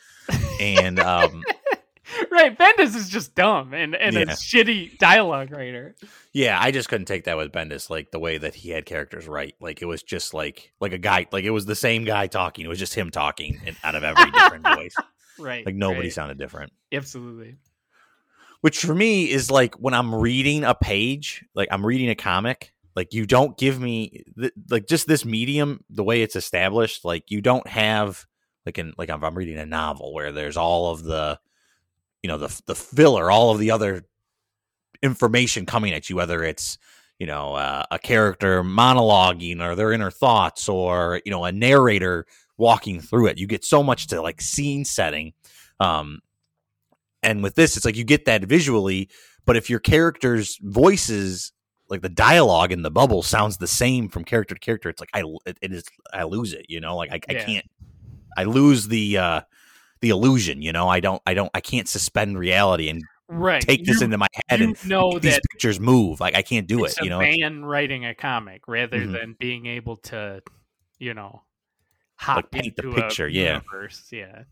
and 0.61 0.99
um, 0.99 1.45
right, 2.30 2.57
Bendis 2.57 2.95
is 2.97 3.09
just 3.09 3.34
dumb 3.34 3.74
and, 3.74 3.95
and 3.95 4.16
a 4.16 4.26
shitty 4.26 4.99
dialogue 4.99 5.51
writer. 5.51 5.95
yeah, 6.32 6.59
I 6.61 6.70
just 6.70 6.88
couldn't 6.88 7.07
take 7.07 7.24
that 7.24 7.36
with 7.36 7.53
Bendis. 7.53 7.90
Like 7.90 8.11
the 8.11 8.18
way 8.18 8.38
that 8.38 8.55
he 8.55 8.70
had 8.70 8.86
characters 8.86 9.26
right. 9.26 9.55
Like 9.61 9.82
it 9.82 9.86
was 9.86 10.03
just 10.03 10.34
like 10.34 10.72
like 10.80 10.93
a 10.93 10.99
guy. 10.99 11.26
Like 11.32 11.45
it 11.45 11.51
was 11.51 11.66
the 11.66 11.74
same 11.74 12.05
guy 12.05 12.26
talking. 12.26 12.64
It 12.64 12.68
was 12.68 12.78
just 12.78 12.95
him 12.95 13.11
talking 13.11 13.61
and 13.66 13.76
out 13.84 13.95
of 13.95 14.05
every 14.05 14.30
different 14.30 14.66
voice. 14.66 14.95
Right. 15.38 15.64
Like 15.64 15.74
nobody 15.74 16.03
right. 16.03 16.12
sounded 16.12 16.36
different. 16.38 16.72
Absolutely. 16.93 17.57
which 18.61 18.80
for 18.80 18.95
me 18.95 19.30
is 19.30 19.51
like 19.51 19.74
when 19.76 19.95
I'm 19.95 20.14
reading 20.14 20.62
a 20.62 20.74
page, 20.74 21.43
like 21.55 21.68
I'm 21.72 21.84
reading 21.84 22.11
a 22.11 22.14
comic, 22.14 22.74
like 22.95 23.12
you 23.12 23.26
don't 23.26 23.57
give 23.57 23.80
me 23.80 24.24
th- 24.38 24.53
like 24.70 24.86
just 24.86 25.07
this 25.07 25.24
medium, 25.24 25.84
the 25.90 26.05
way 26.05 26.22
it's 26.22 26.36
established, 26.36 27.05
like 27.05 27.30
you 27.30 27.40
don't 27.40 27.66
have 27.66 28.26
like 28.66 28.78
in 28.78 28.93
like 28.99 29.09
if 29.09 29.22
I'm 29.22 29.34
reading 29.36 29.59
a 29.59 29.66
novel 29.66 30.12
where 30.12 30.32
there's 30.32 30.57
all 30.57 30.90
of 30.90 31.03
the 31.03 31.38
you 32.22 32.28
know 32.28 32.38
the 32.38 32.62
the 32.66 32.74
filler, 32.74 33.30
all 33.30 33.51
of 33.51 33.59
the 33.59 33.70
other 33.70 34.05
information 35.03 35.66
coming 35.66 35.93
at 35.93 36.09
you, 36.09 36.16
whether 36.16 36.43
it's 36.45 36.78
you 37.18 37.26
know 37.26 37.55
uh, 37.55 37.84
a 37.90 37.99
character 37.99 38.62
monologuing 38.62 39.61
or 39.62 39.74
their 39.74 39.93
inner 39.93 40.11
thoughts 40.11 40.68
or 40.68 41.20
you 41.24 41.30
know 41.30 41.45
a 41.45 41.53
narrator 41.53 42.26
walking 42.59 43.01
through 43.01 43.26
it. 43.26 43.38
You 43.38 43.47
get 43.47 43.64
so 43.64 43.82
much 43.82 44.09
to 44.09 44.20
like 44.22 44.40
scene 44.40 44.84
setting. 44.84 45.32
Um, 45.80 46.20
and 47.22 47.43
with 47.43 47.55
this, 47.55 47.76
it's 47.76 47.84
like 47.84 47.97
you 47.97 48.05
get 48.05 48.26
that 48.26 48.45
visually, 48.45 49.09
but 49.45 49.57
if 49.57 49.70
your 49.70 49.78
character's 49.78 50.59
voices, 50.62 51.53
like 51.93 52.03
the 52.03 52.09
dialogue 52.09 52.72
in 52.72 52.82
the 52.82 52.90
bubble, 52.90 53.22
sounds 53.22 53.59
the 53.59 53.68
same 53.68 54.09
from 54.09 54.24
character 54.24 54.55
to 54.57 54.61
character, 54.61 54.88
it's 54.88 54.99
like 55.01 55.11
I 55.14 55.22
it, 55.47 55.59
it 55.62 55.72
is 55.72 55.84
I 56.12 56.24
lose 56.24 56.53
it. 56.53 56.66
You 56.68 56.80
know, 56.80 56.97
like 56.97 57.12
I, 57.12 57.20
I 57.28 57.32
Yeah. 57.34 57.45
can't. 57.45 57.70
I 58.36 58.45
lose 58.45 58.88
the 58.88 59.18
uh 59.18 59.40
the 60.01 60.09
illusion. 60.09 60.62
You 60.62 60.72
know, 60.72 60.88
I 60.88 60.99
don't. 60.99 61.22
I 61.26 61.34
don't. 61.34 61.51
I 61.55 61.61
can't 61.61 61.88
suspend 61.88 62.36
reality 62.38 62.88
and 62.88 63.05
Right. 63.28 63.62
take 63.62 63.84
this 63.86 64.01
You- 64.01 64.07
into 64.07 64.18
my 64.18 64.26
head 64.49 64.61
and 64.61 64.88
know 64.88 65.18
these 65.18 65.34
that 65.34 65.43
pictures 65.53 65.78
move. 65.78 66.18
Like 66.18 66.34
I 66.34 66.43
can't 66.43 66.66
do 66.66 66.84
it. 66.84 66.95
You 67.01 67.09
know. 67.11 67.20
man 67.20 67.64
writing 67.64 68.05
a 68.05 68.14
comic 68.14 68.66
rather 68.66 68.99
Mhm. 68.99 69.12
than 69.12 69.36
being 69.38 69.66
able 69.66 69.97
to, 69.99 70.43
you 70.99 71.14
know, 71.14 71.43
hop 72.16 72.51
paint 72.51 72.74
the 72.76 72.90
picture, 72.90 73.28
yeah. 73.28 73.61
universe. 73.72 74.09
Yeah, 74.11 74.43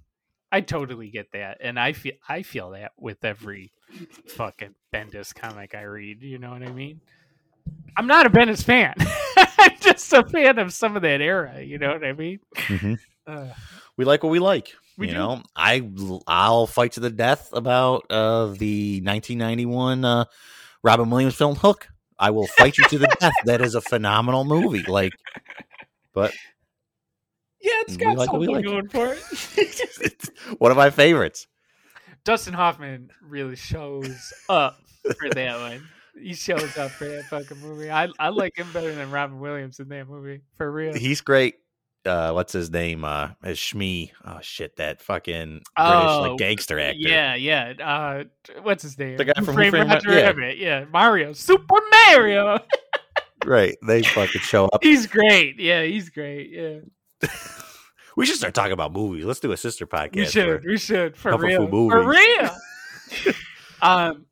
I 0.52 0.60
totally 0.62 1.10
get 1.10 1.32
that, 1.32 1.58
and 1.60 1.78
I 1.78 1.92
feel 1.92 2.14
I 2.28 2.42
feel 2.42 2.70
that 2.70 2.92
with 2.96 3.24
every 3.24 3.72
fucking 4.28 4.74
Bendis 4.94 5.34
comic 5.34 5.74
I 5.74 5.82
read. 5.82 6.22
You 6.22 6.38
know 6.38 6.50
what 6.50 6.62
I 6.62 6.70
mean? 6.72 7.00
I'm 7.96 8.06
not 8.06 8.26
a 8.26 8.30
Bendis 8.30 8.62
fan. 8.64 8.94
I'm 9.58 9.76
just 9.80 10.12
a 10.12 10.22
fan 10.24 10.58
of 10.58 10.72
some 10.72 10.96
of 10.96 11.02
that 11.02 11.20
era. 11.20 11.60
You 11.60 11.78
know 11.78 11.92
what 11.92 12.04
I 12.04 12.12
mean? 12.12 12.40
Mhm. 12.54 12.98
Uh, 13.26 13.48
we 13.96 14.04
like 14.04 14.22
what 14.22 14.30
we 14.30 14.38
like. 14.38 14.72
We 14.96 15.06
you 15.08 15.12
do. 15.12 15.18
know, 15.18 15.42
I 15.54 15.88
I'll 16.26 16.66
fight 16.66 16.92
to 16.92 17.00
the 17.00 17.10
death 17.10 17.50
about 17.52 18.04
uh 18.10 18.46
the 18.46 19.00
1991 19.02 20.04
uh 20.04 20.24
Robin 20.82 21.10
Williams 21.10 21.34
film 21.34 21.56
Hook. 21.56 21.88
I 22.18 22.30
will 22.30 22.46
fight 22.46 22.76
you 22.78 22.84
to 22.84 22.98
the 22.98 23.16
death. 23.20 23.32
That 23.44 23.60
is 23.60 23.74
a 23.74 23.80
phenomenal 23.80 24.44
movie. 24.44 24.82
Like, 24.82 25.12
but 26.14 26.32
yeah, 27.60 27.72
it's 27.82 27.96
got 27.96 28.16
like 28.16 28.30
something 28.30 28.50
like. 28.50 28.64
going 28.64 28.88
for 28.88 29.08
it. 29.14 29.18
it's 29.56 30.30
one 30.58 30.70
of 30.70 30.76
my 30.76 30.90
favorites. 30.90 31.46
Dustin 32.24 32.54
Hoffman 32.54 33.10
really 33.22 33.56
shows 33.56 34.32
up 34.48 34.78
for 35.18 35.30
that 35.30 35.58
one. 35.58 35.88
He 36.20 36.34
shows 36.34 36.76
up 36.76 36.90
for 36.90 37.06
that 37.06 37.24
fucking 37.24 37.58
movie. 37.58 37.90
I 37.90 38.08
I 38.18 38.28
like 38.28 38.56
him 38.56 38.70
better 38.72 38.94
than 38.94 39.10
Robin 39.10 39.40
Williams 39.40 39.80
in 39.80 39.88
that 39.88 40.08
movie 40.08 40.40
for 40.56 40.70
real. 40.70 40.94
He's 40.94 41.20
great. 41.20 41.56
Uh, 42.06 42.32
what's 42.32 42.52
his 42.52 42.70
name? 42.70 43.04
Uh, 43.04 43.30
as 43.42 43.60
Smee. 43.60 44.12
Oh 44.24 44.38
shit, 44.40 44.76
that 44.76 45.02
fucking 45.02 45.48
British 45.48 45.64
Oh, 45.76 46.26
like 46.30 46.38
gangster 46.38 46.80
actor. 46.80 46.98
Yeah, 46.98 47.34
yeah. 47.34 47.74
Uh, 47.82 48.24
what's 48.62 48.82
his 48.82 48.98
name? 48.98 49.18
The 49.18 49.26
guy 49.26 49.32
from 49.42 49.54
Framed 49.54 49.74
Roger 49.74 50.10
yeah. 50.10 50.20
Rabbit. 50.20 50.56
Yeah, 50.56 50.84
Mario, 50.90 51.32
Super 51.34 51.78
Mario. 51.90 52.58
right. 53.44 53.76
They 53.86 54.02
fucking 54.02 54.40
show 54.40 54.66
up. 54.66 54.82
he's 54.82 55.06
great. 55.06 55.60
Yeah, 55.60 55.82
he's 55.82 56.08
great. 56.08 56.50
Yeah, 56.50 57.28
We 58.16 58.26
should 58.26 58.36
start 58.36 58.54
talking 58.54 58.72
about 58.72 58.92
movies. 58.92 59.24
Let's 59.24 59.40
do 59.40 59.52
a 59.52 59.56
sister 59.56 59.86
podcast. 59.86 60.16
we 60.16 60.26
should. 60.26 60.64
We 60.64 60.78
should 60.78 61.16
for 61.16 61.36
real. 61.38 61.68
For 61.68 62.06
real. 62.06 62.50
um, 63.82 64.26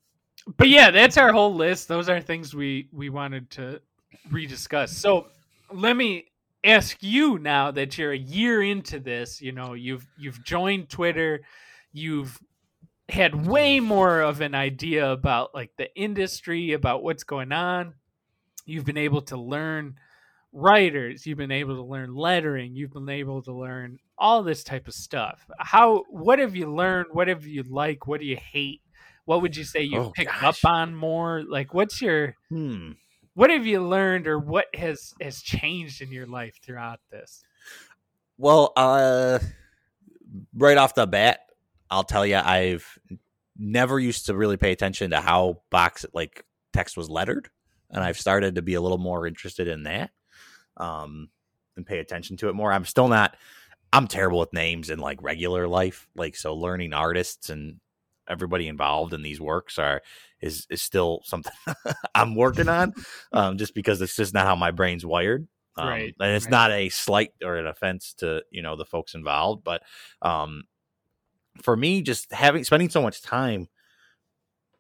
but 0.57 0.69
yeah, 0.69 0.91
that's 0.91 1.17
our 1.17 1.33
whole 1.33 1.55
list. 1.55 1.89
Those 1.89 2.09
are 2.09 2.21
things 2.21 2.55
we 2.55 2.89
we 2.93 3.11
wanted 3.11 3.51
to 3.51 3.81
rediscuss. 4.31 4.91
So 4.91 5.27
let 5.73 5.97
me 5.97 6.27
ask 6.65 6.97
you 7.03 7.39
now 7.39 7.71
that 7.71 7.99
you're 7.99 8.13
a 8.13 8.19
year 8.19 8.63
into 8.63 8.99
this. 9.01 9.41
You 9.41 9.53
know, 9.53 9.75
you've 9.75 10.07
you've 10.17 10.43
joined 10.45 10.89
Twitter. 10.89 11.41
You've 11.93 12.39
had 13.09 13.47
way 13.47 13.81
more 13.81 14.21
of 14.21 14.41
an 14.41 14.55
idea 14.55 15.11
about 15.11 15.55
like 15.55 15.71
the 15.77 15.95
industry, 15.95 16.73
about 16.73 17.03
what's 17.03 17.25
going 17.25 17.53
on. 17.53 17.95
You've 18.67 18.85
been 18.85 18.99
able 18.99 19.23
to 19.23 19.37
learn 19.37 19.97
writers. 20.53 21.27
You've 21.27 21.39
been 21.39 21.51
able 21.51 21.77
to 21.77 21.83
learn 21.83 22.15
lettering. 22.15 22.75
You've 22.75 22.93
been 22.93 23.09
able 23.09 23.43
to 23.43 23.53
learn 23.53 23.99
all 24.19 24.43
this 24.43 24.65
type 24.65 24.89
of 24.89 24.95
stuff. 24.95 25.47
How? 25.59 26.05
What 26.11 26.39
have 26.39 26.57
you 26.57 26.73
learned? 26.73 27.09
What 27.13 27.29
have 27.29 27.47
you 27.47 27.63
like? 27.63 28.07
What 28.07 28.21
do 28.21 28.27
you 28.27 28.37
hate? 28.37 28.83
What 29.29 29.43
would 29.43 29.55
you 29.59 29.65
say 29.65 29.83
you've 29.83 30.07
Oh, 30.07 30.11
picked 30.13 30.31
gosh. 30.41 30.65
up 30.65 30.71
on 30.71 30.95
more? 30.95 31.43
Like, 31.47 31.75
what's 31.75 32.01
your 32.01 32.35
Hmm. 32.49 32.93
what 33.35 33.51
have 33.51 33.67
you 33.67 33.87
learned, 33.87 34.27
or 34.27 34.39
what 34.39 34.75
has 34.75 35.13
has 35.21 35.43
changed 35.43 36.01
in 36.01 36.11
your 36.11 36.27
life 36.27 36.59
throughout 36.65 37.01
this? 37.11 37.43
Well, 38.39 38.73
uh, 38.75 39.39
right 40.55 40.79
off 40.79 40.95
the 40.95 41.07
bat, 41.07 41.41
I'll 41.91 42.05
tell 42.05 42.25
you, 42.25 42.37
I've 42.37 42.99
never 43.59 44.01
used 44.01 44.25
to 44.27 44.35
really 44.35 44.57
pay 44.57 44.73
attention 44.73 45.11
to 45.11 45.21
how 45.21 45.61
box 45.69 46.07
like 46.15 46.47
text 46.73 46.97
was 46.97 47.11
lettered, 47.11 47.51
and 47.91 48.03
I've 48.03 48.19
started 48.19 48.55
to 48.55 48.63
be 48.63 48.75
a 48.75 48.81
little 48.81 48.97
more 48.97 49.27
interested 49.27 49.69
in 49.69 49.83
that, 49.83 50.11
um, 50.79 51.29
and 51.77 51.85
pay 51.85 51.99
attention 51.99 52.39
to 52.39 52.49
it 52.49 52.55
more. 52.55 52.73
I'm 52.73 52.87
still 52.87 53.09
not. 53.09 53.37
I'm 53.93 54.09
terrible 54.09 54.39
with 54.39 54.55
names 54.55 54.89
in 54.89 54.99
like 55.01 55.23
regular 55.23 55.69
life, 55.69 56.09
like 56.17 56.35
so. 56.35 56.55
Learning 56.55 56.95
artists 56.95 57.51
and 57.51 57.79
everybody 58.29 58.69
involved 58.69 59.13
in 59.15 59.23
these 59.23 59.41
works 59.41 59.79
are 59.79 60.03
is 60.41 60.67
is 60.71 60.83
still 60.83 61.21
something 61.25 61.53
I'm 62.15 62.35
working 62.35 62.69
on, 62.69 62.95
um, 63.33 63.59
just 63.59 63.75
because 63.75 64.01
it's 64.01 64.17
just 64.17 64.35
not 64.35 64.47
how 64.47 64.57
my 64.57 64.71
brain's 64.71 65.05
wired. 65.07 65.49
Um, 65.77 65.89
Right, 65.89 66.15
and 66.21 66.33
it's 66.35 66.47
right. 66.47 66.51
not 66.51 66.71
a 66.73 66.89
slight 66.89 67.33
or 67.43 67.57
an 67.57 67.67
offense 67.67 68.15
to 68.19 68.43
you 68.51 68.63
know 68.63 68.77
the 68.77 68.85
folks 68.85 69.15
involved, 69.15 69.65
but 69.65 69.83
um, 70.23 70.65
for 71.63 71.77
me, 71.77 72.03
just 72.03 72.33
having 72.33 72.65
spending 72.65 72.89
so 72.91 73.03
much 73.03 73.23
time 73.23 73.69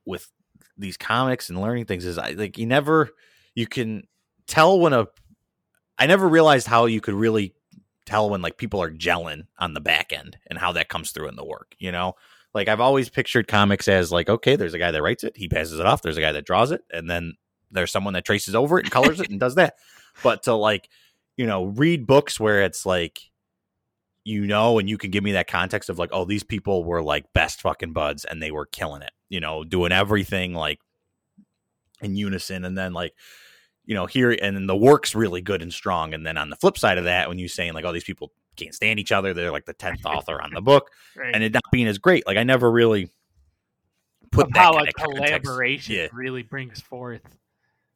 with 0.05 0.31
these 0.77 0.97
comics 0.97 1.49
and 1.51 1.61
learning 1.61 1.85
things 1.85 2.05
is 2.05 2.19
I 2.19 2.31
like 2.31 2.57
you 2.59 2.67
never 2.67 3.11
you 3.55 3.67
can 3.67 4.05
tell 4.47 4.79
when 4.79 4.93
a 4.93 5.07
I 5.99 6.07
never 6.07 6.29
realized 6.29 6.67
how 6.67 6.87
you 6.87 7.01
could 7.01 7.15
really 7.15 7.55
tell 8.07 8.31
when 8.31 8.41
like 8.41 8.57
people 8.57 8.81
are 8.83 8.91
gelling 8.91 9.47
on 9.59 9.75
the 9.75 9.81
back 9.81 10.13
end 10.13 10.39
and 10.47 10.59
how 10.59 10.73
that 10.73 10.89
comes 10.89 11.11
through 11.11 11.29
in 11.29 11.37
the 11.37 11.45
work, 11.45 11.75
you 11.79 11.93
know? 11.93 12.15
Like 12.55 12.69
I've 12.69 12.81
always 12.81 13.09
pictured 13.09 13.47
comics 13.49 13.89
as 13.89 14.11
like, 14.11 14.29
okay, 14.29 14.57
there's 14.57 14.75
a 14.75 14.79
guy 14.79 14.91
that 14.91 15.03
writes 15.03 15.25
it, 15.25 15.37
he 15.37 15.49
passes 15.49 15.79
it 15.79 15.87
off, 15.87 16.03
there's 16.03 16.17
a 16.17 16.23
guy 16.23 16.33
that 16.33 16.47
draws 16.47 16.71
it, 16.71 16.83
and 16.91 17.11
then 17.11 17.35
there's 17.71 17.93
someone 17.93 18.15
that 18.15 18.25
traces 18.25 18.55
over 18.55 18.79
it 18.79 18.87
and 18.87 18.93
colors 18.93 19.21
it 19.21 19.31
and 19.31 19.39
does 19.39 19.57
that. 19.57 19.75
But 20.23 20.45
to 20.45 20.55
like, 20.55 20.89
you 21.37 21.47
know, 21.47 21.67
read 21.67 22.07
books 22.07 22.41
where 22.41 22.63
it's 22.63 22.87
like 22.87 23.21
you 24.29 24.47
know, 24.47 24.79
and 24.79 24.91
you 24.91 24.99
can 24.99 25.11
give 25.11 25.25
me 25.25 25.33
that 25.33 25.49
context 25.49 25.89
of 25.89 25.99
like, 25.99 26.11
oh, 26.13 26.27
these 26.27 26.43
people 26.43 26.85
were 26.85 27.03
like 27.03 27.33
best 27.33 27.63
fucking 27.63 27.95
buds 27.95 28.27
and 28.27 28.43
they 28.43 28.51
were 28.51 28.67
killing 28.67 29.01
it, 29.01 29.13
you 29.31 29.41
know, 29.41 29.65
doing 29.65 29.91
everything 29.91 30.53
like 30.53 30.81
in 32.03 32.15
unison. 32.15 32.67
And 32.67 32.77
then 32.77 32.93
like, 32.93 33.15
you 33.87 33.95
know, 33.95 34.05
here 34.05 34.31
and 34.31 34.69
the 34.69 34.77
work's 34.77 35.15
really 35.15 35.41
good 35.41 35.63
and 35.63 35.73
strong. 35.73 36.13
And 36.13 36.27
then 36.27 36.37
on 36.37 36.51
the 36.51 36.57
flip 36.57 36.77
side 36.77 36.99
of 36.99 37.05
that, 37.05 37.31
when 37.31 37.39
you're 37.39 37.49
saying 37.49 37.73
like, 37.73 37.87
oh, 37.87 37.93
these 37.93 38.05
people 38.05 38.31
can't 38.59 38.75
stand 38.75 39.01
each 39.01 39.13
other, 39.13 39.33
they're 39.33 39.51
like 39.53 39.65
the 39.67 39.73
tenth 39.73 40.01
author 40.05 40.41
on 40.43 40.53
the 40.53 40.61
book, 40.61 40.91
Right. 41.17 41.35
and 41.35 41.43
it 41.45 41.53
not 41.55 41.63
being 41.73 41.87
as 41.87 41.99
great. 41.99 42.27
Like 42.27 42.37
I 42.37 42.43
never 42.43 42.71
really 42.71 43.11
put 44.31 44.55
how 44.57 44.79
a 44.79 44.87
collaboration 44.93 45.95
Yeah. 45.95 46.09
really 46.13 46.43
brings 46.43 46.81
forth 46.81 47.23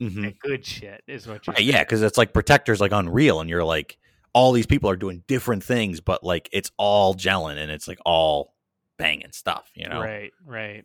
Mhm. 0.01 0.23
the 0.23 0.33
good 0.41 0.65
shit 0.67 1.03
is 1.07 1.27
what 1.27 1.47
you 1.47 1.53
Right, 1.53 1.63
yeah, 1.63 1.85
because 1.85 2.03
it's 2.03 2.17
like 2.19 2.33
Protector's 2.33 2.81
like 2.81 2.93
unreal, 2.93 3.41
and 3.41 3.49
you're 3.51 3.65
like, 3.65 3.99
all 4.33 4.53
these 4.53 4.67
people 4.67 4.89
are 4.89 4.97
doing 4.97 5.23
different 5.27 5.63
things, 5.63 6.01
but 6.01 6.25
like 6.25 6.49
it's 6.53 6.71
all 6.79 7.15
gelling 7.15 7.59
and 7.59 7.71
it's 7.71 7.87
like 7.87 7.99
all 8.07 8.55
banging 8.99 9.33
stuff, 9.33 9.71
you 9.75 9.87
know? 9.89 10.01
right 10.01 10.33
right 10.47 10.85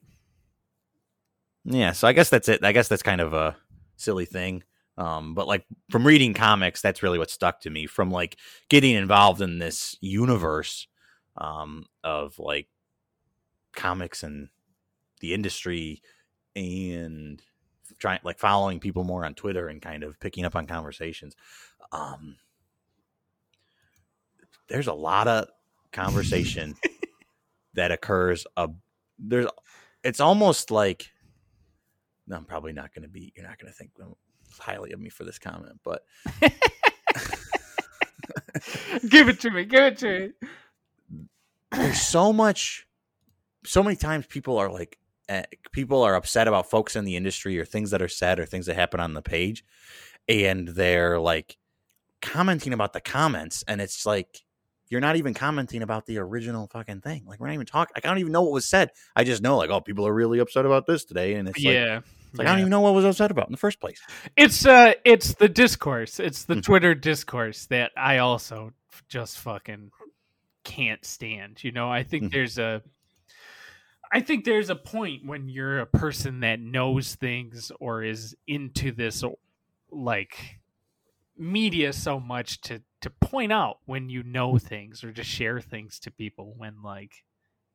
Yeah, 1.64 1.92
so 1.94 2.08
I 2.08 2.14
guess 2.14 2.30
that's 2.30 2.50
it. 2.50 2.64
I 2.64 2.72
guess 2.72 2.88
that's 2.88 3.04
kind 3.04 3.22
of 3.22 3.34
a 3.34 3.56
silly 3.96 4.26
thing. 4.26 4.64
Um, 4.98 5.36
but 5.36 5.48
like 5.48 5.66
from 5.92 6.08
reading 6.08 6.34
comics, 6.34 6.82
that's 6.82 7.04
really 7.04 7.20
what 7.20 7.30
stuck 7.30 7.62
to 7.62 7.70
me. 7.70 7.86
From 7.86 8.10
like 8.10 8.38
getting 8.70 8.96
involved 8.96 9.42
in 9.42 9.60
this 9.60 9.96
universe, 10.02 10.88
um, 11.38 11.86
of 12.04 12.38
like 12.40 12.68
comics 13.76 14.24
and 14.24 14.50
the 15.22 15.34
industry 15.34 16.02
and 16.56 17.42
trying 18.00 18.20
like 18.24 18.40
following 18.40 18.80
people 18.80 19.04
more 19.04 19.26
on 19.26 19.34
Twitter 19.34 19.68
and 19.68 19.82
kind 19.82 20.04
of 20.04 20.20
picking 20.20 20.46
up 20.46 20.56
on 20.56 20.68
conversations. 20.68 21.36
Um, 21.92 22.38
there's 24.68 24.88
a 24.88 24.94
lot 24.94 25.28
of 25.28 25.48
conversation 25.92 26.76
that 27.74 27.92
occurs. 27.92 28.46
Uh, 28.58 28.68
there's, 29.20 29.48
it's 30.04 30.20
almost 30.20 30.72
like, 30.72 31.12
no, 32.28 32.36
I'm 32.36 32.46
probably 32.46 32.74
not 32.74 32.94
going 32.94 33.04
to 33.04 33.10
be. 33.10 33.32
You're 33.36 33.48
not 33.48 33.58
going 33.58 33.72
to 33.72 33.78
think 33.78 33.92
highly 34.60 34.92
of 34.92 35.00
me 35.00 35.10
for 35.10 35.24
this 35.24 35.40
comment, 35.40 35.80
but 35.84 36.04
give 39.08 39.30
it 39.30 39.40
to 39.42 39.52
me. 39.52 39.66
Give 39.66 39.84
it 39.84 39.98
to 40.00 40.20
me. 40.20 40.30
There's 41.72 42.02
so 42.02 42.32
much, 42.32 42.88
so 43.66 43.84
many 43.84 43.96
times 43.96 44.26
people 44.26 44.58
are 44.58 44.72
like, 44.72 44.98
uh, 45.30 45.44
people 45.72 46.04
are 46.04 46.16
upset 46.16 46.48
about 46.48 46.70
folks 46.70 46.96
in 46.96 47.04
the 47.04 47.16
industry 47.16 47.60
or 47.60 47.66
things 47.66 47.92
that 47.92 48.02
are 48.02 48.08
said 48.08 48.40
or 48.40 48.46
things 48.46 48.66
that 48.68 48.76
happen 48.76 49.00
on 49.00 49.14
the 49.14 49.22
page, 49.22 49.66
and 50.30 50.70
they're 50.70 51.20
like 51.20 51.58
commenting 52.22 52.74
about 52.74 52.94
the 52.94 53.02
comments, 53.02 53.64
and 53.68 53.82
it's 53.82 54.06
like 54.06 54.44
you're 54.90 55.02
not 55.02 55.18
even 55.18 55.34
commenting 55.34 55.82
about 55.82 56.06
the 56.06 56.18
original 56.18 56.68
fucking 56.68 57.02
thing. 57.02 57.24
Like 57.26 57.40
we're 57.40 57.48
not 57.48 57.54
even 57.54 57.66
talking. 57.66 57.92
Like, 57.96 58.06
I 58.06 58.10
don't 58.10 58.20
even 58.20 58.32
know 58.32 58.44
what 58.44 58.54
was 58.54 58.66
said. 58.66 58.92
I 59.16 59.24
just 59.24 59.42
know 59.42 59.58
like, 59.58 59.70
oh, 59.70 59.82
people 59.82 60.08
are 60.08 60.14
really 60.14 60.40
upset 60.40 60.66
about 60.66 60.86
this 60.88 61.04
today, 61.04 61.34
and 61.36 61.50
it's 61.50 61.60
yeah. 61.60 61.96
Like, 61.96 62.04
like 62.38 62.46
yeah. 62.46 62.52
I 62.52 62.56
don't 62.56 62.62
even 62.62 62.72
know 62.72 62.82
what 62.82 62.94
was 62.94 63.06
upset 63.06 63.32
about 63.32 63.48
in 63.48 63.52
the 63.52 63.58
first 63.58 63.80
place. 63.80 64.02
It's 64.36 64.66
uh, 64.66 64.94
it's 65.06 65.34
the 65.36 65.50
discourse. 65.50 66.20
It's 66.20 66.46
the 66.46 66.56
mm-hmm. 66.56 66.62
Twitter 66.62 66.96
discourse 66.96 67.66
that 67.68 67.92
I 67.98 68.18
also 68.20 68.74
just 69.10 69.40
fucking 69.40 69.92
can't 70.64 71.04
stand. 71.06 71.64
You 71.64 71.72
know, 71.72 71.90
I 71.90 72.04
think 72.04 72.26
mm-hmm. 72.26 72.34
there's 72.34 72.58
a 72.58 72.82
I 74.12 74.22
think 74.22 74.46
there's 74.46 74.70
a 74.70 74.76
point 74.76 75.26
when 75.26 75.50
you're 75.50 75.80
a 75.80 75.86
person 75.86 76.42
that 76.42 76.60
knows 76.60 77.16
things 77.16 77.72
or 77.80 78.04
is 78.04 78.36
into 78.48 78.92
this 78.92 79.24
like 79.92 80.60
media 81.38 81.94
so 81.94 82.20
much 82.20 82.62
to 82.62 82.82
to 83.02 83.10
point 83.10 83.52
out 83.52 83.78
when 83.86 84.10
you 84.10 84.24
know 84.24 84.58
things 84.58 85.04
or 85.04 85.12
to 85.12 85.24
share 85.24 85.62
things 85.62 86.00
to 86.00 86.12
people 86.12 86.54
when 86.58 86.82
like 86.84 87.24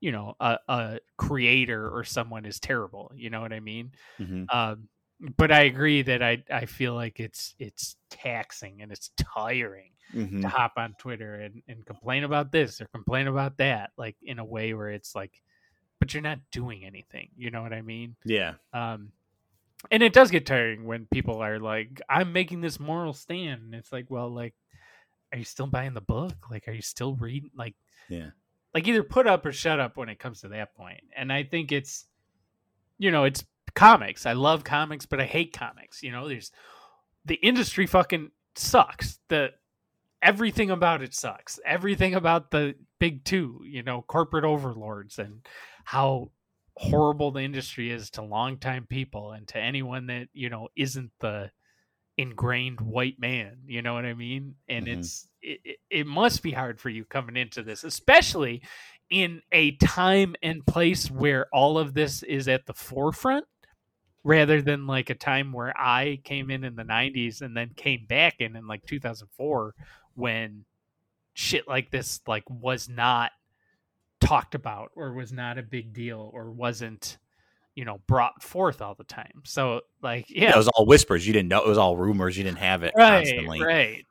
you 0.02 0.12
know 0.12 0.34
a, 0.40 0.58
a 0.68 0.98
creator 1.16 1.88
or 1.88 2.04
someone 2.04 2.44
is 2.44 2.60
terrible 2.60 3.10
you 3.14 3.30
know 3.30 3.40
what 3.40 3.52
i 3.52 3.60
mean? 3.60 3.92
Mm-hmm. 4.20 4.44
um, 4.54 4.88
but 5.36 5.50
i 5.52 5.62
agree 5.62 6.02
that 6.02 6.22
i 6.22 6.42
i 6.50 6.66
feel 6.66 6.94
like 6.94 7.20
it's 7.20 7.54
it's 7.58 7.96
taxing 8.10 8.82
and 8.82 8.90
it's 8.90 9.10
tiring 9.16 9.92
mm-hmm. 10.12 10.42
to 10.42 10.48
hop 10.48 10.72
on 10.76 10.94
twitter 10.98 11.36
and, 11.36 11.62
and 11.68 11.86
complain 11.86 12.24
about 12.24 12.50
this 12.52 12.80
or 12.80 12.86
complain 12.92 13.28
about 13.28 13.56
that 13.58 13.90
like 13.96 14.16
in 14.22 14.38
a 14.38 14.44
way 14.44 14.74
where 14.74 14.90
it's 14.90 15.14
like 15.14 15.40
but 16.00 16.12
you're 16.12 16.22
not 16.22 16.40
doing 16.50 16.84
anything 16.84 17.28
you 17.36 17.50
know 17.50 17.62
what 17.62 17.72
i 17.72 17.80
mean? 17.80 18.16
Yeah. 18.24 18.54
Um 18.74 19.12
and 19.90 20.02
it 20.02 20.12
does 20.12 20.30
get 20.30 20.46
tiring 20.46 20.84
when 20.84 21.06
people 21.12 21.42
are 21.42 21.58
like 21.58 22.00
i'm 22.08 22.32
making 22.32 22.60
this 22.60 22.78
moral 22.78 23.12
stand 23.12 23.62
and 23.62 23.74
it's 23.74 23.92
like 23.92 24.06
well 24.10 24.28
like 24.28 24.54
are 25.32 25.38
you 25.38 25.44
still 25.44 25.66
buying 25.66 25.94
the 25.94 26.00
book? 26.00 26.34
Like 26.50 26.68
are 26.68 26.72
you 26.72 26.82
still 26.82 27.14
reading 27.14 27.50
like 27.56 27.74
yeah 28.08 28.30
like 28.74 28.86
either 28.88 29.02
put 29.02 29.26
up 29.26 29.44
or 29.44 29.52
shut 29.52 29.80
up 29.80 29.96
when 29.96 30.08
it 30.08 30.18
comes 30.18 30.40
to 30.40 30.48
that 30.48 30.74
point. 30.74 31.00
And 31.16 31.32
i 31.32 31.42
think 31.42 31.72
it's 31.72 32.06
you 32.98 33.10
know 33.10 33.24
it's 33.24 33.44
comics. 33.74 34.26
I 34.26 34.32
love 34.32 34.64
comics 34.64 35.06
but 35.06 35.20
i 35.20 35.24
hate 35.24 35.52
comics 35.52 36.02
you 36.02 36.12
know? 36.12 36.28
There's 36.28 36.52
the 37.24 37.36
industry 37.36 37.86
fucking 37.86 38.30
sucks. 38.54 39.18
The 39.28 39.50
everything 40.22 40.70
about 40.70 41.02
it 41.02 41.14
sucks. 41.14 41.58
Everything 41.64 42.14
about 42.14 42.50
the 42.50 42.74
big 42.98 43.24
two 43.24 43.60
you 43.64 43.82
know 43.82 44.02
corporate 44.02 44.44
overlords 44.44 45.18
and 45.18 45.46
how 45.84 46.30
horrible 46.76 47.30
the 47.32 47.40
industry 47.40 47.90
is 47.90 48.10
to 48.10 48.22
longtime 48.22 48.86
people 48.86 49.32
and 49.32 49.46
to 49.48 49.58
anyone 49.58 50.06
that 50.06 50.28
you 50.32 50.48
know 50.48 50.68
isn't 50.76 51.10
the 51.20 51.50
ingrained 52.22 52.80
white 52.80 53.18
man 53.18 53.56
you 53.66 53.82
know 53.82 53.94
what 53.94 54.04
i 54.04 54.14
mean 54.14 54.54
and 54.68 54.86
mm-hmm. 54.86 55.00
it's 55.00 55.28
it, 55.42 55.78
it 55.90 56.06
must 56.06 56.42
be 56.42 56.52
hard 56.52 56.80
for 56.80 56.88
you 56.88 57.04
coming 57.04 57.36
into 57.36 57.62
this 57.62 57.84
especially 57.84 58.62
in 59.10 59.42
a 59.50 59.72
time 59.76 60.34
and 60.42 60.64
place 60.66 61.10
where 61.10 61.46
all 61.52 61.78
of 61.78 61.94
this 61.94 62.22
is 62.22 62.48
at 62.48 62.64
the 62.66 62.72
forefront 62.72 63.44
rather 64.24 64.62
than 64.62 64.86
like 64.86 65.10
a 65.10 65.14
time 65.14 65.52
where 65.52 65.74
i 65.78 66.18
came 66.24 66.50
in 66.50 66.64
in 66.64 66.76
the 66.76 66.84
90s 66.84 67.42
and 67.42 67.56
then 67.56 67.70
came 67.76 68.06
back 68.08 68.36
in 68.38 68.56
in 68.56 68.66
like 68.66 68.86
2004 68.86 69.74
when 70.14 70.64
shit 71.34 71.66
like 71.66 71.90
this 71.90 72.20
like 72.26 72.44
was 72.48 72.88
not 72.88 73.32
talked 74.20 74.54
about 74.54 74.90
or 74.94 75.12
was 75.12 75.32
not 75.32 75.58
a 75.58 75.62
big 75.62 75.92
deal 75.92 76.30
or 76.32 76.50
wasn't 76.50 77.18
you 77.74 77.84
know 77.84 78.00
brought 78.06 78.42
forth 78.42 78.82
all 78.82 78.94
the 78.94 79.04
time 79.04 79.42
so 79.44 79.80
like 80.02 80.28
yeah, 80.28 80.44
yeah 80.44 80.50
it 80.50 80.56
was 80.56 80.68
all 80.68 80.86
whispers 80.86 81.26
you 81.26 81.32
didn't 81.32 81.48
know 81.48 81.62
it 81.62 81.68
was 81.68 81.78
all 81.78 81.96
rumors 81.96 82.36
you 82.36 82.44
didn't 82.44 82.58
have 82.58 82.82
it 82.82 82.92
right 82.96 83.26
constantly. 83.26 83.62
right 83.62 84.04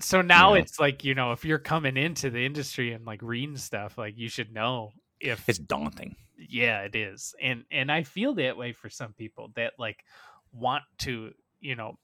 so 0.00 0.20
now 0.20 0.50
know? 0.50 0.54
it's 0.54 0.80
like 0.80 1.04
you 1.04 1.14
know 1.14 1.32
if 1.32 1.44
you're 1.44 1.58
coming 1.58 1.96
into 1.96 2.30
the 2.30 2.44
industry 2.44 2.92
and 2.92 3.04
like 3.04 3.22
reading 3.22 3.56
stuff 3.56 3.96
like 3.96 4.14
you 4.16 4.28
should 4.28 4.52
know 4.52 4.90
if 5.20 5.48
it's 5.48 5.58
daunting 5.58 6.16
yeah 6.36 6.80
it 6.80 6.96
is 6.96 7.34
and 7.40 7.64
and 7.70 7.90
i 7.90 8.02
feel 8.02 8.34
that 8.34 8.56
way 8.56 8.72
for 8.72 8.90
some 8.90 9.12
people 9.12 9.50
that 9.54 9.72
like 9.78 10.04
want 10.52 10.82
to 10.98 11.32
you 11.60 11.76
know 11.76 11.96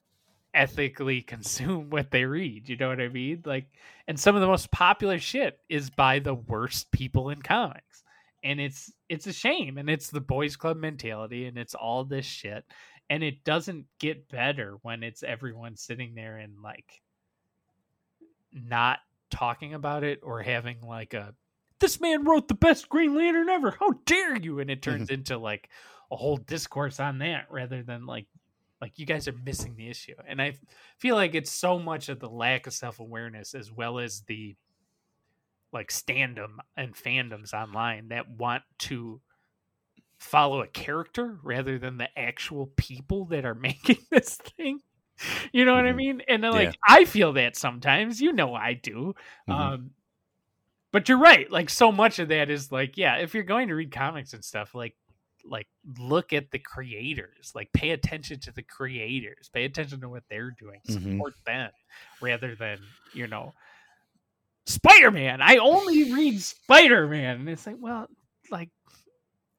ethically 0.54 1.22
consume 1.26 1.90
what 1.90 2.10
they 2.10 2.24
read. 2.24 2.68
You 2.68 2.76
know 2.76 2.88
what 2.88 3.00
I 3.00 3.08
mean? 3.08 3.42
Like, 3.44 3.66
and 4.06 4.18
some 4.18 4.34
of 4.34 4.40
the 4.40 4.46
most 4.46 4.70
popular 4.70 5.18
shit 5.18 5.58
is 5.68 5.90
by 5.90 6.18
the 6.18 6.34
worst 6.34 6.90
people 6.90 7.30
in 7.30 7.42
comics, 7.42 8.02
and 8.42 8.60
it's 8.60 8.92
it's 9.10 9.26
a 9.26 9.32
shame. 9.32 9.76
And 9.76 9.90
it's 9.90 10.08
the 10.08 10.20
boys' 10.20 10.56
club 10.56 10.78
mentality, 10.78 11.46
and 11.46 11.58
it's 11.58 11.74
all 11.74 12.04
this 12.04 12.24
shit, 12.24 12.64
and 13.10 13.22
it 13.22 13.44
doesn't 13.44 13.84
get 13.98 14.28
better 14.28 14.78
when 14.82 15.02
it's 15.02 15.22
everyone 15.22 15.76
sitting 15.76 16.14
there 16.14 16.38
and 16.38 16.62
like 16.62 17.02
not 18.52 19.00
talking 19.30 19.74
about 19.74 20.04
it 20.04 20.20
or 20.22 20.42
having 20.42 20.80
like 20.80 21.12
a 21.14 21.34
this 21.80 22.00
man 22.00 22.24
wrote 22.24 22.46
the 22.46 22.54
best 22.54 22.88
Green 22.88 23.14
Lantern 23.16 23.48
ever. 23.48 23.74
How 23.78 23.92
dare 24.04 24.36
you? 24.36 24.60
And 24.60 24.70
it 24.70 24.82
turns 24.82 25.10
into 25.10 25.38
like 25.38 25.68
a 26.10 26.16
whole 26.16 26.36
discourse 26.36 27.00
on 27.00 27.18
that 27.18 27.46
rather 27.50 27.82
than 27.82 28.06
like 28.06 28.26
like 28.80 28.98
you 28.98 29.06
guys 29.06 29.28
are 29.28 29.34
missing 29.44 29.74
the 29.76 29.88
issue. 29.88 30.14
And 30.26 30.40
I 30.40 30.54
feel 30.98 31.14
like 31.16 31.34
it's 31.34 31.50
so 31.50 31.78
much 31.78 32.08
of 32.08 32.20
the 32.20 32.30
lack 32.30 32.66
of 32.66 32.72
self 32.72 33.00
awareness 33.00 33.54
as 33.54 33.72
well 33.72 33.98
as 33.98 34.22
the 34.22 34.56
like 35.72 35.90
standum 35.90 36.56
and 36.76 36.94
fandoms 36.94 37.52
online 37.52 38.08
that 38.08 38.30
want 38.30 38.62
to 38.78 39.20
follow 40.18 40.62
a 40.62 40.66
character 40.66 41.38
rather 41.42 41.78
than 41.78 41.96
the 41.96 42.08
actual 42.18 42.66
people 42.76 43.26
that 43.26 43.44
are 43.44 43.54
making 43.56 43.98
this 44.10 44.36
thing. 44.36 44.80
You 45.52 45.64
know 45.64 45.74
what 45.74 45.84
I 45.84 45.88
mm-hmm. 45.88 45.96
mean? 45.96 46.22
And 46.28 46.42
then, 46.42 46.52
like 46.52 46.68
yeah. 46.68 46.72
I 46.86 47.04
feel 47.04 47.34
that 47.34 47.56
sometimes, 47.56 48.20
you 48.22 48.32
know 48.32 48.54
I 48.54 48.74
do. 48.74 49.14
Mm-hmm. 49.48 49.52
Um 49.52 49.90
but 50.92 51.08
you're 51.08 51.18
right. 51.18 51.50
Like 51.50 51.70
so 51.70 51.92
much 51.92 52.18
of 52.18 52.28
that 52.28 52.50
is 52.50 52.72
like, 52.72 52.96
yeah, 52.96 53.18
if 53.18 53.32
you're 53.32 53.44
going 53.44 53.68
to 53.68 53.74
read 53.74 53.92
comics 53.92 54.32
and 54.32 54.44
stuff, 54.44 54.74
like 54.74 54.96
like 55.44 55.68
look 55.98 56.32
at 56.32 56.50
the 56.50 56.58
creators 56.58 57.52
like 57.54 57.72
pay 57.72 57.90
attention 57.90 58.38
to 58.38 58.52
the 58.52 58.62
creators 58.62 59.48
pay 59.52 59.64
attention 59.64 60.00
to 60.00 60.08
what 60.08 60.22
they're 60.28 60.54
doing 60.58 60.80
mm-hmm. 60.86 61.12
support 61.12 61.32
mm-hmm. 61.32 61.58
them 61.58 61.70
rather 62.20 62.54
than 62.54 62.78
you 63.14 63.26
know 63.26 63.52
spider-man. 64.66 65.40
I 65.42 65.56
only 65.56 66.12
read 66.12 66.40
spider-man. 66.40 67.40
And 67.40 67.48
it's 67.48 67.66
like 67.66 67.76
well 67.78 68.08
like 68.50 68.70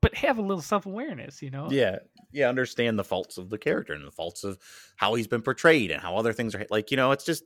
but 0.02 0.16
have 0.16 0.38
a 0.38 0.42
little 0.42 0.62
self-awareness 0.62 1.42
you 1.42 1.52
know? 1.52 1.70
Yeah. 1.70 2.00
Yeah 2.32 2.50
understand 2.50 2.98
the 2.98 3.04
faults 3.04 3.38
of 3.38 3.50
the 3.50 3.58
character 3.58 3.94
and 3.94 4.06
the 4.06 4.12
faults 4.12 4.44
of 4.44 4.58
how 4.96 5.14
he's 5.16 5.28
been 5.28 5.42
portrayed 5.42 5.92
and 5.92 6.02
how 6.02 6.16
other 6.16 6.34
things 6.34 6.56
are 6.56 6.66
like 6.70 6.92
you 6.92 6.98
know 6.98 7.12
it's 7.12 7.26
just 7.26 7.44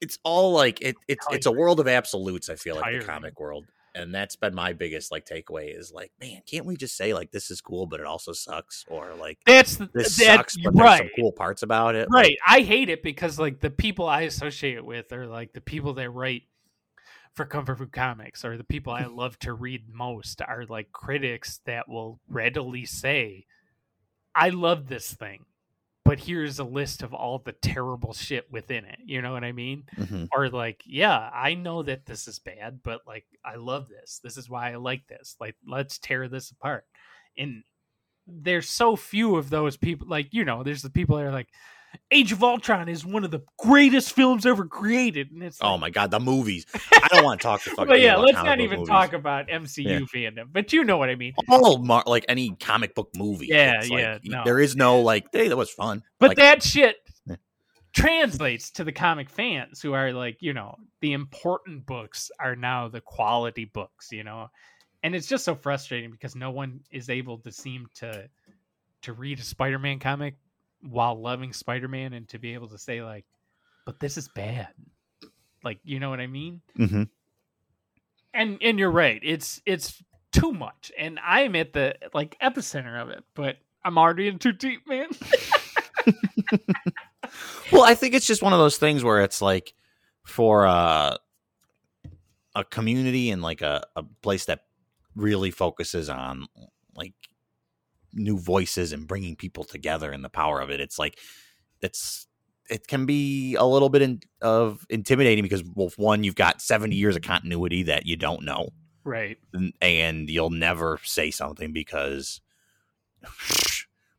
it's 0.00 0.18
all 0.24 0.52
like 0.52 0.80
it, 0.80 0.96
it's 1.06 1.26
it's 1.30 1.46
a 1.46 1.52
world 1.52 1.78
of 1.78 1.86
absolutes 1.86 2.48
i 2.48 2.56
feel 2.56 2.76
like 2.76 3.00
the 3.00 3.06
comic 3.06 3.38
world. 3.38 3.64
And 3.94 4.14
that's 4.14 4.36
been 4.36 4.54
my 4.54 4.72
biggest 4.72 5.12
like 5.12 5.26
takeaway 5.26 5.78
is 5.78 5.92
like 5.92 6.12
man 6.18 6.40
can't 6.46 6.64
we 6.64 6.76
just 6.76 6.96
say 6.96 7.12
like 7.12 7.30
this 7.30 7.50
is 7.50 7.60
cool 7.60 7.86
but 7.86 8.00
it 8.00 8.06
also 8.06 8.32
sucks? 8.32 8.86
Or 8.88 9.14
like 9.14 9.38
that's 9.44 9.76
this 9.76 10.16
that, 10.16 10.36
sucks 10.38 10.56
but 10.56 10.74
right. 10.74 10.98
there's 10.98 10.98
some 10.98 11.10
cool 11.16 11.32
parts 11.32 11.62
about 11.62 11.94
it 11.94 12.08
right. 12.10 12.24
Like, 12.24 12.38
i 12.46 12.60
hate 12.62 12.88
it 12.88 13.02
because 13.02 13.38
like 13.38 13.60
the 13.60 13.68
people 13.70 14.08
i 14.08 14.22
associate 14.22 14.84
with 14.84 15.12
are 15.12 15.26
like 15.26 15.52
the 15.52 15.60
people 15.60 15.92
that 15.94 16.10
write 16.10 16.44
for 17.34 17.44
comfort 17.44 17.78
food 17.78 17.92
comics 17.92 18.44
or 18.44 18.56
the 18.56 18.64
people 18.64 18.92
i 18.92 19.04
love 19.04 19.38
to 19.38 19.52
read 19.52 19.88
most 19.88 20.42
are 20.42 20.64
like 20.68 20.92
critics 20.92 21.60
that 21.66 21.88
will 21.88 22.20
readily 22.28 22.84
say 22.84 23.46
i 24.34 24.48
love 24.48 24.88
this 24.88 25.12
thing 25.14 25.44
but 26.04 26.18
here's 26.18 26.58
a 26.58 26.64
list 26.64 27.02
of 27.02 27.14
all 27.14 27.38
the 27.38 27.52
terrible 27.52 28.12
shit 28.12 28.50
within 28.50 28.84
it. 28.84 28.98
You 29.04 29.22
know 29.22 29.32
what 29.32 29.44
I 29.44 29.52
mean? 29.52 29.84
Mm-hmm. 29.96 30.24
Or 30.32 30.48
like, 30.48 30.82
yeah, 30.84 31.30
I 31.32 31.54
know 31.54 31.82
that 31.84 32.06
this 32.06 32.26
is 32.26 32.38
bad, 32.40 32.80
but 32.82 33.00
like, 33.06 33.24
I 33.44 33.54
love 33.54 33.88
this. 33.88 34.20
This 34.22 34.36
is 34.36 34.50
why 34.50 34.72
I 34.72 34.76
like 34.76 35.06
this. 35.06 35.36
Like, 35.40 35.54
let's 35.66 35.98
tear 35.98 36.28
this 36.28 36.50
apart. 36.50 36.84
And 37.38 37.62
there's 38.26 38.68
so 38.68 38.96
few 38.96 39.36
of 39.36 39.48
those 39.48 39.76
people. 39.76 40.08
Like, 40.08 40.28
you 40.32 40.44
know, 40.44 40.64
there's 40.64 40.82
the 40.82 40.90
people 40.90 41.16
that 41.16 41.24
are 41.24 41.32
like, 41.32 41.48
Age 42.10 42.32
of 42.32 42.42
Ultron 42.42 42.88
is 42.88 43.04
one 43.04 43.24
of 43.24 43.30
the 43.30 43.40
greatest 43.58 44.12
films 44.12 44.46
ever 44.46 44.64
created, 44.66 45.30
and 45.30 45.42
it's 45.42 45.58
Oh 45.60 45.72
like- 45.72 45.80
my 45.80 45.90
god, 45.90 46.10
the 46.10 46.20
movies! 46.20 46.64
I 46.92 47.08
don't 47.08 47.24
want 47.24 47.40
to 47.40 47.42
talk 47.42 47.62
to 47.62 47.70
fucking. 47.70 47.86
but 47.86 48.00
yeah, 48.00 48.16
let's 48.16 48.34
not 48.42 48.60
even 48.60 48.80
movies. 48.80 48.88
talk 48.90 49.12
about 49.12 49.48
MCU 49.48 50.06
fandom. 50.14 50.44
But 50.52 50.72
you 50.72 50.84
know 50.84 50.96
what 50.98 51.08
I 51.10 51.14
mean. 51.16 51.34
all 51.48 51.78
mar- 51.78 52.04
like 52.06 52.24
any 52.28 52.50
comic 52.60 52.94
book 52.94 53.10
movie. 53.16 53.46
Yeah, 53.48 53.78
It's 53.78 53.90
like, 53.90 53.98
yeah, 54.00 54.18
no. 54.24 54.42
There 54.44 54.58
is 54.60 54.74
no 54.76 55.00
like, 55.00 55.26
hey, 55.32 55.48
that 55.48 55.56
was 55.56 55.70
fun. 55.70 56.02
But 56.18 56.30
Like, 56.30 56.36
that 56.38 56.62
shit 56.62 56.96
Yeah. 57.26 57.36
translates 57.92 58.70
to 58.72 58.84
the 58.84 58.92
comic 58.92 59.28
fans 59.28 59.80
who 59.80 59.92
are 59.92 60.12
like, 60.12 60.38
you 60.40 60.52
know, 60.54 60.76
the 61.00 61.12
important 61.12 61.84
books 61.86 62.30
are 62.40 62.56
now 62.56 62.88
the 62.88 63.00
quality 63.00 63.64
books, 63.66 64.08
you 64.12 64.24
know. 64.24 64.48
And 65.02 65.14
it's 65.14 65.26
just 65.26 65.44
so 65.44 65.54
frustrating 65.54 66.10
because 66.10 66.36
no 66.36 66.50
one 66.50 66.80
is 66.90 67.10
able 67.10 67.38
to 67.38 67.52
seem 67.52 67.86
to 67.96 68.28
to 69.02 69.12
read 69.12 69.40
a 69.40 69.42
Spider-Man 69.42 69.98
comic 69.98 70.36
while 70.82 71.20
loving 71.20 71.52
Spider-Man 71.52 72.12
and 72.12 72.28
to 72.28 72.38
be 72.38 72.54
able 72.54 72.68
to 72.68 72.78
say 72.78 73.02
like, 73.02 73.24
but 73.86 73.98
this 74.00 74.16
is 74.16 74.28
bad. 74.28 74.68
Like, 75.64 75.78
you 75.84 76.00
know 76.00 76.10
what 76.10 76.20
I 76.20 76.26
mean? 76.26 76.60
mhm. 76.78 77.08
and 78.34 78.58
and 78.60 78.78
you're 78.78 78.90
right 78.90 79.20
it's 79.22 79.60
it's 79.66 80.02
too 80.32 80.52
much 80.52 80.90
and 80.98 81.20
i'm 81.22 81.54
at 81.54 81.74
the 81.74 81.94
like 82.14 82.34
epicenter 82.42 83.00
of 83.00 83.10
it 83.10 83.22
but 83.34 83.58
i'm 83.84 83.98
already 83.98 84.26
in 84.26 84.38
too 84.38 84.52
deep 84.52 84.88
man 84.88 85.08
Well, 87.72 87.82
I 87.82 87.94
think 87.94 88.14
it's 88.14 88.26
just 88.26 88.42
one 88.42 88.52
of 88.52 88.58
those 88.58 88.76
things 88.76 89.02
where 89.02 89.22
it's 89.22 89.40
like 89.40 89.72
for 90.24 90.66
uh, 90.66 91.16
a 92.54 92.64
community 92.64 93.30
and 93.30 93.40
like 93.40 93.62
a, 93.62 93.82
a 93.96 94.02
place 94.22 94.44
that 94.46 94.60
really 95.16 95.50
focuses 95.50 96.10
on 96.10 96.46
like 96.94 97.14
new 98.14 98.38
voices 98.38 98.92
and 98.92 99.06
bringing 99.06 99.36
people 99.36 99.64
together 99.64 100.10
and 100.12 100.24
the 100.24 100.28
power 100.28 100.60
of 100.60 100.70
it. 100.70 100.80
It's 100.80 100.98
like 100.98 101.18
it's 101.80 102.26
it 102.70 102.86
can 102.86 103.06
be 103.06 103.54
a 103.56 103.64
little 103.64 103.88
bit 103.88 104.02
in, 104.02 104.20
of 104.40 104.86
intimidating 104.88 105.42
because 105.42 105.62
well, 105.74 105.90
one 105.96 106.24
you've 106.24 106.34
got 106.36 106.62
seventy 106.62 106.96
years 106.96 107.16
of 107.16 107.22
continuity 107.22 107.82
that 107.84 108.06
you 108.06 108.16
don't 108.16 108.44
know. 108.44 108.68
right 109.04 109.36
and- 109.52 109.72
and 109.80 110.30
you'll 110.30 110.50
never 110.50 110.98
say 111.04 111.30
something 111.30 111.72
because 111.72 112.40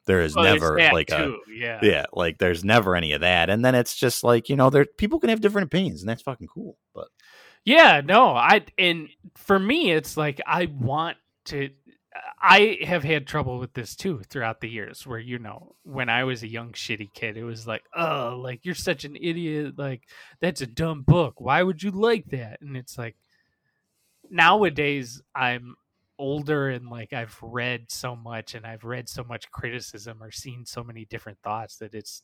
there 0.06 0.22
is 0.22 0.36
Well, 0.36 0.44
never 0.46 0.78
like 0.94 1.10
a 1.12 1.36
yeah 1.54 1.80
yeah 1.82 2.06
like 2.14 2.38
there's 2.38 2.64
never 2.64 2.96
any 2.96 3.14
of 3.14 3.22
that 3.22 3.50
and 3.50 3.64
then 3.64 3.76
it's 3.76 3.96
just 3.96 4.24
like 4.24 4.50
you 4.50 4.56
know 4.56 4.70
there 4.70 4.86
people 4.86 5.20
can 5.20 5.30
have 5.30 5.42
different 5.42 5.66
opinions 5.68 6.02
and 6.02 6.10
that's 6.10 6.22
fucking 6.22 6.48
cool 6.48 6.78
but 6.94 7.08
yeah 7.66 8.02
no 8.04 8.28
i 8.36 8.66
and 8.78 9.08
for 9.36 9.58
me 9.60 9.92
it's 9.92 10.18
like 10.18 10.42
i 10.46 10.66
want 10.80 11.18
to 11.46 11.70
i 12.42 12.78
have 12.84 13.04
had 13.04 13.26
trouble 13.26 13.58
with 13.60 13.74
this 13.74 13.96
too 13.96 14.22
throughout 14.30 14.62
the 14.62 14.70
years 14.70 15.08
where 15.08 15.20
you 15.20 15.40
know 15.40 15.76
when 15.84 16.10
i 16.10 16.24
was 16.24 16.44
a 16.44 16.48
young 16.48 16.72
shitty 16.72 17.12
kid 17.14 17.38
it 17.38 17.44
was 17.44 17.66
like 17.66 17.84
oh 17.96 18.40
like 18.42 18.60
you're 18.64 18.76
such 18.76 19.04
an 19.06 19.16
idiot 19.20 19.74
like 19.78 20.04
that's 20.40 20.62
a 20.62 20.68
dumb 20.68 21.02
book. 21.02 21.40
Why 21.40 21.64
would 21.64 21.82
you 21.84 21.92
like 21.92 22.26
that? 22.28 22.62
And 22.62 22.76
it's 22.76 22.98
like 22.98 23.16
nowadays 24.30 25.22
i'm 25.36 25.76
older 26.20 26.70
and 26.70 26.90
like 26.90 27.12
I've 27.12 27.38
read 27.42 27.86
so 27.90 28.16
much 28.16 28.56
and 28.56 28.66
I've 28.66 28.84
read 28.84 29.10
so 29.10 29.24
much 29.24 29.52
criticism 29.52 30.22
or 30.22 30.32
seen 30.32 30.66
so 30.66 30.84
many 30.84 31.06
different 31.06 31.40
thoughts 31.44 31.78
that 31.78 31.94
it's 31.94 32.24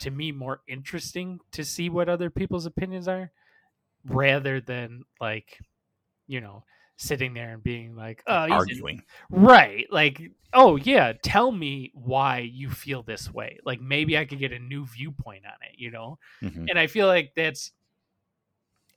to 0.00 0.10
me 0.10 0.32
more 0.32 0.60
interesting 0.68 1.40
to 1.52 1.64
see 1.64 1.88
what 1.88 2.08
other 2.08 2.30
people's 2.30 2.66
opinions 2.66 3.08
are 3.08 3.32
rather 4.04 4.60
than 4.60 5.04
like 5.20 5.58
you 6.26 6.40
know 6.40 6.64
sitting 6.96 7.34
there 7.34 7.52
and 7.54 7.62
being 7.62 7.96
like 7.96 8.22
oh 8.26 8.44
an- 8.44 8.52
arguing 8.52 9.02
right 9.30 9.86
like 9.90 10.20
oh 10.52 10.76
yeah 10.76 11.12
tell 11.22 11.50
me 11.50 11.90
why 11.94 12.38
you 12.38 12.70
feel 12.70 13.02
this 13.02 13.32
way 13.32 13.58
like 13.64 13.80
maybe 13.80 14.16
I 14.16 14.24
could 14.24 14.38
get 14.38 14.52
a 14.52 14.58
new 14.58 14.86
viewpoint 14.86 15.44
on 15.46 15.54
it 15.68 15.76
you 15.78 15.90
know 15.90 16.18
Mhm. 16.42 16.66
and 16.70 16.78
I 16.78 16.86
feel 16.86 17.06
like 17.06 17.32
that's 17.34 17.72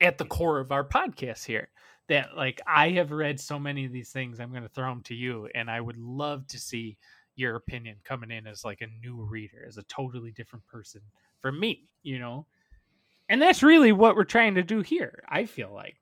at 0.00 0.18
the 0.18 0.24
core 0.24 0.60
of 0.60 0.72
our 0.72 0.84
podcast 0.84 1.44
here. 1.44 1.68
That 2.08 2.36
like 2.36 2.60
I 2.66 2.90
have 2.90 3.10
read 3.10 3.40
so 3.40 3.58
many 3.58 3.84
of 3.84 3.92
these 3.92 4.10
things, 4.10 4.38
I'm 4.38 4.50
going 4.50 4.62
to 4.62 4.68
throw 4.68 4.88
them 4.90 5.02
to 5.04 5.14
you, 5.14 5.48
and 5.54 5.68
I 5.70 5.80
would 5.80 5.96
love 5.96 6.46
to 6.48 6.58
see 6.58 6.98
your 7.34 7.56
opinion 7.56 7.96
coming 8.04 8.30
in 8.30 8.46
as 8.46 8.64
like 8.64 8.80
a 8.80 8.86
new 9.04 9.22
reader, 9.24 9.64
as 9.66 9.76
a 9.76 9.82
totally 9.84 10.30
different 10.30 10.64
person 10.66 11.00
for 11.40 11.50
me, 11.50 11.88
you 12.04 12.18
know. 12.20 12.46
And 13.28 13.42
that's 13.42 13.62
really 13.62 13.90
what 13.90 14.14
we're 14.14 14.24
trying 14.24 14.54
to 14.54 14.62
do 14.62 14.82
here. 14.82 15.24
I 15.28 15.46
feel 15.46 15.72
like 15.74 15.96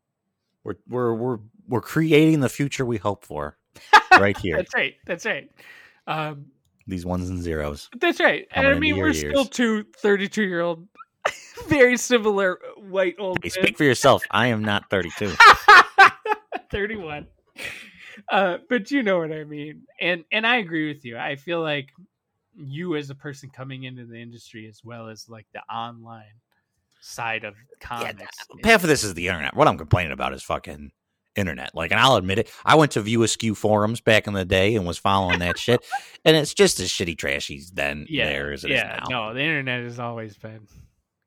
we're 0.65 0.75
we're 0.89 1.15
we're 1.15 1.39
we're 1.69 1.81
creating 1.81 2.41
the 2.41 2.49
future 2.49 2.85
we 2.85 2.97
hope 2.97 3.25
for 3.25 3.57
right 4.19 4.37
here 4.39 4.57
that's 4.57 4.75
right. 4.75 4.95
That's 5.07 5.27
right. 5.27 5.51
Um, 6.07 6.47
these 6.87 7.07
ones 7.07 7.31
and 7.31 7.43
zeros 7.43 7.89
That's 7.99 8.21
right. 8.21 8.47
And 8.55 8.67
I 8.67 8.75
mean, 8.75 8.99
we're 8.99 9.15
still 9.15 9.41
ears. 9.41 9.49
two 9.49 9.85
32 9.99 10.43
year 10.43 10.61
old, 10.61 10.87
very 11.69 11.97
similar 11.97 12.59
white 12.77 13.17
old 13.19 13.39
hey, 13.43 13.49
speak 13.49 13.77
for 13.77 13.85
yourself 13.85 14.23
i 14.31 14.49
am 14.49 14.63
not 14.63 14.89
32 14.91 15.33
31 16.71 17.27
uh 18.31 18.59
but 18.69 18.91
you 18.91 19.03
know 19.03 19.19
what 19.19 19.33
i 19.33 19.45
mean 19.45 19.83
and 20.01 20.25
and 20.33 20.47
i 20.47 20.57
agree 20.57 20.89
with 20.93 21.05
you 21.05 21.17
i 21.17 21.37
feel 21.37 21.61
like 21.63 21.91
you 22.57 22.97
as 22.97 23.11
a 23.11 23.15
person 23.15 23.51
coming 23.51 23.85
into 23.85 24.05
the 24.05 24.21
industry 24.21 24.69
as 24.69 24.83
well 24.85 25.09
as 25.09 25.29
like 25.29 25.47
the 25.53 25.61
online 25.73 26.25
side 27.05 27.45
of 27.45 27.55
comics 27.81 28.23
is- 28.23 28.65
half 28.65 28.83
of 28.83 28.89
this 28.89 29.05
is 29.05 29.15
the 29.15 29.29
internet. 29.29 29.55
What 29.55 29.69
i'm 29.69 29.79
complaining 29.79 30.13
about 30.13 30.33
is 30.33 30.43
fucking 30.43 30.91
internet. 31.37 31.75
Like 31.75 31.91
and 31.91 32.01
i'll 32.01 32.17
admit 32.17 32.39
it 32.39 32.51
i 32.65 32.75
went 32.77 32.93
to 32.93 33.01
view 33.01 33.23
askew 33.25 33.55
forums 33.55 34.01
back 34.01 34.27
in 34.27 34.35
the 34.35 34.45
day 34.45 34.77
and 34.77 34.87
was 34.87 34.99
following 34.99 35.41
that 35.41 35.59
shit 35.59 35.85
and 36.25 36.37
it's 36.37 36.55
just 36.55 36.79
as 36.81 36.89
shitty 36.89 37.19
trashy 37.19 37.61
then 37.73 38.07
yeah 38.09 38.27
there 38.27 38.53
as 38.53 38.65
it 38.65 38.71
is 38.71 38.77
yeah 38.77 39.01
now. 39.09 39.29
no 39.29 39.35
the 39.35 39.41
internet 39.41 39.83
has 39.83 39.99
always 39.99 40.37
been 40.37 40.67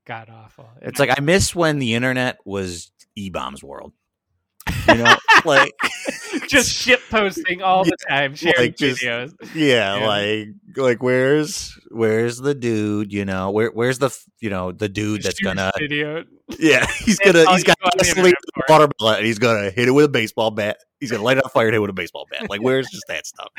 god 0.05 0.29
awful. 0.33 0.69
It's 0.81 0.99
like 0.99 1.09
I 1.15 1.19
miss 1.21 1.53
when 1.53 1.79
the 1.79 1.93
internet 1.93 2.37
was 2.45 2.91
E 3.17 3.29
bombs 3.29 3.61
world. 3.61 3.91
You 4.87 4.95
know, 5.03 5.15
like 5.45 5.73
just 6.47 6.71
shit 6.71 6.99
posting 7.09 7.61
all 7.61 7.83
the 7.83 7.95
time 8.09 8.35
sharing 8.35 8.57
like, 8.67 8.77
just- 8.77 9.01
videos 9.01 9.33
yeah, 9.55 9.97
Yeah. 9.97 10.07
like 10.07 10.47
like 10.77 11.03
where's 11.03 11.77
where's 11.89 12.37
the 12.37 12.53
dude? 12.55 13.11
You 13.11 13.25
know, 13.25 13.51
where 13.51 13.69
where's 13.69 13.99
the 13.99 14.09
you 14.39 14.49
know 14.49 14.71
the 14.71 14.87
dude 14.89 15.23
that's 15.23 15.39
Shoot 15.39 15.45
gonna 15.45 15.71
video 15.79 16.23
yeah 16.59 16.85
he's 16.99 17.19
gonna 17.19 17.49
he's 17.51 17.63
got 17.63 17.77
go 17.79 17.85
on 17.85 17.91
the 17.97 18.03
gasoline 18.05 18.25
internet 18.27 18.41
with 18.55 18.69
a 18.69 18.71
watermelon 18.71 19.25
he's 19.25 19.39
gonna 19.39 19.69
hit 19.71 19.87
it 19.87 19.91
with 19.91 20.05
a 20.05 20.09
baseball 20.09 20.51
bat. 20.51 20.77
He's 20.99 21.11
gonna 21.11 21.23
light 21.23 21.37
it 21.37 21.43
on 21.43 21.49
fire 21.51 21.67
and 21.67 21.73
hit 21.73 21.77
it 21.77 21.81
with 21.81 21.89
a 21.89 21.93
baseball 21.93 22.25
bat. 22.31 22.49
Like 22.49 22.61
where's 22.63 22.87
just 22.89 23.03
that 23.07 23.25
stuff? 23.27 23.49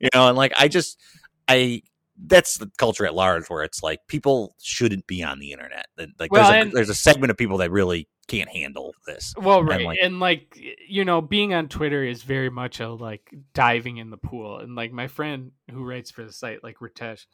You 0.00 0.08
know, 0.14 0.28
and 0.28 0.36
like 0.36 0.52
I 0.56 0.68
just 0.68 1.00
I. 1.48 1.82
That's 2.18 2.56
the 2.56 2.70
culture 2.78 3.04
at 3.04 3.14
large, 3.14 3.46
where 3.48 3.62
it's 3.62 3.82
like 3.82 4.00
people 4.08 4.56
shouldn't 4.62 5.06
be 5.06 5.22
on 5.22 5.38
the 5.38 5.52
internet. 5.52 5.84
Like 6.18 6.32
Well, 6.32 6.50
there's, 6.50 6.54
a, 6.54 6.58
and- 6.66 6.72
there's 6.72 6.88
a 6.88 6.94
segment 6.94 7.30
of 7.30 7.36
people 7.36 7.58
that 7.58 7.70
really 7.70 8.08
can't 8.28 8.48
handle 8.48 8.94
this. 9.06 9.34
Well, 9.36 9.60
And, 9.60 9.68
right, 9.68 9.84
like- 9.86 9.98
and 10.02 10.20
like 10.20 10.58
you 10.88 11.04
know, 11.04 11.20
being 11.20 11.54
on 11.54 11.68
Twitter 11.68 12.04
is 12.04 12.22
very 12.22 12.50
much 12.50 12.80
a 12.80 12.88
like 12.90 13.32
diving 13.54 13.98
in 13.98 14.10
the 14.10 14.16
pool, 14.16 14.58
and 14.58 14.74
like 14.74 14.92
my 14.92 15.08
friend 15.08 15.52
who 15.70 15.84
writes 15.84 16.10
for 16.10 16.24
the 16.24 16.32
site, 16.32 16.62
like 16.64 16.78
Ritesh, 16.78 17.26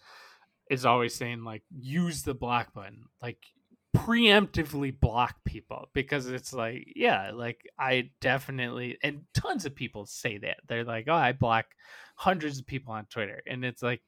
is 0.71 0.85
always 0.87 1.15
saying 1.15 1.45
like 1.45 1.63
use 1.71 2.23
the 2.23 2.35
block 2.35 2.73
button, 2.75 3.05
like 3.21 3.39
preemptively 3.97 4.99
block 4.99 5.37
people 5.45 5.89
because 5.93 6.27
it's 6.27 6.53
like 6.53 6.87
yeah, 6.97 7.31
like 7.33 7.61
I 7.79 8.11
definitely 8.21 8.99
and 9.03 9.23
tons 9.35 9.65
of 9.67 9.75
people 9.75 10.07
say 10.07 10.39
that. 10.39 10.59
They're 10.69 10.85
like 10.85 11.07
oh 11.09 11.15
I 11.15 11.33
block 11.33 11.67
hundreds 12.17 12.59
of 12.59 12.67
people 12.67 12.93
on 12.95 13.07
Twitter, 13.07 13.43
and 13.47 13.65
it's 13.65 13.83
like 13.83 14.03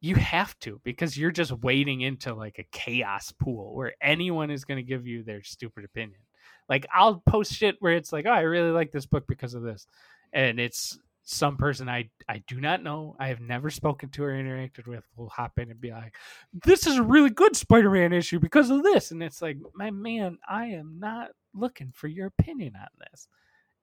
you 0.00 0.14
have 0.14 0.58
to 0.60 0.80
because 0.84 1.16
you're 1.16 1.30
just 1.30 1.52
wading 1.62 2.02
into 2.02 2.34
like 2.34 2.58
a 2.58 2.66
chaos 2.70 3.32
pool 3.32 3.74
where 3.74 3.94
anyone 4.00 4.50
is 4.50 4.64
going 4.64 4.76
to 4.76 4.82
give 4.82 5.06
you 5.06 5.22
their 5.22 5.42
stupid 5.42 5.84
opinion. 5.84 6.20
Like 6.68 6.86
I'll 6.94 7.22
post 7.26 7.52
shit 7.52 7.76
where 7.80 7.94
it's 7.94 8.12
like, 8.12 8.26
"Oh, 8.26 8.32
I 8.32 8.40
really 8.42 8.70
like 8.70 8.92
this 8.92 9.06
book 9.06 9.26
because 9.26 9.54
of 9.54 9.62
this." 9.62 9.86
And 10.32 10.60
it's 10.60 10.98
some 11.24 11.56
person 11.56 11.88
I 11.88 12.08
I 12.28 12.42
do 12.46 12.60
not 12.60 12.82
know, 12.82 13.16
I 13.18 13.28
have 13.28 13.40
never 13.40 13.70
spoken 13.70 14.08
to 14.10 14.24
or 14.24 14.32
interacted 14.32 14.86
with 14.86 15.04
will 15.16 15.28
hop 15.28 15.58
in 15.58 15.70
and 15.70 15.80
be 15.80 15.90
like, 15.90 16.14
"This 16.52 16.86
is 16.86 16.96
a 16.96 17.02
really 17.02 17.30
good 17.30 17.56
Spider-Man 17.56 18.12
issue 18.12 18.38
because 18.38 18.70
of 18.70 18.82
this." 18.82 19.10
And 19.10 19.22
it's 19.22 19.42
like, 19.42 19.58
"My 19.74 19.90
man, 19.90 20.38
I 20.48 20.66
am 20.66 20.98
not 20.98 21.30
looking 21.54 21.92
for 21.92 22.06
your 22.08 22.26
opinion 22.26 22.74
on 22.76 22.88
this." 23.10 23.28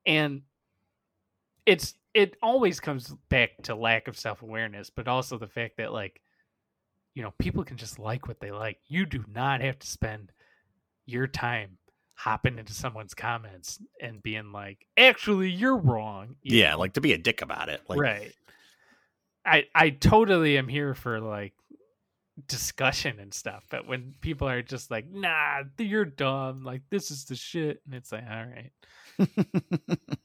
And 0.05 0.43
it's 1.65 1.95
it 2.13 2.35
always 2.41 2.79
comes 2.79 3.13
back 3.29 3.61
to 3.63 3.75
lack 3.75 4.07
of 4.07 4.17
self-awareness, 4.17 4.89
but 4.89 5.07
also 5.07 5.37
the 5.37 5.47
fact 5.47 5.77
that 5.77 5.91
like 5.93 6.21
you 7.13 7.23
know, 7.23 7.31
people 7.39 7.63
can 7.63 7.77
just 7.77 7.97
like 7.97 8.27
what 8.27 8.39
they 8.41 8.51
like. 8.51 8.77
You 8.87 9.05
do 9.05 9.23
not 9.33 9.61
have 9.61 9.79
to 9.79 9.87
spend 9.87 10.31
your 11.05 11.27
time 11.27 11.77
hopping 12.15 12.57
into 12.59 12.73
someone's 12.73 13.13
comments 13.13 13.79
and 14.01 14.21
being 14.21 14.51
like, 14.51 14.85
"Actually, 14.97 15.49
you're 15.49 15.77
wrong." 15.77 16.35
you 16.43 16.57
Yeah, 16.57 16.71
know? 16.71 16.79
like 16.79 16.93
to 16.93 17.01
be 17.01 17.13
a 17.13 17.17
dick 17.17 17.41
about 17.41 17.69
it. 17.69 17.81
Like, 17.87 17.99
right. 17.99 18.33
I 19.45 19.65
I 19.73 19.89
totally 19.91 20.57
am 20.57 20.67
here 20.67 20.93
for 20.93 21.19
like 21.19 21.53
discussion 22.47 23.19
and 23.19 23.33
stuff, 23.33 23.65
but 23.69 23.87
when 23.87 24.15
people 24.21 24.47
are 24.49 24.61
just 24.61 24.91
like, 24.91 25.09
"Nah, 25.09 25.63
you're 25.77 26.05
dumb," 26.05 26.63
like 26.63 26.81
this 26.89 27.11
is 27.11 27.25
the 27.25 27.35
shit, 27.35 27.81
and 27.85 27.93
it's 27.95 28.11
like, 28.11 28.25
all 28.29 28.45
right. 28.45 28.71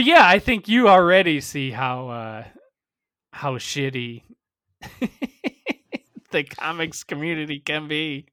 But 0.00 0.06
yeah, 0.06 0.26
I 0.26 0.38
think 0.38 0.66
you 0.66 0.88
already 0.88 1.42
see 1.42 1.72
how 1.72 2.08
uh 2.08 2.44
how 3.34 3.58
shitty 3.58 4.22
the 6.30 6.42
comics 6.44 7.04
community 7.04 7.60
can 7.60 7.86
be. 7.86 8.24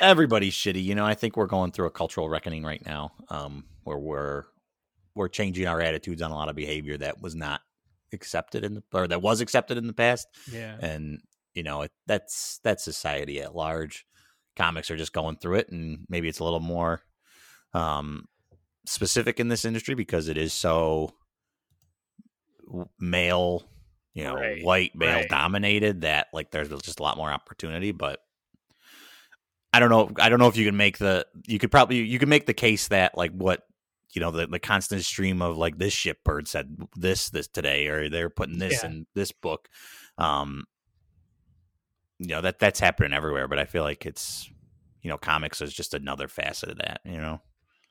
Everybody's 0.00 0.54
shitty. 0.54 0.80
You 0.80 0.94
know, 0.94 1.04
I 1.04 1.14
think 1.14 1.36
we're 1.36 1.46
going 1.46 1.72
through 1.72 1.88
a 1.88 1.90
cultural 1.90 2.28
reckoning 2.28 2.62
right 2.62 2.86
now, 2.86 3.14
um, 3.30 3.64
where 3.82 3.98
we're 3.98 4.44
we're 5.16 5.26
changing 5.26 5.66
our 5.66 5.80
attitudes 5.80 6.22
on 6.22 6.30
a 6.30 6.36
lot 6.36 6.50
of 6.50 6.54
behavior 6.54 6.96
that 6.98 7.20
was 7.20 7.34
not 7.34 7.62
accepted 8.12 8.64
in 8.64 8.74
the 8.74 8.84
or 8.94 9.08
that 9.08 9.20
was 9.20 9.40
accepted 9.40 9.76
in 9.76 9.88
the 9.88 9.92
past. 9.92 10.28
Yeah. 10.52 10.76
And 10.80 11.18
you 11.52 11.64
know, 11.64 11.82
it, 11.82 11.90
that's 12.06 12.60
that's 12.62 12.84
society 12.84 13.40
at 13.40 13.56
large. 13.56 14.06
Comics 14.54 14.88
are 14.88 14.96
just 14.96 15.12
going 15.12 15.38
through 15.38 15.56
it, 15.56 15.70
and 15.70 16.06
maybe 16.08 16.28
it's 16.28 16.38
a 16.38 16.44
little 16.44 16.60
more 16.60 17.00
um, 17.74 18.28
specific 18.88 19.38
in 19.40 19.48
this 19.48 19.64
industry 19.64 19.94
because 19.94 20.28
it 20.28 20.36
is 20.36 20.52
so 20.52 21.12
male 22.98 23.64
you 24.14 24.24
know, 24.24 24.34
Right, 24.34 24.64
white 24.64 24.96
male 24.96 25.20
right. 25.20 25.28
dominated 25.28 26.00
that 26.00 26.26
like 26.32 26.50
there's 26.50 26.68
just 26.82 26.98
a 26.98 27.02
lot 27.04 27.16
more 27.16 27.30
opportunity, 27.30 27.92
but 27.92 28.18
I 29.72 29.78
don't 29.78 29.90
know 29.90 30.10
I 30.18 30.28
don't 30.28 30.40
know 30.40 30.48
if 30.48 30.56
you 30.56 30.64
can 30.64 30.76
make 30.76 30.98
the 30.98 31.24
you 31.46 31.60
could 31.60 31.70
probably 31.70 31.98
you 31.98 32.18
could 32.18 32.28
make 32.28 32.46
the 32.46 32.54
case 32.54 32.88
that 32.88 33.16
like 33.16 33.30
what 33.30 33.62
you 34.12 34.20
know 34.20 34.32
the 34.32 34.48
the 34.48 34.58
constant 34.58 35.04
stream 35.04 35.40
of 35.40 35.56
like 35.56 35.78
this 35.78 35.94
shipbird 35.94 36.48
said 36.48 36.76
this 36.96 37.30
this 37.30 37.46
today 37.46 37.86
or 37.86 38.08
they're 38.08 38.30
putting 38.30 38.58
this 38.58 38.82
Yeah. 38.82 38.90
in 38.90 39.06
this 39.14 39.30
book 39.30 39.68
um 40.16 40.64
you 42.18 42.28
know 42.28 42.40
that 42.40 42.58
that's 42.58 42.80
happening 42.80 43.12
everywhere 43.12 43.46
but 43.46 43.58
I 43.60 43.66
feel 43.66 43.84
like 43.84 44.04
it's 44.04 44.50
you 45.02 45.10
know 45.10 45.18
comics 45.18 45.60
is 45.60 45.72
just 45.72 45.94
another 45.94 46.26
facet 46.26 46.70
of 46.70 46.78
that 46.78 47.02
you 47.04 47.18
know 47.18 47.40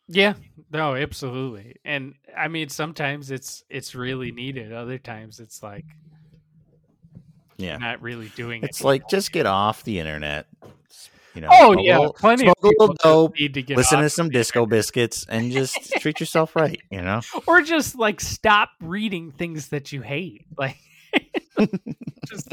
Yeah, 0.08 0.34
no, 0.72 0.96
absolutely. 0.96 1.76
And 1.84 2.16
I 2.36 2.48
mean 2.48 2.70
sometimes 2.70 3.30
it's 3.32 3.64
it's 3.70 3.94
really 3.96 4.32
needed. 4.32 4.72
Other 4.74 4.98
times 4.98 5.40
it's 5.40 5.62
like 5.62 5.86
yeah 7.58 7.78
not 7.78 8.02
really 8.04 8.30
doing 8.36 8.64
it's 8.64 8.82
it. 8.82 8.84
like 8.86 9.10
just 9.10 9.32
get 9.32 9.48
off 9.48 9.84
the 9.84 9.98
internet 10.00 10.46
you 11.34 11.42
know 11.42 11.48
Oh 11.52 11.76
yeah, 11.82 11.98
little- 11.98 12.14
plenty 12.14 12.44
smoke 12.44 12.58
of 12.64 12.70
people 12.70 12.96
dope 13.04 13.40
need 13.40 13.56
to 13.56 13.64
get 13.64 13.78
listen 13.78 14.00
to 14.02 14.10
some 14.12 14.30
disco 14.30 14.68
biscuits 14.68 15.26
and 15.28 15.52
just 15.52 15.76
treat 16.00 16.20
yourself 16.20 16.56
right 16.56 16.80
you 16.92 17.02
know 17.02 17.20
or 17.48 17.62
just 17.64 17.96
like 17.98 18.22
stop 18.22 18.70
reading 18.80 19.32
things 19.32 19.70
that 19.70 19.92
you 19.92 20.02
hate. 20.02 20.46
Like 20.58 20.78
just 22.28 22.50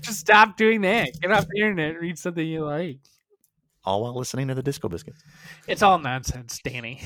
just 0.00 0.18
stop 0.20 0.56
doing 0.56 0.80
that. 0.80 1.10
Get 1.20 1.30
off 1.30 1.46
the 1.48 1.60
internet 1.60 1.90
and 1.90 2.00
read 2.00 2.18
something 2.18 2.44
you 2.44 2.64
like. 2.64 2.98
All 3.84 4.02
while 4.02 4.14
listening 4.14 4.48
to 4.48 4.54
the 4.54 4.62
disco 4.62 4.88
biscuits 4.88 5.22
It's 5.68 5.82
all 5.82 5.98
nonsense, 5.98 6.60
Danny. 6.64 7.00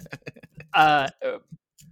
uh, 0.74 1.08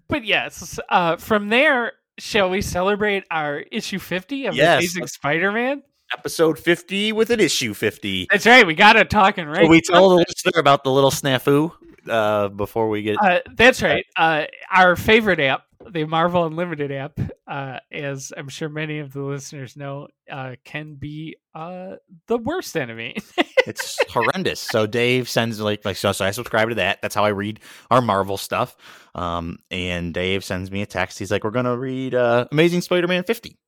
but 0.08 0.24
yes, 0.24 0.78
uh, 0.88 1.16
from 1.16 1.48
there, 1.48 1.92
shall 2.18 2.50
we 2.50 2.62
celebrate 2.62 3.24
our 3.30 3.60
issue 3.60 3.98
50 3.98 4.46
of 4.46 4.54
Yes, 4.54 4.80
Amazing 4.80 5.06
Spider 5.06 5.52
Man? 5.52 5.82
episode 6.12 6.58
50 6.58 7.12
with 7.12 7.30
an 7.30 7.40
issue 7.40 7.72
50 7.74 8.28
That's 8.30 8.46
right. 8.46 8.66
We 8.66 8.74
got 8.74 8.96
it 8.96 9.08
talking 9.08 9.46
right. 9.46 9.62
Can 9.62 9.70
we 9.70 9.80
tell 9.80 10.10
the 10.10 10.16
listener 10.28 10.60
about 10.60 10.84
the 10.84 10.90
little 10.90 11.10
snafu 11.10 11.72
uh, 12.08 12.48
before 12.48 12.88
we 12.88 13.02
get 13.02 13.16
Uh, 13.22 13.40
that's 13.54 13.82
right. 13.82 14.04
Uh, 14.16 14.44
our 14.70 14.96
favorite 14.96 15.40
app, 15.40 15.64
the 15.90 16.04
Marvel 16.04 16.44
Unlimited 16.44 16.92
app, 16.92 17.18
uh, 17.46 17.78
as 17.90 18.32
I'm 18.36 18.48
sure 18.48 18.68
many 18.68 18.98
of 19.00 19.12
the 19.12 19.22
listeners 19.22 19.76
know, 19.76 20.08
uh, 20.30 20.56
can 20.64 20.94
be 20.94 21.36
uh, 21.54 21.96
the 22.26 22.38
worst 22.38 22.76
enemy. 22.76 23.16
it's 23.66 23.98
horrendous. 24.10 24.60
So 24.60 24.86
dave 24.86 25.28
sends 25.28 25.60
like 25.60 25.84
like 25.84 25.96
so, 25.96 26.12
so 26.12 26.24
i 26.24 26.30
subscribe 26.30 26.68
to 26.70 26.74
that. 26.76 27.00
That's 27.02 27.14
how 27.14 27.24
i 27.24 27.28
read 27.28 27.60
our 27.90 28.00
marvel 28.02 28.36
stuff. 28.36 28.76
Um 29.14 29.58
and 29.70 30.14
dave 30.14 30.44
sends 30.44 30.70
me 30.70 30.82
a 30.82 30.86
text. 30.86 31.18
He's 31.18 31.30
like 31.30 31.44
we're 31.44 31.50
gonna 31.50 31.76
read 31.76 32.14
uh 32.14 32.46
amazing 32.50 32.80
spider-man 32.80 33.24
50 33.24 33.58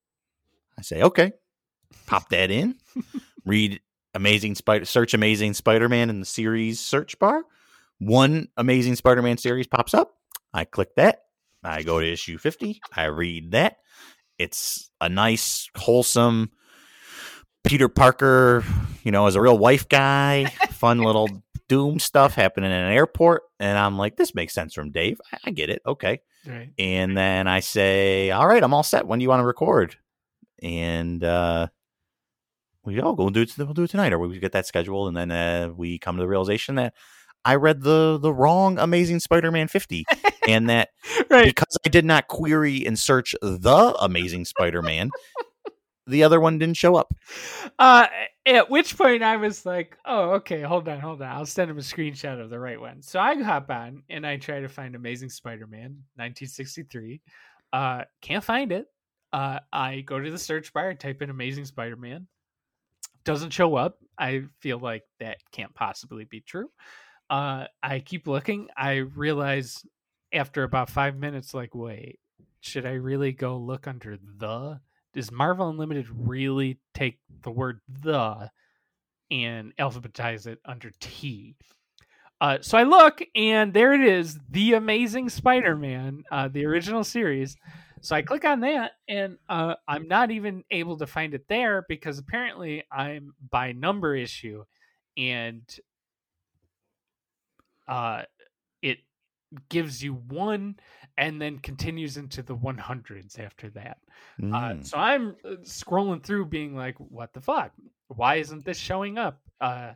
i 0.79 0.83
say 0.83 1.03
okay. 1.03 1.33
Pop 2.07 2.29
that 2.31 2.51
in. 2.51 2.77
Read 3.47 3.81
amazing 4.15 4.55
spider 4.55 4.85
search 4.85 5.13
amazing 5.13 5.55
spider-man 5.55 6.09
in 6.09 6.21
the 6.21 6.27
series 6.27 6.81
search 6.81 7.19
bar 7.19 7.43
one 8.07 8.49
amazing 8.57 8.97
spider-man 8.97 9.39
series 9.39 9.67
pops 9.67 9.95
up. 9.95 10.15
I 10.53 10.65
click 10.65 10.95
that. 10.97 11.23
I 11.63 11.83
go 11.83 11.99
to 11.99 12.07
issue 12.13 12.37
50 12.37 12.81
i 12.95 13.05
read 13.05 13.53
that. 13.53 13.79
It's 14.39 14.91
a 15.01 15.09
nice 15.09 15.71
wholesome 15.77 16.51
peter 17.65 17.89
parker 17.89 18.63
you 19.05 19.11
know 19.11 19.27
as 19.27 19.37
a 19.37 19.41
real 19.41 19.57
wife 19.57 19.89
guy 19.89 20.45
fun 20.73 20.99
little 20.99 21.27
doom 21.69 21.99
stuff 21.99 22.35
happening 22.35 22.71
in 22.71 22.77
an 22.77 22.93
airport. 22.93 23.43
And 23.59 23.79
i'm 23.79 23.97
like 23.97 24.17
this 24.17 24.35
makes 24.35 24.53
sense 24.53 24.75
from 24.75 24.91
dave. 24.91 25.21
I, 25.33 25.39
I 25.47 25.51
get 25.51 25.71
it. 25.71 25.81
Okay. 25.87 26.21
Right. 26.47 26.71
and 26.79 27.17
then 27.17 27.49
I 27.49 27.61
say, 27.61 28.31
"All 28.31 28.47
right, 28.47 28.63
I'm 28.63 28.75
all 28.75 28.83
set. 28.83 29.07
When 29.07 29.19
do 29.19 29.23
you 29.23 29.31
want 29.31 29.41
to 29.41 29.47
record?" 29.47 29.97
And 30.63 31.25
uh, 31.25 31.69
we 32.85 33.01
all 33.01 33.15
go 33.15 33.25
and 33.25 33.35
do 33.35 33.41
it. 33.41 33.55
We'll 33.57 33.73
do 33.73 33.85
it 33.85 33.91
tonight, 33.91 34.13
or 34.13 34.19
we 34.19 34.39
get 34.39 34.53
that 34.53 34.67
scheduled, 34.67 35.09
and 35.09 35.17
then 35.17 35.31
uh, 35.31 35.73
we 35.75 35.99
come 35.99 36.17
to 36.17 36.23
the 36.23 36.29
realization 36.29 36.75
that 36.75 36.93
I 37.45 37.57
read 37.57 37.83
the 37.83 38.19
the 38.21 38.33
wrong 38.33 38.79
Amazing 38.79 39.21
Spider-Man 39.21 39.69
50, 39.69 40.05
and 40.49 40.69
that 40.71 40.91
Right. 41.31 41.47
because 41.47 41.77
I 41.85 41.89
did 41.89 42.05
not 42.05 42.29
query 42.29 42.87
and 42.87 42.99
search 42.99 43.35
the 43.43 43.95
Amazing 44.01 44.45
Spider-Man, 44.47 45.11
the 46.07 46.23
other 46.25 46.41
one 46.41 46.59
didn't 46.59 46.77
show 46.77 46.97
up. 46.97 47.15
Uh, 47.79 48.07
at 48.47 48.69
which 48.71 48.97
point 48.97 49.23
I 49.23 49.37
was 49.37 49.65
like, 49.65 49.97
"Oh, 50.05 50.33
okay, 50.33 50.61
hold 50.63 50.89
on, 50.89 51.01
hold 51.01 51.23
on. 51.23 51.29
I'll 51.29 51.47
send 51.47 51.71
him 51.71 51.79
a 51.79 51.83
screenshot 51.83 52.41
of 52.41 52.51
the 52.51 52.59
right 52.59 52.81
one." 52.81 53.03
So 53.03 53.19
I 53.21 53.41
hop 53.43 53.71
on 53.71 54.03
and 54.11 54.27
I 54.27 54.37
try 54.37 54.61
to 54.61 54.69
find 54.69 54.95
Amazing 54.95 55.31
Spider-Man 55.31 55.97
1963. 56.17 57.21
Uh, 57.73 58.05
can't 58.21 58.45
find 58.45 58.71
it. 58.73 58.87
Uh, 59.33 59.59
I 59.73 60.01
go 60.03 60.21
to 60.21 60.31
the 60.31 60.39
search 60.39 60.73
bar, 60.73 60.95
type 60.95 61.21
in 61.23 61.31
Amazing 61.31 61.65
Spider-Man. 61.65 62.27
Doesn't 63.25 63.51
show 63.51 63.75
up. 63.75 63.99
I 64.19 64.45
feel 64.61 64.79
like 64.79 65.03
that 65.19 65.39
can't 65.51 65.75
possibly 65.75 66.25
be 66.25 66.41
true. 66.41 66.69
Uh, 67.35 67.67
I 67.83 67.99
keep 67.99 68.29
looking. 68.29 68.69
I 68.77 68.99
realize 68.99 69.85
after 70.33 70.63
about 70.63 70.89
five 70.89 71.17
minutes, 71.17 71.53
like, 71.53 71.75
wait, 71.75 72.21
should 72.61 72.87
I 72.87 72.93
really 72.93 73.33
go 73.33 73.57
look 73.57 73.89
under 73.89 74.17
the? 74.17 74.79
Does 75.15 75.33
Marvel 75.33 75.69
Unlimited 75.69 76.07
really 76.15 76.79
take 76.95 77.19
the 77.43 77.51
word 77.51 77.81
the 77.89 78.53
and 79.33 79.77
alphabetize 79.79 80.47
it 80.47 80.61
under 80.65 80.93
T? 81.01 81.57
Uh, 82.41 82.59
so 82.61 82.79
I 82.79 82.85
look, 82.85 83.21
and 83.35 83.75
there 83.75 83.95
it 83.95 84.03
is, 84.09 84.39
The 84.51 84.75
Amazing 84.75 85.29
Spider 85.31 85.75
Man, 85.75 86.23
uh, 86.31 86.47
the 86.47 86.65
original 86.67 87.03
series. 87.03 87.57
So 88.01 88.15
I 88.15 88.23
click 88.23 88.45
on 88.45 88.61
that, 88.61 88.93
and 89.09 89.39
uh, 89.49 89.75
I'm 89.89 90.07
not 90.07 90.31
even 90.31 90.63
able 90.71 90.99
to 90.99 91.07
find 91.09 91.35
it 91.35 91.49
there 91.49 91.85
because 91.89 92.21
apparently 92.21 92.85
I'm 92.93 93.35
by 93.51 93.73
number 93.73 94.15
issue, 94.15 94.63
and 95.17 95.63
uh, 97.89 98.23
it 98.83 98.99
gives 99.69 100.03
you 100.03 100.15
one 100.15 100.77
and 101.17 101.41
then 101.41 101.59
continues 101.59 102.17
into 102.17 102.43
the 102.43 102.57
100s 102.57 103.39
after 103.39 103.71
that. 103.71 103.99
Uh, 104.43 104.43
Mm. 104.43 104.87
so 104.87 104.99
I'm 104.99 105.37
uh, 105.45 105.57
scrolling 105.63 106.23
through, 106.23 106.47
being 106.47 106.75
like, 106.75 106.97
"What 106.99 107.33
the 107.33 107.41
fuck? 107.41 107.73
Why 108.09 108.37
isn't 108.37 108.65
this 108.65 108.79
showing 108.79 109.17
up? 109.19 109.41
Uh, 109.61 109.93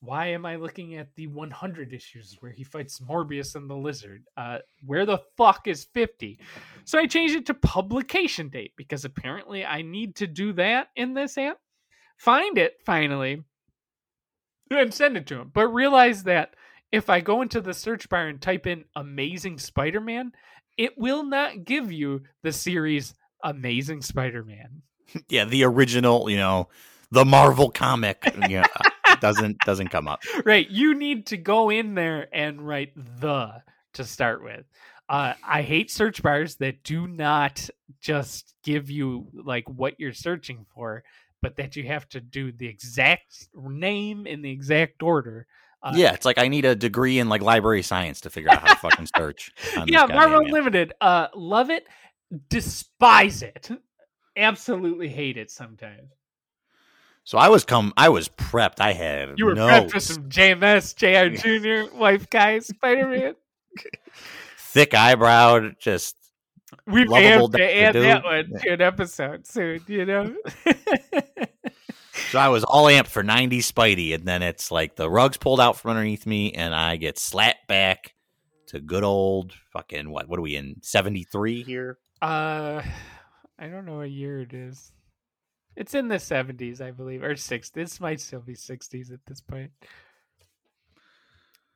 why 0.00 0.28
am 0.28 0.44
I 0.46 0.56
looking 0.56 0.96
at 0.96 1.14
the 1.14 1.26
100 1.28 1.92
issues 1.92 2.36
where 2.40 2.50
he 2.50 2.64
fights 2.64 3.00
Morbius 3.00 3.54
and 3.54 3.68
the 3.70 3.76
Lizard? 3.76 4.24
Uh, 4.36 4.58
where 4.84 5.04
the 5.06 5.18
fuck 5.36 5.68
is 5.68 5.84
50?" 5.84 6.40
So 6.84 6.98
I 6.98 7.06
changed 7.06 7.34
it 7.36 7.46
to 7.46 7.54
publication 7.54 8.48
date 8.48 8.72
because 8.76 9.04
apparently 9.04 9.64
I 9.64 9.82
need 9.82 10.16
to 10.16 10.26
do 10.26 10.52
that 10.54 10.88
in 10.96 11.12
this 11.14 11.36
app. 11.38 11.58
Find 12.16 12.56
it 12.56 12.78
finally 12.86 13.42
and 14.70 14.92
send 14.94 15.16
it 15.16 15.26
to 15.26 15.38
him, 15.40 15.50
but 15.52 15.68
realize 15.68 16.22
that 16.24 16.56
if 16.92 17.10
I 17.10 17.20
go 17.20 17.42
into 17.42 17.60
the 17.60 17.74
search 17.74 18.08
bar 18.08 18.28
and 18.28 18.40
type 18.40 18.66
in 18.66 18.84
"Amazing 18.94 19.58
Spider-Man," 19.58 20.32
it 20.76 20.96
will 20.96 21.24
not 21.24 21.64
give 21.64 21.90
you 21.90 22.22
the 22.42 22.52
series 22.52 23.14
Amazing 23.42 24.02
Spider-Man. 24.02 24.82
yeah, 25.28 25.44
the 25.44 25.64
original, 25.64 26.30
you 26.30 26.36
know, 26.36 26.68
the 27.10 27.24
Marvel 27.24 27.70
comic, 27.70 28.22
know, 28.48 28.62
uh, 28.62 29.16
doesn't 29.16 29.58
doesn't 29.64 29.88
come 29.88 30.06
up. 30.06 30.22
right, 30.44 30.68
you 30.68 30.94
need 30.94 31.26
to 31.26 31.36
go 31.36 31.70
in 31.70 31.94
there 31.94 32.28
and 32.32 32.66
write 32.66 32.92
the 33.20 33.62
to 33.94 34.04
start 34.04 34.42
with. 34.42 34.64
Uh, 35.08 35.34
I 35.46 35.62
hate 35.62 35.90
search 35.90 36.22
bars 36.22 36.56
that 36.56 36.84
do 36.84 37.06
not 37.06 37.68
just 38.00 38.54
give 38.64 38.88
you 38.90 39.26
like 39.34 39.68
what 39.68 39.98
you're 39.98 40.14
searching 40.14 40.64
for, 40.74 41.04
but 41.42 41.56
that 41.56 41.76
you 41.76 41.84
have 41.84 42.08
to 42.10 42.20
do 42.20 42.52
the 42.52 42.66
exact 42.66 43.48
name 43.54 44.26
in 44.26 44.42
the 44.42 44.50
exact 44.50 45.02
order. 45.02 45.46
Uh, 45.82 45.92
yeah, 45.96 46.12
it's 46.12 46.24
like 46.24 46.38
I 46.38 46.48
need 46.48 46.64
a 46.64 46.76
degree 46.76 47.18
in 47.18 47.28
like 47.28 47.42
library 47.42 47.82
science 47.82 48.20
to 48.22 48.30
figure 48.30 48.50
out 48.50 48.60
how 48.60 48.74
to 48.74 48.80
fucking 48.80 49.08
search. 49.16 49.52
yeah, 49.86 50.06
Marvel. 50.06 50.38
Unlimited. 50.38 50.92
Uh, 51.00 51.26
love 51.34 51.70
it, 51.70 51.86
despise 52.48 53.42
it, 53.42 53.68
absolutely 54.36 55.08
hate 55.08 55.36
it 55.36 55.50
sometimes. 55.50 56.10
So 57.24 57.38
I 57.38 57.48
was 57.48 57.64
come, 57.64 57.92
I 57.96 58.08
was 58.08 58.28
prepped. 58.28 58.80
I 58.80 58.92
had 58.92 59.34
You 59.36 59.46
were 59.46 59.54
no 59.54 59.68
prepped 59.68 59.90
for 59.92 60.00
some 60.00 60.28
JMS, 60.28 60.96
JR 60.96 61.34
Jr., 61.36 61.94
wife 61.96 62.28
guy, 62.28 62.58
Spider 62.58 63.08
Man. 63.08 63.34
thick 64.58 64.94
eyebrow, 64.94 65.70
just 65.78 66.16
We 66.86 67.04
may 67.04 67.24
have 67.24 67.50
to 67.50 67.76
add 67.76 67.94
that 67.94 68.24
one 68.24 68.50
to 68.62 68.70
an 68.70 68.80
episode 68.80 69.46
soon, 69.46 69.82
you 69.86 70.04
know? 70.04 70.34
So 72.32 72.38
I 72.38 72.48
was 72.48 72.64
all 72.64 72.86
amped 72.86 73.08
for 73.08 73.22
90s 73.22 73.70
Spidey, 73.70 74.14
and 74.14 74.24
then 74.24 74.42
it's 74.42 74.70
like 74.70 74.96
the 74.96 75.10
rug's 75.10 75.36
pulled 75.36 75.60
out 75.60 75.76
from 75.76 75.90
underneath 75.90 76.24
me, 76.24 76.52
and 76.52 76.74
I 76.74 76.96
get 76.96 77.18
slapped 77.18 77.68
back 77.68 78.14
to 78.68 78.80
good 78.80 79.04
old 79.04 79.52
fucking 79.70 80.08
what? 80.08 80.30
What 80.30 80.38
are 80.38 80.42
we 80.42 80.56
in? 80.56 80.76
73 80.82 81.62
here? 81.62 81.98
Uh, 82.22 82.80
I 83.58 83.66
don't 83.66 83.84
know 83.84 83.98
what 83.98 84.10
year 84.10 84.40
it 84.40 84.54
is. 84.54 84.92
It's 85.76 85.92
in 85.92 86.08
the 86.08 86.14
70s, 86.14 86.80
I 86.80 86.90
believe, 86.90 87.22
or 87.22 87.34
60s. 87.34 87.70
This 87.70 88.00
might 88.00 88.18
still 88.18 88.40
be 88.40 88.54
60s 88.54 89.12
at 89.12 89.20
this 89.26 89.42
point. 89.42 89.70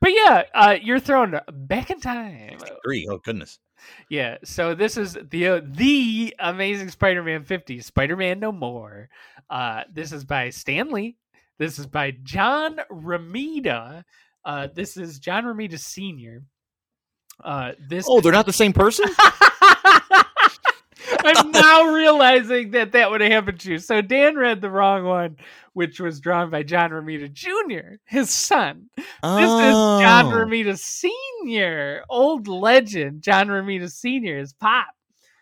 But 0.07 0.15
yeah, 0.15 0.43
uh, 0.55 0.77
you're 0.81 1.01
thrown 1.01 1.37
back 1.51 1.91
in 1.91 1.99
time. 1.99 2.59
Three. 2.85 3.09
Oh 3.11 3.19
goodness. 3.19 3.59
Yeah, 4.09 4.37
so 4.45 4.73
this 4.73 4.97
is 4.97 5.19
the 5.31 5.49
uh, 5.49 5.61
the 5.65 6.33
Amazing 6.39 6.91
Spider-Man 6.91 7.43
50, 7.43 7.81
Spider-Man 7.81 8.39
No 8.39 8.53
More. 8.53 9.09
Uh, 9.51 9.83
this 9.93 10.13
is 10.13 10.25
by 10.25 10.51
Stan 10.51 10.93
Lee. 10.93 11.17
This 11.59 11.81
is 11.81 11.89
by 11.89 12.13
John 12.23 12.79
Romita. 12.89 14.05
Uh, 14.45 14.69
this 14.73 14.97
is 14.97 15.19
John 15.19 15.43
Romita 15.43 15.77
Senior. 15.77 16.45
Uh, 17.43 17.73
this. 17.89 18.07
Oh, 18.09 18.21
they're 18.21 18.31
not 18.31 18.47
the 18.47 18.53
same 18.53 18.73
person. 18.73 19.07
I'm 21.25 21.51
now 21.51 21.93
realizing 21.93 22.71
that 22.73 22.93
that 22.93 23.11
would 23.11 23.21
have 23.21 23.31
happened 23.33 23.61
to 23.61 23.73
you. 23.73 23.79
So 23.79 24.01
Dan 24.03 24.37
read 24.37 24.61
the 24.61 24.71
wrong 24.71 25.05
one, 25.05 25.37
which 25.73 26.01
was 26.01 26.21
drawn 26.21 26.51
by 26.51 26.63
John 26.63 26.91
Romita 26.91 27.33
Jr., 27.33 27.97
his 28.05 28.31
son. 28.31 28.89
oh. 29.23 29.37
This 29.37 29.51
is 29.51 30.05
John 30.05 30.27
Romita 30.27 30.79
Sr., 30.79 32.05
old 32.09 32.49
legend. 32.49 33.23
John 33.23 33.49
Romita 33.49 33.91
Sr. 33.91 34.39
is 34.39 34.53
Pop. 34.53 34.87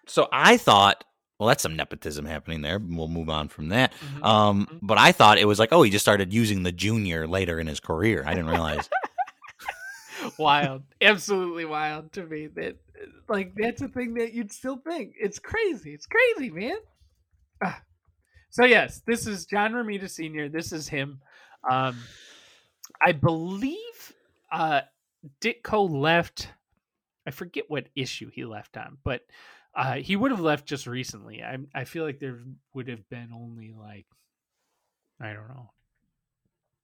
So 0.07 0.28
I 0.32 0.57
thought, 0.57 1.05
well, 1.39 1.49
that's 1.49 1.62
some 1.62 1.77
nepotism 1.77 2.24
happening 2.27 2.62
there. 2.62 2.78
We'll 2.78 3.09
move 3.09 3.28
on 3.31 3.49
from 3.49 3.69
that. 3.70 3.93
Mhm. 4.19 4.24
Um, 4.24 4.78
but 4.82 4.99
I 4.99 5.12
thought 5.12 5.39
it 5.39 5.47
was 5.47 5.59
like, 5.59 5.73
oh, 5.73 5.82
he 5.82 5.91
just 5.91 6.05
started 6.05 6.32
using 6.32 6.62
the 6.62 6.73
junior 6.73 7.27
later 7.27 7.59
in 7.59 7.66
his 7.66 7.81
career. 7.81 8.23
I 8.27 8.35
didn't 8.35 8.51
realize. 8.51 8.89
wild, 10.39 10.82
absolutely 11.01 11.65
wild 11.65 12.12
to 12.12 12.24
me. 12.24 12.47
That 12.49 12.77
like 13.29 13.55
that's 13.57 13.83
a 13.83 13.89
thing 13.89 14.15
that 14.15 14.33
you'd 14.33 14.53
still 14.53 14.77
think. 14.77 15.15
It's 15.19 15.39
crazy. 15.39 15.95
It's 15.95 16.07
crazy, 16.07 16.51
man. 16.51 16.77
Ah. 17.62 17.83
So 18.51 18.65
yes, 18.65 19.03
this 19.07 19.27
is 19.27 19.47
John 19.47 19.73
Romita 19.73 20.09
Sr. 20.09 20.49
This 20.49 20.73
is 20.73 20.89
him. 20.89 21.21
Um, 21.69 21.99
I 23.05 23.12
believe 23.12 24.12
uh, 24.53 24.83
Ditko 25.41 25.91
left. 25.91 26.49
I 27.27 27.31
forget 27.31 27.65
what 27.69 27.89
issue 27.97 28.31
he 28.33 28.45
left 28.45 28.77
on, 28.77 28.99
but 29.03 29.23
uh, 29.75 29.95
he 29.95 30.15
would 30.15 30.31
have 30.31 30.41
left 30.41 30.66
just 30.66 30.87
recently. 30.87 31.43
I 31.43 31.59
I 31.75 31.85
feel 31.85 32.05
like 32.05 32.21
there 32.21 32.41
would 32.75 32.89
have 32.89 33.09
been 33.09 33.31
only 33.35 33.75
like 33.77 34.07
I 35.21 35.33
don't 35.33 35.49
know, 35.49 35.71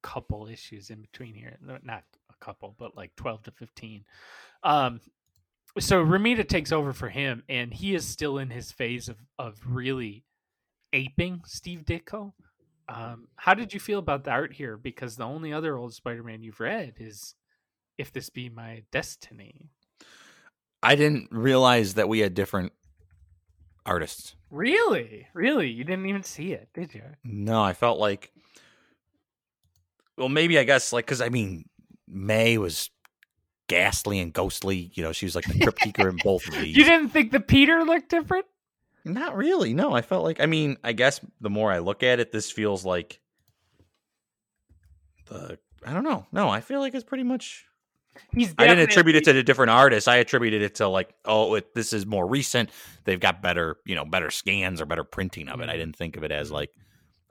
couple 0.02 0.46
issues 0.46 0.90
in 0.90 1.00
between 1.00 1.34
here. 1.34 1.56
Not 1.60 2.04
a 2.30 2.44
couple, 2.44 2.74
but 2.78 2.96
like 2.96 3.14
twelve 3.16 3.42
to 3.44 3.50
fifteen. 3.50 4.04
Um, 4.64 5.00
so 5.78 6.04
Romita 6.04 6.46
takes 6.46 6.72
over 6.72 6.92
for 6.92 7.08
him, 7.08 7.42
and 7.48 7.72
he 7.72 7.94
is 7.94 8.06
still 8.06 8.38
in 8.38 8.50
his 8.50 8.72
phase 8.72 9.08
of 9.08 9.16
of 9.38 9.60
really 9.66 10.24
aping 10.92 11.42
Steve 11.46 11.84
Ditko. 11.84 12.32
Um, 12.88 13.28
how 13.36 13.54
did 13.54 13.72
you 13.72 13.78
feel 13.78 14.00
about 14.00 14.24
the 14.24 14.32
art 14.32 14.52
here? 14.52 14.76
Because 14.76 15.16
the 15.16 15.24
only 15.24 15.52
other 15.52 15.76
old 15.76 15.94
Spider-Man 15.94 16.42
you've 16.42 16.60
read 16.60 16.94
is 16.98 17.34
"If 17.98 18.12
This 18.12 18.30
Be 18.30 18.48
My 18.48 18.82
Destiny." 18.90 19.70
I 20.82 20.96
didn't 20.96 21.28
realize 21.30 21.94
that 21.94 22.08
we 22.08 22.20
had 22.20 22.34
different 22.34 22.72
artists. 23.84 24.34
Really, 24.50 25.28
really, 25.34 25.68
you 25.68 25.84
didn't 25.84 26.06
even 26.06 26.22
see 26.22 26.52
it, 26.52 26.68
did 26.74 26.94
you? 26.94 27.02
No, 27.22 27.62
I 27.62 27.74
felt 27.74 27.98
like, 27.98 28.32
well, 30.16 30.28
maybe 30.28 30.58
I 30.58 30.64
guess 30.64 30.92
like 30.92 31.06
because 31.06 31.20
I 31.20 31.28
mean, 31.28 31.68
May 32.08 32.58
was 32.58 32.90
ghastly 33.70 34.18
and 34.18 34.32
ghostly. 34.32 34.90
You 34.94 35.02
know, 35.04 35.12
she 35.12 35.24
was 35.24 35.34
like 35.34 35.46
the 35.46 35.58
crypt 35.58 35.78
keeper 35.80 36.08
in 36.08 36.16
both 36.22 36.46
of 36.48 36.54
these. 36.60 36.76
You 36.76 36.84
didn't 36.84 37.10
think 37.10 37.30
the 37.32 37.40
Peter 37.40 37.82
looked 37.84 38.10
different? 38.10 38.44
Not 39.04 39.34
really. 39.36 39.72
No, 39.72 39.92
I 39.94 40.02
felt 40.02 40.24
like. 40.24 40.40
I 40.40 40.46
mean, 40.46 40.76
I 40.84 40.92
guess 40.92 41.20
the 41.40 41.48
more 41.48 41.72
I 41.72 41.78
look 41.78 42.02
at 42.02 42.20
it, 42.20 42.32
this 42.32 42.50
feels 42.50 42.84
like 42.84 43.20
the. 45.28 45.58
I 45.86 45.94
don't 45.94 46.04
know. 46.04 46.26
No, 46.32 46.48
I 46.50 46.60
feel 46.60 46.80
like 46.80 46.94
it's 46.94 47.04
pretty 47.04 47.24
much. 47.24 47.64
He's. 48.34 48.52
I 48.58 48.66
didn't 48.66 48.88
attribute 48.90 49.16
it 49.16 49.24
to 49.24 49.32
the 49.32 49.42
different 49.42 49.70
artists. 49.70 50.08
I 50.08 50.16
attributed 50.16 50.60
it 50.62 50.74
to 50.76 50.88
like, 50.88 51.14
oh, 51.24 51.54
it, 51.54 51.74
this 51.74 51.92
is 51.92 52.04
more 52.04 52.26
recent. 52.26 52.70
They've 53.04 53.20
got 53.20 53.40
better, 53.40 53.76
you 53.86 53.94
know, 53.94 54.04
better 54.04 54.30
scans 54.30 54.80
or 54.80 54.86
better 54.86 55.04
printing 55.04 55.48
of 55.48 55.60
it. 55.60 55.68
I 55.70 55.74
Mhm. 55.74 55.78
didn't 55.78 55.96
think 55.96 56.16
of 56.16 56.24
it 56.24 56.32
as 56.32 56.50
like, 56.50 56.70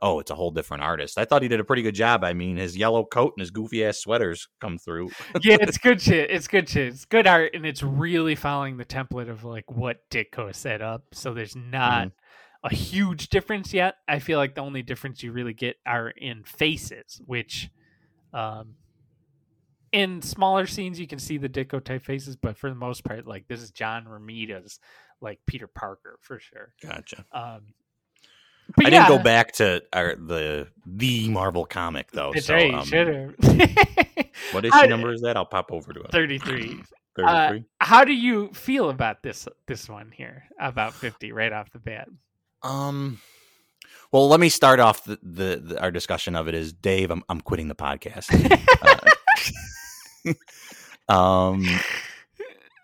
oh, 0.02 0.20
it's 0.20 0.32
a 0.32 0.36
whole 0.36 0.52
different 0.52 0.84
artist. 0.84 1.18
I 1.18 1.26
thought 1.26 1.42
he 1.42 1.48
did 1.48 1.60
a 1.60 1.64
pretty 1.64 1.82
good 1.82 1.96
job. 1.96 2.24
I 2.24 2.34
mean, 2.34 2.58
his 2.58 2.78
yellow 2.78 3.04
coat 3.04 3.34
and 3.36 3.42
his 3.42 3.52
goofy 3.52 3.84
ass 3.86 3.98
sweaters 3.98 4.48
come 4.62 4.78
through. 4.78 5.10
yeah, 5.42 5.58
it's 5.60 5.78
good 5.78 6.02
shit. 6.02 6.32
It's 6.32 6.48
good 6.48 6.70
shit. 6.70 6.88
It's 6.88 7.06
good 7.06 7.28
art, 7.28 7.52
and 7.54 7.66
it's 7.66 7.84
really 7.84 8.36
following 8.36 8.78
the 8.78 8.86
template 8.86 9.30
of 9.30 9.44
like 9.44 9.70
what 9.70 10.10
Ditko 10.10 10.56
set 10.56 10.82
up. 10.82 11.04
So 11.14 11.34
there's 11.34 11.56
not 11.56 12.08
Mm-hmm. 12.08 12.68
a 12.74 12.76
huge 12.76 13.30
difference 13.30 13.74
yet. 13.74 13.96
I 14.08 14.20
feel 14.20 14.38
like 14.38 14.56
the 14.56 14.62
only 14.62 14.82
difference 14.84 15.24
you 15.24 15.32
really 15.32 15.54
get 15.54 15.78
are 15.86 16.10
in 16.10 16.44
faces, 16.44 17.22
which, 17.26 17.70
um, 18.34 18.76
in 19.92 20.22
smaller 20.22 20.68
scenes 20.68 21.00
you 21.00 21.08
can 21.08 21.20
see 21.20 21.38
the 21.38 21.50
Ditko 21.50 21.84
type 21.84 22.04
faces, 22.04 22.36
but 22.36 22.58
for 22.58 22.70
the 22.70 22.76
most 22.76 23.04
part, 23.04 23.26
like 23.26 23.48
this 23.48 23.62
is 23.62 23.72
John 23.72 24.06
Romita's 24.06 24.80
like 25.22 25.40
Peter 25.48 25.68
Parker 25.68 26.18
for 26.22 26.40
sure. 26.40 26.74
Gotcha. 26.82 27.26
Um, 27.32 27.74
but 28.76 28.86
I 28.86 28.90
yeah, 28.90 29.08
didn't 29.08 29.18
go 29.18 29.24
back 29.24 29.52
to 29.54 29.84
our, 29.94 30.16
the 30.16 30.68
the 30.86 31.30
Marvel 31.30 31.66
comic 31.66 32.12
though. 32.12 32.32
It's 32.34 32.46
So, 32.46 32.56
hey, 32.56 32.72
um, 32.74 32.86
should 32.86 33.08
have. 33.44 34.28
what 34.52 34.66
I- 34.66 34.80
issue 34.82 34.88
number 34.90 35.12
is 35.12 35.22
that? 35.22 35.38
I'll 35.38 35.46
pop 35.46 35.72
over 35.72 35.94
to 35.94 36.02
it. 36.02 36.12
Thirty-three. 36.12 36.80
Thirty-three. 37.16 37.66
How 37.82 38.04
do 38.06 38.14
you 38.14 38.50
feel 38.54 38.90
about 38.90 39.24
this 39.24 39.48
this 39.68 39.90
one 39.90 40.12
here? 40.16 40.44
About 40.60 40.94
fifty 40.94 41.32
right 41.32 41.52
off 41.52 41.72
the 41.72 41.80
bat. 41.80 42.08
Um. 42.64 43.20
Well, 44.12 44.28
let 44.28 44.40
me 44.40 44.50
start 44.50 44.80
off 44.80 45.04
the, 45.04 45.20
the, 45.22 45.62
the 45.64 45.82
our 45.82 45.92
discussion 45.92 46.36
of 46.36 46.48
it. 46.48 46.56
Is 46.56 46.74
Dave? 46.74 47.12
I'm 47.12 47.24
I'm 47.30 47.42
quitting 47.42 47.68
the 47.68 47.76
podcast. 47.76 48.30
Uh, 51.08 51.14
um. 51.14 51.66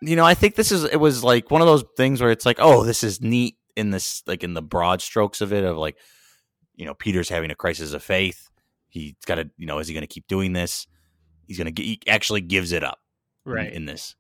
You 0.02 0.16
know, 0.16 0.26
I 0.26 0.34
think 0.36 0.56
this 0.56 0.72
is 0.72 0.84
it 0.84 0.98
was 0.98 1.24
like 1.24 1.50
one 1.50 1.62
of 1.62 1.68
those 1.68 1.84
things 1.98 2.22
where 2.22 2.30
it's 2.32 2.46
like, 2.46 2.58
oh, 2.60 2.84
this 2.84 3.04
is 3.04 3.22
neat 3.22 3.56
in 3.76 3.90
this 3.92 4.24
like 4.26 4.44
in 4.44 4.54
the 4.54 4.62
broad 4.62 5.02
strokes 5.02 5.42
of 5.42 5.52
it 5.54 5.64
of 5.64 5.78
like, 5.78 5.98
you 6.76 6.86
know, 6.86 6.94
Peter's 6.94 7.30
having 7.30 7.52
a 7.52 7.56
crisis 7.56 7.94
of 7.94 8.04
faith. 8.04 8.50
He's 8.90 9.14
got 9.26 9.36
to, 9.36 9.50
you 9.58 9.66
know, 9.66 9.80
is 9.80 9.88
he 9.88 9.94
going 9.94 10.02
to 10.02 10.08
keep 10.08 10.28
doing 10.28 10.54
this? 10.54 10.88
He's 11.48 11.58
going 11.58 11.74
to. 11.74 11.84
He 11.84 12.00
actually 12.08 12.42
gives 12.42 12.72
it 12.72 12.84
up. 12.84 13.00
in- 13.46 13.52
right. 13.52 13.72
in 13.74 13.86
this. 13.86 14.16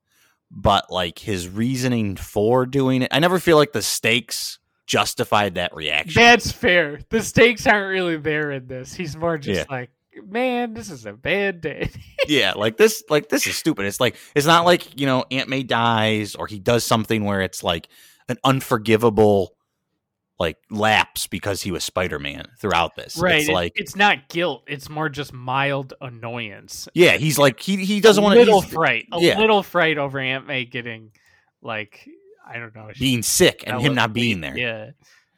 But 0.52 0.92
like 0.92 1.18
his 1.20 1.50
reasoning 1.50 2.16
for 2.16 2.66
doing 2.66 3.02
it, 3.02 3.10
I 3.12 3.20
never 3.20 3.40
feel 3.40 3.58
like 3.58 3.72
the 3.74 3.82
stakes 3.82 4.60
justified 4.86 5.56
that 5.56 5.74
reaction. 5.76 6.22
That's 6.22 6.52
fair. 6.52 7.00
The 7.10 7.22
stakes 7.24 7.66
aren't 7.66 7.90
really 7.90 8.18
there 8.18 8.52
in 8.52 8.68
this. 8.68 8.94
He's 8.94 9.18
more 9.18 9.38
just 9.40 9.62
Yeah. 9.62 9.66
like, 9.76 9.90
man, 10.24 10.74
this 10.76 10.92
is 10.92 11.06
a 11.08 11.14
bad 11.14 11.62
day. 11.62 11.90
yeah, 12.28 12.54
like 12.54 12.78
this, 12.78 13.04
like 13.10 13.28
this 13.30 13.48
is 13.48 13.58
stupid. 13.58 13.86
It's 13.88 14.00
like 14.00 14.16
it's 14.36 14.46
not 14.46 14.66
like 14.66 15.00
you 15.00 15.08
know 15.08 15.26
Aunt 15.32 15.50
May 15.50 15.64
dies 15.64 16.36
or 16.36 16.46
he 16.48 16.60
does 16.60 16.84
something 16.84 17.24
where 17.26 17.42
it's 17.42 17.64
like 17.64 17.88
an 18.30 18.38
unforgivable 18.44 19.56
like 20.38 20.58
lapse 20.70 21.28
because 21.28 21.62
he 21.62 21.72
was 21.72 21.84
Spider 21.84 22.20
Man 22.20 22.48
throughout 22.60 22.96
this. 22.96 23.18
right. 23.18 23.42
It's 23.42 23.50
like 23.50 23.74
it's 23.76 23.96
not 23.96 24.28
guilt. 24.28 24.64
It's 24.68 24.90
more 24.90 25.10
just 25.10 25.34
mild 25.34 25.94
annoyance. 26.02 26.88
yeah, 26.94 27.18
he's 27.18 27.38
like 27.38 27.60
he 27.60 27.78
he 27.86 28.02
doesn't 28.02 28.24
want 28.24 28.36
a 28.36 28.40
little 28.40 28.62
to 28.62 28.68
fright. 28.68 29.06
A 29.12 29.20
yeah. 29.20 29.40
little 29.40 29.64
fright 29.64 29.98
over 29.98 30.20
Aunt 30.20 30.46
May 30.46 30.66
getting 30.66 31.12
like 31.62 32.08
I 32.46 32.60
don't 32.60 32.76
know. 32.76 32.90
being 33.00 33.24
sick 33.24 33.64
and 33.66 33.82
him 33.82 33.96
not 33.96 34.14
being 34.14 34.42
there. 34.42 34.58
Yeah. 34.58 34.92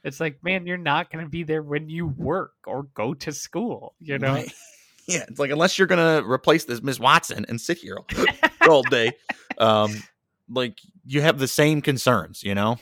It's 0.04 0.20
like, 0.20 0.42
man, 0.42 0.66
you're 0.66 0.78
not 0.78 1.12
going 1.12 1.26
to 1.26 1.30
be 1.30 1.44
there 1.44 1.62
when 1.62 1.90
you 1.90 2.08
work 2.08 2.54
or 2.66 2.84
go 2.84 3.14
to 3.14 3.32
school. 3.34 3.94
You 4.00 4.20
know, 4.20 4.34
Right. 4.34 4.54
Yeah, 5.10 5.24
it's 5.30 5.40
like 5.40 5.52
unless 5.52 5.78
you're 5.78 5.88
gonna 5.88 6.22
replace 6.30 6.66
this 6.66 6.84
Miss 6.84 7.00
Watson 7.00 7.46
and 7.48 7.62
sit 7.62 7.78
here 7.78 7.98
all, 7.98 8.70
all 8.70 8.84
day, 8.84 9.14
um, 9.58 10.04
like 10.50 10.80
you 11.06 11.22
have 11.22 11.40
the 11.40 11.48
same 11.48 11.82
concerns, 11.82 12.44
you 12.44 12.56
know. 12.56 12.78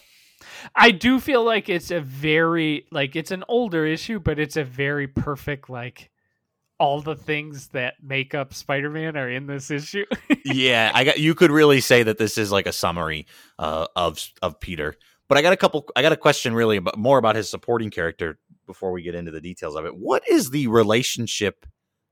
I 0.75 0.91
do 0.91 1.19
feel 1.19 1.43
like 1.43 1.69
it's 1.69 1.91
a 1.91 2.01
very 2.01 2.85
like 2.91 3.15
it's 3.15 3.31
an 3.31 3.43
older 3.47 3.85
issue, 3.85 4.19
but 4.19 4.39
it's 4.39 4.57
a 4.57 4.63
very 4.63 5.07
perfect 5.07 5.69
like 5.69 6.09
all 6.79 7.01
the 7.01 7.15
things 7.15 7.69
that 7.69 7.95
make 8.03 8.35
up 8.35 8.53
Spider-Man 8.53 9.15
are 9.15 9.29
in 9.29 9.47
this 9.47 9.71
issue. 9.71 10.05
yeah, 10.45 10.91
I 10.93 11.03
got. 11.03 11.19
You 11.19 11.35
could 11.35 11.51
really 11.51 11.81
say 11.81 12.03
that 12.03 12.17
this 12.17 12.37
is 12.37 12.51
like 12.51 12.67
a 12.67 12.73
summary 12.73 13.27
uh, 13.59 13.87
of 13.95 14.25
of 14.41 14.59
Peter. 14.59 14.95
But 15.27 15.37
I 15.37 15.41
got 15.41 15.53
a 15.53 15.57
couple. 15.57 15.87
I 15.95 16.01
got 16.01 16.11
a 16.11 16.17
question 16.17 16.53
really 16.53 16.77
about 16.77 16.97
more 16.97 17.17
about 17.17 17.35
his 17.35 17.49
supporting 17.49 17.89
character 17.89 18.37
before 18.67 18.91
we 18.91 19.01
get 19.01 19.15
into 19.15 19.31
the 19.31 19.41
details 19.41 19.75
of 19.75 19.85
it. 19.85 19.95
What 19.95 20.23
is 20.29 20.49
the 20.49 20.67
relationship 20.67 21.65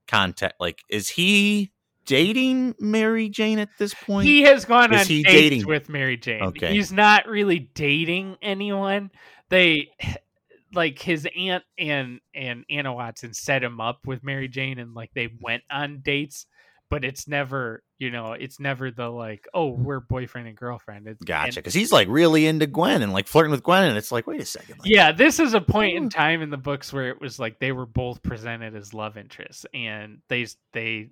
contact 0.08 0.56
like? 0.60 0.82
Is 0.90 1.10
he 1.10 1.72
dating 2.06 2.76
Mary 2.80 3.30
Jane 3.30 3.60
at 3.60 3.70
this 3.78 3.94
point? 3.94 4.28
he 4.28 4.44
has 4.44 4.66
gone 4.66 4.94
Is 4.94 5.02
on 5.02 5.08
he 5.08 5.24
dates 5.24 5.34
dating? 5.34 5.66
with 5.68 5.90
Mary 5.90 6.18
Jane. 6.18 6.44
Okay. 6.44 6.74
He's 6.74 6.92
not 6.92 7.28
really 7.28 7.60
dating 7.74 8.38
anyone. 8.42 9.12
They 9.50 9.90
like 10.74 11.00
his 11.00 11.28
aunt 11.38 11.64
and 11.78 12.20
and 12.34 12.66
Anna 12.70 12.94
Watson 12.94 13.34
set 13.34 13.64
him 13.64 13.80
up 13.80 14.00
with 14.06 14.24
Mary 14.24 14.48
Jane, 14.48 14.80
and 14.80 14.94
like 14.94 15.12
they 15.14 15.30
went 15.42 15.64
on 15.70 16.02
dates, 16.04 16.46
but 16.90 17.06
it's 17.06 17.28
never 17.28 17.84
you 18.00 18.10
know 18.10 18.34
it's 18.34 18.60
never 18.60 18.90
the 18.92 19.08
like 19.08 19.48
oh 19.54 19.70
we're 19.70 20.00
boyfriend 20.00 20.48
and 20.48 20.58
girlfriend. 20.58 21.08
It's, 21.08 21.24
Gotcha. 21.24 21.60
Because 21.60 21.74
he's 21.74 21.92
like 21.92 22.08
really 22.10 22.48
into 22.48 22.66
Gwen 22.68 23.02
and 23.02 23.14
like 23.14 23.28
flirting 23.28 23.52
with 23.52 23.64
Gwen, 23.64 23.84
and 23.84 23.98
it's 23.98 24.12
like, 24.12 24.26
wait 24.28 24.42
a 24.42 24.46
second. 24.46 24.80
Like, 24.80 24.90
yeah, 24.90 25.12
this 25.12 25.40
is 25.40 25.54
a 25.54 25.62
point 25.62 25.96
in 25.96 26.10
time 26.10 26.42
in 26.42 26.50
the 26.50 26.58
books 26.58 26.92
where 26.92 27.10
it 27.10 27.22
was 27.22 27.40
like 27.40 27.60
they 27.60 27.72
were 27.72 27.86
both 27.86 28.24
presented 28.24 28.76
as 28.76 28.94
love 28.94 29.16
interests, 29.18 29.66
and 29.74 30.20
they 30.28 30.48
they 30.74 31.10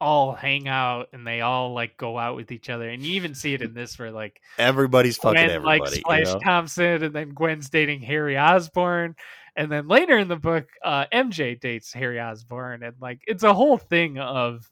all 0.00 0.32
hang 0.32 0.66
out 0.66 1.08
and 1.12 1.26
they 1.26 1.40
all 1.42 1.74
like 1.74 1.96
go 1.96 2.18
out 2.18 2.36
with 2.36 2.52
each 2.52 2.70
other, 2.70 2.88
and 2.88 3.02
you 3.02 3.12
even 3.14 3.34
see 3.34 3.54
it 3.54 3.62
in 3.62 3.74
this 3.74 3.98
where 3.98 4.10
like 4.10 4.40
everybody's 4.58 5.16
fucking 5.16 5.34
Gwen 5.34 5.50
everybody. 5.50 6.02
likes 6.08 6.28
you 6.28 6.34
know? 6.34 6.40
Thompson, 6.40 7.02
and 7.04 7.14
then 7.14 7.30
Gwen's 7.30 7.68
dating 7.68 8.00
Harry 8.02 8.38
Osborn, 8.38 9.14
and 9.56 9.70
then 9.70 9.88
later 9.88 10.18
in 10.18 10.28
the 10.28 10.36
book, 10.36 10.68
uh, 10.84 11.04
MJ 11.12 11.60
dates 11.60 11.92
Harry 11.92 12.20
Osborn, 12.20 12.82
and 12.82 12.94
like 13.00 13.20
it's 13.26 13.42
a 13.42 13.52
whole 13.52 13.78
thing 13.78 14.18
of 14.18 14.70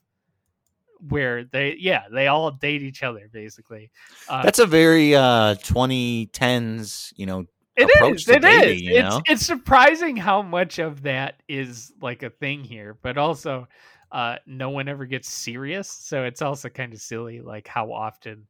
where 1.07 1.45
they 1.45 1.77
yeah 1.79 2.03
they 2.11 2.27
all 2.27 2.51
date 2.51 2.81
each 2.81 3.03
other 3.03 3.29
basically. 3.31 3.89
Uh, 4.27 4.43
That's 4.43 4.59
a 4.59 4.65
very 4.65 5.15
uh 5.15 5.55
2010s, 5.63 7.13
you 7.15 7.25
know, 7.25 7.45
It 7.77 7.83
is. 7.83 8.27
it 8.27 8.43
is 8.43 8.81
it 8.81 8.91
is 8.91 9.03
know? 9.03 9.21
it's 9.25 9.45
surprising 9.45 10.17
how 10.17 10.41
much 10.41 10.79
of 10.79 11.03
that 11.03 11.41
is 11.47 11.93
like 12.01 12.23
a 12.23 12.29
thing 12.29 12.63
here, 12.65 12.97
but 13.01 13.17
also 13.17 13.67
uh 14.11 14.37
no 14.45 14.69
one 14.69 14.87
ever 14.87 15.05
gets 15.05 15.29
serious, 15.29 15.89
so 15.89 16.23
it's 16.23 16.41
also 16.41 16.69
kind 16.69 16.93
of 16.93 17.01
silly 17.01 17.41
like 17.41 17.67
how 17.67 17.91
often 17.91 18.47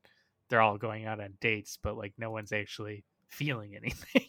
they're 0.50 0.62
all 0.62 0.78
going 0.78 1.06
out 1.06 1.20
on 1.20 1.34
dates, 1.42 1.78
but 1.82 1.98
like 1.98 2.14
no 2.18 2.32
one's 2.32 2.52
actually 2.52 3.04
feeling 3.28 3.76
anything. 3.82 4.26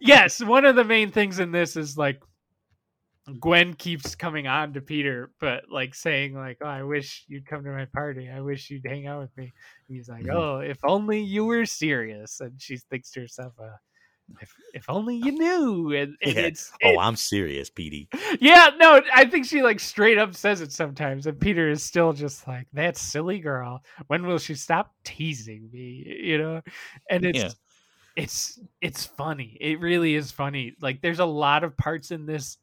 yes, 0.00 0.42
one 0.42 0.64
of 0.64 0.76
the 0.76 0.84
main 0.84 1.10
things 1.10 1.38
in 1.38 1.52
this 1.52 1.76
is 1.76 1.96
like 1.96 2.20
Gwen 3.40 3.74
keeps 3.74 4.14
coming 4.14 4.46
on 4.46 4.72
to 4.74 4.80
Peter, 4.80 5.32
but 5.40 5.64
like 5.68 5.94
saying 5.96 6.34
like, 6.34 6.58
"Oh, 6.60 6.66
I 6.66 6.84
wish 6.84 7.24
you'd 7.26 7.46
come 7.46 7.64
to 7.64 7.70
my 7.70 7.86
party. 7.86 8.30
I 8.30 8.40
wish 8.40 8.70
you'd 8.70 8.86
hang 8.86 9.08
out 9.08 9.20
with 9.20 9.36
me." 9.36 9.52
And 9.88 9.96
he's 9.96 10.08
like, 10.08 10.24
Mhm. 10.24 10.32
"Oh, 10.32 10.58
if 10.60 10.78
only 10.84 11.20
you 11.22 11.44
were 11.44 11.66
serious." 11.66 12.40
And 12.40 12.60
she 12.62 12.76
thinks 12.76 13.10
to 13.12 13.20
herself, 13.20 13.52
uh, 13.58 13.76
"If 14.40 14.54
if 14.74 14.84
only 14.88 15.16
you 15.16 15.32
knew." 15.32 15.92
And, 15.94 16.16
and 16.22 16.34
Yeah. 16.34 16.40
it's 16.42 16.72
Oh, 16.82 16.90
it- 16.92 16.98
I'm 16.98 17.16
serious, 17.16 17.70
Petey. 17.70 18.08
yeah, 18.40 18.70
no, 18.78 19.00
I 19.14 19.24
think 19.26 19.46
she 19.46 19.62
like 19.62 19.80
straight 19.80 20.18
up 20.18 20.34
says 20.34 20.60
it 20.60 20.72
sometimes, 20.72 21.26
and 21.26 21.40
Peter 21.40 21.68
is 21.70 21.82
still 21.82 22.12
just 22.12 22.46
like, 22.48 22.66
"That 22.72 22.96
silly 22.96 23.38
girl. 23.38 23.82
When 24.08 24.26
will 24.26 24.38
she 24.38 24.54
stop 24.54 24.94
teasing 25.04 25.68
me?" 25.72 26.20
You 26.22 26.38
know, 26.38 26.62
and 27.10 27.24
it's 27.24 27.38
Yeah. 27.38 27.50
it's 28.16 28.58
it's 28.80 29.04
funny. 29.06 29.56
It 29.60 29.80
really 29.80 30.14
is 30.14 30.30
funny. 30.32 30.74
Like, 30.80 31.00
there's 31.02 31.20
a 31.20 31.24
lot 31.24 31.64
of 31.64 31.76
parts 31.76 32.10
in 32.10 32.26
this 32.26 32.58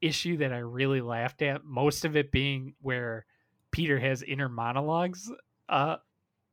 issue 0.00 0.36
that 0.38 0.52
I 0.52 0.58
really 0.58 1.00
laughed 1.00 1.42
at. 1.42 1.64
Most 1.64 2.04
of 2.04 2.16
it 2.16 2.32
being 2.32 2.74
where 2.80 3.24
Peter 3.70 3.98
has 3.98 4.22
inner 4.22 4.48
monologues, 4.48 5.30
uh, 5.68 5.96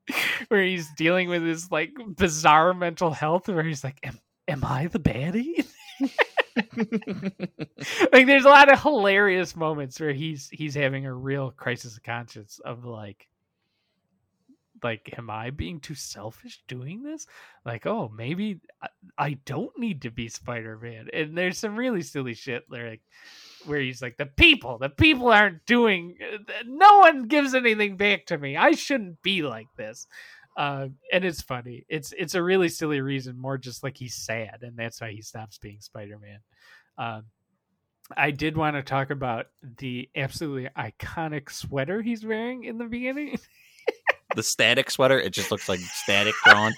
where 0.50 0.64
he's 0.64 0.88
dealing 0.98 1.30
with 1.30 1.44
his 1.44 1.72
like 1.72 1.92
bizarre 2.16 2.74
mental 2.74 3.12
health, 3.12 3.48
where 3.48 3.64
he's 3.64 3.84
like, 3.84 4.00
"Am, 4.04 4.20
am 4.50 4.66
I 4.66 4.88
the 4.88 5.00
baddie?" 5.00 5.66
like 8.12 8.26
there's 8.26 8.46
a 8.46 8.50
lot 8.50 8.72
of 8.72 8.82
hilarious 8.82 9.56
moments 9.56 10.00
where 10.00 10.12
he's 10.14 10.50
he's 10.50 10.76
having 10.76 11.06
a 11.06 11.14
real 11.14 11.52
crisis 11.52 11.96
of 11.96 12.04
conscience 12.04 12.60
of 12.66 12.84
like 12.84 13.28
like 14.84 15.14
am 15.18 15.30
i 15.30 15.50
being 15.50 15.80
too 15.80 15.96
selfish 15.96 16.62
doing 16.68 17.04
this? 17.04 17.28
Like 17.66 17.86
oh 17.86 18.12
maybe 18.14 18.60
i, 18.82 18.88
I 19.18 19.34
don't 19.46 19.78
need 19.78 20.02
to 20.04 20.12
be 20.12 20.28
spider-man. 20.28 21.10
And 21.14 21.38
there's 21.38 21.58
some 21.58 21.76
really 21.76 22.02
silly 22.02 22.34
shit 22.34 22.64
there 22.70 22.90
like 22.90 23.02
where 23.66 23.80
he's 23.80 24.02
like 24.02 24.18
the 24.18 24.26
people 24.26 24.78
the 24.78 24.90
people 24.90 25.30
aren't 25.30 25.66
doing 25.66 26.18
uh, 26.34 26.38
no 26.66 27.00
one 27.00 27.28
gives 27.28 27.54
anything 27.54 27.98
back 27.98 28.26
to 28.28 28.38
me. 28.38 28.58
I 28.58 28.72
shouldn't 28.72 29.22
be 29.22 29.44
like 29.44 29.68
this 29.78 30.08
uh, 30.58 30.88
and 31.14 31.24
it's 31.24 31.42
funny 31.42 31.86
it's 31.90 32.14
it's 32.18 32.36
a 32.36 32.44
really 32.44 32.70
silly 32.70 33.02
reason 33.02 33.38
more 33.38 33.58
just 33.58 33.84
like 33.84 33.98
he's 33.98 34.16
sad 34.16 34.60
and 34.62 34.76
that's 34.76 35.00
why 35.00 35.12
he 35.12 35.22
stops 35.22 35.58
being 35.58 35.80
spider-man 35.80 36.40
um, 36.98 37.24
I 38.16 38.32
did 38.32 38.58
want 38.58 38.76
to 38.76 38.84
talk 38.84 39.10
about 39.10 39.48
the 39.78 40.10
absolutely 40.16 40.70
iconic 40.78 41.52
sweater 41.52 42.02
he's 42.02 42.26
wearing 42.26 42.64
in 42.64 42.78
the 42.78 42.86
beginning. 42.86 43.38
the 44.36 44.44
static 44.44 44.90
sweater, 44.90 45.20
it 45.20 45.32
just 45.32 45.52
looks 45.52 45.70
like 45.70 45.80
static 45.80 46.34
drawn. 46.46 46.74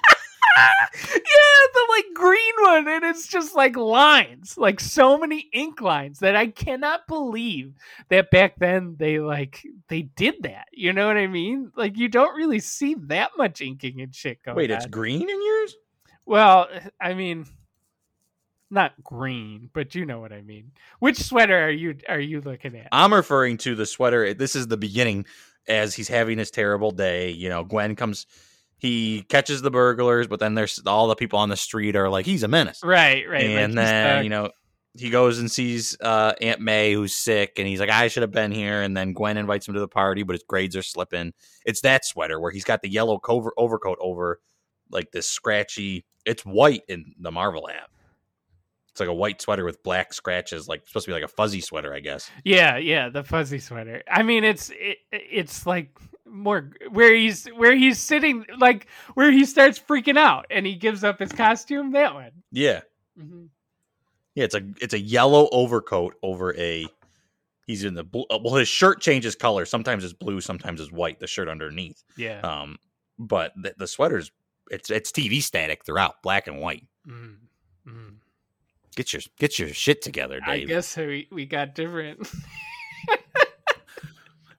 yeah, 0.58 1.12
the 1.74 1.88
like 1.90 2.06
green 2.14 2.54
one, 2.60 2.88
and 2.88 3.04
it's 3.06 3.28
just 3.28 3.56
like 3.56 3.76
lines, 3.76 4.58
like 4.58 4.80
so 4.80 5.18
many 5.18 5.50
ink 5.54 5.82
lines 5.82 6.20
that 6.20 6.36
I 6.36 6.48
cannot 6.48 7.08
believe 7.08 7.74
that 8.10 8.32
back 8.32 8.58
then 8.58 8.96
they 8.98 9.20
like 9.20 9.66
they 9.88 10.04
did 10.04 10.44
that. 10.44 10.68
You 10.72 10.94
know 10.94 11.08
what 11.08 11.18
I 11.18 11.28
mean? 11.28 11.72
Like 11.76 11.98
you 11.98 12.08
don't 12.08 12.36
really 12.36 12.60
see 12.60 12.96
that 13.08 13.32
much 13.38 13.62
inking 13.62 14.02
and 14.02 14.14
shit 14.14 14.44
going 14.44 14.58
Wait, 14.58 14.72
it's 14.72 14.86
green 14.86 15.30
in 15.30 15.46
yours? 15.46 15.76
Well, 16.26 16.68
I 17.00 17.14
mean, 17.14 17.46
not 18.72 18.94
green, 19.04 19.70
but 19.74 19.96
you 19.96 20.06
know 20.06 20.20
what 20.20 20.32
I 20.32 20.42
mean. 20.42 20.72
Which 21.00 21.18
sweater 21.18 21.60
are 21.60 21.72
you 21.72 21.98
are 22.08 22.20
you 22.20 22.42
looking 22.42 22.76
at? 22.76 22.88
I'm 22.92 23.14
referring 23.14 23.58
to 23.60 23.76
the 23.76 23.86
sweater. 23.86 24.34
This 24.34 24.56
is 24.56 24.68
the 24.68 24.78
beginning 24.78 25.26
as 25.68 25.94
he's 25.94 26.08
having 26.08 26.38
his 26.38 26.52
terrible 26.52 26.92
day. 26.92 27.32
You 27.32 27.50
know, 27.50 27.64
Gwen 27.64 27.96
comes, 27.96 28.26
he 28.82 29.22
catches 29.30 29.62
the 29.62 29.70
burglars, 29.70 30.26
but 30.26 30.40
then 30.40 30.56
there's 30.56 30.82
all 30.88 31.08
the 31.08 31.16
people 31.16 31.38
on 31.38 31.50
the 31.50 31.56
street 31.56 31.96
are 31.96 32.10
like, 32.10 32.26
he's 32.26 32.42
a 32.42 32.48
menace. 32.48 32.80
right, 32.84 33.30
right. 33.30 33.44
and 33.44 33.78
then, 33.78 34.24
you 34.24 34.30
know, 34.32 34.50
he 34.98 35.12
goes 35.12 35.38
and 35.38 35.52
sees 35.52 35.96
uh, 36.02 36.34
Aunt 36.42 36.62
May 36.62 36.94
who's 36.94 37.14
sick, 37.14 37.54
and 37.60 37.68
he's 37.68 37.80
like, 37.80 37.92
I 37.92 38.08
should 38.08 38.24
have 38.24 38.32
been 38.32 38.52
here. 38.52 38.82
And 38.82 38.98
then 38.98 39.14
Gwen 39.14 39.38
invites 39.38 39.68
him 39.68 39.76
to 39.76 39.80
the 39.80 39.88
party, 39.88 40.24
but 40.24 40.34
his 40.34 40.42
grades 40.48 40.76
are 40.76 40.82
slipping. 40.82 41.32
It's 41.64 41.82
that 41.82 42.06
sweater 42.06 42.40
where 42.40 42.50
he's 42.50 42.64
got 42.64 42.82
the 42.82 42.90
yellow 42.90 43.20
cover- 43.20 43.54
overcoat 43.56 44.00
over 44.02 44.40
like 44.90 45.12
this 45.12 45.30
scratchy, 45.30 46.04
it's 46.26 46.44
white 46.44 46.82
in 46.88 47.14
the 47.20 47.32
Marvel 47.32 47.70
app. 47.70 47.92
It's 48.90 49.00
like 49.00 49.10
a 49.10 49.14
white 49.14 49.44
sweater 49.44 49.64
with 49.64 49.84
black 49.84 50.12
scratches, 50.12 50.68
like 50.68 50.88
supposed 50.88 51.06
to 51.06 51.12
be 51.12 51.14
like 51.14 51.24
a 51.24 51.28
fuzzy 51.28 51.62
sweater, 51.62 51.94
I 51.94 52.00
guess. 52.00 52.32
Yeah, 52.44 52.78
yeah, 52.78 53.10
the 53.10 53.24
fuzzy 53.24 53.60
sweater. 53.60 54.02
I 54.10 54.24
mean, 54.24 54.44
it's 54.44 54.72
it, 54.74 54.98
it's 55.12 55.68
like 55.68 55.92
more 56.32 56.72
where 56.90 57.14
he's 57.14 57.46
where 57.48 57.76
he's 57.76 58.00
sitting, 58.00 58.46
like 58.58 58.88
where 59.14 59.32
he 59.32 59.46
starts 59.46 59.78
freaking 59.80 60.18
out 60.18 60.46
and 60.50 60.66
he 60.66 60.76
gives 60.76 61.04
up 61.04 61.20
his 61.20 61.32
costume. 61.32 61.92
That 61.92 62.14
one. 62.14 62.32
Yeah. 62.52 62.82
Mhm. 63.20 63.50
Yeah, 64.36 64.46
it's 64.46 64.56
a 64.56 64.62
it's 64.82 64.94
a 64.94 65.00
yellow 65.00 65.50
overcoat 65.52 66.16
over 66.24 66.56
a. 66.58 66.88
He's 67.68 67.84
in 67.84 67.94
the 67.94 68.04
blue. 68.04 68.26
Well, 68.30 68.56
his 68.56 68.68
shirt 68.68 69.02
changes 69.02 69.36
color. 69.36 69.66
Sometimes 69.66 70.04
it's 70.04 70.14
blue, 70.14 70.42
sometimes 70.42 70.82
it's 70.82 70.92
white. 70.92 71.20
The 71.20 71.28
shirt 71.28 71.48
underneath. 71.48 72.04
Yeah. 72.18 72.40
Um, 72.42 72.78
but 73.20 73.54
the, 73.56 73.76
the 73.78 73.88
sweater's 73.88 74.32
it's 74.70 74.90
it's 74.90 75.12
TV 75.12 75.42
static 75.42 75.86
throughout, 75.86 76.22
black 76.24 76.48
and 76.48 76.60
white. 76.60 76.86
Mhm. 77.08 77.36
Mhm. 77.88 78.14
Get 78.96 79.14
your 79.14 79.22
get 79.38 79.60
your 79.60 79.70
shit 79.70 80.02
together, 80.02 80.40
Dave. 80.40 80.64
I 80.64 80.66
guess 80.66 80.96
we 80.98 81.28
we 81.32 81.46
got 81.46 81.76
different. 81.76 82.28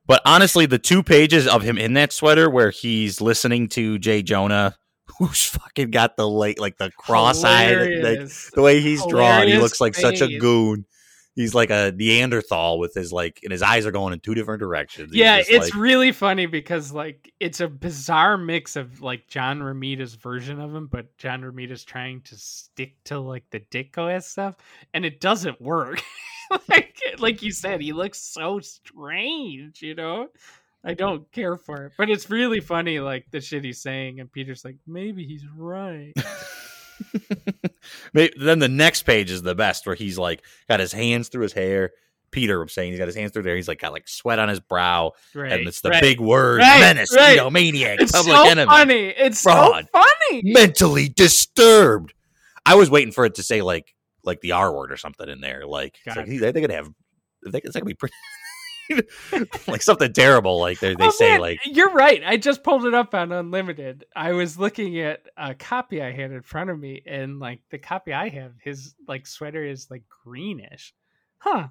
But 0.07 0.20
honestly, 0.24 0.66
the 0.66 0.79
two 0.79 1.03
pages 1.03 1.47
of 1.47 1.62
him 1.62 1.79
in 1.79 1.95
that 1.95 2.12
sweater 2.12 2.51
where 2.51 2.70
he's 2.70 3.20
listening 3.20 3.69
to 3.70 3.99
Jay 3.99 4.23
Jonah, 4.23 4.77
who's 5.19 5.45
fucking 5.45 5.91
got 5.91 6.16
the 6.16 6.29
late 6.29 6.59
like 6.59 6.79
the 6.79 6.91
cross-eyed, 6.99 7.77
like, 8.03 8.29
the 8.55 8.62
way 8.62 8.81
he's 8.81 9.05
drawn, 9.07 9.47
he 9.47 9.59
looks 9.59 9.81
like 9.81 9.95
such 9.95 10.20
a 10.20 10.39
goon. 10.39 10.87
He's 11.35 11.55
like 11.55 11.71
a 11.71 11.93
Neanderthal 11.93 12.79
with 12.79 12.93
his 12.95 13.13
like, 13.13 13.41
and 13.43 13.53
his 13.53 13.63
eyes 13.63 13.87
are 13.87 13.91
going 13.91 14.13
in 14.13 14.21
two 14.21 14.35
different 14.35 14.61
directions. 14.61 15.13
He's 15.13 15.21
yeah, 15.21 15.39
it's 15.39 15.71
like- 15.71 15.75
really 15.75 16.13
funny 16.13 16.47
because 16.47 16.93
like 16.93 17.33
it's 17.41 17.61
a 17.61 17.69
bizarre 17.69 18.37
mix 18.37 18.77
of 18.77 19.01
like 19.01 19.29
John 19.29 19.63
Romita's 19.63 20.15
version 20.15 20.61
of 20.61 20.75
him, 20.75 20.89
but 20.89 21.17
John 21.17 21.43
Romita's 21.43 21.85
trying 21.85 22.21
to 22.23 22.37
stick 22.37 23.03
to 23.05 23.19
like 23.19 23.45
the 23.51 23.61
Ditko 23.61 24.15
ass 24.15 24.27
stuff, 24.27 24.57
and 24.93 25.05
it 25.05 25.21
doesn't 25.21 25.61
work. 25.61 26.03
like 26.69 26.99
like 27.19 27.43
you 27.43 27.51
said, 27.51 27.81
he 27.81 27.93
looks 27.93 28.21
so 28.21 28.61
strange, 28.61 29.81
you 29.81 29.95
know. 29.95 30.29
I 30.85 30.95
don't 30.95 31.31
care 31.31 31.57
for 31.57 31.87
it, 31.87 31.93
but 31.97 32.11
it's 32.11 32.29
really 32.29 32.59
funny, 32.61 32.99
like 32.99 33.31
the 33.31 33.41
shit 33.41 33.65
he's 33.65 33.81
saying, 33.81 34.19
and 34.19 34.31
Peter's 34.31 34.65
like, 34.65 34.77
maybe 34.87 35.25
he's 35.25 35.47
right. 35.57 36.13
Maybe, 38.12 38.33
then 38.39 38.59
the 38.59 38.69
next 38.69 39.03
page 39.05 39.31
is 39.31 39.43
the 39.43 39.55
best, 39.55 39.87
where 39.87 39.95
he's 39.95 40.19
like 40.19 40.43
got 40.69 40.81
his 40.81 40.93
hands 40.93 41.29
through 41.29 41.43
his 41.43 41.53
hair. 41.53 41.91
Peter, 42.31 42.62
I'm 42.62 42.69
saying 42.69 42.93
he's 42.93 42.99
got 42.99 43.09
his 43.09 43.15
hands 43.15 43.33
through 43.33 43.43
there. 43.43 43.57
He's 43.57 43.69
like 43.69 43.81
got 43.81 43.93
like 43.93 44.09
sweat 44.09 44.39
on 44.39 44.49
his 44.49 44.61
brow, 44.61 45.12
Right, 45.35 45.53
and 45.53 45.69
it's 45.69 45.83
the 45.83 45.91
right. 45.91 46.01
big 46.03 46.19
word: 46.19 46.61
Right, 46.61 46.81
menace, 46.81 47.15
right. 47.15 47.33
you 47.33 47.37
know, 47.37 47.51
maniac, 47.51 48.01
It's 48.01 48.12
public 48.12 48.35
so 48.37 48.49
enemy, 48.49 48.66
funny. 48.66 49.07
It's 49.09 49.43
fraud. 49.43 49.87
so 49.95 50.01
funny. 50.31 50.43
mentally 50.45 51.09
disturbed. 51.11 52.15
I 52.65 52.74
was 52.77 52.89
waiting 52.91 53.12
for 53.12 53.24
it 53.27 53.35
to 53.35 53.43
say 53.43 53.61
like 53.61 53.95
like 54.24 54.41
the 54.41 54.53
R 54.53 54.74
word 54.74 54.93
or 54.93 54.97
something 54.97 55.29
in 55.29 55.41
there. 55.41 55.66
Like, 55.66 55.99
it's 56.07 56.16
like 56.16 56.27
God. 56.27 56.39
they, 56.41 56.53
they 56.53 56.61
could 56.61 56.70
have. 56.70 56.89
They, 57.45 57.59
it's 57.59 57.74
gonna 57.74 57.85
be 57.85 57.95
pretty. 57.95 58.15
like 59.66 59.82
something 59.82 60.12
terrible. 60.12 60.59
Like 60.60 60.81
they 60.81 60.94
they 60.94 61.06
Oh, 61.06 61.10
say 61.10 61.32
man, 61.32 61.40
like 61.40 61.60
you're 61.64 61.93
right. 61.93 62.23
I 62.24 62.36
just 62.36 62.62
pulled 62.62 62.85
it 62.85 62.94
up 62.94 63.14
on 63.14 63.32
Unlimited. 63.32 64.05
I 64.14 64.32
was 64.32 64.59
looking 64.59 65.01
at 65.01 65.23
a 65.36 65.55
copy 65.55 66.02
I 66.02 66.12
had 66.12 66.31
in 66.32 66.43
front 66.43 66.70
of 66.70 66.78
me, 66.78 67.02
and 67.06 67.39
like 67.39 67.60
the 67.70 67.78
copy 67.78 68.12
I 68.12 68.28
have, 68.28 68.52
his 68.62 68.94
like 69.06 69.27
sweater 69.27 69.64
is 69.64 69.90
like 69.90 70.05
greenish. 70.24 70.94
Huh. 71.39 71.69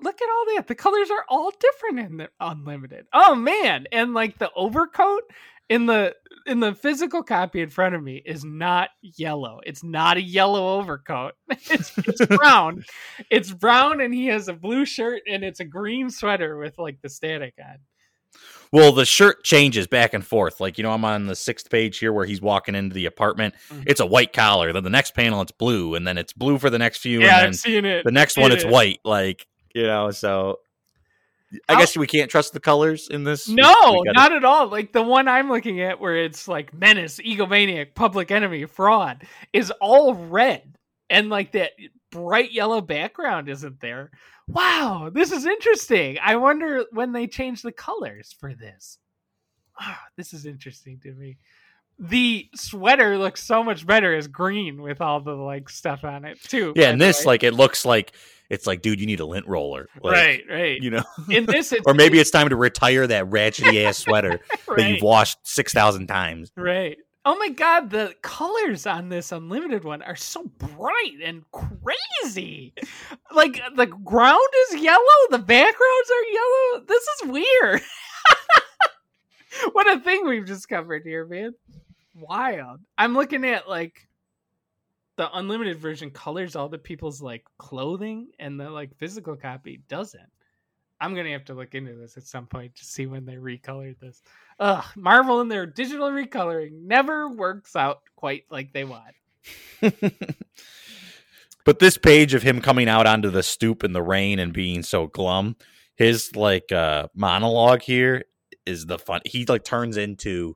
Look 0.00 0.22
at 0.22 0.28
all 0.28 0.54
that. 0.56 0.68
The 0.68 0.76
colors 0.76 1.10
are 1.10 1.24
all 1.28 1.50
different 1.58 1.98
in 2.10 2.16
the 2.18 2.30
Unlimited. 2.40 3.06
Oh 3.12 3.34
man. 3.34 3.86
And 3.90 4.14
like 4.14 4.38
the 4.38 4.50
overcoat 4.54 5.24
in 5.68 5.86
the 5.86 6.14
in 6.46 6.60
the 6.60 6.74
physical 6.74 7.22
copy 7.22 7.60
in 7.60 7.68
front 7.68 7.94
of 7.94 8.02
me 8.02 8.22
is 8.24 8.42
not 8.44 8.88
yellow. 9.02 9.60
It's 9.66 9.84
not 9.84 10.16
a 10.16 10.22
yellow 10.22 10.78
overcoat. 10.78 11.34
It's, 11.70 11.92
it's 11.98 12.24
brown. 12.36 12.84
it's 13.30 13.52
brown 13.52 14.00
and 14.00 14.14
he 14.14 14.26
has 14.26 14.48
a 14.48 14.54
blue 14.54 14.86
shirt 14.86 15.22
and 15.30 15.44
it's 15.44 15.60
a 15.60 15.64
green 15.64 16.08
sweater 16.10 16.56
with 16.56 16.78
like 16.78 16.98
the 17.02 17.08
static 17.10 17.54
on. 17.62 17.76
Well, 18.72 18.92
the 18.92 19.06
shirt 19.06 19.44
changes 19.44 19.86
back 19.86 20.12
and 20.14 20.24
forth. 20.24 20.60
Like, 20.60 20.76
you 20.78 20.84
know, 20.84 20.92
I'm 20.92 21.04
on 21.04 21.26
the 21.26 21.34
sixth 21.36 21.70
page 21.70 21.98
here 21.98 22.12
where 22.12 22.26
he's 22.26 22.40
walking 22.42 22.74
into 22.74 22.94
the 22.94 23.06
apartment. 23.06 23.54
Mhm. 23.70 23.84
It's 23.86 24.00
a 24.00 24.06
white 24.06 24.32
collar. 24.34 24.72
Then 24.72 24.84
the 24.84 24.90
next 24.90 25.14
panel, 25.14 25.40
it's 25.42 25.52
blue. 25.52 25.94
And 25.94 26.06
then 26.06 26.18
it's 26.18 26.32
blue 26.34 26.58
for 26.58 26.68
the 26.70 26.78
next 26.78 26.98
few. 26.98 27.20
Yeah, 27.20 27.38
and 27.38 27.48
I've 27.48 27.56
seen 27.56 27.84
it. 27.86 28.04
the 28.04 28.12
next 28.12 28.36
one, 28.36 28.52
It 28.52 28.56
it's 28.56 28.64
white. 28.66 29.00
Like, 29.04 29.46
you 29.74 29.84
know, 29.84 30.10
so 30.10 30.58
I 31.68 31.74
How- 31.74 31.78
guess 31.80 31.96
we 31.96 32.06
can't 32.06 32.30
trust 32.30 32.52
the 32.52 32.60
colors 32.60 33.08
in 33.08 33.24
this. 33.24 33.48
No, 33.48 33.64
gotta- 34.04 34.12
not 34.14 34.32
at 34.32 34.44
all. 34.44 34.68
Like 34.68 34.92
the 34.92 35.02
one 35.02 35.28
I'm 35.28 35.48
looking 35.48 35.80
at 35.80 35.98
where 36.00 36.16
it's 36.16 36.46
like 36.46 36.74
menace, 36.74 37.18
egomaniac, 37.18 37.94
public 37.94 38.30
enemy, 38.30 38.66
fraud 38.66 39.26
is 39.52 39.70
all 39.80 40.14
red. 40.14 40.76
And 41.10 41.30
like 41.30 41.52
that 41.52 41.72
bright 42.10 42.52
yellow 42.52 42.80
background 42.82 43.48
isn't 43.48 43.80
there. 43.80 44.10
Wow, 44.46 45.10
this 45.12 45.32
is 45.32 45.46
interesting. 45.46 46.18
I 46.22 46.36
wonder 46.36 46.84
when 46.92 47.12
they 47.12 47.26
change 47.26 47.62
the 47.62 47.72
colors 47.72 48.34
for 48.38 48.54
this. 48.54 48.98
Ah, 49.80 50.02
this 50.16 50.32
is 50.32 50.44
interesting 50.44 50.98
to 51.00 51.12
me. 51.12 51.38
The 51.98 52.48
sweater 52.54 53.18
looks 53.18 53.42
so 53.42 53.62
much 53.62 53.86
better 53.86 54.14
as 54.14 54.28
green 54.28 54.82
with 54.82 55.00
all 55.00 55.20
the 55.20 55.32
like 55.34 55.68
stuff 55.68 56.04
on 56.04 56.24
it 56.24 56.40
too. 56.42 56.72
Yeah, 56.76 56.90
and 56.90 57.00
this, 57.00 57.20
way. 57.20 57.32
like, 57.32 57.42
it 57.42 57.54
looks 57.54 57.84
like 57.84 58.12
it's 58.50 58.66
like, 58.66 58.82
dude, 58.82 59.00
you 59.00 59.06
need 59.06 59.20
a 59.20 59.26
lint 59.26 59.46
roller. 59.46 59.88
Like, 60.02 60.14
right, 60.14 60.44
right. 60.48 60.82
You 60.82 60.90
know, 60.90 61.04
In 61.30 61.46
this, 61.46 61.74
or 61.86 61.94
maybe 61.94 62.18
it's 62.18 62.30
time 62.30 62.48
to 62.48 62.56
retire 62.56 63.06
that 63.06 63.26
ratchety 63.26 63.84
ass 63.84 63.98
sweater 64.04 64.40
that 64.76 64.90
you've 64.90 65.02
washed 65.02 65.38
6,000 65.44 66.06
times. 66.06 66.50
Right. 66.56 66.96
Oh 67.24 67.36
my 67.36 67.50
god, 67.50 67.90
the 67.90 68.14
colors 68.22 68.86
on 68.86 69.10
this 69.10 69.32
unlimited 69.32 69.84
one 69.84 70.00
are 70.00 70.16
so 70.16 70.44
bright 70.56 71.18
and 71.22 71.42
crazy. 71.52 72.72
Like 73.30 73.60
the 73.76 73.86
ground 73.86 74.48
is 74.70 74.80
yellow, 74.80 75.02
the 75.30 75.38
backgrounds 75.38 76.10
are 76.10 76.32
yellow. 76.32 76.84
This 76.86 77.02
is 77.02 77.28
weird. 77.28 77.82
what 79.72 79.94
a 79.94 80.00
thing 80.00 80.26
we've 80.26 80.46
discovered 80.46 81.02
here, 81.04 81.26
man. 81.26 81.52
Wild. 82.14 82.80
I'm 82.96 83.14
looking 83.14 83.44
at 83.44 83.68
like 83.68 84.07
the 85.18 85.36
unlimited 85.36 85.80
version 85.80 86.10
colors 86.10 86.54
all 86.54 86.68
the 86.68 86.78
people's 86.78 87.20
like 87.20 87.44
clothing 87.58 88.28
and 88.38 88.58
the 88.58 88.70
like 88.70 88.96
physical 88.96 89.36
copy 89.36 89.82
doesn't. 89.88 90.22
I'm 91.00 91.14
gonna 91.14 91.32
have 91.32 91.44
to 91.46 91.54
look 91.54 91.74
into 91.74 91.94
this 91.94 92.16
at 92.16 92.22
some 92.22 92.46
point 92.46 92.76
to 92.76 92.84
see 92.84 93.06
when 93.06 93.26
they 93.26 93.34
recolored 93.34 93.98
this. 93.98 94.22
Ugh, 94.60 94.84
Marvel 94.96 95.40
and 95.40 95.50
their 95.50 95.66
digital 95.66 96.08
recoloring 96.10 96.84
never 96.84 97.28
works 97.28 97.74
out 97.74 98.02
quite 98.14 98.44
like 98.48 98.72
they 98.72 98.84
want. 98.84 99.14
but 101.64 101.80
this 101.80 101.98
page 101.98 102.32
of 102.32 102.44
him 102.44 102.60
coming 102.60 102.88
out 102.88 103.08
onto 103.08 103.30
the 103.30 103.42
stoop 103.42 103.82
in 103.82 103.92
the 103.92 104.02
rain 104.02 104.38
and 104.38 104.52
being 104.52 104.84
so 104.84 105.08
glum, 105.08 105.56
his 105.96 106.36
like 106.36 106.70
uh 106.70 107.08
monologue 107.12 107.82
here 107.82 108.24
is 108.66 108.86
the 108.86 109.00
fun. 109.00 109.20
He 109.24 109.44
like 109.46 109.64
turns 109.64 109.96
into 109.96 110.54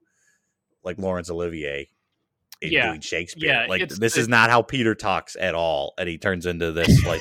like 0.84 0.98
Laurence 0.98 1.30
Olivier 1.30 1.88
in 2.62 2.72
Yeah. 2.72 2.88
doing 2.88 3.00
Shakespeare. 3.00 3.48
Yeah, 3.50 3.66
like 3.68 3.88
this 3.88 4.16
is 4.16 4.28
not 4.28 4.48
how 4.50 4.62
Peter 4.62 4.94
talks 4.94 5.36
at 5.38 5.54
all, 5.54 5.94
and 5.98 6.08
he 6.08 6.18
turns 6.18 6.46
into 6.46 6.72
this 6.72 7.04
like. 7.04 7.20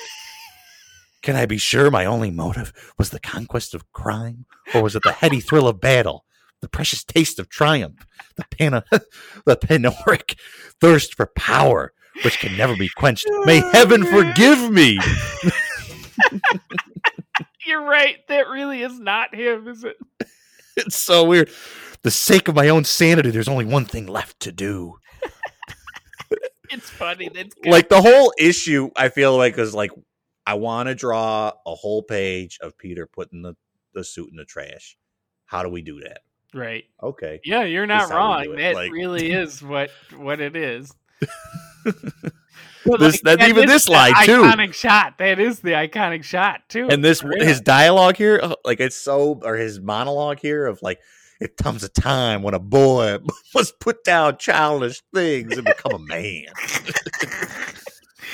Can 1.24 1.36
I 1.36 1.46
be 1.46 1.60
sure 1.60 1.92
my 1.92 2.06
only 2.06 2.32
motive 2.32 2.74
was 2.98 3.12
the 3.12 3.20
conquest 3.20 3.76
of 3.76 3.92
crime, 3.92 4.46
or 4.74 4.82
was 4.82 4.96
it 4.96 5.04
the 5.04 5.12
heady 5.12 5.40
thrill 5.40 5.68
of 5.68 5.80
battle, 5.80 6.26
the 6.62 6.68
precious 6.68 7.04
taste 7.04 7.38
of 7.38 7.48
triumph, 7.48 8.08
the 8.38 8.46
pana, 8.58 8.84
the 9.46 9.56
panoric 9.56 10.36
thirst 10.80 11.14
for 11.14 11.28
power, 11.28 11.94
which 12.24 12.40
can 12.40 12.58
never 12.58 12.76
be 12.76 12.90
quenched? 12.98 13.28
Oh, 13.30 13.46
May 13.46 13.60
heaven 13.72 14.04
forgive 14.04 14.72
me. 14.72 14.98
You're 17.66 17.84
right. 17.84 18.18
That 18.28 18.48
really 18.50 18.82
is 18.82 19.00
not 19.00 19.36
him, 19.36 19.68
is 19.68 19.84
it? 19.84 19.98
It's 20.78 20.96
so 20.96 21.26
weird. 21.26 21.52
The 22.04 22.12
sake 22.12 22.48
of 22.48 22.56
my 22.56 22.70
own 22.70 22.86
sanity, 22.86 23.30
there's 23.30 23.50
only 23.50 23.66
one 23.66 23.84
thing 23.84 24.08
left 24.08 24.40
to 24.40 24.54
do. 24.54 24.96
It's 26.72 26.90
funny. 26.90 27.30
That's 27.34 27.54
good. 27.56 27.72
Like 27.72 27.90
the 27.90 28.02
whole 28.02 28.34
issue, 28.38 28.90
I 28.96 29.10
feel 29.10 29.36
like 29.38 29.58
is 29.58 29.74
like 29.74 29.92
I 30.46 30.56
want 30.56 30.88
to 30.88 30.96
draw 30.96 31.52
a 31.66 31.76
whole 31.76 32.04
page 32.04 32.58
of 32.62 32.78
Peter 32.78 33.06
putting 33.06 33.42
the, 33.42 33.56
the 33.94 34.04
suit 34.04 34.30
in 34.32 34.38
the 34.38 34.46
trash. 34.46 34.98
How 35.46 35.64
do 35.64 35.70
we 35.70 35.82
do 35.82 36.00
that? 36.02 36.20
right. 36.54 36.84
Okay. 37.02 37.40
Yeah, 37.46 37.64
you're 37.64 37.86
not 37.86 38.04
is 38.04 38.10
how 38.10 38.40
we 38.40 38.48
wrong. 38.48 38.56
That 38.58 38.74
like- 38.76 38.92
really 38.92 39.32
is 39.42 39.62
what 39.62 39.90
what 40.16 40.40
it 40.40 40.56
is. 40.56 40.92
This- 42.84 43.22
that- 43.22 43.42
even 43.48 43.66
is 43.66 43.70
this 43.70 43.90
line, 43.90 44.14
too. 44.26 44.42
Iconic 44.42 44.74
shot. 44.74 45.20
That 45.20 45.40
is 45.40 45.60
the 45.60 45.72
iconic 45.72 46.24
shot 46.24 46.62
too. 46.68 46.88
And 46.90 47.04
this 47.04 47.22
his 47.22 47.62
dialogue 47.62 48.18
here, 48.18 48.40
uh, 48.42 48.56
like 48.66 48.80
it's 48.80 48.98
so, 48.98 49.40
or 49.44 49.56
his 49.56 49.80
monologue 49.80 50.40
here 50.40 50.66
of 50.66 50.82
like, 50.82 51.00
it 51.42 51.58
comes 51.58 51.84
a 51.84 51.90
time 51.90 52.44
when 52.44 52.54
a 52.54 52.60
boy 52.60 53.18
must 53.56 53.80
put 53.80 54.04
down 54.04 54.38
childish 54.38 55.02
things 55.14 55.58
and 55.58 55.66
become 55.66 55.94
a 55.94 56.00
man. 56.00 56.46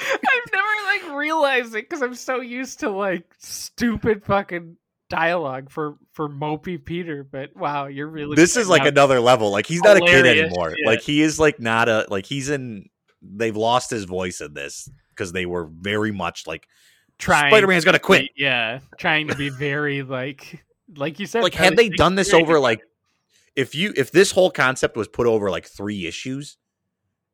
I've 0.10 0.52
never 0.54 0.68
like 0.86 1.18
realized 1.18 1.74
it 1.74 1.90
because 1.90 2.02
I'm 2.04 2.14
so 2.16 2.42
used 2.42 2.82
to 2.82 2.90
like 2.90 3.26
stupid 3.40 4.24
fucking 4.26 4.76
dialogue 5.10 5.70
for 5.72 5.96
for 6.12 6.28
mopey 6.30 6.84
Peter. 6.84 7.24
But 7.24 7.56
wow, 7.56 7.88
you're 7.88 8.08
really 8.10 8.36
this 8.36 8.58
is 8.58 8.68
like 8.68 8.86
another 8.86 9.20
level. 9.20 9.50
Like 9.52 9.66
he's 9.66 9.82
not 9.82 9.98
a 9.98 10.02
kid 10.02 10.26
anymore. 10.26 10.72
shit. 10.72 10.86
Like 10.86 11.02
he 11.02 11.22
is 11.22 11.40
like 11.40 11.60
not 11.60 11.90
a 11.90 12.06
like 12.10 12.26
he's 12.26 12.50
in. 12.50 12.90
They've 13.22 13.56
lost 13.56 13.90
his 13.90 14.04
voice 14.04 14.42
in 14.42 14.54
this 14.54 14.90
because 15.10 15.32
they 15.32 15.46
were 15.46 15.66
very 15.66 16.12
much 16.12 16.46
like 16.46 16.68
trying. 17.18 17.52
Spider 17.52 17.68
Man's 17.68 17.86
gonna 17.86 17.98
to 17.98 18.04
quit. 18.04 18.22
be- 18.36 18.44
yeah, 18.44 18.80
trying 19.00 19.30
to 19.30 19.36
be 19.36 19.50
very 19.50 20.04
like 20.04 20.64
like 20.96 21.20
you 21.20 21.26
said. 21.26 21.44
Like 21.44 21.56
had 21.56 21.76
they 21.76 21.90
done 21.90 22.16
this 22.16 22.34
over 22.34 22.60
like 22.60 22.82
if 23.58 23.74
you 23.74 23.92
if 23.98 24.12
this 24.12 24.32
whole 24.32 24.52
concept 24.52 24.96
was 24.96 25.10
put 25.10 25.28
over 25.28 25.50
like 25.50 25.66
three 25.66 26.06
issues, 26.06 26.58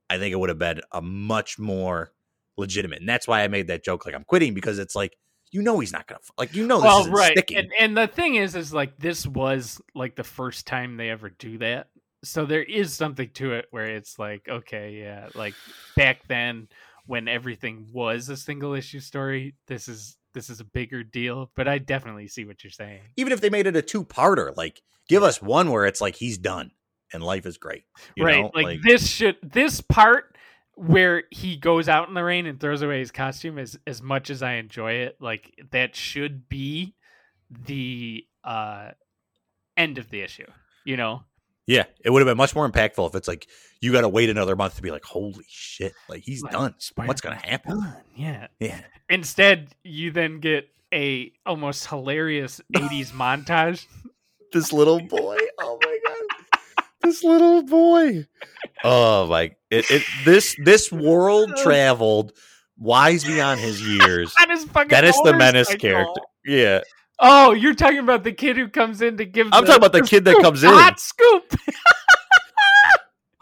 I 0.10 0.18
think 0.18 0.32
it 0.32 0.38
would 0.38 0.50
have 0.50 0.58
been 0.58 0.82
a 0.92 1.02
much 1.02 1.60
more 1.60 2.14
legitimate. 2.58 3.02
And 3.02 3.10
that's 3.10 3.28
why 3.28 3.44
I 3.44 3.50
made 3.50 3.68
that 3.68 3.84
joke 3.84 4.06
like 4.06 4.16
I'm 4.16 4.24
quitting 4.24 4.54
because 4.56 4.80
it's 4.80 4.96
like 4.96 5.18
you 5.52 5.62
know 5.62 5.80
he's 5.80 5.92
not 5.92 6.08
gonna 6.08 6.22
like 6.38 6.56
you 6.56 6.66
know 6.66 6.78
this 6.78 6.86
well, 6.86 7.10
right. 7.10 7.34
sticking. 7.34 7.58
And, 7.58 7.72
and 7.78 7.98
the 7.98 8.08
thing 8.08 8.36
is, 8.36 8.56
is 8.56 8.74
like 8.74 8.98
this 8.98 9.28
was 9.28 9.82
like 9.94 10.16
the 10.16 10.24
first 10.24 10.66
time 10.66 10.96
they 10.96 11.10
ever 11.10 11.30
do 11.30 11.58
that. 11.60 11.90
So 12.24 12.46
there 12.46 12.64
is 12.64 12.94
something 12.94 13.30
to 13.34 13.54
it 13.54 13.66
where 13.72 13.88
it's 13.88 14.18
like, 14.18 14.48
okay, 14.48 14.94
yeah, 15.02 15.28
like 15.36 15.56
back 15.98 16.26
then 16.30 16.70
when 17.06 17.28
everything 17.28 17.88
was 17.92 18.30
a 18.30 18.38
single 18.38 18.74
issue 18.74 19.02
story, 19.02 19.56
this 19.68 19.90
is 19.90 20.18
this 20.34 20.50
is 20.50 20.60
a 20.60 20.66
bigger 20.66 21.04
deal. 21.04 21.52
But 21.56 21.68
I 21.68 21.78
definitely 21.78 22.28
see 22.28 22.46
what 22.46 22.64
you're 22.64 22.72
saying. 22.72 23.02
Even 23.18 23.34
if 23.34 23.42
they 23.42 23.50
made 23.50 23.68
it 23.68 23.76
a 23.76 23.82
two 23.82 24.04
parter, 24.04 24.56
like 24.56 24.82
give 25.08 25.24
us 25.24 25.42
one 25.42 25.72
where 25.72 25.86
it's 25.86 26.02
like 26.02 26.16
he's 26.16 26.38
done 26.38 26.72
and 27.14 27.24
life 27.24 27.46
is 27.46 27.58
great. 27.58 27.84
You 28.16 28.26
right. 28.26 28.42
know? 28.42 28.52
Like, 28.54 28.82
this 28.82 29.08
should 29.08 29.38
this 29.42 29.82
part 29.82 30.36
where 30.76 31.24
he 31.30 31.56
goes 31.56 31.88
out 31.88 32.08
in 32.08 32.16
the 32.16 32.24
rain 32.24 32.46
and 32.48 32.60
throws 32.60 32.82
away 32.82 33.00
his 33.00 33.12
costume 33.12 33.60
as 33.60 33.78
as 33.86 34.02
much 34.02 34.30
as 34.30 34.42
I 34.42 34.54
enjoy 34.54 34.94
it, 34.94 35.18
like 35.20 35.54
that 35.72 35.96
should 35.96 36.50
be 36.50 36.96
the 37.50 38.26
uh 38.44 38.92
end 39.78 39.98
of 39.98 40.10
the 40.10 40.22
issue. 40.22 40.48
You 40.86 40.98
know? 40.98 41.24
Yeah, 41.68 41.84
it 42.04 42.10
would 42.10 42.20
have 42.22 42.28
been 42.28 42.38
much 42.38 42.56
more 42.56 42.70
impactful 42.70 43.08
if 43.10 43.16
it's 43.16 43.28
like 43.28 43.48
you 43.82 43.92
got 43.94 44.02
to 44.02 44.10
wait 44.10 44.30
another 44.30 44.56
month 44.56 44.76
to 44.76 44.82
be 44.82 44.92
like, 44.92 45.04
holy 45.06 45.46
shit, 45.48 45.94
like 46.10 46.24
he's 46.24 46.44
Like, 46.44 46.52
done. 46.52 46.76
Spider- 46.78 47.08
What's 47.08 47.22
gonna 47.22 47.36
happen? 47.36 47.80
Done. 47.80 47.96
Yeah. 48.16 48.48
Yeah, 48.60 48.82
Instead, 49.10 49.70
you 49.84 50.12
then 50.12 50.40
get 50.40 50.70
a 50.94 51.32
almost 51.46 51.88
hilarious 51.88 52.60
80s 52.76 53.12
montage. 53.12 53.86
this 54.52 54.74
little 54.74 55.00
boy. 55.02 55.38
Oh 55.60 55.80
my 55.84 56.00
god, 56.08 56.84
this 57.02 57.24
little 57.24 57.64
boy. 57.64 58.26
Oh 58.84 59.28
my! 59.28 59.52
It, 59.72 59.90
it 59.90 60.04
this 60.26 60.56
this 60.64 60.92
world 60.92 61.56
traveled 61.64 62.34
wise 62.78 63.24
beyond 63.24 63.60
his 63.62 63.82
years. 63.82 64.34
On 64.42 64.50
his 64.50 64.66
fucking 64.74 64.90
Dennis 64.90 65.20
the 65.24 65.34
Menace 65.34 65.74
character. 65.76 66.22
Yeah, 66.46 66.82
Oh, 67.20 67.54
you're 67.54 67.76
talking 67.76 68.00
about 68.00 68.24
the 68.24 68.32
kid 68.32 68.58
who 68.58 68.68
comes 68.68 69.02
in 69.02 69.18
to 69.18 69.26
give. 69.26 69.48
I'm 69.52 69.66
talking 69.66 69.78
about 69.78 69.94
the 69.94 70.02
kid 70.02 70.26
that 70.26 70.42
comes 70.42 70.62
the 70.62 70.68
in. 70.68 70.74
Hot 70.74 71.00
scoop. 71.00 71.54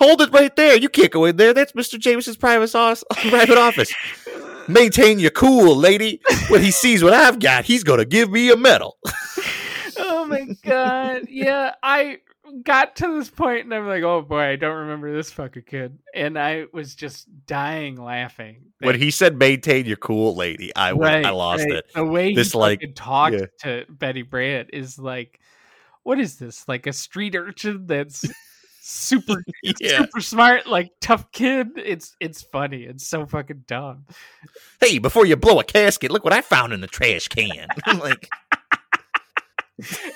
hold 0.01 0.21
it 0.21 0.31
right 0.31 0.55
there. 0.55 0.75
You 0.77 0.89
can't 0.89 1.11
go 1.11 1.25
in 1.25 1.37
there. 1.37 1.53
That's 1.53 1.73
Mr. 1.73 1.99
Jameson's 1.99 2.37
private 2.37 2.69
sauce, 2.69 3.03
private 3.29 3.57
office. 3.57 3.93
Maintain 4.67 5.19
your 5.19 5.31
cool, 5.31 5.75
lady. 5.75 6.21
When 6.49 6.61
he 6.61 6.71
sees 6.71 7.03
what 7.03 7.13
I've 7.13 7.39
got, 7.39 7.65
he's 7.65 7.83
gonna 7.83 8.05
give 8.05 8.31
me 8.31 8.51
a 8.51 8.57
medal. 8.57 8.97
oh 9.97 10.25
my 10.25 10.47
god. 10.63 11.27
Yeah, 11.29 11.75
I 11.83 12.17
got 12.63 12.95
to 12.97 13.17
this 13.17 13.29
point 13.29 13.65
and 13.65 13.73
I'm 13.73 13.87
like, 13.87 14.03
oh 14.03 14.21
boy, 14.21 14.41
I 14.41 14.55
don't 14.55 14.77
remember 14.77 15.13
this 15.15 15.31
fucking 15.31 15.63
kid. 15.63 15.97
And 16.13 16.37
I 16.37 16.65
was 16.73 16.95
just 16.95 17.27
dying 17.45 17.95
laughing. 17.95 18.61
When 18.79 18.99
he 18.99 19.11
said 19.11 19.37
maintain 19.37 19.85
your 19.85 19.97
cool, 19.97 20.35
lady, 20.35 20.75
I 20.75 20.93
was, 20.93 21.05
Right, 21.05 21.25
I 21.25 21.29
lost 21.31 21.63
right. 21.65 21.77
it. 21.77 21.85
The 21.95 22.05
way 22.05 22.33
This, 22.33 22.51
he 22.53 22.57
like- 22.59 22.81
talked 22.95 23.35
yeah. 23.35 23.45
to 23.63 23.85
Betty 23.89 24.21
Brant 24.23 24.69
is 24.73 24.97
like, 24.99 25.39
what 26.03 26.19
is 26.19 26.37
this? 26.37 26.67
Like 26.67 26.87
a 26.87 26.93
street 26.93 27.35
urchin 27.35 27.85
that's 27.87 28.25
super 28.81 29.43
Yeah. 29.63 29.99
super 29.99 30.19
smart, 30.21 30.65
like 30.67 30.91
tough 30.99 31.31
kid. 31.31 31.69
It's 31.77 32.15
it's 32.19 32.41
funny. 32.41 32.83
It's 32.83 33.07
so 33.07 33.25
fucking 33.27 33.65
dumb. 33.67 34.05
Hey, 34.79 34.97
before 34.97 35.25
you 35.27 35.35
blow 35.35 35.59
a 35.59 35.63
casket, 35.63 36.09
look 36.11 36.23
what 36.23 36.33
I 36.33 36.41
found 36.41 36.73
in 36.73 36.81
the 36.81 36.87
trash 36.87 37.27
can. 37.27 37.67
like, 37.99 38.27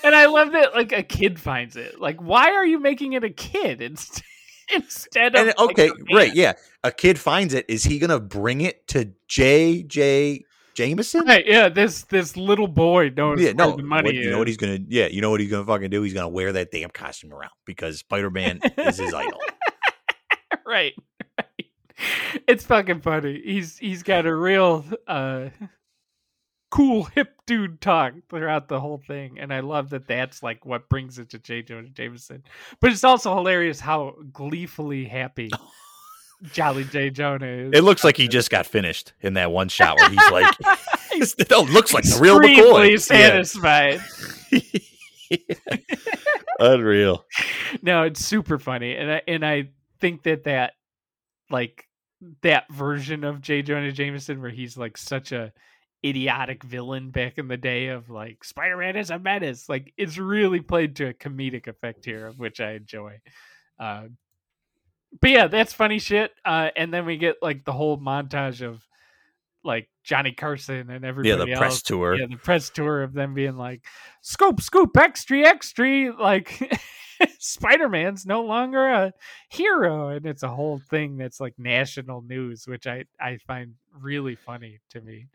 And 0.04 0.16
I 0.16 0.26
love 0.28 0.52
that 0.54 0.74
like 0.74 0.92
a 0.92 1.04
kid 1.04 1.40
finds 1.40 1.76
it. 1.76 2.00
Like, 2.00 2.22
why 2.22 2.52
are 2.52 2.66
you 2.66 2.80
making 2.80 3.14
it 3.14 3.24
a 3.24 3.30
kid 3.30 3.82
instead 3.82 4.24
instead 4.74 5.36
of 5.36 5.48
and 5.48 5.58
okay, 5.60 5.90
a 5.90 6.16
right, 6.16 6.34
yeah. 6.36 6.54
A 6.84 6.92
kid 6.92 7.20
finds 7.20 7.54
it. 7.54 7.66
Is 7.68 7.84
he 7.84 8.00
gonna 8.00 8.20
bring 8.20 8.62
it 8.62 8.88
to 8.90 9.12
J. 9.28 9.84
J. 9.84 10.44
Jameson? 10.76 11.26
Right, 11.26 11.46
yeah, 11.48 11.70
this 11.70 12.04
this 12.04 12.36
little 12.36 12.68
boy 12.68 13.10
knows 13.16 13.40
Yeah, 13.40 13.54
where 13.54 13.70
no. 13.70 13.76
the 13.78 13.84
money 13.84 14.10
what- 14.10 14.16
is. 14.16 14.26
you 14.26 14.32
know 14.32 14.38
what 14.40 14.48
he's 14.48 14.58
gonna? 14.58 14.80
Yeah, 14.88 15.08
you 15.08 15.22
know 15.22 15.30
what 15.30 15.40
he's 15.40 15.50
gonna 15.50 15.66
fucking 15.66 15.90
do? 15.90 16.02
He's 16.02 16.14
gonna 16.14 16.28
wear 16.30 16.52
that 16.52 16.70
damn 16.72 16.90
costume 16.90 17.34
around 17.34 17.52
because 17.66 18.00
Spider 18.00 18.30
Man 18.30 18.60
is 18.78 18.98
his 18.98 19.14
idol. 19.14 19.40
right, 20.66 20.94
right. 21.40 21.66
It's 22.48 22.66
fucking 22.66 23.02
funny. 23.02 23.42
He's 23.44 23.78
he's 23.78 24.04
got 24.04 24.26
a 24.26 24.36
real 24.36 24.84
uh 25.08 25.50
cool 26.76 27.06
hip 27.06 27.30
dude 27.48 27.80
talk 27.80 28.14
throughout 28.30 28.68
the 28.68 28.82
whole 28.82 29.02
thing, 29.08 29.40
and 29.40 29.54
I 29.54 29.62
love 29.62 29.92
that. 29.92 30.08
That's 30.08 30.44
like 30.44 30.66
what 30.66 30.90
brings 30.90 31.18
it 31.18 31.30
to 31.30 31.40
J. 31.40 31.62
Jonah 31.62 31.88
Jameson. 31.88 32.44
But 32.82 32.92
it's 32.92 33.06
also 33.06 33.34
hilarious 33.34 33.80
how 33.80 34.16
gleefully 34.34 35.06
happy 35.06 35.50
Jolly 36.52 36.84
J. 36.84 37.12
Jonah 37.12 37.46
is. 37.46 37.72
It 37.74 37.86
looks 37.86 38.04
like 38.04 38.18
he 38.18 38.28
just 38.28 38.50
got 38.50 38.66
finished 38.66 39.14
in 39.22 39.36
that 39.36 39.52
one 39.52 39.70
shot 39.70 39.98
where 39.98 40.10
he's 40.10 40.32
like, 40.32 40.54
"No, 40.62 40.76
it 41.64 41.70
looks 41.70 41.94
like 41.94 42.04
the 42.04 42.20
real 42.20 42.42
Extremely 42.42 42.90
McCoy." 42.90 43.00
satisfied. 43.00 44.02
Yeah. 44.52 45.78
Unreal. 46.60 47.26
no, 47.82 48.04
it's 48.04 48.24
super 48.24 48.60
funny, 48.60 48.98
and 48.98 49.12
I 49.14 49.22
and 49.30 49.46
I 49.46 49.70
think 50.02 50.24
that 50.24 50.44
that 50.44 50.74
like 51.50 51.88
that 52.42 52.70
version 52.70 53.24
of 53.24 53.40
J. 53.40 53.62
Jonah 53.62 53.94
Jameson, 53.94 54.42
where 54.42 54.52
he's 54.52 54.78
like 54.78 54.98
such 54.98 55.32
a 55.32 55.54
idiotic 56.06 56.64
villain 56.64 57.10
back 57.10 57.38
in 57.38 57.48
the 57.48 57.58
day 57.58 57.88
of 57.88 58.10
like 58.10 58.44
Spider 58.44 58.78
Man 58.78 58.96
is 58.96 59.10
a 59.10 59.18
menace, 59.20 59.68
like 59.68 59.94
it's 59.98 60.18
really 60.18 60.62
played 60.62 60.96
to 60.98 61.08
a 61.08 61.14
comedic 61.14 61.68
effect 61.68 62.06
here, 62.06 62.32
which 62.38 62.60
I 62.62 62.74
enjoy. 62.74 63.20
Uh, 63.80 64.06
but 65.22 65.30
yeah, 65.30 65.48
that's 65.48 65.74
funny 65.74 66.00
shit. 66.00 66.32
Uh, 66.44 66.70
and 66.76 66.94
then 66.94 67.06
we 67.06 67.18
get 67.18 67.38
like 67.42 67.66
the 67.66 67.72
whole 67.74 67.98
montage 67.98 68.62
of 68.62 68.86
like 69.64 69.90
Johnny 70.04 70.32
Carson 70.32 70.90
and 70.92 71.04
everybody 71.04 71.30
Yeah, 71.30 71.44
the 71.46 71.52
else. 71.54 71.60
press 71.60 71.82
tour. 71.82 72.16
Yeah, 72.16 72.28
the 72.28 72.36
press 72.38 72.70
tour 72.70 73.02
of 73.02 73.14
them 73.14 73.34
being 73.34 73.58
like, 73.58 73.84
"Scoop, 74.22 74.62
scoop, 74.62 74.96
extra, 74.98 75.40
extra!" 75.40 76.14
Like 76.22 76.60
Spider 77.40 77.90
Man's 77.90 78.26
no 78.26 78.44
longer 78.44 78.86
a 78.88 79.14
hero, 79.50 80.10
and 80.10 80.26
it's 80.26 80.44
a 80.44 80.50
whole 80.50 80.80
thing 80.90 81.18
that's 81.18 81.40
like 81.40 81.54
national 81.58 82.22
news, 82.22 82.68
which 82.68 82.86
I 82.86 83.06
I 83.20 83.38
find 83.48 83.74
really 84.00 84.36
funny 84.36 84.80
to 84.92 85.02
me. 85.02 85.28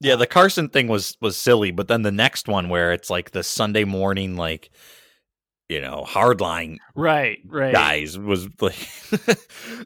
Yeah, 0.00 0.16
the 0.16 0.26
Carson 0.26 0.68
thing 0.68 0.88
was 0.88 1.16
was 1.20 1.36
silly, 1.36 1.70
but 1.70 1.88
then 1.88 2.02
the 2.02 2.12
next 2.12 2.48
one 2.48 2.68
where 2.68 2.92
it's 2.92 3.10
like 3.10 3.32
the 3.32 3.42
Sunday 3.42 3.84
morning, 3.84 4.36
like 4.36 4.70
you 5.68 5.80
know, 5.80 6.04
hardline 6.06 6.78
Right, 6.94 7.38
right. 7.46 7.72
guys 7.72 8.18
was 8.18 8.48
like 8.60 8.76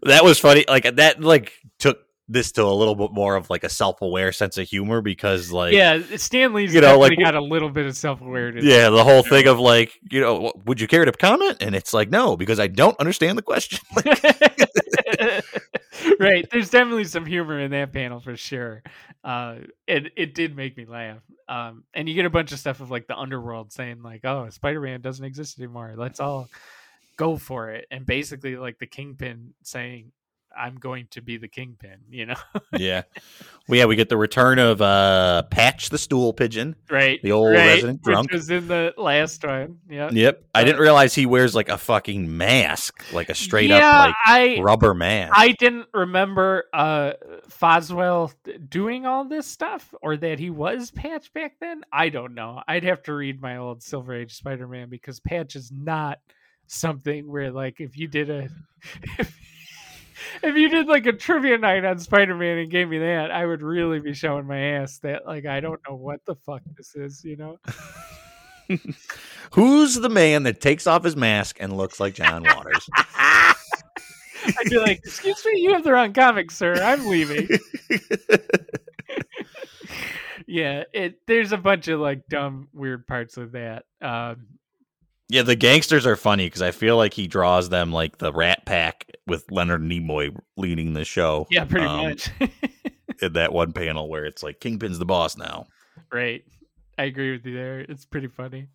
that 0.02 0.20
was 0.22 0.38
funny. 0.38 0.64
Like 0.68 0.96
that, 0.96 1.20
like 1.20 1.52
took 1.78 1.98
this 2.28 2.52
to 2.52 2.62
a 2.62 2.72
little 2.72 2.94
bit 2.94 3.12
more 3.12 3.34
of 3.34 3.50
like 3.50 3.64
a 3.64 3.68
self 3.68 4.00
aware 4.00 4.32
sense 4.32 4.56
of 4.58 4.68
humor 4.68 5.00
because 5.02 5.50
like 5.50 5.72
yeah, 5.74 6.00
Stan 6.16 6.54
Lee's 6.54 6.74
you 6.74 6.80
know, 6.80 6.98
like, 6.98 7.18
got 7.18 7.34
a 7.34 7.42
little 7.42 7.68
bit 7.68 7.86
of 7.86 7.96
self 7.96 8.20
awareness. 8.20 8.64
yeah, 8.64 8.90
the 8.90 9.02
whole 9.04 9.22
thing 9.22 9.46
of 9.48 9.58
like 9.58 9.92
you 10.10 10.20
know, 10.20 10.52
would 10.66 10.80
you 10.80 10.86
care 10.86 11.04
to 11.04 11.12
comment? 11.12 11.58
And 11.60 11.74
it's 11.74 11.92
like 11.92 12.10
no, 12.10 12.36
because 12.36 12.60
I 12.60 12.68
don't 12.68 12.98
understand 13.00 13.36
the 13.38 13.42
question. 13.42 13.80
right. 16.20 16.46
There's 16.50 16.70
definitely 16.70 17.04
some 17.04 17.26
humor 17.26 17.60
in 17.60 17.70
that 17.72 17.92
panel 17.92 18.20
for 18.20 18.36
sure. 18.36 18.82
Uh, 19.24 19.56
it 19.86 20.12
it 20.16 20.34
did 20.34 20.56
make 20.56 20.76
me 20.76 20.84
laugh. 20.84 21.20
Um, 21.48 21.84
and 21.94 22.08
you 22.08 22.14
get 22.14 22.24
a 22.24 22.30
bunch 22.30 22.52
of 22.52 22.58
stuff 22.58 22.80
of 22.80 22.90
like 22.90 23.06
the 23.06 23.16
underworld 23.16 23.72
saying 23.72 24.02
like, 24.02 24.24
"Oh, 24.24 24.48
Spider-Man 24.50 25.00
doesn't 25.00 25.24
exist 25.24 25.58
anymore. 25.58 25.94
Let's 25.96 26.20
all 26.20 26.48
go 27.16 27.36
for 27.36 27.70
it." 27.70 27.86
And 27.90 28.06
basically, 28.06 28.56
like 28.56 28.78
the 28.78 28.86
Kingpin 28.86 29.54
saying, 29.62 30.12
"I'm 30.56 30.76
going 30.76 31.08
to 31.10 31.22
be 31.22 31.36
the 31.36 31.48
Kingpin." 31.48 31.98
You 32.10 32.26
know, 32.26 32.34
yeah, 32.78 33.02
well, 33.68 33.78
yeah, 33.78 33.84
we 33.86 33.96
get 33.96 34.08
the 34.08 34.16
return 34.16 34.58
of 34.58 34.82
uh 34.82 35.42
Patch 35.50 35.90
the 35.90 35.98
stool 35.98 36.32
pigeon. 36.32 36.76
right? 36.90 37.20
The 37.22 37.32
old 37.32 37.52
right, 37.52 37.66
resident 37.66 38.00
which 38.02 38.14
drunk. 38.14 38.32
was 38.32 38.50
in 38.50 38.68
the 38.68 38.94
last 38.96 39.44
one. 39.44 39.78
Yeah. 39.88 40.10
Yep, 40.12 40.44
I 40.54 40.64
didn't 40.64 40.80
realize 40.80 41.14
he 41.14 41.26
wears 41.26 41.54
like 41.54 41.68
a 41.68 41.78
fucking 41.78 42.36
mask, 42.36 43.04
like 43.12 43.28
a 43.28 43.34
straight 43.34 43.70
yeah, 43.70 43.88
up 43.88 44.06
like 44.06 44.14
I 44.26 44.60
rubber 44.60 44.94
mask. 44.94 45.32
I 45.36 45.52
didn't 45.52 45.86
remember 45.94 46.64
uh 46.72 47.12
Foswell 47.48 48.32
doing 48.68 49.06
all 49.06 49.24
this 49.24 49.46
stuff 49.46 49.94
or 50.02 50.16
that 50.16 50.38
he 50.38 50.50
was 50.50 50.90
Patch 50.90 51.32
back 51.32 51.54
then. 51.60 51.82
I 51.92 52.08
don't 52.08 52.34
know. 52.34 52.62
I'd 52.66 52.84
have 52.84 53.02
to 53.04 53.14
read 53.14 53.40
my 53.40 53.56
old 53.56 53.82
Silver 53.82 54.14
Age 54.14 54.34
Spider-Man 54.34 54.88
because 54.88 55.20
Patch 55.20 55.56
is 55.56 55.70
not 55.72 56.18
something 56.66 57.30
where 57.30 57.50
like 57.50 57.80
if 57.80 57.96
you 57.96 58.08
did 58.08 58.30
a 58.30 58.48
if, 59.18 59.38
if 60.42 60.56
you 60.56 60.68
did 60.68 60.86
like 60.86 61.06
a 61.06 61.12
trivia 61.12 61.58
night 61.58 61.84
on 61.84 61.98
Spider-Man 61.98 62.58
and 62.58 62.70
gave 62.70 62.88
me 62.88 62.98
that, 62.98 63.30
I 63.30 63.46
would 63.46 63.62
really 63.62 64.00
be 64.00 64.14
showing 64.14 64.46
my 64.46 64.58
ass 64.58 64.98
that 64.98 65.26
like 65.26 65.46
I 65.46 65.60
don't 65.60 65.80
know 65.88 65.96
what 65.96 66.24
the 66.24 66.34
fuck 66.34 66.62
this 66.76 66.94
is, 66.94 67.24
you 67.24 67.36
know? 67.36 67.58
Who's 69.52 69.96
the 69.96 70.08
man 70.08 70.44
that 70.44 70.60
takes 70.60 70.86
off 70.86 71.04
his 71.04 71.16
mask 71.16 71.56
and 71.60 71.76
looks 71.76 72.00
like 72.00 72.14
John 72.14 72.44
Waters? 72.44 72.88
I'd 74.44 74.70
be 74.70 74.78
like, 74.78 74.98
"Excuse 74.98 75.44
me, 75.44 75.60
you 75.60 75.72
have 75.72 75.84
the 75.84 75.92
wrong 75.92 76.12
comic, 76.12 76.50
sir. 76.50 76.74
I'm 76.74 77.06
leaving." 77.06 77.46
yeah, 80.46 80.84
it 80.92 81.18
there's 81.26 81.52
a 81.52 81.58
bunch 81.58 81.88
of 81.88 82.00
like 82.00 82.26
dumb, 82.28 82.68
weird 82.72 83.06
parts 83.06 83.36
of 83.36 83.52
that. 83.52 83.84
Um, 84.00 84.46
yeah, 85.32 85.40
the 85.40 85.56
gangsters 85.56 86.06
are 86.06 86.14
funny 86.14 86.44
because 86.44 86.60
I 86.60 86.72
feel 86.72 86.98
like 86.98 87.14
he 87.14 87.26
draws 87.26 87.70
them 87.70 87.90
like 87.90 88.18
the 88.18 88.30
Rat 88.30 88.66
Pack 88.66 89.10
with 89.26 89.50
Leonard 89.50 89.80
Nimoy 89.80 90.38
leading 90.58 90.92
the 90.92 91.06
show. 91.06 91.46
yeah, 91.50 91.64
pretty 91.64 91.86
um, 91.86 92.10
much. 92.10 92.30
In 93.22 93.32
that 93.32 93.50
one 93.50 93.72
panel 93.72 94.10
where 94.10 94.26
it's 94.26 94.42
like 94.42 94.60
Kingpin's 94.60 94.98
the 94.98 95.06
boss 95.06 95.38
now. 95.38 95.68
right. 96.12 96.44
I 96.98 97.04
agree 97.04 97.32
with 97.32 97.46
you 97.46 97.54
there. 97.54 97.80
It's 97.80 98.04
pretty 98.04 98.26
funny. 98.26 98.66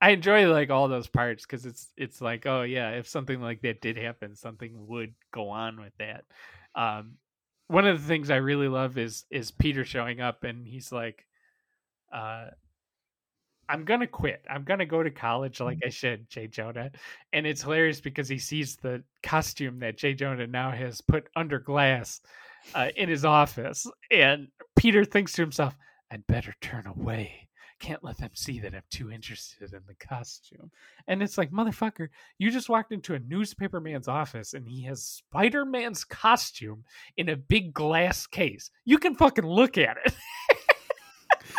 I 0.00 0.10
enjoy 0.10 0.50
like 0.50 0.70
all 0.70 0.88
those 0.88 1.08
parts 1.08 1.44
because 1.44 1.66
it's 1.66 1.88
it's 1.98 2.22
like, 2.22 2.46
oh 2.46 2.62
yeah, 2.62 2.92
if 2.92 3.06
something 3.06 3.42
like 3.42 3.60
that 3.60 3.82
did 3.82 3.98
happen, 3.98 4.34
something 4.34 4.86
would 4.86 5.12
go 5.30 5.50
on 5.50 5.78
with 5.78 5.92
that. 5.98 6.24
Um, 6.74 7.16
one 7.66 7.86
of 7.86 8.00
the 8.00 8.08
things 8.08 8.30
I 8.30 8.36
really 8.36 8.68
love 8.68 8.96
is 8.96 9.26
is 9.30 9.50
Peter 9.50 9.84
showing 9.84 10.22
up 10.22 10.44
and 10.44 10.66
he's 10.66 10.90
like, 10.90 11.26
uh, 12.10 12.46
I'm 13.68 13.84
gonna 13.84 14.06
quit. 14.06 14.42
I'm 14.48 14.64
gonna 14.64 14.86
go 14.86 15.02
to 15.02 15.10
college 15.10 15.60
like 15.60 15.78
I 15.84 15.90
should, 15.90 16.28
Jay 16.30 16.46
Jonah. 16.46 16.90
And 17.32 17.46
it's 17.46 17.62
hilarious 17.62 18.00
because 18.00 18.28
he 18.28 18.38
sees 18.38 18.76
the 18.76 19.02
costume 19.22 19.78
that 19.80 19.98
Jay 19.98 20.14
Jonah 20.14 20.46
now 20.46 20.70
has 20.70 21.00
put 21.00 21.28
under 21.36 21.58
glass 21.58 22.20
uh, 22.74 22.88
in 22.96 23.08
his 23.08 23.24
office, 23.24 23.86
and 24.10 24.48
Peter 24.76 25.04
thinks 25.04 25.32
to 25.34 25.42
himself, 25.42 25.76
"I'd 26.10 26.26
better 26.26 26.54
turn 26.60 26.86
away. 26.86 27.48
Can't 27.80 28.02
let 28.02 28.18
them 28.18 28.30
see 28.34 28.58
that 28.60 28.74
I'm 28.74 28.82
too 28.90 29.10
interested 29.10 29.72
in 29.72 29.82
the 29.86 29.94
costume." 29.94 30.70
And 31.06 31.22
it's 31.22 31.38
like, 31.38 31.50
motherfucker, 31.50 32.08
you 32.38 32.50
just 32.50 32.68
walked 32.68 32.92
into 32.92 33.14
a 33.14 33.20
newspaper 33.20 33.80
man's 33.80 34.08
office, 34.08 34.54
and 34.54 34.66
he 34.66 34.82
has 34.84 35.04
Spider 35.04 35.64
Man's 35.64 36.04
costume 36.04 36.84
in 37.16 37.28
a 37.28 37.36
big 37.36 37.72
glass 37.72 38.26
case. 38.26 38.70
You 38.84 38.98
can 38.98 39.14
fucking 39.14 39.46
look 39.46 39.78
at 39.78 39.98
it. 40.04 40.14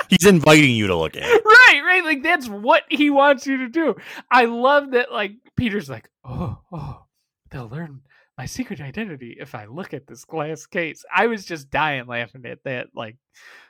He's 0.09 0.25
inviting 0.25 0.71
you 0.71 0.87
to 0.87 0.95
look 0.95 1.15
at 1.15 1.23
it. 1.23 1.43
right, 1.45 1.81
right. 1.85 2.03
Like 2.03 2.23
that's 2.23 2.47
what 2.47 2.83
he 2.89 3.09
wants 3.09 3.45
you 3.45 3.57
to 3.57 3.69
do. 3.69 3.95
I 4.31 4.45
love 4.45 4.91
that. 4.91 5.11
Like 5.11 5.33
Peter's 5.55 5.89
like, 5.89 6.09
oh, 6.23 6.59
oh, 6.71 7.05
they'll 7.51 7.69
learn 7.69 8.01
my 8.37 8.45
secret 8.45 8.79
identity 8.79 9.37
if 9.39 9.53
I 9.53 9.65
look 9.65 9.93
at 9.93 10.07
this 10.07 10.23
glass 10.25 10.65
case. 10.65 11.03
I 11.13 11.27
was 11.27 11.45
just 11.45 11.69
dying 11.69 12.07
laughing 12.07 12.45
at 12.45 12.63
that 12.63 12.87
like 12.95 13.17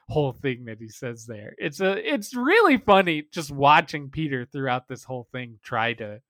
whole 0.07 0.31
thing 0.31 0.65
that 0.65 0.79
he 0.79 0.89
says 0.89 1.25
there. 1.25 1.55
It's 1.57 1.81
a, 1.81 1.97
it's 1.97 2.35
really 2.35 2.77
funny 2.77 3.25
just 3.31 3.51
watching 3.51 4.09
Peter 4.09 4.45
throughout 4.45 4.87
this 4.87 5.03
whole 5.03 5.27
thing 5.31 5.59
try 5.63 5.93
to, 5.93 6.21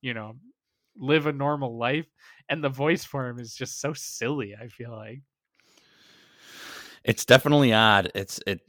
you 0.00 0.14
know, 0.14 0.36
live 0.96 1.26
a 1.26 1.32
normal 1.32 1.78
life, 1.78 2.06
and 2.48 2.62
the 2.62 2.68
voice 2.68 3.04
for 3.04 3.28
him 3.28 3.38
is 3.38 3.54
just 3.54 3.80
so 3.80 3.92
silly. 3.92 4.54
I 4.60 4.68
feel 4.68 4.90
like. 4.90 5.20
It's 7.04 7.24
definitely 7.24 7.72
odd. 7.72 8.10
It's 8.14 8.40
it 8.46 8.60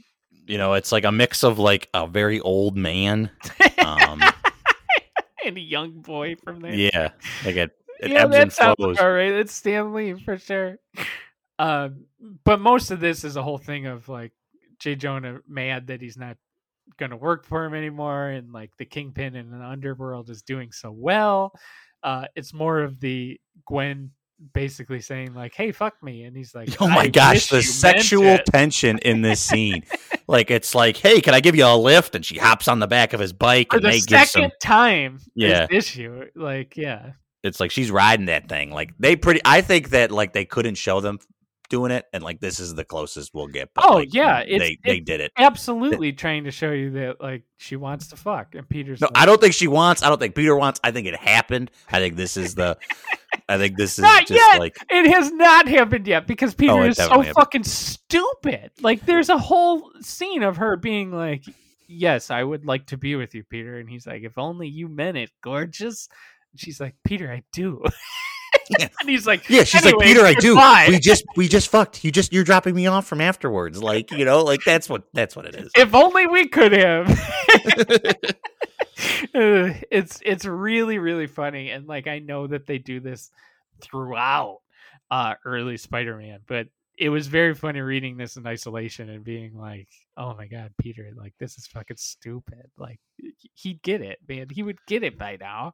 you 0.50 0.58
know, 0.58 0.74
it's 0.74 0.92
like 0.92 1.06
a 1.06 1.12
mix 1.12 1.44
of 1.44 1.60
like 1.60 1.90
a 1.94 2.08
very 2.08 2.40
old 2.40 2.76
man. 2.76 3.30
Um 3.78 4.22
and 5.46 5.58
a 5.58 5.62
young 5.62 6.02
boy 6.02 6.36
from 6.36 6.60
there. 6.60 6.74
yeah. 6.74 7.12
Like 7.46 7.56
it, 7.56 7.72
it 8.02 8.12
yeah, 8.12 8.24
ebbs 8.24 8.32
that 8.32 8.42
and 8.42 8.54
sounds 8.54 8.76
flows. 8.78 8.98
all 8.98 9.12
right. 9.12 9.32
It's 9.32 9.54
Stan 9.54 9.94
Lee 9.94 10.14
for 10.14 10.38
sure. 10.38 10.78
Um, 11.60 12.06
but 12.44 12.60
most 12.60 12.90
of 12.92 13.00
this 13.00 13.24
is 13.24 13.36
a 13.36 13.44
whole 13.44 13.58
thing 13.58 13.86
of 13.86 14.10
like 14.10 14.32
Jay 14.80 14.96
Jonah 14.96 15.40
mad 15.48 15.88
that 15.88 16.02
he's 16.02 16.18
not 16.18 16.38
going 16.98 17.12
to 17.12 17.18
work 17.18 17.46
for 17.46 17.66
him 17.66 17.74
anymore, 17.74 18.30
and 18.30 18.52
like 18.52 18.72
the 18.78 18.86
Kingpin 18.86 19.36
in 19.36 19.52
the 19.52 19.64
underworld 19.64 20.30
is 20.30 20.42
doing 20.42 20.72
so 20.72 20.92
well. 20.92 21.54
Uh, 22.02 22.26
it's 22.36 22.54
more 22.54 22.80
of 22.80 23.00
the 23.00 23.40
Gwen 23.66 24.12
basically 24.54 25.02
saying 25.02 25.34
like, 25.34 25.54
"Hey, 25.54 25.72
fuck 25.72 26.02
me," 26.02 26.24
and 26.24 26.36
he's 26.36 26.56
like, 26.56 26.82
Oh 26.82 26.88
my 26.88 27.02
"I 27.02 27.08
gosh, 27.08 27.48
the 27.48 27.62
sexual 27.62 28.38
tension 28.40 28.98
in 29.00 29.22
this 29.22 29.40
scene. 29.50 29.84
like 30.28 30.52
it's 30.52 30.74
like, 30.76 30.98
hey, 30.98 31.22
can 31.22 31.34
I 31.34 31.40
give 31.40 31.56
you 31.56 31.66
a 31.66 31.76
lift? 31.76 32.16
And 32.16 32.26
she 32.26 32.38
hops 32.38 32.68
on 32.68 32.80
the 32.80 32.88
back 32.88 33.14
of 33.14 33.20
his 33.20 33.34
bike 33.34 33.72
for 33.72 33.78
and 33.78 33.86
the 33.86 33.90
they 33.90 34.00
give 34.00 34.28
second 34.28 34.42
some 34.44 34.52
time. 34.62 35.20
Yeah. 35.36 35.68
this 35.68 35.88
issue, 35.88 36.26
like, 36.36 36.78
yeah, 36.78 37.12
it's 37.44 37.60
like 37.60 37.72
she's 37.72 37.92
riding 37.92 38.26
that 38.28 38.50
thing. 38.50 38.72
Like 38.72 38.92
they 39.00 39.16
pretty 39.16 39.42
I 39.46 39.62
think 39.62 39.90
that 39.90 40.12
like 40.12 40.34
they 40.34 40.46
couldn't 40.46 40.76
show 40.76 41.00
them 41.02 41.20
doing 41.70 41.92
it 41.92 42.06
and 42.14 42.24
like 42.24 42.40
this 42.40 42.60
is 42.60 42.74
the 42.76 42.84
closest 42.84 43.34
we'll 43.34 43.48
get. 43.48 43.70
But 43.74 43.86
Oh, 43.88 43.94
like, 43.96 44.14
yeah, 44.14 44.42
it's- 44.42 44.60
they 44.60 44.78
they 44.84 44.98
it's- 44.98 45.06
did 45.06 45.22
it. 45.22 45.32
absolutely 45.38 46.12
trying 46.14 46.44
to 46.46 46.52
show 46.52 46.72
you 46.72 46.92
that 46.92 47.22
like 47.22 47.44
she 47.58 47.76
wants 47.76 48.08
to 48.08 48.16
fuck, 48.16 48.56
and 48.56 48.68
Peter's 48.68 49.02
No, 49.02 49.06
like, 49.08 49.18
I 49.18 49.26
don't 49.26 49.40
think 49.40 49.54
she 49.54 49.68
wants. 49.68 50.04
I 50.04 50.10
don't 50.10 50.20
think 50.20 50.36
Peter 50.36 50.56
wants. 50.56 50.80
I 50.84 50.92
think 50.92 51.08
it 51.08 51.16
happened. 51.16 51.72
I 51.92 52.00
think 52.00 52.16
this 52.16 52.36
is 52.38 52.56
the. 52.56 52.78
I 53.48 53.58
think 53.58 53.78
this 53.78 53.94
is 53.98 54.04
Not 54.04 54.22
just 54.28 54.32
yet. 54.34 54.60
like 54.60 54.76
It 54.90 55.12
has 55.12 55.32
not 55.32 55.68
happened 55.68 56.08
yet 56.08 56.26
because 56.28 56.54
oh, 56.54 56.58
Peter 56.58 56.74
Oh, 56.74 56.84
is 56.84 56.98
so 56.98 57.10
happened. 57.10 57.34
fucking 57.36 57.64
stupid. 57.64 58.72
Like, 58.82 59.06
there's 59.06 59.30
a 59.30 59.38
whole 59.38 59.92
scene 60.02 60.44
of 60.44 60.58
her 60.58 60.76
being 60.78 61.12
like, 61.12 61.44
"Yes, 61.88 62.32
I 62.32 62.44
would 62.44 62.66
like 62.66 62.88
to 62.88 62.98
be 62.98 63.16
with 63.16 63.34
you, 63.36 63.44
Peter," 63.44 63.78
and 63.80 63.90
he's 63.90 64.06
like, 64.08 64.24
"If 64.24 64.38
only 64.38 64.68
you 64.68 64.88
meant 64.88 65.18
it, 65.18 65.30
gorgeous." 65.44 66.08
And 66.52 66.60
she's 66.60 66.80
like, 66.80 66.96
"Peter, 67.04 67.32
I 67.32 67.44
do." 67.54 67.84
And 69.00 69.10
he's 69.10 69.26
like, 69.26 69.50
yeah. 69.50 69.64
She's 69.64 69.84
like 69.84 69.98
Peter. 70.00 70.22
I 70.26 70.34
do. 70.34 70.50
goodbye." 70.50 70.86
We 70.90 71.00
just 71.12 71.24
we 71.36 71.48
just 71.48 71.70
fucked. 71.70 72.04
You 72.04 72.12
just 72.12 72.32
you're 72.34 72.44
dropping 72.44 72.76
me 72.76 72.88
off 72.88 73.08
from 73.08 73.22
afterwards. 73.22 73.82
Like 73.82 74.12
you 74.12 74.26
know 74.26 74.44
like 74.44 74.62
that's 74.66 74.88
what 74.90 75.04
that's 75.14 75.36
what 75.36 75.46
it 75.46 75.56
is. 75.56 75.72
if 75.76 75.94
only 75.96 76.28
we 76.28 76.48
could 76.48 76.72
have. 76.74 77.08
Uh, 79.34 79.72
it's 79.90 80.20
it's 80.26 80.44
really 80.44 80.98
really 81.00 81.28
funny, 81.28 81.70
and 81.70 81.88
like 81.88 82.06
I 82.08 82.20
know 82.20 82.48
that 82.48 82.66
they 82.68 82.78
do 82.78 83.00
this 83.00 83.32
throughout 83.82 84.60
uh 85.10 85.36
early 85.46 85.78
Spider-Man, 85.78 86.40
but 86.48 86.68
it 86.98 87.10
was 87.10 87.28
very 87.28 87.56
funny 87.56 87.80
reading 87.80 88.18
this 88.18 88.36
in 88.36 88.46
isolation 88.46 89.10
and 89.10 89.24
being 89.24 89.56
like, 89.56 89.88
"Oh 90.18 90.34
my 90.36 90.48
god, 90.48 90.74
Peter! 90.78 91.12
Like 91.16 91.34
this 91.40 91.58
is 91.58 91.66
fucking 91.68 91.96
stupid. 91.98 92.70
Like 92.78 93.00
he'd 93.54 93.82
get 93.82 94.02
it, 94.02 94.20
man. 94.28 94.48
He 94.52 94.64
would 94.64 94.80
get 94.86 95.04
it 95.04 95.18
by 95.18 95.38
now." 95.40 95.74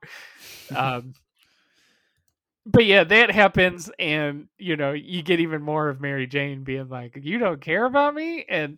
Um, 0.76 1.14
but 2.66 2.86
yeah, 2.86 3.04
that 3.04 3.32
happens, 3.32 3.92
and 4.00 4.48
you 4.58 4.76
know, 4.76 4.94
you 4.94 5.22
get 5.22 5.40
even 5.40 5.62
more 5.62 5.90
of 5.90 6.02
Mary 6.02 6.28
Jane 6.28 6.64
being 6.64 6.90
like, 6.90 7.18
"You 7.22 7.38
don't 7.38 7.62
care 7.62 7.86
about 7.86 8.16
me," 8.16 8.46
and 8.50 8.78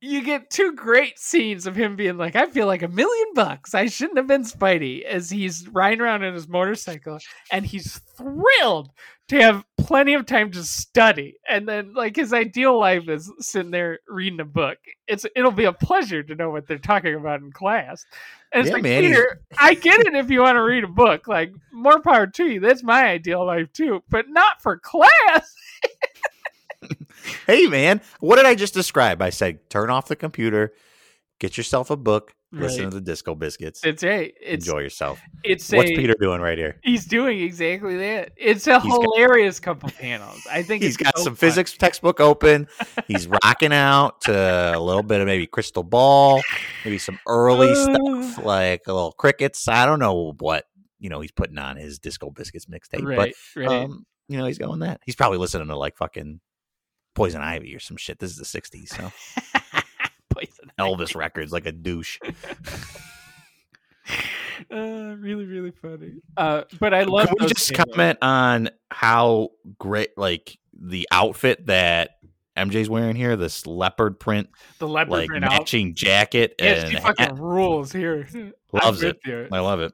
you 0.00 0.22
get 0.24 0.50
two 0.50 0.72
great 0.74 1.18
scenes 1.18 1.66
of 1.66 1.76
him 1.76 1.96
being 1.96 2.16
like, 2.16 2.36
"I 2.36 2.46
feel 2.46 2.66
like 2.66 2.82
a 2.82 2.88
million 2.88 3.28
bucks. 3.34 3.74
I 3.74 3.86
shouldn't 3.86 4.18
have 4.18 4.28
been 4.28 4.44
Spidey," 4.44 5.02
as 5.04 5.30
he's 5.30 5.68
riding 5.68 6.00
around 6.00 6.22
in 6.24 6.34
his 6.34 6.48
motorcycle, 6.48 7.18
and 7.52 7.66
he's 7.66 7.98
thrilled 8.16 8.90
to 9.28 9.40
have 9.40 9.64
plenty 9.76 10.14
of 10.14 10.26
time 10.26 10.50
to 10.52 10.64
study. 10.64 11.36
And 11.48 11.68
then, 11.68 11.94
like, 11.94 12.16
his 12.16 12.32
ideal 12.32 12.78
life 12.78 13.08
is 13.08 13.30
sitting 13.40 13.70
there 13.70 14.00
reading 14.08 14.40
a 14.40 14.44
book. 14.44 14.78
It's 15.06 15.26
it'll 15.36 15.52
be 15.52 15.64
a 15.64 15.72
pleasure 15.72 16.22
to 16.22 16.34
know 16.34 16.50
what 16.50 16.66
they're 16.66 16.78
talking 16.78 17.14
about 17.14 17.40
in 17.40 17.52
class. 17.52 18.04
And 18.52 18.66
Yeah, 18.66 18.74
like, 18.74 18.82
man, 18.82 19.02
Peter, 19.02 19.40
I 19.58 19.74
get 19.74 20.00
it 20.00 20.14
if 20.14 20.30
you 20.30 20.40
want 20.40 20.56
to 20.56 20.62
read 20.62 20.84
a 20.84 20.88
book. 20.88 21.28
Like, 21.28 21.52
more 21.72 22.00
power 22.00 22.26
to 22.26 22.44
you. 22.44 22.60
That's 22.60 22.82
my 22.82 23.06
ideal 23.06 23.44
life 23.46 23.72
too, 23.72 24.02
but 24.08 24.26
not 24.28 24.62
for 24.62 24.78
class. 24.78 25.54
Hey 27.46 27.66
man, 27.66 28.00
what 28.20 28.36
did 28.36 28.46
I 28.46 28.54
just 28.54 28.74
describe? 28.74 29.20
I 29.22 29.30
said 29.30 29.68
turn 29.70 29.90
off 29.90 30.08
the 30.08 30.16
computer, 30.16 30.72
get 31.38 31.56
yourself 31.56 31.90
a 31.90 31.96
book, 31.96 32.34
listen 32.50 32.84
Right. 32.84 32.90
to 32.90 32.94
the 32.96 33.00
Disco 33.00 33.34
Biscuits, 33.34 33.80
It's 33.84 34.02
a 34.02 34.32
it's 34.40 34.66
enjoy 34.66 34.78
yourself. 34.80 35.20
it's 35.44 35.70
What's 35.70 35.90
a 35.90 35.94
Peter 35.96 36.14
doing 36.18 36.40
right 36.40 36.56
here? 36.56 36.80
he's 36.82 37.04
doing 37.04 37.40
exactly 37.40 37.96
that. 37.98 38.32
It's 38.36 38.66
a 38.66 38.80
He's 38.80 38.90
got- 38.92 39.02
hilarious 39.02 39.60
couple 39.60 39.90
panels. 39.90 40.40
I 40.50 40.62
think 40.62 40.82
He's 40.82 40.96
got 40.96 41.16
so 41.18 41.24
some 41.24 41.34
fun. 41.34 41.48
physics 41.48 41.72
textbook 41.76 42.20
open. 42.20 42.66
He's 43.06 43.26
rocking 43.44 43.72
out 43.72 44.22
to 44.22 44.32
a 44.76 44.80
little 44.80 45.02
bit 45.02 45.20
of 45.20 45.26
maybe 45.26 45.46
crystal 45.46 45.82
ball, 45.82 46.40
maybe 46.84 46.98
some 46.98 47.18
early 47.26 47.74
stuff 47.74 48.44
like 48.44 48.82
a 48.86 48.92
little 48.94 49.12
crickets. 49.12 49.68
I 49.68 49.84
don't 49.86 49.98
know 49.98 50.34
what 50.38 50.64
you 50.98 51.10
know 51.10 51.20
he's 51.20 51.32
putting 51.32 51.58
on 51.58 51.76
his 51.76 51.98
Disco 51.98 52.30
Biscuits 52.30 52.66
mixtape, 52.66 53.04
Right, 53.04 53.34
but 53.54 53.60
right. 53.62 53.84
um, 53.84 54.06
you 54.28 54.38
know 54.38 54.46
he's 54.46 54.58
going 54.58 54.80
that. 54.80 55.00
He's 55.04 55.16
probably 55.16 55.38
listening 55.38 55.68
to 55.68 55.76
like 55.76 55.96
fucking 55.96 56.40
Poison 57.14 57.40
Ivy 57.42 57.74
or 57.74 57.80
some 57.80 57.96
shit. 57.96 58.18
This 58.18 58.30
is 58.30 58.36
the 58.38 58.44
'60s, 58.60 58.88
so 58.88 59.12
Elvis 60.78 61.14
records 61.14 61.52
like 61.52 61.66
a 61.66 61.72
douche. 61.72 62.18
uh, 64.72 64.76
really, 65.18 65.44
really 65.44 65.70
funny. 65.70 66.14
Uh, 66.36 66.62
but 66.78 66.94
I 66.94 67.04
love. 67.04 67.28
Can 67.28 67.36
we 67.40 67.46
just 67.46 67.72
panels. 67.72 67.94
comment 67.94 68.18
on 68.22 68.70
how 68.90 69.50
great, 69.78 70.16
like 70.16 70.58
the 70.80 71.08
outfit 71.10 71.66
that 71.66 72.12
MJ's 72.56 72.88
wearing 72.88 73.16
here? 73.16 73.36
This 73.36 73.66
leopard 73.66 74.18
print, 74.18 74.48
the 74.78 74.88
leopard 74.88 75.10
like 75.10 75.28
print 75.28 75.44
out? 75.44 75.52
matching 75.52 75.94
jacket, 75.94 76.54
Yeah, 76.58 76.66
and 76.66 76.88
she 76.88 76.94
hat. 76.94 77.02
fucking 77.02 77.36
rules 77.36 77.92
here. 77.92 78.26
Loves 78.72 79.02
it. 79.02 79.18
you. 79.24 79.48
I 79.52 79.60
love 79.60 79.80
it. 79.80 79.92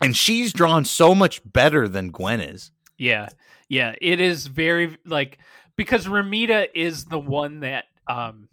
And 0.00 0.16
she's 0.16 0.52
drawn 0.52 0.84
so 0.84 1.14
much 1.14 1.40
better 1.50 1.88
than 1.88 2.10
Gwen 2.10 2.40
is. 2.40 2.70
Yeah, 2.98 3.28
yeah, 3.68 3.94
it 4.00 4.20
is 4.20 4.46
very 4.46 4.96
like 5.04 5.38
because 5.76 6.06
Romita 6.06 6.68
is 6.74 7.06
the 7.06 7.18
one 7.18 7.60
that 7.60 7.84
um 8.06 8.48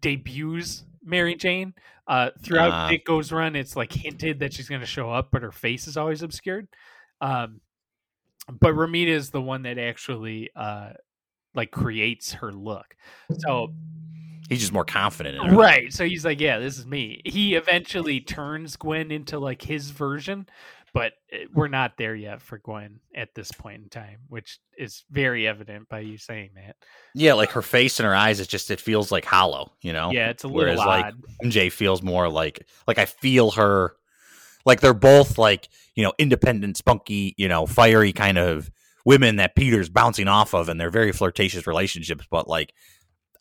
debuts 0.00 0.84
Mary 1.06 1.34
Jane. 1.34 1.74
Uh, 2.06 2.30
throughout. 2.42 2.90
Ditko's 2.90 3.32
Run, 3.32 3.56
it's 3.56 3.74
like 3.74 3.92
hinted 3.92 4.40
that 4.40 4.52
she's 4.52 4.68
going 4.68 4.80
to 4.80 4.86
show 4.86 5.10
up, 5.10 5.28
but 5.32 5.42
her 5.42 5.52
face 5.52 5.88
is 5.88 5.96
always 5.96 6.22
obscured. 6.22 6.68
Um, 7.20 7.60
but 8.48 8.74
Romita 8.74 9.08
is 9.08 9.30
the 9.30 9.40
one 9.40 9.62
that 9.62 9.78
actually 9.78 10.50
uh 10.54 10.90
like 11.54 11.70
creates 11.70 12.34
her 12.34 12.52
look. 12.52 12.94
So 13.38 13.72
He's 14.48 14.60
just 14.60 14.72
more 14.72 14.84
confident 14.84 15.36
in 15.36 15.48
her. 15.48 15.56
Right. 15.56 15.92
So 15.92 16.04
he's 16.04 16.24
like, 16.24 16.40
yeah, 16.40 16.60
this 16.60 16.78
is 16.78 16.86
me. 16.86 17.20
He 17.24 17.56
eventually 17.56 18.20
turns 18.20 18.76
Gwen 18.76 19.10
into 19.10 19.40
like 19.40 19.60
his 19.60 19.90
version, 19.90 20.46
but 20.92 21.12
uh, 21.32 21.38
we're 21.52 21.68
not 21.68 21.96
there 21.98 22.14
yet 22.14 22.40
for 22.40 22.58
Gwen 22.58 23.00
at 23.14 23.34
this 23.34 23.52
point 23.52 23.82
in 23.82 23.88
time, 23.88 24.18
which 24.28 24.58
is 24.78 25.04
very 25.10 25.46
evident 25.46 25.88
by 25.88 26.00
you 26.00 26.18
saying 26.18 26.50
that. 26.54 26.76
Yeah, 27.14 27.34
like 27.34 27.50
her 27.50 27.62
face 27.62 28.00
and 28.00 28.06
her 28.06 28.14
eyes, 28.14 28.40
it 28.40 28.48
just 28.48 28.70
it 28.70 28.80
feels 28.80 29.12
like 29.12 29.24
hollow, 29.24 29.72
you 29.82 29.92
know? 29.92 30.10
Yeah, 30.10 30.30
it's 30.30 30.44
a 30.44 30.48
little 30.48 30.62
Whereas 30.62 30.78
like 30.78 31.06
odd. 31.06 31.22
MJ 31.44 31.70
feels 31.70 32.02
more 32.02 32.28
like 32.28 32.66
like 32.86 32.98
I 32.98 33.04
feel 33.04 33.52
her 33.52 33.96
like 34.64 34.80
they're 34.80 34.94
both 34.94 35.38
like, 35.38 35.68
you 35.94 36.02
know, 36.02 36.12
independent, 36.18 36.76
spunky, 36.76 37.34
you 37.36 37.48
know, 37.48 37.66
fiery 37.66 38.12
kind 38.12 38.38
of 38.38 38.70
women 39.04 39.36
that 39.36 39.54
Peter's 39.54 39.88
bouncing 39.88 40.28
off 40.28 40.52
of 40.54 40.68
and 40.68 40.80
they're 40.80 40.90
very 40.90 41.12
flirtatious 41.12 41.66
relationships, 41.66 42.26
but 42.30 42.48
like 42.48 42.74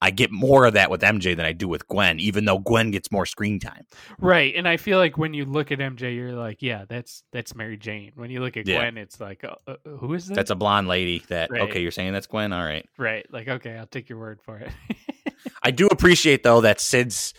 I 0.02 0.12
get 0.12 0.32
more 0.32 0.66
of 0.66 0.74
that 0.74 0.90
with 0.92 1.02
MJ 1.02 1.36
than 1.36 1.46
I 1.46 1.52
do 1.52 1.68
with 1.68 1.88
Gwen, 1.88 2.20
even 2.20 2.46
though 2.46 2.60
Gwen 2.60 2.92
gets 2.92 3.12
more 3.12 3.26
screen 3.26 3.60
time. 3.60 3.86
Right. 4.20 4.54
And 4.56 4.68
I 4.68 4.78
feel 4.78 4.98
like 4.98 5.18
when 5.18 5.34
you 5.34 5.46
look 5.46 5.72
at 5.72 5.80
MJ, 5.80 6.16
you're 6.16 6.34
like, 6.34 6.62
yeah, 6.62 6.86
that's 6.88 7.24
that's 7.32 7.56
Mary 7.56 7.78
Jane. 7.78 8.12
When 8.16 8.30
you 8.30 8.42
look 8.42 8.58
at 8.58 8.68
Yeah. 8.68 8.78
Gwen, 8.78 8.98
it's 8.98 9.20
like, 9.20 9.44
uh, 9.44 9.56
uh, 9.68 9.76
who 9.98 10.14
is 10.14 10.28
that? 10.28 10.36
That's 10.36 10.52
a 10.52 10.56
blonde 10.56 10.88
lady 10.88 11.24
that 11.30 11.50
Right. 11.52 11.62
okay, 11.64 11.82
you're 11.82 11.92
saying 11.92 12.14
that's 12.14 12.28
Gwen? 12.28 12.54
All 12.54 12.64
right. 12.64 12.86
right. 12.98 13.26
Like, 13.32 13.48
okay, 13.48 13.78
I'll 13.78 13.88
take 13.88 14.10
your 14.10 14.20
word 14.20 14.42
for 14.42 14.58
it. 14.60 14.72
I 15.64 15.72
do 15.72 15.88
appreciate 15.88 16.44
though 16.44 16.62
that 16.62 16.80
since 16.80 17.34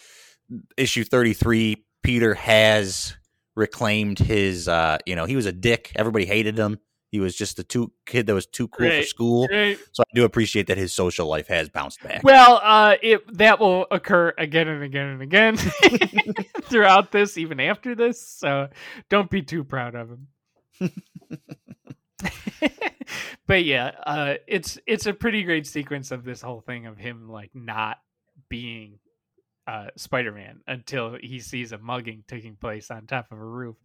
issue 0.77 1.05
33 1.05 1.85
Peter 2.03 2.35
has 2.35 3.17
reclaimed 3.57 4.19
his 4.19 4.69
uh 4.69 4.99
you 5.07 5.17
know 5.17 5.25
he 5.25 5.35
was 5.35 5.47
a 5.47 5.53
dick 5.53 5.91
everybody 5.97 6.25
hated 6.27 6.57
him 6.59 6.79
he 7.17 7.21
was 7.21 7.35
just 7.35 7.59
a 7.59 7.65
too 7.65 7.91
kid 8.05 8.27
that 8.27 8.35
was 8.35 8.45
too 8.45 8.69
cool 8.69 8.91
for 8.91 9.03
school 9.03 9.49
so 9.93 10.03
I 10.03 10.15
do 10.15 10.25
appreciate 10.25 10.67
that 10.67 10.77
his 10.77 10.93
social 10.93 11.27
life 11.27 11.49
has 11.49 11.71
bounced 11.71 12.03
back 12.03 12.23
Well, 12.23 12.61
uh, 12.63 12.97
it 13.03 13.23
that 13.39 13.59
will 13.59 13.87
occur 13.91 14.35
again 14.37 14.69
and 14.69 14.83
again 14.83 15.07
and 15.07 15.23
again 15.23 15.57
throughout 16.63 17.13
this, 17.13 17.39
even 17.39 17.61
after 17.61 17.95
this. 17.95 18.27
So 18.27 18.69
don't 19.09 19.31
be 19.31 19.43
too 19.43 19.65
proud 19.65 19.95
of 19.95 20.11
him. 20.11 20.29
but 23.47 23.65
yeah, 23.65 23.93
uh, 24.05 24.35
it's 24.47 24.79
it's 24.87 25.07
a 25.07 25.15
pretty 25.15 25.45
great 25.45 25.67
sequence 25.67 26.11
of 26.11 26.25
this 26.25 26.43
whole 26.43 26.61
thing 26.61 26.87
of 26.87 26.99
him 26.99 27.29
like 27.29 27.51
not 27.55 27.99
being 28.49 28.99
uh, 29.67 29.87
Spider-Man 29.97 30.61
until 30.67 31.17
he 31.21 31.41
sees 31.41 31.73
a 31.73 31.79
mugging 31.79 32.25
taking 32.29 32.57
place 32.57 32.91
on 32.91 33.07
top 33.07 33.33
of 33.33 33.39
a 33.39 33.45
roof. 33.45 33.77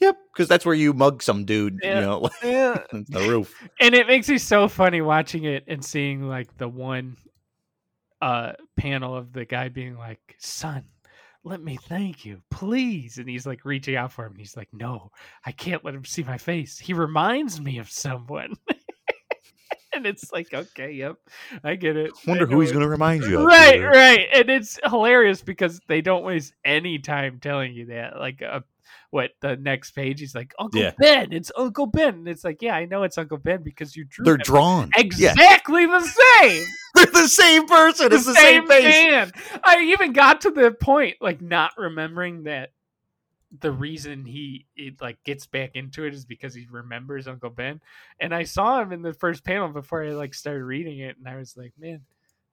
Yep 0.00 0.16
because 0.32 0.48
that's 0.48 0.64
where 0.64 0.74
you 0.74 0.92
mug 0.92 1.22
some 1.22 1.44
dude 1.44 1.78
Yeah. 1.82 1.94
you 1.94 2.00
know 2.00 2.30
Yeah, 2.42 2.82
the 2.92 3.28
roof 3.28 3.54
and 3.80 3.94
it 3.94 4.06
makes 4.06 4.28
me 4.28 4.38
so 4.38 4.68
funny 4.68 5.00
watching 5.00 5.44
it 5.44 5.64
and 5.66 5.84
seeing 5.84 6.28
like 6.28 6.56
the 6.58 6.68
one 6.68 7.16
uh 8.22 8.52
panel 8.76 9.16
of 9.16 9.32
the 9.32 9.44
guy 9.44 9.68
being 9.68 9.96
like, 9.96 10.20
"Son, 10.38 10.84
let 11.42 11.62
me 11.62 11.76
thank 11.76 12.24
you, 12.24 12.42
please." 12.50 13.16
And 13.18 13.26
he's 13.28 13.46
like 13.46 13.64
reaching 13.64 13.96
out 13.96 14.12
for 14.12 14.26
him. 14.26 14.32
And 14.32 14.40
he's 14.40 14.56
like, 14.58 14.68
"No, 14.74 15.10
I 15.46 15.52
can't 15.52 15.82
let 15.84 15.94
him 15.94 16.04
see 16.04 16.22
my 16.22 16.36
face. 16.36 16.78
He 16.78 16.92
reminds 16.92 17.60
me 17.60 17.78
of 17.78 17.90
someone." 17.90 18.54
and 19.94 20.06
it's 20.06 20.30
like, 20.32 20.52
okay, 20.52 20.92
yep, 20.92 21.16
I 21.64 21.74
get 21.76 21.96
it. 21.96 22.12
Wonder 22.26 22.46
who 22.46 22.60
he's 22.60 22.72
going 22.72 22.84
to 22.84 22.88
remind 22.88 23.24
you 23.24 23.40
of. 23.40 23.46
Right, 23.46 23.72
Peter. 23.74 23.88
right, 23.88 24.28
and 24.34 24.50
it's 24.50 24.78
hilarious 24.84 25.42
because 25.42 25.80
they 25.88 26.00
don't 26.00 26.22
waste 26.24 26.52
any 26.64 26.98
time 26.98 27.38
telling 27.40 27.72
you 27.72 27.86
that. 27.86 28.18
Like, 28.18 28.42
uh, 28.42 28.60
what 29.10 29.30
the 29.40 29.56
next 29.56 29.92
page? 29.92 30.20
He's 30.20 30.34
like, 30.34 30.54
Uncle 30.58 30.80
Yeah. 30.80 30.92
Ben. 30.98 31.32
It's 31.32 31.50
Uncle 31.56 31.86
Ben. 31.86 32.14
And 32.14 32.28
it's 32.28 32.44
like, 32.44 32.62
yeah, 32.62 32.74
I 32.74 32.84
know 32.84 33.02
it's 33.02 33.18
Uncle 33.18 33.38
Ben 33.38 33.62
because 33.62 33.96
you 33.96 34.04
drew 34.04 34.24
They're 34.24 34.34
him 34.34 34.40
drawn. 34.44 34.90
Yeah. 34.96 35.02
exactly 35.02 35.86
the 35.86 36.00
same. 36.00 36.64
They're 36.94 37.06
the 37.06 37.28
same 37.28 37.66
person. 37.66 38.12
It's 38.12 38.26
the, 38.26 38.34
same, 38.34 38.66
face. 38.66 38.84
man. 38.84 39.32
I 39.64 39.80
even 39.92 40.12
got 40.12 40.40
to 40.42 40.50
the 40.50 40.70
point 40.72 41.16
like 41.20 41.40
not 41.40 41.72
remembering 41.78 42.44
that 42.44 42.72
the 43.60 43.72
reason 43.72 44.24
he 44.24 44.66
it 44.76 45.00
like 45.00 45.22
gets 45.24 45.46
back 45.46 45.72
into 45.74 46.04
it 46.04 46.14
is 46.14 46.24
because 46.24 46.54
he 46.54 46.66
remembers 46.70 47.26
Uncle 47.26 47.50
Ben. 47.50 47.80
And 48.20 48.32
I 48.34 48.44
saw 48.44 48.80
him 48.80 48.92
in 48.92 49.02
the 49.02 49.12
first 49.12 49.44
panel 49.44 49.68
before 49.68 50.04
I 50.04 50.10
like 50.10 50.34
started 50.34 50.62
reading 50.64 51.00
it, 51.00 51.16
and 51.18 51.26
I 51.28 51.36
was 51.36 51.56
like, 51.56 51.72
man, 51.78 52.02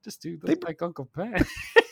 this 0.03 0.18
dude 0.18 0.41
They- 0.41 0.53
looks 0.53 0.64
like 0.65 0.81
Uncle 0.81 1.07
Ben. 1.15 1.45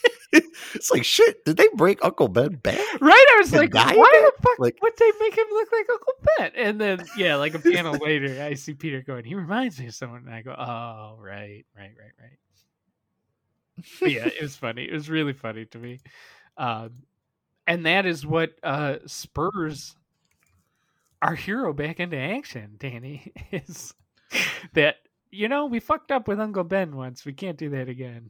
It's 0.76 0.91
like 0.91 1.06
shit. 1.06 1.43
Did 1.45 1.57
they 1.57 1.68
break 1.76 2.03
Uncle 2.03 2.27
Ben 2.27 2.56
back? 2.56 2.77
right? 3.02 3.26
I 3.34 3.38
was 3.39 3.53
like, 3.53 3.73
why 3.73 3.85
the 3.93 4.31
fuck 4.41 4.60
Like- 4.60 4.77
would 4.81 4.93
they 4.97 5.11
make 5.19 5.35
him 5.38 5.47
look 5.52 5.69
like 5.72 5.88
Uncle 5.89 6.14
Ben? 6.38 6.52
And 6.56 6.81
then 6.81 7.06
yeah, 7.18 7.35
like 7.38 7.53
a 7.56 7.60
panel 7.72 7.93
later, 7.97 8.41
I 8.43 8.53
see 8.56 8.73
Peter 8.73 9.02
going, 9.02 9.26
he 9.26 9.35
reminds 9.35 9.80
me 9.80 9.88
of 9.88 9.95
someone, 9.95 10.23
and 10.26 10.34
I 10.35 10.41
go, 10.41 10.52
oh 10.52 11.18
right, 11.19 11.65
right, 11.77 11.93
right, 11.97 12.14
right. 12.22 12.39
But 13.99 14.11
yeah, 14.11 14.26
it 14.27 14.41
was 14.41 14.56
funny. 14.56 14.84
It 14.84 14.93
was 14.93 15.10
really 15.10 15.34
funny 15.34 15.65
to 15.65 15.77
me. 15.77 15.99
Um, 16.57 16.91
and 17.68 17.85
that 17.85 18.06
is 18.06 18.26
what 18.26 18.53
uh, 18.64 18.97
spurs 19.06 19.95
our 21.22 21.35
hero 21.35 21.73
back 21.73 21.99
into 21.99 22.18
action, 22.18 22.76
Danny, 22.77 23.34
is 23.52 23.93
that, 24.73 24.97
you 25.31 25.49
know, 25.49 25.65
we 25.65 25.80
fucked 25.80 26.11
up 26.11 26.27
with 26.27 26.39
Uncle 26.39 26.64
Ben 26.64 26.95
once. 26.95 27.26
We 27.26 27.34
can't 27.34 27.57
do 27.57 27.69
that 27.72 27.89
again. 27.89 28.30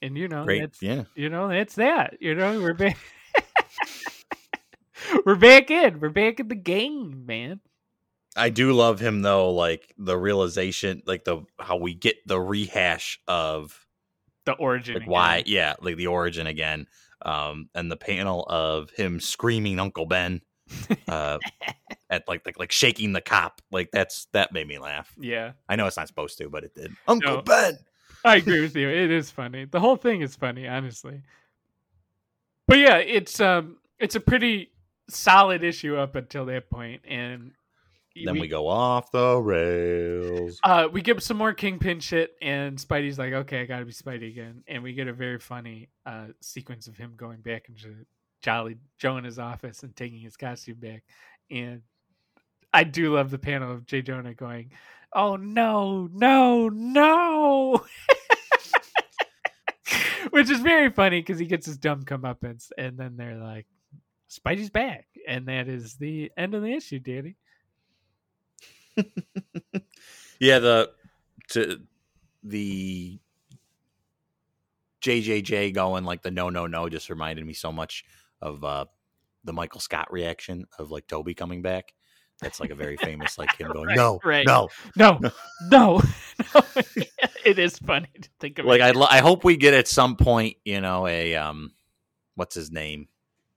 And, 0.00 0.16
you 0.16 0.28
know, 0.28 0.44
Great. 0.44 0.60
that's, 0.60 0.80
Yeah. 0.82 1.04
you 1.14 1.28
know, 1.28 1.48
that's 1.48 1.74
that. 1.76 2.18
You 2.20 2.34
know, 2.34 2.60
we're 2.60 2.74
back. 2.74 2.96
we're 5.26 5.36
back 5.36 5.70
in. 5.70 6.00
We're 6.00 6.08
back 6.10 6.40
in 6.40 6.48
the 6.48 6.54
game, 6.54 7.24
man. 7.26 7.60
I 8.36 8.50
do 8.50 8.72
love 8.72 9.00
him 9.00 9.22
though, 9.22 9.50
like 9.52 9.92
the 9.98 10.16
realization, 10.16 11.02
like 11.06 11.24
the 11.24 11.42
how 11.58 11.76
we 11.76 11.94
get 11.94 12.16
the 12.26 12.40
rehash 12.40 13.20
of 13.26 13.84
The 14.44 14.52
origin. 14.52 14.94
like 14.94 15.02
again. 15.02 15.10
why, 15.12 15.42
yeah, 15.46 15.74
like 15.80 15.96
the 15.96 16.06
origin 16.06 16.46
again, 16.46 16.86
um, 17.24 17.68
and 17.74 17.90
the 17.90 17.96
panel 17.96 18.44
of 18.48 18.90
him 18.90 19.18
screaming 19.18 19.80
Uncle 19.80 20.06
Ben, 20.06 20.42
uh, 21.08 21.38
at 22.10 22.28
like 22.28 22.46
like 22.46 22.58
like 22.60 22.70
shaking 22.70 23.12
the 23.12 23.20
cop, 23.20 23.60
like 23.72 23.90
that's 23.92 24.26
that 24.32 24.52
made 24.52 24.68
me 24.68 24.78
laugh. 24.78 25.12
Yeah. 25.18 25.52
I 25.68 25.74
know 25.74 25.86
it's 25.88 25.96
not 25.96 26.06
supposed 26.06 26.38
to, 26.38 26.48
but 26.48 26.62
it 26.62 26.74
did. 26.76 26.92
Uncle 27.08 27.36
No. 27.36 27.42
Ben. 27.42 27.78
I 28.28 28.36
agree 28.36 28.60
with 28.60 28.76
you. 28.76 28.88
It 28.88 29.10
is 29.10 29.30
funny. 29.30 29.64
The 29.64 29.80
whole 29.80 29.96
thing 29.96 30.20
is 30.20 30.36
funny, 30.36 30.68
honestly. 30.68 31.22
But 32.66 32.78
yeah, 32.78 32.96
it's 32.98 33.40
um 33.40 33.78
it's 33.98 34.14
a 34.14 34.20
pretty 34.20 34.70
solid 35.08 35.64
issue 35.64 35.96
up 35.96 36.14
until 36.14 36.44
that 36.46 36.68
point 36.68 37.02
and 37.08 37.52
Then 38.14 38.38
we 38.38 38.46
go 38.48 38.68
off 38.68 39.10
the 39.10 39.36
rails. 39.38 40.60
uh 40.62 40.88
we 40.92 41.00
get 41.00 41.22
some 41.22 41.38
more 41.38 41.52
kingpin 41.54 42.00
shit 42.00 42.34
and 42.42 42.76
Spidey's 42.78 43.18
like, 43.18 43.32
"Okay, 43.32 43.62
I 43.62 43.64
got 43.64 43.78
to 43.78 43.86
be 43.86 43.92
Spidey 43.92 44.28
again." 44.28 44.64
And 44.68 44.82
we 44.82 44.92
get 44.92 45.08
a 45.08 45.12
very 45.12 45.38
funny 45.38 45.88
uh 46.04 46.26
sequence 46.40 46.86
of 46.88 46.96
him 46.96 47.14
going 47.16 47.40
back 47.40 47.68
into 47.68 47.94
Jolly 48.42 48.76
Joe 48.98 49.16
in 49.16 49.24
his 49.24 49.38
office 49.38 49.82
and 49.82 49.96
taking 49.96 50.20
his 50.20 50.36
costume 50.36 50.76
back. 50.78 51.04
And 51.50 51.82
I 52.74 52.84
do 52.84 53.14
love 53.14 53.30
the 53.30 53.38
panel 53.38 53.72
of 53.72 53.86
Jay 53.86 54.02
Jonah 54.02 54.34
going, 54.34 54.72
"Oh 55.14 55.36
no, 55.36 56.08
no, 56.12 56.68
no." 56.68 57.82
Which 60.38 60.50
is 60.50 60.60
very 60.60 60.88
funny 60.90 61.20
because 61.20 61.40
he 61.40 61.46
gets 61.46 61.66
his 61.66 61.78
dumb 61.78 62.04
comeuppance, 62.04 62.70
and 62.78 62.96
then 62.96 63.16
they're 63.16 63.38
like, 63.38 63.66
"Spidey's 64.30 64.70
back," 64.70 65.08
and 65.26 65.46
that 65.48 65.66
is 65.68 65.94
the 65.94 66.30
end 66.36 66.54
of 66.54 66.62
the 66.62 66.72
issue, 66.72 67.00
Danny. 67.00 67.36
Yeah, 70.38 70.60
the 70.60 70.92
to 71.48 71.80
the 72.44 73.18
JJJ 75.02 75.74
going 75.74 76.04
like 76.04 76.22
the 76.22 76.30
no 76.30 76.50
no 76.50 76.68
no 76.68 76.88
just 76.88 77.10
reminded 77.10 77.44
me 77.44 77.54
so 77.54 77.72
much 77.72 78.04
of 78.40 78.62
uh 78.62 78.84
the 79.42 79.52
Michael 79.52 79.80
Scott 79.80 80.12
reaction 80.12 80.66
of 80.78 80.92
like 80.92 81.08
Toby 81.08 81.34
coming 81.34 81.62
back. 81.62 81.92
That's 82.40 82.60
like 82.60 82.70
a 82.70 82.74
very 82.74 82.96
famous 83.08 83.38
like 83.38 83.56
him 83.56 83.72
going 83.72 83.86
Right, 83.88 83.96
no 83.96 84.20
right. 84.24 84.46
no 84.46 84.68
No, 84.96 85.18
No. 85.20 85.32
no, 85.70 85.70
no. 85.70 86.02
it 87.44 87.58
is 87.58 87.78
funny 87.78 88.08
to 88.20 88.28
think 88.40 88.58
of. 88.58 88.66
like 88.66 88.80
it. 88.80 88.96
I 88.96 89.18
I 89.18 89.18
hope 89.20 89.44
we 89.44 89.56
get 89.56 89.74
at 89.74 89.88
some 89.88 90.16
point 90.16 90.56
you 90.64 90.80
know 90.80 91.06
a 91.06 91.34
um 91.36 91.72
what's 92.36 92.54
his 92.54 92.70
name 92.70 93.08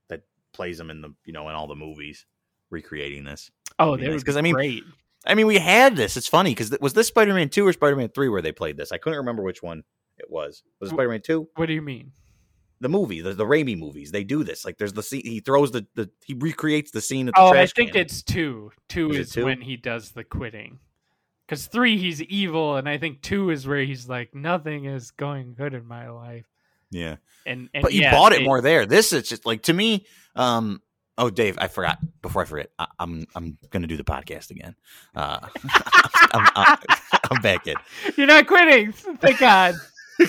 that 0.10 0.22
plays 0.54 0.80
him 0.80 0.90
in 0.90 1.02
the 1.02 1.14
you 1.26 1.34
know 1.34 1.48
in 1.50 1.56
all 1.56 1.68
the 1.68 1.76
movies 1.76 2.26
recreating 2.70 3.24
this. 3.24 3.52
oh, 3.80 3.96
be 3.98 4.04
that 4.06 4.26
nice, 4.26 4.36
I 4.38 4.42
mean, 4.42 4.54
great. 4.54 4.84
I 5.26 5.36
mean 5.36 5.46
we 5.46 5.58
had 5.60 5.96
this. 5.96 6.18
It's 6.18 6.28
funny 6.28 6.52
because 6.52 6.76
was 6.82 6.94
this 6.94 7.08
Spider 7.08 7.34
Man 7.34 7.50
two 7.50 7.68
or 7.68 7.74
Spider 7.74 7.96
Man 7.96 8.10
three 8.10 8.30
where 8.30 8.42
they 8.42 8.52
played 8.52 8.78
this? 8.78 8.92
I 8.92 8.98
couldn't 8.98 9.18
remember 9.20 9.44
which 9.44 9.62
one 9.62 9.84
it 10.18 10.30
was. 10.32 10.64
Was 10.80 10.90
it 10.90 10.94
Spider 10.96 11.10
Man 11.10 11.22
two? 11.22 11.48
What 11.56 11.68
do 11.68 11.74
you 11.74 11.82
mean? 11.82 12.12
The 12.82 12.90
movie, 12.90 13.22
the, 13.22 13.34
the 13.34 13.46
Raimi 13.46 13.78
movies, 13.78 14.12
they 14.12 14.24
do 14.26 14.44
this. 14.44 14.66
Like 14.66 14.78
there's 14.78 14.94
the 14.94 15.04
scene 15.04 15.22
he 15.24 15.40
throws 15.40 15.72
the, 15.72 15.86
the 15.96 16.10
he 16.26 16.34
recreates 16.34 16.92
the 16.92 17.00
scene 17.02 17.28
at 17.30 17.36
the 17.36 17.40
Oh, 17.40 17.52
I 17.54 17.66
think 17.68 17.94
can. 17.94 18.02
it's 18.02 18.22
two. 18.22 18.72
Two 18.90 19.12
Is 19.12 19.16
it 19.18 19.20
is 19.22 19.30
two? 19.32 19.46
when 19.46 19.62
he 19.62 19.78
does 19.78 20.12
the 20.12 20.24
quitting. 20.24 20.80
Because 21.48 21.68
three, 21.68 21.98
he's 21.98 22.22
evil, 22.22 22.78
and 22.78 22.88
I 22.90 22.98
think 22.98 23.22
two 23.22 23.50
is 23.50 23.68
where 23.68 23.84
he's 23.84 24.08
like, 24.10 24.34
nothing 24.34 24.86
is 24.86 25.12
going 25.12 25.54
good 25.54 25.74
in 25.74 25.86
my 25.86 26.10
life. 26.10 26.46
yeah. 26.92 27.18
And, 27.46 27.70
and 27.74 27.82
But 27.82 27.94
you 27.94 28.02
yeah, 28.02 28.12
bought 28.12 28.34
it 28.34 28.40
they- 28.40 28.46
more 28.46 28.62
there. 28.62 28.86
This 28.86 29.14
is 29.14 29.28
just 29.30 29.46
like 29.46 29.64
to 29.64 29.74
me. 29.74 30.06
Um. 30.36 30.82
Oh, 31.18 31.30
Dave, 31.30 31.58
I 31.60 31.68
forgot. 31.68 32.00
Before 32.22 32.42
I 32.42 32.46
forget, 32.46 32.72
I, 32.80 32.88
I'm 32.98 33.28
I'm 33.36 33.58
gonna 33.70 33.86
do 33.88 33.98
the 33.98 34.04
podcast 34.04 34.50
again. 34.50 34.76
Uh, 35.16 35.40
I'm, 36.34 36.48
I'm, 36.56 36.78
I'm 37.32 37.42
back 37.42 37.68
in. 37.68 37.76
You're 38.16 38.28
not 38.28 38.48
quitting. 38.48 38.92
Thank 38.94 39.40
God. 39.40 39.76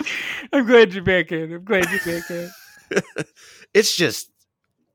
I'm 0.52 0.66
glad 0.66 0.92
you're 0.92 1.04
back 1.04 1.32
in. 1.32 1.52
I'm 1.52 1.64
glad 1.64 1.86
you're 1.90 2.20
back 2.20 2.30
in. 2.30 2.50
it's 3.74 3.96
just 3.96 4.30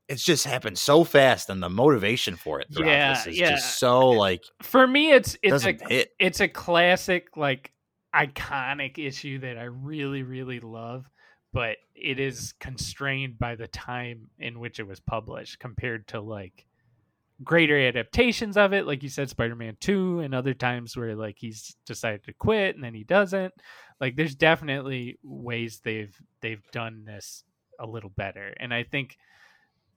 it's 0.08 0.24
just 0.24 0.44
happened 0.44 0.78
so 0.78 1.04
fast, 1.04 1.48
and 1.48 1.62
the 1.62 1.70
motivation 1.70 2.36
for 2.36 2.60
it. 2.60 2.68
throughout 2.74 2.90
Yeah, 2.90 3.14
this 3.14 3.26
is 3.28 3.38
yeah. 3.38 3.50
just 3.50 3.78
so 3.78 4.10
like 4.10 4.42
For 4.62 4.86
me, 4.86 5.12
it's 5.12 5.36
it's 5.42 5.64
a 5.64 5.72
hit. 5.88 6.10
it's 6.18 6.40
a 6.40 6.48
classic 6.48 7.36
like 7.36 7.72
iconic 8.14 8.98
issue 8.98 9.38
that 9.40 9.58
I 9.58 9.64
really 9.64 10.22
really 10.22 10.60
love, 10.60 11.08
but 11.52 11.76
it 11.94 12.20
is 12.20 12.52
constrained 12.60 13.38
by 13.38 13.54
the 13.54 13.68
time 13.68 14.28
in 14.38 14.60
which 14.60 14.78
it 14.78 14.86
was 14.86 15.00
published 15.00 15.58
compared 15.58 16.08
to 16.08 16.20
like 16.20 16.66
greater 17.42 17.78
adaptations 17.78 18.56
of 18.56 18.72
it 18.72 18.86
like 18.86 19.02
you 19.02 19.08
said 19.08 19.28
Spider-Man 19.28 19.76
2 19.80 20.20
and 20.20 20.34
other 20.34 20.54
times 20.54 20.96
where 20.96 21.16
like 21.16 21.36
he's 21.38 21.76
decided 21.84 22.22
to 22.24 22.32
quit 22.32 22.74
and 22.74 22.84
then 22.84 22.94
he 22.94 23.04
doesn't. 23.04 23.54
Like 24.00 24.16
there's 24.16 24.34
definitely 24.34 25.18
ways 25.22 25.80
they've 25.82 26.16
they've 26.40 26.62
done 26.72 27.04
this 27.04 27.44
a 27.78 27.86
little 27.86 28.10
better. 28.10 28.54
And 28.58 28.72
I 28.72 28.84
think 28.84 29.16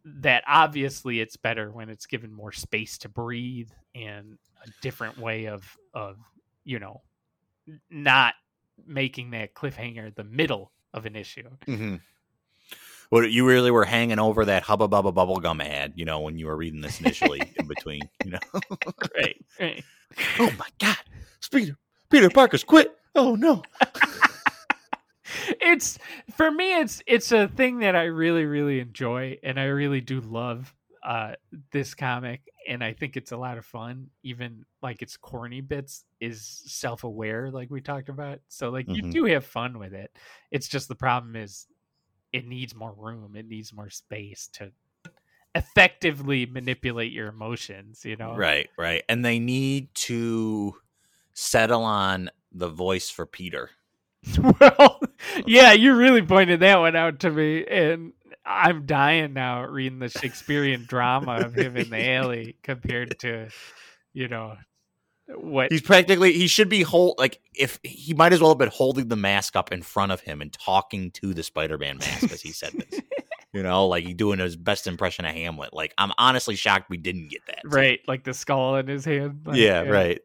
that 0.06 0.44
obviously 0.48 1.20
it's 1.20 1.38
better 1.38 1.72
when 1.72 1.90
it's 1.90 2.06
given 2.06 2.32
more 2.32 2.52
space 2.52 2.98
to 3.00 3.10
breathe 3.10 3.70
and 3.94 4.38
a 4.66 4.70
different 4.82 5.18
way 5.18 5.46
of 5.46 5.78
of 5.94 6.18
you 6.64 6.80
know 6.80 7.02
not 7.90 8.34
making 8.86 9.32
that 9.32 9.54
cliffhanger 9.54 10.14
the 10.16 10.24
middle 10.24 10.72
of 10.94 11.06
an 11.06 11.16
issue. 11.16 11.50
Mm-hmm. 11.68 11.96
What 13.10 13.32
you 13.32 13.48
really 13.48 13.72
were 13.72 13.86
hanging 13.86 14.20
over 14.20 14.46
that 14.46 14.64
hubba 14.64 14.88
bubba 14.90 15.14
bubble 15.14 15.40
gum 15.40 15.62
ad, 15.62 15.94
you 15.96 16.04
know, 16.06 16.20
when 16.20 16.38
you 16.38 16.48
were 16.48 16.58
reading 16.58 16.82
this 16.82 17.00
initially 17.00 17.54
in 17.58 17.68
between, 17.68 18.10
you 18.22 18.32
know. 18.32 18.40
Right. 19.16 19.46
right. 19.60 19.84
oh 20.40 20.52
my 20.58 20.68
god, 20.80 20.98
Peter 21.52 21.78
Peter 22.10 22.30
Parker's 22.30 22.64
quit. 22.64 22.96
Oh 23.16 23.36
no. 23.36 23.64
It's 25.60 26.00
for 26.38 26.50
me 26.50 26.80
it's 26.80 27.02
it's 27.06 27.34
a 27.34 27.50
thing 27.50 27.80
that 27.80 27.96
I 27.98 28.04
really 28.04 28.46
really 28.46 28.80
enjoy 28.80 29.38
and 29.44 29.60
I 29.60 29.66
really 29.66 30.00
do 30.00 30.22
love 30.22 30.74
uh 31.04 31.34
this 31.72 31.94
comic 31.94 32.42
and 32.68 32.82
I 32.82 32.94
think 32.94 33.18
it's 33.18 33.34
a 33.34 33.38
lot 33.38 33.58
of 33.58 33.66
fun 33.66 34.08
even 34.24 34.64
like 34.82 35.02
its 35.02 35.18
corny 35.18 35.60
bits 35.60 36.06
is 36.22 36.62
self-aware 36.68 37.52
like 37.52 37.70
we 37.70 37.82
talked 37.82 38.08
about. 38.08 38.40
So 38.48 38.70
like 38.70 38.88
you 38.88 39.04
Mhm. 39.04 39.12
do 39.12 39.26
have 39.26 39.46
fun 39.46 39.80
with 39.80 39.94
it. 39.94 40.16
It's 40.50 40.70
just 40.70 40.88
the 40.88 40.96
problem 40.96 41.36
is 41.36 41.68
it 42.38 42.48
needs 42.48 42.76
more 42.76 42.94
room, 42.96 43.36
it 43.36 43.48
needs 43.48 43.74
more 43.74 43.90
space 43.90 44.48
to 44.54 44.72
effectively 45.56 46.46
manipulate 46.46 47.12
your 47.12 47.28
emotions, 47.28 48.06
you 48.06 48.16
know. 48.16 48.36
Right, 48.36 48.70
right. 48.78 49.04
And 49.10 49.26
they 49.26 49.40
need 49.40 49.94
to 49.96 50.76
settle 51.34 51.84
on 51.84 52.30
the 52.52 52.70
voice 52.70 53.10
for 53.10 53.26
Peter. 53.26 53.72
well, 54.60 55.00
yeah, 55.46 55.74
you 55.74 55.96
really 55.96 56.22
pointed 56.22 56.60
that 56.60 56.80
one 56.80 56.96
out 56.96 57.20
to 57.22 57.32
me, 57.32 57.66
and 57.66 58.14
I'm 58.46 58.86
dying 58.86 59.34
now 59.34 59.64
reading 59.66 60.00
the 60.00 60.10
Shakespearean 60.10 60.86
drama 60.88 61.38
of 61.38 61.56
him 61.56 61.76
in 61.76 61.90
the 61.90 62.12
alley 62.12 62.58
compared 62.62 63.20
to, 63.20 63.50
you 64.14 64.28
know, 64.28 64.58
what 65.36 65.72
He's 65.72 65.82
practically 65.82 66.34
he 66.34 66.48
should 66.48 66.70
be 66.70 66.84
hold 66.84 67.16
like 67.18 67.40
if 67.54 67.80
he 67.84 68.14
might 68.14 68.34
as 68.34 68.40
well 68.40 68.52
have 68.52 68.58
been 68.58 68.70
holding 68.70 69.10
the 69.10 69.16
mask 69.16 69.56
up 69.56 69.72
in 69.72 69.82
front 69.82 70.12
of 70.12 70.22
him 70.22 70.42
and 70.42 70.54
talking 70.54 71.12
to 71.12 71.34
the 71.34 71.44
Spider-Man 71.44 71.98
mask 71.98 72.32
as 72.32 72.42
he 72.42 72.52
said 72.52 72.74
this. 72.74 73.02
you 73.54 73.64
know, 73.64 73.88
like 73.88 74.06
he 74.06 74.14
doing 74.14 74.40
his 74.40 74.56
best 74.56 74.88
impression 74.88 75.26
of 75.26 75.34
Hamlet. 75.34 75.74
Like 75.74 75.94
I'm 75.98 76.12
honestly 76.18 76.56
shocked 76.56 76.90
we 76.90 76.98
didn't 76.98 77.30
get 77.30 77.42
that. 77.48 77.62
right, 77.66 78.00
like 78.08 78.24
the 78.24 78.34
skull 78.34 78.78
in 78.78 78.88
his 78.88 79.04
hand. 79.04 79.42
Like, 79.46 79.58
yeah, 79.58 79.82
right. 79.82 80.22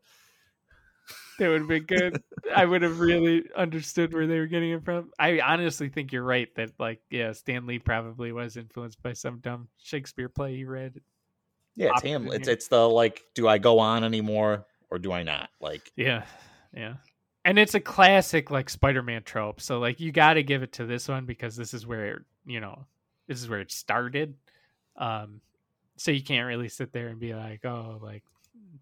That 1.39 1.49
would 1.49 1.62
have 1.62 1.69
been 1.69 1.85
good. 1.85 2.23
I 2.55 2.65
would 2.65 2.83
have 2.83 3.01
really 3.01 3.45
understood 3.57 4.12
where 4.12 4.27
they 4.27 4.39
were 4.39 4.47
getting 4.47 4.70
it 4.70 4.85
from. 4.85 5.11
I 5.19 5.41
honestly 5.41 5.89
think 5.89 6.12
you're 6.12 6.23
right 6.23 6.55
that, 6.57 6.73
like, 6.79 7.01
yeah, 7.11 7.33
Stan 7.33 7.66
Lee 7.66 7.79
probably 7.79 8.33
was 8.33 8.57
influenced 8.57 9.03
by 9.03 9.15
some 9.15 9.39
dumb 9.39 9.69
Shakespeare 9.83 10.29
play 10.29 10.55
he 10.55 10.65
read. 10.65 11.01
Yeah, 11.74 11.93
it's 11.95 12.03
Hamlet. 12.03 12.41
It's 12.41 12.49
it's 12.49 12.69
the 12.69 12.89
like, 12.89 13.23
do 13.35 13.49
I 13.49 13.59
go 13.59 13.79
on 13.79 14.05
anymore 14.05 14.66
or 14.93 14.98
do 14.98 15.10
I 15.10 15.23
not? 15.23 15.48
Like, 15.59 15.90
Yeah, 15.97 16.24
yeah. 16.74 16.97
And 17.47 17.59
it's 17.59 17.74
a 17.74 17.81
classic 17.81 18.51
like 18.51 18.69
Spider-Man 18.69 19.23
trope. 19.23 19.60
So 19.60 19.78
like 19.78 20.01
you 20.01 20.12
got 20.12 20.35
to 20.35 20.43
give 20.43 20.62
it 20.62 20.73
to 20.74 20.85
this 20.85 21.09
one 21.09 21.24
because 21.24 21.56
this 21.56 21.73
is 21.73 21.86
where 21.86 22.27
you 22.44 22.60
know 22.60 22.85
this 23.27 23.40
is 23.40 23.48
where 23.48 23.60
it 23.60 23.73
started. 23.73 24.35
Um, 24.97 25.40
so 25.97 26.10
you 26.10 26.23
can't 26.23 26.47
really 26.47 26.69
sit 26.69 26.93
there 26.93 27.09
and 27.09 27.19
be 27.19 27.35
like, 27.35 27.64
oh, 27.64 27.98
like 28.02 28.23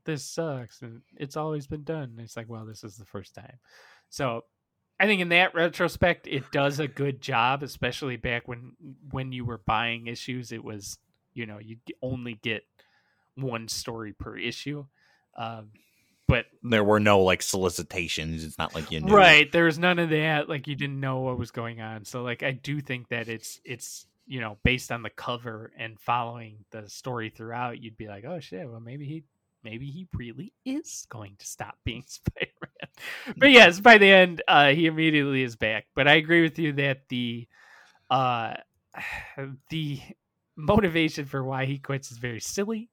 this 0.05 0.25
sucks 0.25 0.83
and 0.83 1.01
it's 1.17 1.37
always 1.37 1.69
been 1.69 1.85
done. 1.85 2.11
And 2.17 2.21
it's 2.21 2.37
like, 2.37 2.49
well, 2.49 2.67
this 2.67 2.83
is 2.83 2.97
the 2.97 3.05
first 3.05 3.35
time. 3.35 3.59
So 4.09 4.45
I 4.99 5.07
think 5.07 5.23
in 5.23 5.29
that 5.29 5.55
retrospect, 5.55 6.27
it 6.27 6.51
does 6.51 6.81
a 6.81 6.89
good 6.89 7.21
job, 7.21 7.63
especially 7.63 8.17
back 8.17 8.49
when 8.49 8.73
when 9.11 9.31
you 9.31 9.45
were 9.45 9.59
buying 9.65 10.09
issues. 10.09 10.51
It 10.51 10.65
was 10.65 10.99
you 11.35 11.47
know 11.47 11.59
you 11.61 11.77
only 12.03 12.35
get 12.35 12.65
one 13.37 13.69
story 13.69 14.13
per 14.13 14.37
issue. 14.37 14.85
Um, 15.37 15.71
but 16.31 16.47
there 16.63 16.85
were 16.85 17.01
no 17.01 17.21
like 17.21 17.43
solicitations. 17.43 18.45
It's 18.45 18.57
not 18.57 18.73
like 18.73 18.93
you 18.93 19.01
knew. 19.01 19.13
right. 19.13 19.51
There 19.51 19.65
was 19.65 19.81
none 19.81 19.99
of 19.99 20.11
that. 20.11 20.49
Like 20.49 20.69
you 20.69 20.77
didn't 20.77 21.01
know 21.01 21.19
what 21.21 21.37
was 21.39 21.51
going 21.51 21.81
on. 21.81 22.05
So 22.05 22.23
like 22.23 22.45
i 22.45 22.53
do 22.53 22.81
think 22.81 23.09
that 23.09 23.29
it's 23.29 23.61
it's 23.65 24.07
you 24.27 24.41
know 24.41 24.57
based 24.63 24.93
on 24.93 25.03
the 25.03 25.11
cover 25.11 25.73
and 25.77 25.99
following 25.99 26.65
the 26.71 26.89
story 26.89 27.31
throughout 27.31 27.83
you'd 27.83 27.97
be 27.97 28.07
like 28.07 28.25
oh 28.25 28.39
shit. 28.39 28.71
Well 28.71 28.79
maybe 28.79 29.07
he 29.07 29.25
maybe 29.65 29.91
he 29.91 30.07
really 30.15 30.53
is 30.65 31.05
going 31.11 31.35
to 31.41 31.47
stop 31.47 31.77
being 31.85 32.05
spider-man. 32.07 33.35
But 33.37 33.51
yes 33.51 33.81
by 33.81 33.99
the 33.99 34.11
end 34.11 34.43
uh 34.47 34.69
he 34.69 34.87
immediately 34.87 35.43
is 35.43 35.57
back. 35.57 35.87
But 35.97 36.07
i 36.07 36.15
agree 36.15 36.43
with 36.43 36.61
you 36.61 36.75
that 36.75 37.09
the 37.09 37.49
uh 38.09 38.55
the 39.71 40.01
motivation 40.55 41.25
for 41.25 41.43
why 41.43 41.65
he 41.65 41.79
quits 41.79 42.13
is 42.13 42.19
very 42.19 42.41
silly. 42.41 42.89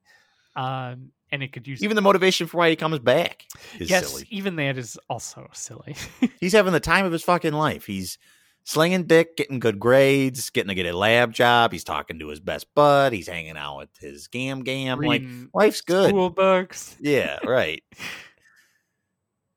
Um 0.56 1.12
and 1.30 1.42
it 1.42 1.52
could 1.52 1.66
use 1.66 1.82
Even 1.82 1.94
the 1.94 2.02
motivation 2.02 2.46
for 2.46 2.58
why 2.58 2.70
he 2.70 2.76
comes 2.76 2.98
back 2.98 3.46
is 3.78 3.90
yes 3.90 4.08
silly. 4.08 4.26
even 4.30 4.56
that 4.56 4.78
is 4.78 4.98
also 5.08 5.48
silly 5.52 5.94
He's 6.40 6.52
having 6.52 6.72
the 6.72 6.80
time 6.80 7.04
of 7.04 7.12
his 7.12 7.22
fucking 7.22 7.52
life. 7.52 7.86
He's 7.86 8.18
slinging 8.64 9.04
dick, 9.04 9.36
getting 9.36 9.58
good 9.58 9.78
grades, 9.80 10.50
getting 10.50 10.68
to 10.68 10.74
get 10.74 10.86
a 10.86 10.96
lab 10.96 11.32
job. 11.32 11.72
He's 11.72 11.84
talking 11.84 12.18
to 12.18 12.28
his 12.28 12.40
best 12.40 12.66
bud. 12.74 13.12
He's 13.12 13.26
hanging 13.28 13.56
out 13.56 13.78
with 13.78 13.96
his 13.98 14.28
gam 14.28 14.62
gam. 14.62 15.00
Like 15.00 15.22
life's 15.54 15.80
good. 15.80 16.10
school 16.10 16.30
books. 16.30 16.96
Yeah, 17.00 17.38
right. 17.44 17.82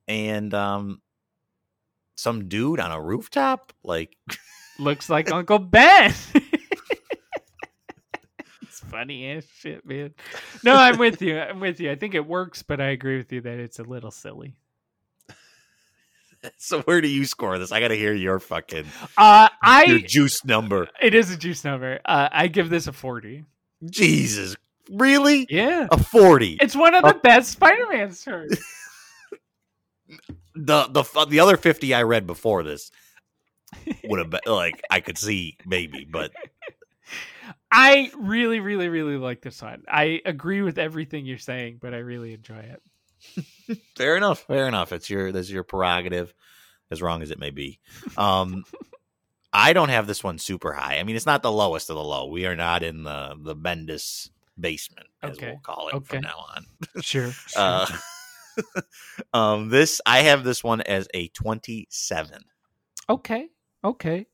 and 0.07 0.53
um, 0.53 1.01
some 2.15 2.47
dude 2.47 2.79
on 2.79 2.91
a 2.91 3.01
rooftop, 3.01 3.73
like 3.83 4.15
Looks 4.79 5.09
like 5.09 5.31
Uncle 5.31 5.59
Ben. 5.59 6.13
funny 8.91 9.31
ass 9.31 9.45
shit, 9.57 9.85
man. 9.85 10.13
No, 10.63 10.75
I'm 10.75 10.97
with 10.97 11.21
you. 11.21 11.39
I'm 11.39 11.59
with 11.59 11.79
you. 11.79 11.89
I 11.91 11.95
think 11.95 12.13
it 12.13 12.25
works, 12.25 12.61
but 12.61 12.79
I 12.79 12.89
agree 12.89 13.17
with 13.17 13.31
you 13.31 13.41
that 13.41 13.57
it's 13.57 13.79
a 13.79 13.83
little 13.83 14.11
silly. 14.11 14.55
so. 16.57 16.81
Where 16.81 17.01
do 17.01 17.07
you 17.07 17.25
score 17.25 17.57
this? 17.57 17.71
I 17.71 17.79
got 17.79 17.87
to 17.89 17.95
hear 17.95 18.13
your 18.13 18.39
fucking 18.39 18.85
Uh 19.17 19.49
your 19.87 19.99
juice 19.99 20.43
number. 20.45 20.87
it 21.01 21.15
is 21.15 21.31
a 21.31 21.37
juice 21.37 21.63
number. 21.63 21.99
Uh 22.05 22.29
I 22.31 22.47
give 22.47 22.69
this 22.69 22.87
a 22.87 22.93
40. 22.93 23.45
Jesus, 23.89 24.55
really? 24.91 25.47
Yeah. 25.49 25.87
A 25.91 25.97
forty? 25.97 26.57
It's 26.61 26.75
one 26.75 26.93
of 26.93 27.03
the 27.03 27.15
best 27.15 27.51
Spider-Man 27.53 28.11
stories. 28.11 28.63
the 30.55 30.87
the 30.87 31.25
the 31.29 31.39
other 31.39 31.57
50 31.57 31.93
I 31.93 32.03
read 32.03 32.27
before 32.27 32.61
this 32.63 32.91
would 34.03 34.19
have 34.19 34.29
been 34.29 34.41
like 34.45 34.83
I 34.91 34.99
could 34.99 35.17
see 35.17 35.57
maybe, 35.65 36.05
but 36.05 36.31
I 37.71 38.11
really, 38.17 38.59
really, 38.59 38.89
really 38.89 39.17
like 39.17 39.41
this 39.41 39.61
one. 39.61 39.83
I 39.87 40.21
agree 40.25 40.61
with 40.61 40.77
everything 40.77 41.25
you're 41.25 41.37
saying, 41.37 41.77
but 41.81 41.93
I 41.93 41.97
really 41.99 42.33
enjoy 42.33 42.57
it. 43.69 43.79
fair 43.95 44.17
enough. 44.17 44.39
Fair 44.47 44.67
enough. 44.67 44.91
It's 44.91 45.09
your 45.09 45.31
that's 45.31 45.49
your 45.49 45.63
prerogative, 45.63 46.33
as 46.89 47.01
wrong 47.01 47.21
as 47.21 47.31
it 47.31 47.39
may 47.39 47.51
be. 47.51 47.79
Um, 48.17 48.65
I 49.53 49.73
don't 49.73 49.89
have 49.89 50.07
this 50.07 50.23
one 50.23 50.37
super 50.37 50.73
high. 50.73 50.97
I 50.97 51.03
mean, 51.03 51.15
it's 51.15 51.25
not 51.25 51.43
the 51.43 51.51
lowest 51.51 51.89
of 51.89 51.95
the 51.95 52.03
low. 52.03 52.27
We 52.27 52.45
are 52.45 52.55
not 52.55 52.83
in 52.83 53.03
the 53.03 53.35
the 53.39 53.55
Bendis 53.55 54.29
basement, 54.59 55.07
as 55.21 55.31
Okay. 55.31 55.47
we'll 55.51 55.59
call 55.59 55.87
it 55.89 55.95
Okay. 55.95 56.17
from 56.17 56.21
now 56.21 56.45
on. 56.55 56.65
Sure. 57.01 57.31
Uh, 57.55 57.85
um, 59.33 59.69
this 59.69 60.01
I 60.05 60.19
have 60.23 60.43
this 60.43 60.63
one 60.63 60.81
as 60.81 61.07
a 61.13 61.27
twenty-seven. 61.29 62.43
Okay. 63.09 63.47
Okay. 63.83 64.27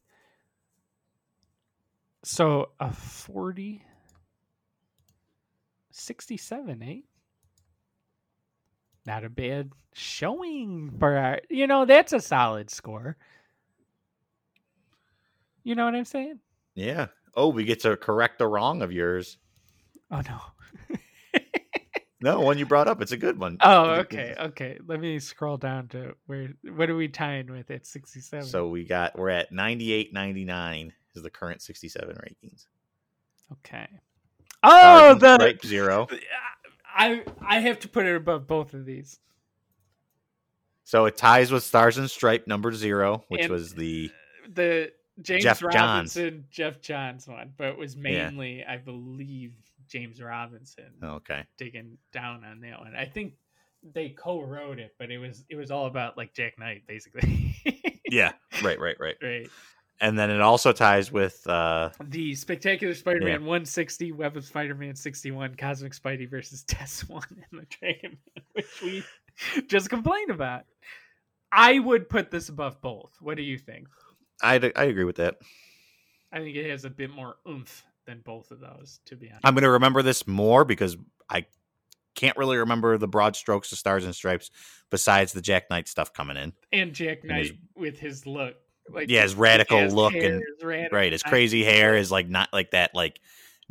So 2.28 2.72
a 2.82 2.92
40 2.92 3.82
67, 5.92 6.84
eh? 6.84 6.96
Not 9.06 9.24
a 9.24 9.30
bad 9.30 9.72
showing 9.94 10.94
for 11.00 11.16
our, 11.16 11.40
you 11.50 11.68
know, 11.68 11.86
that's 11.86 12.12
a 12.12 12.20
solid 12.20 12.70
score. 12.70 13.16
You 15.64 15.76
know 15.76 15.86
what 15.86 15.96
I'm 15.96 16.04
saying? 16.04 16.40
Yeah. 16.76 17.08
Oh, 17.34 17.48
we 17.48 17.64
get 17.64 17.80
to 17.84 17.96
correct 17.96 18.40
the 18.40 18.48
wrong 18.48 18.82
of 18.82 18.92
yours. 18.92 19.38
Oh 20.12 20.22
no. 20.28 20.42
No, 22.20 22.40
one 22.40 22.58
you 22.58 22.66
brought 22.66 22.88
up. 22.88 23.00
It's 23.00 23.12
a 23.12 23.18
good 23.18 23.40
one. 23.40 23.58
Oh, 23.62 23.92
okay. 23.92 24.34
Okay. 24.40 24.80
Let 24.88 25.00
me 25.00 25.20
scroll 25.20 25.58
down 25.58 25.88
to 25.90 26.16
where 26.26 26.50
what 26.64 26.90
are 26.90 26.96
we 26.96 27.08
tying 27.10 27.46
with 27.52 27.70
at 27.70 27.86
67? 27.86 28.44
So 28.48 28.68
we 28.68 28.86
got 28.86 29.16
we're 29.18 29.30
at 29.30 29.52
98 29.52 30.14
99 30.14 30.94
is 31.18 31.24
the 31.24 31.30
current 31.30 31.62
67 31.62 32.16
rankings. 32.16 32.68
okay. 33.52 33.88
Oh, 34.64 35.14
the 35.16 35.36
Stripe 35.36 35.66
zero. 35.66 36.08
I 36.96 37.24
I 37.42 37.60
have 37.60 37.80
to 37.82 37.90
put 37.90 38.06
it 38.06 38.16
above 38.16 38.48
both 38.48 38.74
of 38.74 38.86
these. 38.86 39.20
So 40.84 41.06
it 41.06 41.18
ties 41.18 41.52
with 41.52 41.64
Stars 41.64 41.98
and 41.98 42.10
Stripe 42.10 42.48
number 42.48 42.72
zero, 42.74 43.24
which 43.28 43.42
And- 43.42 43.52
was 43.52 43.74
the 43.74 44.10
uh, 44.46 44.48
The 44.54 44.92
James 45.22 45.44
Geoff 45.44 45.60
Johns. 45.60 45.76
Robinson, 45.76 46.46
Geoff 46.50 46.80
Johns 46.82 47.28
one, 47.28 47.54
but 47.58 47.68
it 47.68 47.78
was 47.78 47.96
Yeah. 47.96 48.02
mainly, 48.30 48.64
I 48.66 48.78
believe, 48.78 49.54
James 49.88 50.22
Robinson 50.22 50.92
okay. 51.04 51.44
digging 51.58 51.98
down 52.14 52.44
on 52.44 52.60
that 52.62 52.80
one. 52.80 52.96
I 52.96 53.06
think 53.06 53.34
they 53.84 54.10
co-wrote 54.10 54.80
it, 54.80 54.96
but 55.00 55.12
it 55.12 55.18
was 55.18 55.44
it 55.50 55.56
was 55.56 55.72
all 55.72 55.86
about 55.88 56.18
like 56.18 56.34
Jack 56.34 56.58
Knight, 56.60 56.84
basically. 56.88 57.56
Yeah, 58.10 58.32
right, 58.64 58.80
right, 58.80 58.96
right. 59.02 59.18
right. 59.22 59.50
And 60.00 60.18
then 60.18 60.30
it 60.30 60.42
also 60.42 60.72
ties 60.74 61.12
with 61.12 61.42
uh 61.48 61.90
The 62.04 62.36
Spectacular 62.36 62.94
Spider-Man 62.94 63.42
160, 63.42 64.12
Web 64.12 64.38
of 64.38 64.46
Spider-Man 64.46 64.96
61, 64.96 65.56
Cosmic 65.56 65.94
Spidey 65.94 66.30
versus 66.30 66.64
Test 66.68 67.10
One, 67.10 67.24
and 67.52 67.62
the 67.62 67.66
Dragon 67.80 68.18
Man, 68.36 68.44
which 68.54 68.82
we 68.84 69.04
just 69.68 69.90
complained 69.90 70.30
about. 70.30 70.66
I 71.52 71.80
would 71.80 72.10
put 72.10 72.30
this 72.30 72.50
above 72.50 72.82
both. 72.82 73.12
What 73.22 73.38
do 73.38 73.44
you 73.44 73.58
think? 73.58 73.88
I 74.42 74.56
I 74.76 74.84
agree 74.84 75.06
with 75.06 75.16
that. 75.16 75.38
I 76.32 76.40
think 76.40 76.56
it 76.56 76.70
has 76.70 76.86
a 76.86 76.90
bit 76.90 77.10
more 77.10 77.38
oomph 77.48 77.84
than 78.06 78.22
both 78.24 78.52
of 78.52 78.60
those, 78.60 79.00
to 79.06 79.16
be 79.16 79.30
honest. 79.30 79.46
I'm 79.46 79.54
going 79.54 79.64
to 79.64 79.72
remember 79.72 80.02
this 80.02 80.28
more 80.28 80.64
because 80.66 80.98
I 81.30 81.46
can't 82.16 82.38
really 82.38 82.58
remember 82.58 82.98
the 82.98 83.08
broad 83.08 83.36
strokes 83.36 83.72
of 83.72 83.78
Stars 83.78 84.04
and 84.06 84.14
Stripes 84.14 84.52
besides 84.90 85.34
the 85.34 85.42
Jack 85.42 85.70
Knight 85.70 85.88
stuff 85.88 86.14
coming 86.14 86.36
in. 86.38 86.54
and 86.72 86.94
Jack 86.94 87.20
and 87.24 87.32
his- 87.32 87.50
Knight 87.52 87.60
with 87.76 88.00
his 88.00 88.26
look, 88.28 88.56
like 88.92 89.10
Yeah, 89.10 89.24
his 89.24 89.36
radical 89.36 89.80
his 89.80 89.94
look 89.94 90.14
hair 90.14 90.36
and 90.36 90.44
radical. 90.64 90.98
right, 90.98 91.12
his 91.12 91.24
crazy 91.24 91.64
hair 91.64 91.96
is 91.96 92.12
like 92.12 92.28
not 92.28 92.50
like 92.54 92.72
that 92.72 92.94
like 92.94 93.20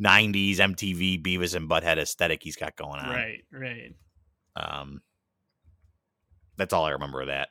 90s 0.01 0.57
MTV 0.57 1.23
Beavis 1.23 1.55
and 1.55 1.69
Butthead 1.69 1.97
aesthetic 1.97 2.43
he's 2.43 2.55
got 2.55 2.75
going 2.75 2.99
on. 2.99 3.09
Right, 3.09 3.43
right. 3.51 3.95
Um, 4.55 5.01
that's 6.57 6.73
all 6.73 6.85
I 6.85 6.91
remember 6.91 7.21
of 7.21 7.27
that. 7.27 7.49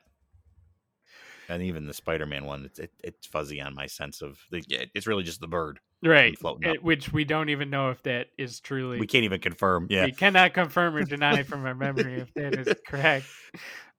And 1.48 1.62
even 1.62 1.86
the 1.86 1.94
Spider-Man 1.94 2.44
one, 2.44 2.64
it's 2.64 2.78
it, 2.78 2.92
it's 3.02 3.26
fuzzy 3.26 3.60
on 3.60 3.74
my 3.74 3.86
sense 3.86 4.22
of 4.22 4.38
the. 4.50 4.62
It's 4.94 5.06
really 5.06 5.22
just 5.22 5.40
the 5.40 5.46
bird, 5.48 5.80
right? 6.02 6.38
floating 6.38 6.74
It- 6.74 6.82
which 6.82 7.12
we 7.12 7.24
don't 7.24 7.48
even 7.48 7.70
know 7.70 7.90
if 7.90 8.02
that 8.04 8.28
is 8.38 8.60
truly. 8.60 8.98
We 8.98 9.06
can't 9.06 9.24
even 9.24 9.40
confirm. 9.40 9.86
Yeah, 9.90 10.04
We 10.06 10.12
cannot 10.12 10.54
confirm 10.54 10.96
or 10.96 11.04
deny 11.04 11.42
from 11.42 11.64
our 11.64 11.74
memory 11.74 12.14
if 12.20 12.32
that 12.34 12.54
is 12.54 12.74
correct. 12.86 13.26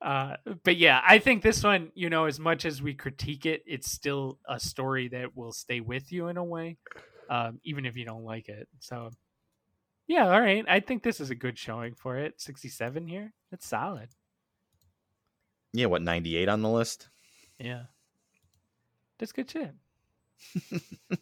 Uh, 0.02 0.36
but 0.64 0.78
yeah, 0.78 1.02
I 1.08 1.18
think 1.20 1.42
this 1.42 1.64
one, 1.64 1.92
you 1.96 2.10
know, 2.10 2.26
as 2.26 2.40
much 2.40 2.66
as 2.66 2.82
we 2.82 2.94
critique 2.94 3.46
it, 3.48 3.64
it's 3.66 3.92
still 3.92 4.38
a 4.48 4.60
story 4.60 5.08
that 5.08 5.36
will 5.36 5.52
stay 5.54 5.80
with 5.80 6.12
you 6.12 6.28
in 6.28 6.38
a 6.38 6.44
way, 6.44 6.78
um, 7.30 7.60
even 7.64 7.86
if 7.86 7.96
you 7.98 8.06
don't 8.06 8.24
like 8.24 8.48
it. 8.48 8.68
So, 8.80 9.10
yeah, 10.08 10.30
all 10.32 10.40
right. 10.40 10.64
I 10.68 10.82
think 10.82 11.02
this 11.02 11.20
is 11.20 11.32
a 11.32 11.36
good 11.36 11.58
showing 11.58 11.96
for 11.96 12.16
it. 12.18 12.40
67 12.40 13.08
here. 13.08 13.34
That's 13.50 13.68
solid. 13.68 14.10
yeah. 15.74 15.88
What 15.88 16.02
ninety-eight 16.04 16.48
on 16.48 16.62
the 16.62 16.70
list? 16.70 17.10
Yeah. 17.60 17.84
That's 19.20 19.32
good 19.32 19.50
shit. 19.50 19.74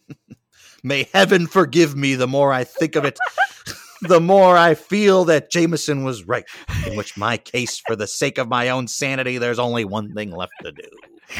May 0.82 1.08
heaven 1.12 1.46
forgive 1.46 1.96
me. 1.96 2.14
The 2.14 2.26
more 2.26 2.52
I 2.52 2.64
think 2.64 2.96
of 2.96 3.04
it, 3.04 3.18
the 4.02 4.20
more 4.20 4.56
I 4.56 4.74
feel 4.74 5.24
that 5.26 5.50
Jameson 5.50 6.04
was 6.04 6.24
right. 6.24 6.44
In 6.86 6.96
which 6.96 7.16
my 7.16 7.38
case, 7.38 7.80
for 7.86 7.96
the 7.96 8.06
sake 8.06 8.38
of 8.38 8.48
my 8.48 8.68
own 8.68 8.86
sanity, 8.86 9.38
there's 9.38 9.58
only 9.58 9.84
one 9.84 10.12
thing 10.14 10.30
left 10.30 10.52
to 10.62 10.72
do. 10.72 10.88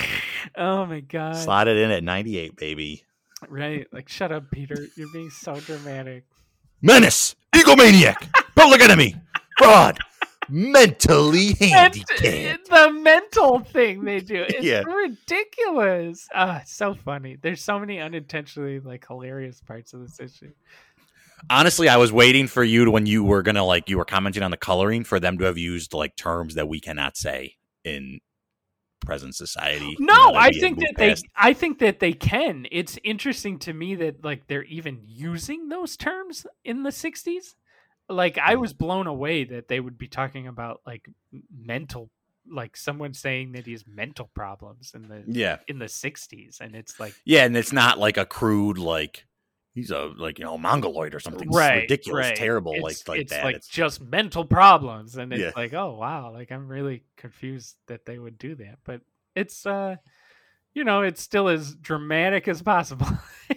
Oh 0.57 0.87
my 0.87 1.01
god. 1.01 1.37
Slot 1.37 1.67
it 1.67 1.77
in 1.77 1.91
at 1.91 2.05
ninety-eight, 2.05 2.57
baby. 2.57 3.05
Right. 3.49 3.87
Like 3.93 4.09
shut 4.09 4.31
up, 4.31 4.45
Peter. 4.53 4.77
You're 4.97 5.13
being 5.13 5.29
so 5.29 5.57
dramatic. 5.57 6.25
Menace, 6.81 7.35
egomaniac, 7.55 8.33
public 8.55 8.81
enemy, 8.81 9.17
fraud, 9.59 9.99
mentally 10.49 11.49
And 11.61 11.95
handicapped. 11.95 12.69
the 12.69 12.91
mental 12.93 13.61
thing 13.61 14.05
they 14.05 14.21
do. 14.21 14.45
It's 14.49 14.65
Yeah. 14.65 14.83
ridiculous. 14.83 16.27
Ah 16.35 16.61
it's 16.63 16.75
so 16.75 16.95
funny. 16.95 17.37
There's 17.41 17.63
so 17.63 17.79
many 17.79 18.01
unintentionally 18.01 18.81
like 18.81 19.07
hilarious 19.07 19.61
parts 19.61 19.93
of 19.93 20.01
this 20.01 20.21
issue. 20.21 20.53
Honestly, 21.51 21.89
I 21.89 21.97
was 21.97 22.13
waiting 22.13 22.47
for 22.49 22.65
you 22.65 22.87
to, 22.87 22.91
when 22.91 23.07
you 23.07 23.23
were 23.23 23.43
gonna 23.43 23.65
like 23.65 23.89
you 23.89 23.99
were 23.99 24.05
commenting 24.05 24.43
on 24.43 24.51
the 24.51 24.57
coloring 24.57 25.05
for 25.05 25.21
them 25.21 25.39
to 25.39 25.45
have 25.45 25.59
used 25.59 25.93
like 25.95 26.17
terms 26.17 26.55
that 26.55 26.69
we 26.69 26.81
cannot 26.81 27.17
say 27.17 27.57
in 27.85 28.21
present 29.05 29.35
society. 29.37 29.85
you 29.87 29.97
no 30.01 30.15
know, 30.15 30.35
i 30.35 30.51
think 30.51 30.79
that 30.79 30.95
they 30.97 31.15
i 31.37 31.53
think 31.53 31.79
that 31.79 32.01
they 32.01 32.13
can. 32.13 32.67
It's 32.73 32.99
interesting 33.05 33.59
to 33.61 33.73
me 33.73 33.95
that 33.97 34.25
like 34.25 34.47
they're 34.49 34.65
even 34.65 35.01
using 35.05 35.69
those 35.69 35.97
terms 35.97 36.47
in 36.65 36.83
the 36.83 36.91
60s 36.91 37.55
like 38.09 38.39
i 38.39 38.55
was 38.55 38.73
blown 38.73 39.07
away 39.07 39.45
that 39.45 39.69
they 39.69 39.81
would 39.81 39.99
be 39.99 40.09
talking 40.09 40.47
about 40.47 40.81
like 40.87 41.09
mental 41.57 42.11
like 42.49 42.77
someone 42.77 43.13
saying 43.13 43.53
that 43.53 43.67
he 43.67 43.73
has 43.73 43.85
mental 43.87 44.31
problems 44.35 44.93
in 44.95 45.09
the 45.09 45.25
Yeah, 45.27 45.59
in 45.67 45.79
the 45.79 45.89
60s 45.89 46.61
and 46.61 46.77
it's 46.77 47.01
like 47.01 47.15
yeah, 47.25 47.45
and 47.45 47.57
it's 47.57 47.73
not 47.73 47.99
like 47.99 48.17
a 48.17 48.27
crude 48.27 48.79
like 48.79 49.25
he's 49.75 49.91
a 49.91 50.13
like 50.17 50.39
you 50.39 50.45
know 50.45 50.57
mongoloid 50.57 51.15
or 51.15 51.21
something 51.21 51.49
right, 51.51 51.75
ridiculous, 51.81 52.27
right. 52.29 52.39
terrible 52.39 52.73
It's, 52.73 52.83
like 52.83 53.09
like 53.09 53.21
it's 53.21 53.33
that. 53.33 53.45
like 53.45 53.57
it's 53.57 53.69
just 53.69 54.01
mental 54.01 54.45
problems, 54.45 55.17
and 55.17 55.33
it's 55.33 55.43
Yeah. 55.43 55.53
like, 55.57 55.73
oh 55.75 55.95
wow, 55.95 56.33
like 56.33 56.53
I'm 56.53 56.69
really 56.69 57.03
confused 57.17 57.77
that 57.89 58.07
they 58.07 58.19
would 58.19 58.39
do 58.39 58.55
that, 58.57 58.79
but 58.85 59.01
it's 59.35 59.67
uh, 59.67 59.97
you 60.75 60.85
know, 60.85 61.03
it's 61.03 61.23
still 61.23 61.49
as 61.49 61.75
dramatic 61.75 62.49
as 62.49 62.63
possible. 62.63 63.09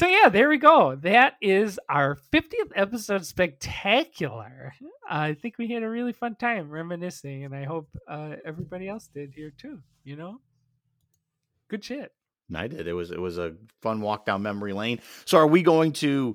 so 0.00 0.06
yeah, 0.06 0.30
there 0.30 0.48
we 0.48 0.56
go. 0.56 0.96
That 0.96 1.34
is 1.42 1.78
our 1.86 2.16
50th 2.32 2.72
episode 2.74 3.26
spectacular. 3.26 4.72
I 5.06 5.34
think 5.34 5.58
we 5.58 5.68
had 5.68 5.82
a 5.82 5.90
really 5.90 6.14
fun 6.14 6.36
time 6.36 6.70
reminiscing, 6.70 7.44
and 7.44 7.54
I 7.54 7.64
hope 7.64 7.90
uh, 8.08 8.36
everybody 8.46 8.88
else 8.88 9.10
did 9.12 9.34
here 9.36 9.52
too. 9.54 9.80
You 10.02 10.16
know, 10.16 10.40
good 11.68 11.84
shit. 11.84 12.14
I 12.54 12.66
did. 12.66 12.88
It 12.88 12.94
was 12.94 13.10
it 13.10 13.20
was 13.20 13.36
a 13.36 13.56
fun 13.82 14.00
walk 14.00 14.24
down 14.24 14.40
memory 14.42 14.72
lane. 14.72 15.00
So 15.26 15.36
are 15.36 15.46
we 15.46 15.62
going 15.62 15.92
to 15.94 16.34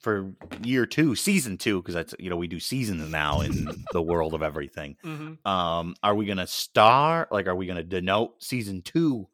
for 0.00 0.34
year 0.62 0.84
two, 0.84 1.14
season 1.14 1.56
two, 1.56 1.80
because 1.80 1.94
that's 1.94 2.14
you 2.18 2.28
know 2.28 2.36
we 2.36 2.46
do 2.46 2.60
seasons 2.60 3.10
now 3.10 3.40
in 3.40 3.68
the 3.92 4.02
world 4.02 4.34
of 4.34 4.42
everything. 4.42 4.96
Mm-hmm. 5.02 5.48
Um, 5.50 5.96
are 6.02 6.14
we 6.14 6.26
gonna 6.26 6.46
star 6.46 7.26
like 7.30 7.46
are 7.46 7.56
we 7.56 7.64
gonna 7.64 7.82
denote 7.82 8.42
season 8.44 8.82
two 8.82 9.28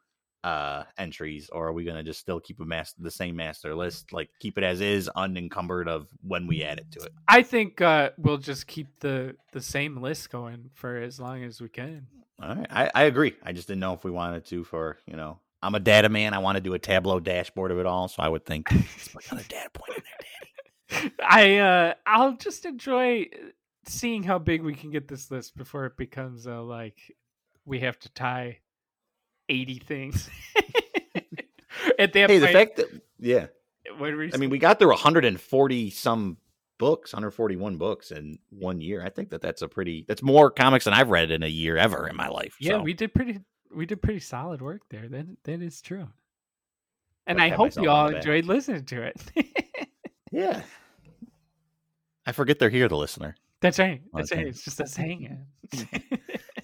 uh 0.44 0.84
entries, 0.98 1.48
or 1.50 1.68
are 1.68 1.72
we 1.72 1.84
gonna 1.84 2.02
just 2.02 2.20
still 2.20 2.38
keep 2.38 2.60
a 2.60 2.64
master 2.64 2.96
the 3.00 3.10
same 3.10 3.34
master 3.34 3.74
list, 3.74 4.12
like 4.12 4.28
keep 4.38 4.58
it 4.58 4.64
as 4.64 4.80
is, 4.80 5.08
unencumbered 5.08 5.88
of 5.88 6.06
when 6.22 6.46
we 6.46 6.62
add 6.62 6.78
it 6.78 6.90
to 6.92 7.00
it? 7.00 7.12
I 7.26 7.42
think 7.42 7.80
uh, 7.80 8.10
we'll 8.18 8.38
just 8.38 8.66
keep 8.66 9.00
the 9.00 9.36
the 9.52 9.62
same 9.62 10.00
list 10.00 10.30
going 10.30 10.70
for 10.74 10.96
as 10.96 11.18
long 11.18 11.42
as 11.42 11.60
we 11.60 11.70
can. 11.70 12.06
All 12.42 12.54
right, 12.54 12.66
I, 12.70 12.90
I 12.94 13.02
agree. 13.04 13.34
I 13.42 13.52
just 13.52 13.68
didn't 13.68 13.80
know 13.80 13.94
if 13.94 14.04
we 14.04 14.10
wanted 14.10 14.44
to 14.46 14.64
for 14.64 14.98
you 15.06 15.16
know. 15.16 15.38
I'm 15.62 15.74
a 15.74 15.80
data 15.80 16.10
man. 16.10 16.34
I 16.34 16.40
want 16.40 16.56
to 16.56 16.60
do 16.60 16.74
a 16.74 16.78
Tableau 16.78 17.20
dashboard 17.20 17.70
of 17.70 17.78
it 17.78 17.86
all, 17.86 18.06
so 18.08 18.22
I 18.22 18.28
would 18.28 18.44
think 18.44 18.70
another 18.70 19.44
data 19.48 19.70
point 19.72 19.96
in 19.96 20.02
there, 20.04 21.00
Daddy. 21.00 21.14
I 21.26 21.56
uh, 21.56 21.94
I'll 22.04 22.36
just 22.36 22.66
enjoy 22.66 23.28
seeing 23.86 24.22
how 24.22 24.38
big 24.38 24.62
we 24.62 24.74
can 24.74 24.90
get 24.90 25.08
this 25.08 25.30
list 25.30 25.56
before 25.56 25.86
it 25.86 25.96
becomes 25.96 26.46
uh, 26.46 26.62
like 26.62 26.98
we 27.64 27.80
have 27.80 27.98
to 28.00 28.10
tie 28.10 28.58
eighty 29.48 29.78
things. 29.78 30.28
At 31.98 32.12
that 32.12 32.30
Hey, 32.30 32.38
the 32.38 32.48
fact 32.48 32.76
that 32.76 32.86
yeah, 33.18 33.46
I 33.90 34.36
mean, 34.36 34.50
we 34.50 34.58
got 34.58 34.78
through 34.78 34.88
140 34.88 35.90
some 35.90 36.36
books, 36.78 37.12
141 37.12 37.76
books 37.76 38.10
in 38.10 38.38
one 38.50 38.80
year. 38.80 39.04
I 39.04 39.08
think 39.08 39.30
that 39.30 39.40
that's 39.40 39.62
a 39.62 39.68
pretty 39.68 40.04
that's 40.08 40.22
more 40.22 40.50
comics 40.50 40.84
than 40.84 40.94
I've 40.94 41.10
read 41.10 41.30
in 41.30 41.42
a 41.42 41.48
year 41.48 41.76
ever 41.76 42.08
in 42.08 42.16
my 42.16 42.28
life. 42.28 42.56
yeah, 42.60 42.72
so. 42.72 42.82
we 42.82 42.94
did 42.94 43.14
pretty 43.14 43.40
we 43.74 43.86
did 43.86 44.02
pretty 44.02 44.20
solid 44.20 44.60
work 44.62 44.82
there. 44.90 45.08
That 45.08 45.26
that 45.44 45.62
is 45.62 45.80
true. 45.80 46.08
And 47.26 47.40
I'd 47.40 47.52
I 47.52 47.56
hope 47.56 47.74
you 47.76 47.88
all 47.88 48.08
enjoyed 48.08 48.44
listening 48.44 48.84
to 48.84 49.02
it. 49.02 49.22
yeah. 50.30 50.62
I 52.26 52.32
forget 52.32 52.58
they're 52.58 52.70
here, 52.70 52.88
the 52.88 52.96
listener. 52.96 53.34
That's 53.60 53.78
right. 53.78 54.02
Oh, 54.12 54.18
that's 54.18 54.32
Okay. 54.32 54.42
right. 54.42 54.48
It's 54.48 54.62
just 54.62 54.80
us 54.80 54.94
hanging. 54.94 55.46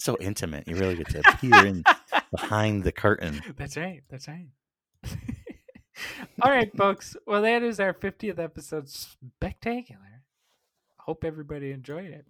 It's 0.00 0.06
so 0.06 0.16
intimate. 0.18 0.66
You 0.66 0.76
really 0.76 0.96
get 0.96 1.08
to 1.10 1.20
peer 1.42 1.66
in 1.66 1.84
behind 2.30 2.84
the 2.84 2.90
curtain. 2.90 3.42
That's 3.58 3.76
right. 3.76 4.00
That's 4.08 4.28
right. 4.28 4.46
All 6.42 6.50
right, 6.50 6.74
folks. 6.74 7.18
Well, 7.26 7.42
that 7.42 7.62
is 7.62 7.78
our 7.78 7.92
50th 7.92 8.38
episode 8.38 8.88
spectacular. 8.88 10.22
Hope 11.00 11.22
everybody 11.22 11.70
enjoyed 11.70 12.12
it. 12.12 12.24